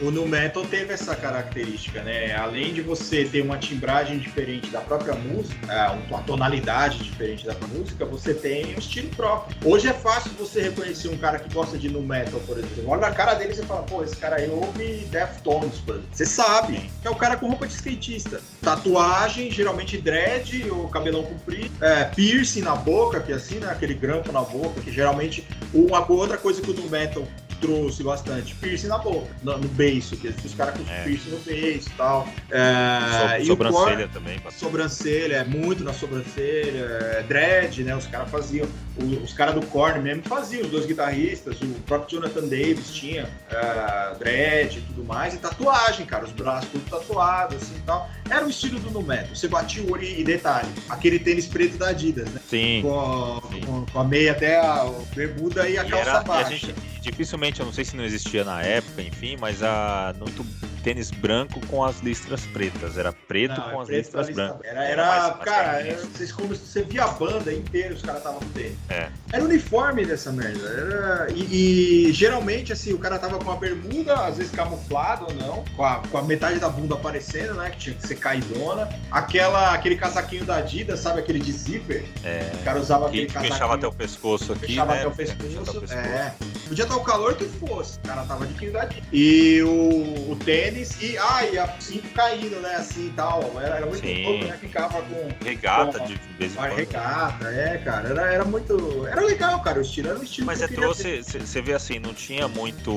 o 0.00 0.10
Nu 0.10 0.26
Metal 0.26 0.64
teve 0.64 0.92
essa 0.92 1.14
característica, 1.16 2.02
né? 2.02 2.34
Além 2.36 2.72
de 2.72 2.80
você 2.80 3.24
ter 3.24 3.40
uma 3.42 3.58
timbragem 3.58 4.18
diferente 4.18 4.67
da 4.70 4.80
própria 4.80 5.14
música, 5.14 5.72
é, 5.72 5.88
uma 6.08 6.22
tonalidade 6.22 6.98
diferente 6.98 7.46
da 7.46 7.54
música, 7.68 8.04
você 8.04 8.34
tem 8.34 8.74
um 8.74 8.78
estilo 8.78 9.08
próprio. 9.10 9.56
Hoje 9.64 9.88
é 9.88 9.92
fácil 9.92 10.30
você 10.38 10.62
reconhecer 10.62 11.08
um 11.08 11.16
cara 11.16 11.38
que 11.38 11.52
gosta 11.52 11.78
de 11.78 11.88
Nu 11.88 12.02
Metal, 12.02 12.40
por 12.46 12.58
exemplo. 12.58 12.84
Olha 12.86 13.02
na 13.02 13.10
cara 13.10 13.34
dele 13.34 13.52
e 13.52 13.56
você 13.56 13.62
fala, 13.64 13.82
pô, 13.82 14.02
esse 14.02 14.16
cara 14.16 14.36
aí 14.36 14.48
ouve 14.50 15.06
Deftones, 15.10 15.78
por 15.78 15.94
exemplo. 15.94 16.10
Você 16.12 16.26
sabe 16.26 16.90
que 17.00 17.08
é 17.08 17.10
o 17.10 17.16
cara 17.16 17.36
com 17.36 17.48
roupa 17.48 17.66
de 17.66 17.74
skatista. 17.74 18.40
Tatuagem, 18.62 19.50
geralmente 19.50 19.98
dread 19.98 20.68
ou 20.70 20.88
cabelão 20.88 21.22
comprido. 21.22 21.70
É, 21.84 22.04
piercing 22.04 22.62
na 22.62 22.74
boca, 22.74 23.20
que 23.20 23.32
é 23.32 23.36
assim, 23.36 23.58
né? 23.58 23.70
Aquele 23.70 23.94
grampo 23.94 24.32
na 24.32 24.42
boca, 24.42 24.80
que 24.80 24.90
geralmente 24.90 25.46
uma 25.72 26.10
outra 26.10 26.36
coisa 26.36 26.60
que 26.60 26.70
o 26.70 26.74
Nu 26.74 26.88
Metal 26.88 27.26
trouxe 27.60 28.02
bastante, 28.02 28.54
piercing 28.56 28.86
na 28.88 28.98
boca, 28.98 29.28
no, 29.42 29.58
no 29.58 29.68
beiço, 29.68 30.16
que 30.16 30.28
os 30.28 30.54
caras 30.54 30.74
com 30.80 30.90
É. 30.92 31.04
piercing 31.04 31.30
no 31.30 31.38
beiço 31.38 31.88
e 31.88 31.92
tal. 31.96 32.28
É, 32.50 33.36
So- 33.36 33.42
e 33.42 33.46
sobrancelha 33.46 34.08
também. 34.08 34.34
bastante. 34.38 34.58
sobrancelha, 34.60 35.36
é 35.36 35.44
muito 35.44 35.84
na 35.84 35.92
sobrancelha, 35.92 36.78
é, 37.18 37.22
dread, 37.26 37.82
né? 37.84 37.94
Os 37.96 38.06
caras 38.06 38.30
faziam, 38.30 38.66
o- 38.96 39.22
os 39.22 39.32
caras 39.32 39.54
do 39.54 39.64
Korn 39.66 40.00
mesmo 40.00 40.22
faziam, 40.24 40.62
os 40.62 40.70
dois 40.70 40.86
guitarristas, 40.86 41.60
o 41.60 41.66
próprio 41.86 42.18
Jonathan 42.20 42.42
Davis 42.48 42.90
tinha 42.92 43.28
é, 43.50 44.14
dread 44.18 44.78
e 44.78 44.80
tudo 44.82 45.04
mais, 45.04 45.34
e 45.34 45.38
tatuagem, 45.38 46.04
cara, 46.06 46.24
os 46.24 46.32
braços 46.32 46.68
tudo 46.70 46.88
tatuados, 46.90 47.56
assim 47.62 47.76
e 47.76 47.80
tal. 47.82 48.08
Era 48.28 48.44
o 48.44 48.50
estilo 48.50 48.78
do 48.80 48.90
nu 48.90 49.02
metal. 49.02 49.34
Você 49.34 49.48
batia 49.48 49.82
o 49.82 49.92
olho 49.92 50.04
e 50.04 50.22
detalhe, 50.22 50.68
aquele 50.88 51.18
tênis 51.18 51.46
preto 51.46 51.76
da 51.78 51.88
Adidas, 51.88 52.28
né? 52.30 52.40
Sim. 52.48 52.80
Com 52.82 53.00
a, 53.00 53.40
Sim. 53.52 53.60
com- 53.62 53.86
com 53.86 54.00
a 54.00 54.04
meia 54.04 54.32
até 54.32 54.58
a 54.58 54.84
bermuda 55.14 55.68
e 55.68 55.78
a 55.78 55.84
E 55.84 55.88
calça 55.90 56.10
era- 56.10 56.20
baixa. 56.22 56.74
Dificilmente, 57.10 57.60
eu 57.60 57.66
não 57.66 57.72
sei 57.72 57.84
se 57.84 57.96
não 57.96 58.04
existia 58.04 58.44
na 58.44 58.62
época, 58.62 59.02
enfim, 59.02 59.36
mas 59.38 59.62
a 59.62 60.14
muito 60.18 60.44
tênis 60.78 61.10
branco 61.10 61.60
com 61.66 61.84
as 61.84 62.00
listras 62.00 62.40
pretas. 62.46 62.96
Era 62.96 63.12
preto 63.12 63.58
Não, 63.60 63.70
com 63.70 63.78
é 63.78 63.82
as 63.82 63.86
preto 63.86 63.98
listras 64.04 64.30
brancas. 64.30 64.60
Era, 64.64 64.84
era 64.84 65.06
mais- 65.06 65.22
mais 65.22 65.34
cara, 65.44 65.44
característico. 65.64 66.00
era- 66.06 66.16
vocês, 66.18 66.32
como, 66.32 66.48
você 66.56 66.82
via 66.82 67.04
a 67.04 67.08
banda 67.08 67.52
inteira, 67.52 67.94
os 67.94 68.02
caras 68.02 68.18
estavam 68.20 68.40
com 68.40 68.48
tênis. 68.48 68.76
É. 68.88 69.08
Era 69.32 69.44
uniforme 69.44 70.04
dessa 70.06 70.32
merda. 70.32 70.68
Era... 70.68 71.26
E, 71.34 72.06
e, 72.08 72.12
geralmente, 72.12 72.72
assim, 72.72 72.92
o 72.92 72.98
cara 72.98 73.18
tava 73.18 73.38
com 73.38 73.50
a 73.50 73.56
bermuda, 73.56 74.14
às 74.26 74.36
vezes 74.38 74.52
camuflado 74.52 75.26
ou 75.28 75.34
não, 75.34 75.64
com 75.76 75.84
a, 75.84 75.96
com 76.10 76.18
a 76.18 76.22
metade 76.22 76.58
da 76.58 76.68
bunda 76.68 76.94
aparecendo, 76.94 77.54
né? 77.54 77.70
Que 77.70 77.76
tinha 77.78 77.94
que 77.94 78.06
ser 78.06 78.16
caidona. 78.16 78.88
Aquela, 79.10 79.72
aquele 79.74 79.96
casaquinho 79.96 80.44
da 80.44 80.56
Adidas, 80.56 81.00
sabe? 81.00 81.20
Aquele 81.20 81.38
de 81.38 81.52
zíper. 81.52 82.04
É, 82.24 82.50
O 82.60 82.64
cara 82.64 82.78
usava 82.80 83.04
que 83.08 83.16
aquele 83.18 83.26
casaquinho. 83.26 83.52
fechava 83.52 83.74
até 83.74 83.86
o 83.86 83.92
pescoço 83.92 84.52
aqui, 84.52 84.66
Fechava 84.66 84.92
né? 84.94 84.98
até 85.00 85.08
o 85.08 85.10
pescoço. 85.12 85.92
É. 85.94 86.32
Podia 86.68 86.84
estar 86.84 86.96
o 86.96 87.00
calor 87.04 87.34
que 87.34 87.44
fosse. 87.44 87.98
O 87.98 88.08
cara 88.08 88.22
tava 88.24 88.46
de 88.46 88.54
quinidade. 88.54 89.02
E 89.12 89.62
o, 89.62 90.32
o 90.32 90.36
tênis 90.44 90.67
e, 90.76 91.18
ah, 91.18 91.44
e 91.46 91.58
a 91.58 91.80
cinto 91.80 92.08
caindo, 92.10 92.60
né? 92.60 92.76
Assim 92.76 93.06
e 93.08 93.10
tal. 93.10 93.52
Era, 93.60 93.76
era 93.76 93.86
muito 93.86 94.00
Sim. 94.06 94.24
louco, 94.24 94.44
né? 94.44 94.58
Ficava 94.60 95.02
com 95.02 95.28
Regata 95.44 95.98
Com- 95.98 96.06
de 96.06 96.14
vez 96.38 96.52
em 96.52 96.56
quando. 96.56 96.74
regata, 96.74 97.48
é, 97.48 97.78
cara. 97.78 98.08
Era, 98.08 98.22
era 98.32 98.44
muito. 98.44 99.06
Era 99.06 99.20
legal, 99.20 99.60
cara. 99.60 99.78
O 99.78 99.82
estilo 99.82 100.08
era 100.10 100.18
um 100.18 100.22
estilo 100.22 100.46
Mas 100.46 100.58
que 100.58 100.64
é 100.64 100.68
trouxe, 100.68 101.22
você 101.22 101.62
vê 101.62 101.72
assim, 101.74 101.98
não 101.98 102.12
tinha 102.14 102.46
muito. 102.48 102.92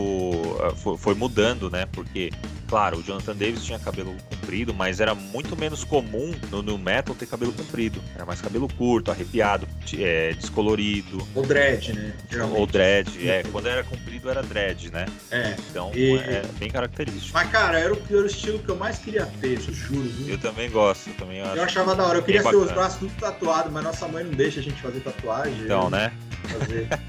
ah, 0.64 0.76
Foi, 0.76 0.98
foi 0.98 1.14
mudando, 1.16 1.70
né? 1.70 1.86
Porque, 1.92 2.32
claro, 2.68 2.98
o 3.00 3.04
Jonathan 3.04 3.36
Davis 3.36 3.64
tinha 3.64 3.80
cabelo 3.80 4.16
comprido, 4.42 4.74
mas 4.74 5.00
era 5.00 5.14
muito 5.14 5.56
menos 5.56 5.84
comum 5.84 6.34
no, 6.50 6.62
no 6.62 6.78
metal 6.78 7.16
ter 7.16 7.28
cabelo 7.28 7.54
comprido. 7.54 8.02
Era 8.16 8.26
mais 8.26 8.42
cabelo 8.42 8.68
curto, 8.76 9.12
arrepiado, 9.12 9.68
é, 9.98 10.34
descolorido. 10.34 11.26
O 11.36 11.42
dread, 11.44 11.94
né? 11.94 12.14
Geralmente. 12.30 12.60
Ou 12.60 12.66
dread, 12.68 13.30
é, 13.30 13.44
quando 13.52 13.68
era 13.68 13.84
comprido 13.84 14.30
era 14.30 14.42
dread, 14.42 14.92
né? 14.92 15.06
É. 15.30 15.56
Então 15.70 15.92
E- 15.94 16.18
é 16.18 16.44
bem 16.60 16.70
característico. 16.70 17.32
Mas, 17.34 17.50
cara, 17.52 17.80
era 17.80 17.94
o 17.94 17.98
pior 17.98 18.26
estilo 18.26 18.60
que 18.60 18.70
eu 18.70 18.76
mais 18.76 18.98
queria 18.98 19.26
ter, 19.40 19.54
eu 19.60 19.74
juro. 19.74 20.10
viu? 20.10 20.30
Eu 20.34 20.38
também 20.40 20.70
gosto, 20.70 21.10
eu 21.10 21.14
também 21.16 21.42
acho. 21.42 21.56
Eu 21.58 21.64
achava 21.64 21.96
da 21.96 22.04
hora. 22.06 22.18
Eu 22.20 22.24
queria 22.24 22.44
ter 22.44 22.56
os 22.56 22.72
braços 22.72 23.00
tudo 23.00 23.14
tatuado, 23.20 23.72
mas 23.72 23.84
nossa 23.84 24.08
mãe 24.08 24.24
não 24.24 24.32
deixa 24.32 24.60
a 24.60 24.64
gente 24.64 24.82
fazer 24.82 25.00
tatuagem. 25.02 25.62
Então, 25.64 25.84
eu 25.84 25.90
né? 25.90 26.12
Fazer. 26.48 26.88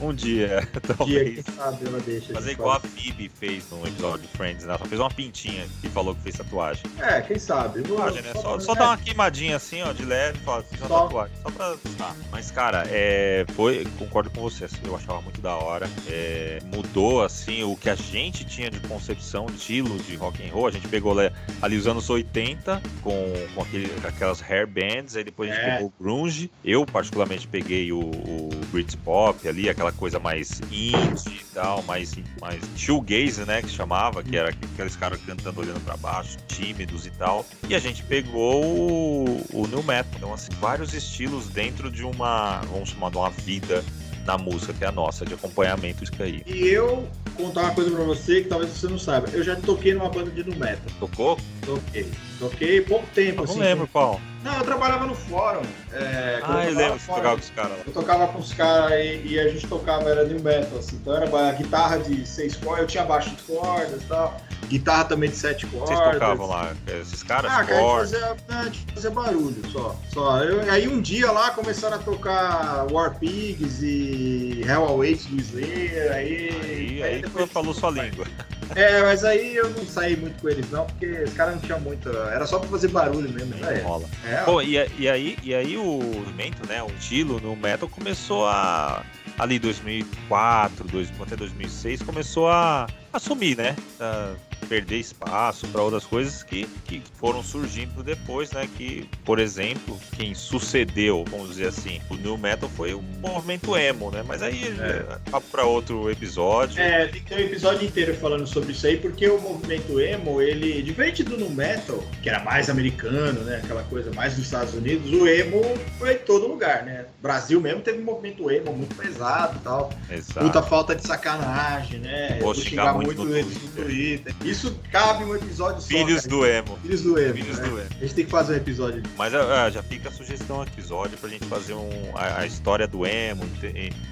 Um 0.00 0.12
dia, 0.12 0.68
Um 1.00 1.04
dia, 1.06 1.24
quem 1.24 1.42
sabe 1.54 1.86
ela 1.86 2.00
deixa. 2.00 2.32
a 2.32 2.34
Fazer 2.34 2.52
igual 2.52 2.72
a 2.76 2.80
Phoebe 2.80 3.30
fez 3.38 3.64
no 3.70 3.86
episódio 3.86 4.22
de 4.26 4.36
Friends, 4.36 4.64
né? 4.64 4.70
Ela 4.70 4.78
só 4.78 4.84
fez 4.84 5.00
uma 5.00 5.10
pintinha 5.10 5.64
e 5.84 5.88
falou 5.88 6.14
que 6.14 6.22
fez 6.22 6.36
tatuagem. 6.36 6.71
Tatuagem. 6.74 6.82
É, 7.00 7.20
quem 7.22 7.38
sabe? 7.38 7.82
Tatuagem, 7.82 8.22
né? 8.22 8.32
Só, 8.34 8.58
só, 8.60 8.74
dar 8.74 8.86
uma 8.86 8.96
queimadinha 8.96 9.56
assim, 9.56 9.82
ó, 9.82 9.92
de 9.92 10.04
leve, 10.04 10.38
fiz 10.38 10.80
uma 10.80 10.88
só. 10.88 11.02
tatuagem. 11.04 11.36
Só 11.42 11.50
pra. 11.50 11.76
Ah, 12.00 12.14
mas, 12.30 12.50
cara, 12.50 12.84
é, 12.88 13.44
foi. 13.54 13.86
Concordo 13.98 14.30
com 14.30 14.40
você, 14.40 14.64
assim, 14.64 14.80
eu 14.84 14.94
achava 14.94 15.20
muito 15.20 15.40
da 15.40 15.54
hora. 15.54 15.88
É, 16.08 16.58
mudou, 16.64 17.22
assim, 17.22 17.62
o 17.62 17.76
que 17.76 17.90
a 17.90 17.94
gente 17.94 18.44
tinha 18.44 18.70
de 18.70 18.80
concepção, 18.80 19.46
de 19.46 19.62
estilo 19.72 19.98
de 19.98 20.16
rock 20.16 20.46
and 20.46 20.52
roll. 20.52 20.66
A 20.66 20.70
gente 20.70 20.86
pegou 20.88 21.14
ali 21.60 21.76
os 21.76 21.86
anos 21.86 22.08
80 22.08 22.82
com, 23.02 23.32
com 23.54 23.62
aquele, 23.62 23.90
aquelas 24.06 24.42
hair 24.42 24.66
bands, 24.66 25.16
aí 25.16 25.24
depois 25.24 25.50
a 25.50 25.54
gente 25.54 25.64
é. 25.64 25.74
pegou 25.74 25.88
o 25.88 26.02
grunge. 26.02 26.50
Eu, 26.64 26.84
particularmente, 26.84 27.46
peguei 27.46 27.92
o, 27.92 28.00
o 28.00 28.50
Britpop 28.70 29.46
ali, 29.48 29.68
aquela 29.68 29.92
coisa 29.92 30.18
mais 30.18 30.60
indie 30.70 31.40
e 31.40 31.44
tal, 31.54 31.82
mais, 31.82 32.14
mais 32.40 32.60
shoegaze, 32.76 33.44
né, 33.44 33.62
que 33.62 33.68
chamava, 33.68 34.22
que 34.22 34.36
era 34.36 34.50
aqueles 34.50 34.96
caras 34.96 35.20
cantando 35.24 35.60
olhando 35.60 35.80
para 35.84 35.96
baixo, 35.96 36.36
tímidos 36.62 37.06
e 37.06 37.10
tal. 37.10 37.44
E 37.68 37.74
a 37.74 37.78
gente 37.78 38.02
pegou 38.04 38.64
o, 38.64 39.46
o 39.52 39.66
New 39.66 39.82
Metal. 39.82 40.12
Então, 40.16 40.32
assim, 40.32 40.50
vários 40.60 40.94
estilos 40.94 41.48
dentro 41.48 41.90
de 41.90 42.04
uma, 42.04 42.60
vamos 42.72 42.90
chamar 42.90 43.10
de 43.10 43.16
uma 43.16 43.30
vida 43.30 43.84
na 44.24 44.38
música 44.38 44.72
que 44.72 44.84
é 44.84 44.86
a 44.86 44.92
nossa, 44.92 45.24
de 45.24 45.34
acompanhamento 45.34 46.04
isso 46.04 46.12
aí. 46.20 46.42
E 46.46 46.68
eu 46.68 47.08
contar 47.36 47.62
uma 47.62 47.74
coisa 47.74 47.90
pra 47.90 48.04
você 48.04 48.42
que 48.42 48.48
talvez 48.48 48.70
você 48.70 48.86
não 48.86 48.98
saiba. 48.98 49.28
Eu 49.30 49.42
já 49.42 49.56
toquei 49.56 49.94
numa 49.94 50.08
banda 50.08 50.30
de 50.30 50.44
nu 50.44 50.54
metal. 50.56 50.86
Tocou? 51.00 51.38
Toquei. 51.64 52.08
Toquei 52.42 52.80
pouco 52.80 53.06
tempo, 53.14 53.42
eu 53.42 53.44
assim. 53.44 53.54
Não 53.54 53.64
lembro 53.64 53.86
qual. 53.86 54.20
Não, 54.42 54.52
eu 54.58 54.64
trabalhava 54.64 55.06
no 55.06 55.14
fórum. 55.14 55.62
É, 55.92 56.40
ah, 56.42 56.64
eu, 56.64 56.74
lembro 56.74 56.98
que 56.98 57.02
você 57.02 57.12
tocava 57.12 57.36
com 57.36 57.40
os 57.40 57.50
caras 57.50 57.70
lá. 57.70 57.84
Eu 57.86 57.92
tocava 57.92 58.26
com 58.26 58.38
os 58.40 58.52
caras 58.52 58.92
e, 58.92 59.22
e, 59.24 59.38
a 59.38 59.48
gente 59.48 59.68
tocava, 59.68 60.10
era 60.10 60.24
new 60.24 60.40
metal, 60.40 60.76
assim. 60.76 60.96
Então 60.96 61.14
era 61.14 61.52
guitarra 61.52 61.98
de 61.98 62.26
seis 62.26 62.56
cordas, 62.56 62.80
eu 62.80 62.86
tinha 62.88 63.04
baixo 63.04 63.30
de 63.30 63.42
cordas 63.44 64.02
e 64.02 64.06
tal. 64.06 64.36
Guitarra 64.66 65.04
também 65.04 65.30
de 65.30 65.36
sete 65.36 65.64
cordas. 65.66 65.96
Vocês 65.96 66.14
tocavam 66.14 66.48
lá? 66.48 66.72
Esses 66.88 67.22
caras? 67.22 67.52
Ah, 67.52 67.64
cara, 67.64 67.78
a 67.78 68.04
gente 68.04 68.10
fazia, 68.10 68.36
a 68.48 68.64
gente 68.64 68.86
fazia 68.92 69.10
barulho 69.12 69.70
só. 69.70 69.96
só. 70.12 70.42
Eu, 70.42 70.68
aí 70.68 70.88
um 70.88 71.00
dia 71.00 71.30
lá 71.30 71.52
começaram 71.52 71.94
a 71.94 72.00
tocar 72.00 72.90
War 72.90 73.16
Pigs 73.20 73.80
e 73.82 74.62
Hell 74.66 74.88
Awaits 74.88 75.26
do 75.26 75.40
Slayer. 75.40 76.12
Aí, 76.12 76.50
aí, 76.64 77.02
aí, 77.04 77.24
aí 77.24 77.46
falou 77.46 77.72
sua 77.72 77.90
língua. 77.90 78.26
É, 78.74 79.02
mas 79.02 79.24
aí 79.24 79.54
eu 79.54 79.68
não 79.70 79.84
saí 79.84 80.16
muito 80.16 80.40
com 80.40 80.48
eles, 80.48 80.70
não, 80.70 80.86
porque 80.86 81.06
os 81.06 81.32
caras 81.34 81.54
não 81.54 81.62
tinham 81.62 81.80
muito. 81.80 82.08
Era 82.32 82.46
só 82.46 82.58
pra 82.58 82.68
fazer 82.68 82.88
barulho 82.88 83.30
mesmo. 83.30 83.54
É. 83.64 83.80
Rola. 83.80 84.08
É, 84.24 84.36
Pô, 84.42 84.62
e, 84.62 84.74
e, 84.98 85.08
aí, 85.08 85.36
e 85.42 85.54
aí 85.54 85.76
o 85.76 86.00
movimento, 86.02 86.66
né? 86.66 86.82
O 86.82 86.88
estilo 86.98 87.38
no 87.40 87.54
metal 87.54 87.88
começou 87.88 88.46
a. 88.46 89.04
Ali 89.38 89.58
2004, 89.58 90.86
2000, 90.88 91.22
até 91.22 91.36
2006, 91.36 92.02
começou 92.02 92.48
a 92.48 92.86
assumir, 93.12 93.56
né? 93.56 93.74
A 93.98 94.34
perder 94.62 94.98
espaço 94.98 95.66
para 95.68 95.82
outras 95.82 96.04
coisas 96.04 96.42
que, 96.42 96.66
que 96.84 97.02
foram 97.14 97.42
surgindo 97.42 98.02
depois, 98.02 98.50
né? 98.52 98.68
Que, 98.76 99.08
por 99.24 99.38
exemplo, 99.38 99.98
quem 100.16 100.34
sucedeu, 100.34 101.24
vamos 101.30 101.50
dizer 101.50 101.68
assim, 101.68 102.00
o 102.10 102.14
New 102.14 102.38
Metal 102.38 102.68
foi 102.68 102.94
o 102.94 103.02
movimento 103.20 103.76
emo, 103.76 104.10
né? 104.10 104.22
Mas 104.26 104.42
aí 104.42 104.74
é. 104.80 105.18
papo 105.30 105.46
para 105.50 105.64
outro 105.64 106.10
episódio. 106.10 106.80
É, 106.80 107.06
tem 107.06 107.22
que 107.22 107.28
ter 107.28 107.36
um 107.36 107.46
episódio 107.46 107.86
inteiro 107.86 108.14
falando 108.14 108.46
sobre 108.46 108.72
isso 108.72 108.86
aí, 108.86 108.96
porque 108.96 109.28
o 109.28 109.40
movimento 109.40 110.00
emo, 110.00 110.40
ele, 110.40 110.82
diferente 110.82 111.22
do 111.22 111.36
New 111.36 111.50
Metal, 111.50 112.02
que 112.22 112.28
era 112.28 112.40
mais 112.40 112.70
americano, 112.70 113.40
né? 113.40 113.60
Aquela 113.62 113.82
coisa 113.84 114.12
mais 114.12 114.34
dos 114.34 114.44
Estados 114.44 114.74
Unidos, 114.74 115.10
o 115.12 115.26
emo 115.26 115.62
foi 115.98 116.14
em 116.14 116.18
todo 116.18 116.46
lugar, 116.46 116.84
né? 116.84 117.06
Brasil 117.20 117.60
mesmo 117.60 117.80
teve 117.80 118.00
um 118.00 118.04
movimento 118.04 118.50
emo 118.50 118.72
muito 118.72 118.94
pesado 118.94 119.56
e 119.58 119.60
tal. 119.60 119.90
Exato. 120.10 120.40
Muita 120.40 120.62
falta 120.62 120.94
de 120.94 121.06
sacanagem, 121.06 122.00
né? 122.00 122.38
Vou 122.40 122.54
xingar 122.54 122.94
muito, 122.94 123.22
muito 123.22 123.36
eles 123.36 123.62
no 123.62 123.68
Twitter. 123.70 124.34
Isso 124.52 124.78
cabe 124.90 125.24
um 125.24 125.34
episódio 125.34 125.80
só. 125.80 125.88
Filhos 125.88 126.26
do 126.26 126.44
Emo. 126.44 126.78
Filhos 126.82 127.00
do 127.00 127.18
Emo. 127.18 127.34
Filhos 127.34 127.58
né? 127.58 127.68
do 127.68 127.78
Emo. 127.78 127.88
A 127.90 128.02
gente 128.02 128.14
tem 128.14 128.24
que 128.26 128.30
fazer 128.30 128.52
um 128.52 128.56
episódio. 128.56 129.02
Mas 129.16 129.32
uh, 129.32 129.70
já 129.72 129.82
fica 129.82 130.10
a 130.10 130.12
sugestão 130.12 130.58
um 130.58 130.62
episódio 130.62 131.16
pra 131.16 131.30
gente 131.30 131.46
fazer 131.46 131.72
um, 131.72 131.90
a, 132.14 132.40
a 132.40 132.46
história 132.46 132.86
do 132.86 133.06
Emo 133.06 133.42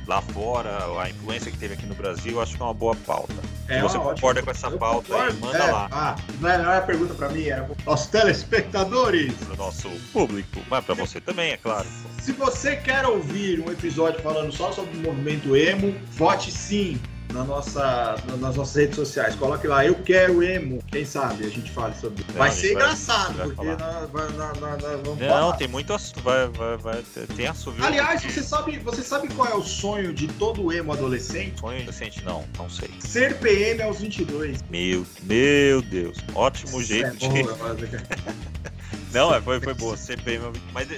lá 0.06 0.22
fora, 0.22 0.70
a 0.98 1.10
influência 1.10 1.52
que 1.52 1.58
teve 1.58 1.74
aqui 1.74 1.84
no 1.84 1.94
Brasil, 1.94 2.40
acho 2.40 2.56
que 2.56 2.62
é 2.62 2.64
uma 2.64 2.72
boa 2.72 2.96
pauta. 3.06 3.34
É 3.68 3.76
Se 3.76 3.82
você 3.82 3.98
concorda 3.98 4.42
com 4.42 4.50
essa 4.50 4.68
eu 4.68 4.78
pauta 4.78 5.14
aí, 5.14 5.34
manda 5.34 5.58
é, 5.58 5.70
lá. 5.70 5.88
Ah, 5.92 6.16
não 6.40 6.48
é, 6.48 6.58
não 6.58 6.72
é 6.72 6.80
pergunta 6.80 7.12
pra 7.12 7.28
mim, 7.28 7.44
era 7.44 7.64
para 7.64 7.94
os 7.94 8.06
telespectadores. 8.06 9.34
Pro 9.34 9.56
nosso 9.56 9.90
público, 10.10 10.58
mas 10.70 10.82
pra 10.86 10.94
você 10.94 11.20
também, 11.20 11.52
é 11.52 11.58
claro. 11.58 11.86
Se 12.22 12.32
você 12.32 12.76
quer 12.76 13.04
ouvir 13.04 13.60
um 13.60 13.70
episódio 13.70 14.22
falando 14.22 14.50
só 14.52 14.72
sobre 14.72 14.96
o 14.96 15.00
movimento 15.02 15.54
emo, 15.54 15.94
vote 16.12 16.50
sim 16.50 16.98
na 17.32 17.44
nossa, 17.44 18.16
nas 18.38 18.56
nossas 18.56 18.74
redes 18.74 18.96
sociais. 18.96 19.34
Coloque 19.34 19.66
lá, 19.66 19.84
eu 19.84 19.94
quero 19.94 20.42
emo. 20.42 20.82
Quem 20.90 21.04
sabe 21.04 21.44
a 21.44 21.48
gente 21.48 21.70
fale 21.70 21.94
sobre 21.96 22.22
isso. 22.22 22.32
Vai 22.32 22.50
ser 22.50 22.74
vai, 22.74 22.82
engraçado, 22.82 23.36
vai 23.36 23.46
porque 23.46 23.66
nós, 23.66 24.60
nós, 24.60 24.82
vamos 25.04 25.20
Não, 25.20 25.28
falar. 25.28 25.56
tem 25.56 25.68
muito 25.68 25.92
assunto. 25.92 26.22
Vai, 26.22 26.48
vai, 26.48 26.76
vai, 26.76 27.02
tem 27.36 27.46
assunto. 27.46 27.82
Aliás, 27.84 28.22
você 28.22 28.42
sabe, 28.42 28.78
você 28.78 29.02
sabe 29.02 29.28
qual 29.34 29.48
é 29.48 29.54
o 29.54 29.62
sonho 29.62 30.12
de 30.12 30.28
todo 30.28 30.72
emo 30.72 30.92
adolescente? 30.92 31.60
Sonho 31.60 31.78
adolescente, 31.78 32.24
não, 32.24 32.44
não 32.58 32.68
sei. 32.68 32.90
Ser 33.00 33.38
PM 33.38 33.82
aos 33.82 34.00
22. 34.00 34.62
Meu, 34.70 35.06
meu 35.22 35.82
Deus. 35.82 36.18
Ótimo 36.34 36.82
jeito 36.82 37.08
é 37.26 37.74
de. 37.74 38.79
Não, 39.12 39.34
é, 39.34 39.40
foi, 39.40 39.60
foi 39.60 39.74
boa. 39.74 39.96
CPM. 39.96 40.52
Mas 40.72 40.88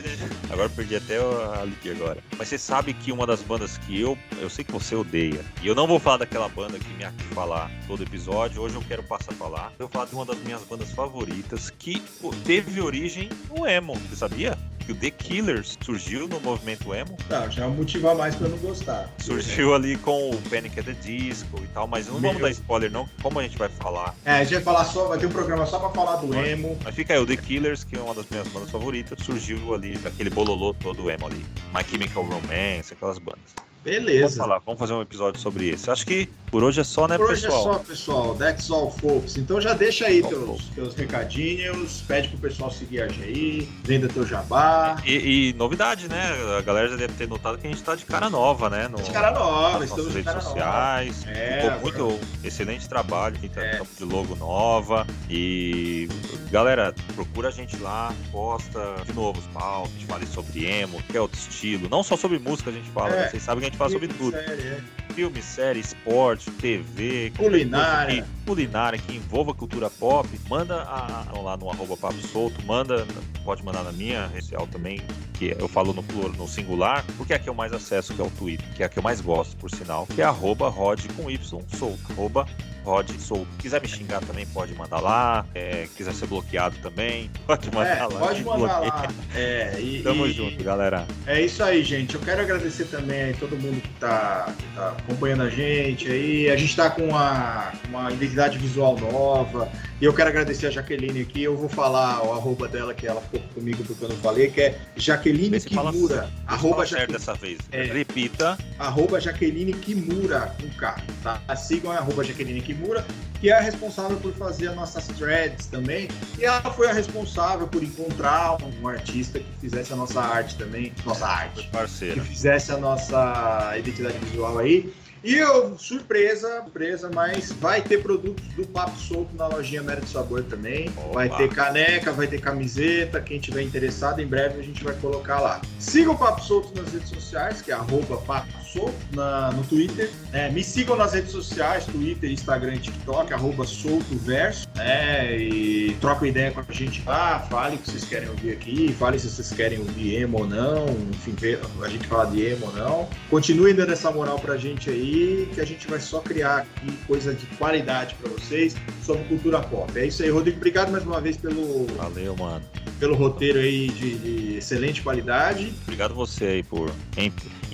agora 0.51 0.69
perdi 0.69 0.97
até 0.97 1.19
a 1.19 1.65
ligue 1.65 1.91
agora. 1.91 2.19
Mas 2.37 2.49
você 2.49 2.59
sabe 2.59 2.93
que 2.93 3.11
uma 3.11 3.27
das 3.27 3.43
bandas 3.43 3.79
que 3.79 4.01
eu. 4.01 4.19
Eu 4.41 4.51
sei 4.51 4.65
que 4.65 4.73
você 4.73 4.95
odeia. 4.95 5.45
E 5.63 5.67
eu 5.67 5.75
não 5.75 5.87
vou 5.87 5.99
falar 5.99 6.19
daquela 6.19 6.49
banda 6.49 6.79
que 6.79 6.89
me 6.95 7.05
aqui 7.05 7.25
falar 7.35 7.71
todo 7.87 8.03
episódio. 8.03 8.61
Hoje 8.61 8.75
eu 8.75 8.83
quero 8.83 9.03
passar 9.03 9.33
a 9.33 9.35
falar. 9.35 9.73
Eu 9.79 9.87
vou 9.87 9.89
falar 9.89 10.07
de 10.07 10.15
uma 10.15 10.25
das 10.25 10.39
minhas 10.39 10.63
bandas 10.63 10.91
favoritas 10.93 11.71
que 11.71 12.03
teve 12.45 12.81
origem 12.81 13.31
no 13.49 13.67
emo. 13.67 13.95
Você 14.09 14.17
sabia? 14.17 14.59
Que 14.83 14.93
o 14.93 14.95
The 14.95 15.11
Killers 15.11 15.79
surgiu 15.85 16.29
no 16.29 16.41
movimento 16.41 16.95
emo. 16.95 17.17
Tá, 17.29 17.49
já 17.49 17.65
é 17.65 17.67
um 17.67 17.75
motivo 17.75 18.09
a 18.09 18.15
mais 18.15 18.35
pra 18.35 18.49
não 18.49 18.59
gostar. 18.59 19.09
Surgiu 19.19 19.75
ali 19.75 19.97
com 19.97 20.31
o 20.31 20.43
Panic 20.51 20.79
at 20.79 20.87
the 20.87 20.93
Disco 20.93 21.61
e 21.63 21.67
tal, 21.69 21.87
mas 21.87 22.07
não 22.07 22.21
vamos 22.21 22.41
dar 22.41 22.51
spoiler 22.51 22.91
não, 22.91 23.09
como 23.23 23.39
a 23.39 23.43
gente 23.43 23.57
vai 23.57 23.69
falar. 23.69 24.15
É, 24.25 24.33
a 24.33 24.45
gente 24.45 24.55
vai 24.55 24.63
falar 24.63 24.85
só, 24.85 25.09
vai 25.09 25.19
ter 25.19 25.27
um 25.27 25.31
programa 25.31 25.67
só 25.67 25.79
pra 25.79 25.91
falar 25.91 26.17
do 26.17 26.29
mas, 26.29 26.49
emo. 26.49 26.79
Mas 26.85 26.95
fica 26.95 27.15
aí, 27.15 27.21
o 27.21 27.27
The 27.27 27.37
Killers, 27.37 27.85
que 27.85 27.97
é 27.97 28.01
uma 28.01 28.15
das 28.15 28.29
minhas 28.29 28.49
bandas 28.49 28.71
favoritas, 28.71 29.19
surgiu 29.25 29.75
ali, 29.75 29.97
daquele 29.99 30.31
bololô 30.31 30.75
todo 30.75 31.11
emo 31.11 31.27
ali. 31.27 31.45
My 31.75 31.85
Chemical 31.89 32.25
Romance, 32.25 32.93
aquelas 32.93 33.19
bandas. 33.19 33.55
Beleza. 33.85 34.21
Vamos 34.21 34.37
falar, 34.37 34.59
vamos 34.65 34.79
fazer 34.79 34.93
um 34.93 35.03
episódio 35.03 35.41
sobre 35.41 35.71
isso. 35.71 35.91
Acho 35.91 36.07
que 36.07 36.29
por 36.53 36.63
hoje 36.63 36.81
é 36.81 36.85
só, 36.85 37.09
né, 37.09 37.17
por 37.17 37.29
pessoal? 37.29 37.51
Por 37.51 37.59
hoje 37.59 37.71
é 37.71 37.73
só, 37.73 37.79
pessoal. 37.79 38.35
That's 38.37 38.71
all, 38.71 38.91
folks. 38.91 39.37
Então 39.37 39.61
já 39.61 39.73
deixa 39.73 40.07
aí 40.07 40.23
teus, 40.23 40.67
teus 40.75 40.95
recadinhos, 40.95 42.03
pede 42.07 42.29
pro 42.29 42.39
pessoal 42.39 42.71
seguir 42.71 43.03
a 43.03 43.09
gente 43.09 43.23
aí, 43.23 43.69
venda 43.83 44.09
teu 44.09 44.25
jabá. 44.25 44.97
E, 45.05 45.49
e, 45.49 45.53
novidade, 45.55 46.09
né? 46.09 46.31
A 46.59 46.61
galera 46.61 46.91
já 46.91 46.97
deve 46.97 47.15
ter 47.15 47.27
notado 47.27 47.59
que 47.59 47.67
a 47.67 47.71
gente 47.71 47.83
tá 47.83 47.97
de 47.97 48.05
cara 48.05 48.31
nova, 48.31 48.71
né? 48.71 48.87
No, 48.87 48.99
de 49.03 49.11
cara 49.11 49.33
nova, 49.33 49.85
estamos 49.85 50.15
nas 50.15 50.15
redes 50.15 50.45
sociais. 50.45 51.27
É, 51.27 51.63
Ficou 51.63 51.81
muito 51.81 52.05
agora... 52.05 52.21
excelente 52.45 52.89
trabalho, 52.89 53.37
gente 53.41 53.53
tá 53.53 53.63
é. 53.63 53.81
de 53.99 54.05
logo 54.05 54.37
nova. 54.37 55.07
E 55.29 56.09
galera, 56.51 56.95
procura 57.15 57.49
a 57.49 57.51
gente 57.51 57.77
lá, 57.79 58.15
posta 58.31 58.79
de 59.07 59.13
novo 59.15 59.41
os 59.41 59.47
palcos, 59.47 59.91
a 59.91 59.99
gente 59.99 60.07
fala 60.07 60.27
sobre 60.27 60.67
emo, 60.67 61.03
que 61.05 61.17
é 61.17 61.21
outro 61.21 61.39
estilo. 61.39 61.89
Não 61.89 62.03
só 62.03 62.17
sobre 62.17 62.39
música 62.39 62.69
a 62.69 62.73
gente 62.73 62.91
fala, 62.91 63.15
é. 63.15 63.21
né? 63.23 63.29
vocês 63.31 63.43
sabem 63.43 63.61
que 63.61 63.69
a 63.69 63.72
gente 63.73 63.77
fala 63.77 63.91
sobre 63.91 64.09
tudo. 64.09 64.37
Série, 64.37 64.63
é. 64.63 64.81
Filme, 65.15 65.43
série, 65.43 65.81
esporte, 65.81 66.51
TV, 66.53 67.33
culinária. 67.37 68.23
Que, 68.23 68.29
culinária 68.47 68.99
que 68.99 69.17
envolva 69.17 69.53
cultura 69.53 69.91
pop, 69.91 70.29
manda 70.49 70.83
a, 70.83 71.29
a, 71.29 71.41
lá 71.41 71.57
no 71.57 71.71
arroba 71.71 71.97
papo 71.97 72.17
solto, 72.29 72.65
manda, 72.65 73.07
pode 73.45 73.63
mandar 73.63 73.83
na 73.83 73.93
minha 73.93 74.31
social 74.41 74.67
também, 74.67 75.03
que 75.35 75.55
eu 75.59 75.69
falo 75.69 75.93
no, 75.93 76.03
no 76.31 76.49
singular, 76.49 77.05
porque 77.19 77.35
é 77.35 77.37
a 77.37 77.39
que 77.39 77.49
eu 77.49 77.55
mais 77.55 77.73
acesso, 77.73 78.15
que 78.15 78.23
é 78.23 78.25
o 78.25 78.31
Twitter, 78.31 78.67
que 78.75 78.83
é 78.83 78.87
a 78.87 78.89
que 78.89 78.99
eu 78.99 79.03
mais 79.03 79.21
gosto, 79.21 79.55
por 79.57 79.71
sinal, 79.71 80.07
que 80.07 80.23
é 80.23 80.25
arroba 80.25 80.69
rod 80.71 81.07
com 81.15 81.31
Y, 81.31 81.63
solto, 81.77 82.13
arroba 82.13 82.47
Rod 82.85 83.11
Sou. 83.19 83.47
Quiser 83.59 83.81
me 83.81 83.89
xingar 83.89 84.21
também, 84.21 84.47
pode 84.47 84.75
mandar 84.75 85.01
lá. 85.01 85.47
É, 85.55 85.87
quiser 85.97 86.13
ser 86.15 86.27
bloqueado 86.27 86.77
também, 86.83 87.31
pode 87.47 87.71
mandar 87.75 87.97
é, 87.97 88.03
lá. 88.03 88.21
Pode 88.21 88.45
mandar 88.45 88.79
lá. 88.81 89.09
É, 89.35 89.81
e, 89.81 90.03
Tamo 90.03 90.27
e, 90.27 90.33
junto, 90.33 90.63
galera. 90.63 91.07
É 91.27 91.41
isso 91.41 91.63
aí, 91.63 91.83
gente. 91.83 92.15
Eu 92.15 92.21
quero 92.21 92.43
agradecer 92.43 92.85
também 92.87 93.31
a 93.31 93.35
todo 93.35 93.57
mundo 93.57 93.81
que 93.81 93.91
tá, 94.01 94.53
que 94.59 94.67
tá 94.75 94.97
acompanhando 94.99 95.43
a 95.43 95.51
gente 95.51 96.11
aí. 96.11 96.51
A 96.51 96.57
gente 96.57 96.75
tá 96.75 96.91
com 96.91 97.09
uma, 97.09 97.73
uma 97.89 98.11
identidade 98.13 98.59
visual 98.59 98.99
nova. 98.99 99.71
E 100.03 100.05
eu 100.05 100.13
quero 100.13 100.31
agradecer 100.31 100.67
a 100.67 100.71
Jaqueline 100.73 101.21
aqui. 101.21 101.45
Eu 101.45 101.57
vou 101.57 101.69
falar 101.69 102.27
o 102.27 102.33
arroba 102.33 102.67
dela, 102.67 102.93
que 102.93 103.07
ela 103.07 103.21
ficou 103.21 103.39
comigo 103.55 103.85
porque 103.85 104.05
eu 104.05 104.09
não 104.09 104.17
falei, 104.17 104.51
que 104.51 104.61
é 104.61 104.81
Jaqueline 104.97 105.61
Kimura. 105.61 106.29
Arroba 106.45 106.85
Jaqueline, 106.85 107.13
dessa 107.13 107.35
vez. 107.35 107.61
É, 107.71 107.85
Repita. 107.85 108.59
Arroba 108.81 109.21
Jaqueline 109.21 109.73
Kimura, 109.75 110.53
com 110.61 110.69
K. 110.71 111.01
Tá? 111.23 111.41
Sigam 111.55 111.93
a 111.93 111.99
arroba 111.99 112.25
Jaqueline 112.25 112.61
Kimura, 112.61 113.07
que 113.41 113.51
é 113.51 113.53
a 113.53 113.61
responsável 113.61 114.17
por 114.17 114.33
fazer 114.33 114.71
as 114.71 114.75
nossas 114.75 115.07
threads 115.07 115.67
também. 115.67 116.09
E 116.37 116.45
ela 116.45 116.61
foi 116.73 116.91
a 116.91 116.93
responsável 116.93 117.69
por 117.69 117.81
encontrar 117.81 118.57
um 118.61 118.89
artista 118.89 119.39
que 119.39 119.53
fizesse 119.61 119.93
a 119.93 119.97
nossa 119.97 120.21
arte 120.21 120.57
também. 120.57 120.93
Nossa 121.07 121.29
arte. 121.29 121.69
Parceiro. 121.69 122.21
Que 122.21 122.27
fizesse 122.27 122.73
a 122.73 122.77
nossa 122.77 123.73
identidade 123.79 124.19
visual 124.19 124.59
aí. 124.59 124.93
E 125.25 125.37
eu, 125.37 125.79
surpresa, 125.79 126.63
surpresa, 126.63 127.11
mas 127.15 127.53
vai 127.53 127.81
ter 127.81 128.03
produtos 128.03 128.45
do 128.55 128.67
Papo 128.67 128.99
Solto 128.99 129.37
na 129.37 129.47
lojinha 129.47 129.83
Mérito 129.83 130.09
Sabor 130.09 130.43
também. 130.43 130.89
Opa. 130.97 131.13
Vai 131.13 131.29
ter 131.29 131.49
caneca, 131.49 132.13
vai 132.13 132.27
ter 132.27 132.41
camiseta. 132.41 133.21
Quem 133.21 133.39
tiver 133.39 133.63
interessado, 133.63 134.21
em 134.21 134.27
breve 134.27 134.59
a 134.59 134.63
gente 134.63 134.83
vai 134.83 134.95
colocar 134.95 135.41
lá. 135.41 135.61
Siga 135.79 136.11
o 136.11 136.19
Papo 136.19 136.41
Solto 136.41 136.75
nas 136.81 136.93
redes 136.93 137.09
sociais, 137.09 137.63
que 137.63 137.71
é 137.71 137.75
arroba 137.75 138.17
Papo 138.19 138.62
Solto 138.73 138.95
na, 139.13 139.53
no 139.53 139.63
Twitter. 139.65 140.11
É, 140.33 140.51
me 140.51 140.65
sigam 140.65 140.97
nas 140.97 141.13
redes 141.13 141.31
sociais, 141.31 141.85
Twitter, 141.85 142.31
Instagram 142.31 142.79
TikTok, 142.79 143.33
arroba 143.33 143.65
Solto 143.67 144.17
Verso. 144.17 144.67
Né, 144.75 145.37
e 145.39 145.97
troca 146.01 146.27
ideia 146.27 146.51
com 146.51 146.61
a 146.61 146.65
gente 146.73 147.03
lá, 147.05 147.41
fale 147.41 147.77
o 147.77 147.79
que 147.79 147.91
vocês 147.91 148.05
querem 148.05 148.29
ouvir 148.29 148.53
aqui, 148.53 148.95
fale 148.99 149.19
se 149.19 149.29
vocês 149.29 149.53
querem 149.53 149.79
ouvir 149.79 150.17
emo 150.17 150.41
ou 150.41 150.47
não, 150.47 150.87
enfim, 151.11 151.35
a 151.83 151.89
gente 151.89 152.07
fala 152.07 152.27
de 152.27 152.43
emo 152.43 152.67
ou 152.67 152.73
não. 152.73 153.09
Continue 153.29 153.75
dando 153.75 153.93
essa 153.93 154.11
moral 154.11 154.39
pra 154.39 154.57
gente 154.57 154.89
aí, 154.89 155.49
que 155.55 155.61
a 155.61 155.65
gente 155.65 155.87
vai 155.87 156.01
só 156.01 156.21
criar 156.21 156.59
aqui 156.59 156.93
coisa 157.07 157.35
de 157.35 157.45
qualidade 157.57 158.15
para 158.15 158.31
vocês 158.31 158.75
sobre 159.05 159.25
cultura 159.25 159.61
pop. 159.61 159.91
É 159.99 160.07
isso 160.07 160.23
aí, 160.23 160.31
Rodrigo. 160.31 160.57
Obrigado 160.57 160.91
mais 160.91 161.05
uma 161.05 161.21
vez 161.21 161.37
pelo. 161.37 161.87
Valeu, 161.97 162.37
mano. 162.37 162.65
Pelo 162.99 163.15
roteiro 163.15 163.59
aí 163.59 163.89
de, 163.89 164.17
de 164.17 164.57
excelente 164.59 165.03
qualidade. 165.03 165.73
Obrigado 165.83 166.15
você 166.15 166.45
aí 166.45 166.63
por 166.63 166.91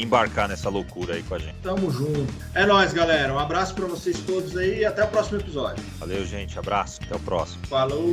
embarcar 0.02 0.48
nessa 0.48 0.68
loucura 0.68 1.14
aí 1.14 1.22
com 1.22 1.34
a 1.34 1.38
gente. 1.38 1.54
Tamo 1.62 1.90
junto. 1.90 2.32
É 2.54 2.64
nóis, 2.66 2.92
galera. 2.92 3.32
Um 3.32 3.38
abraço 3.38 3.74
para 3.74 3.86
vocês 3.86 4.18
todos 4.20 4.56
aí 4.56 4.80
e 4.80 4.84
até 4.84 5.04
o 5.04 5.08
próximo 5.08 5.38
episódio. 5.38 5.82
Valeu, 5.98 6.24
gente. 6.24 6.58
Abraço. 6.58 7.00
Até 7.04 7.16
o 7.16 7.20
próximo. 7.20 7.66
Falou. 7.66 8.12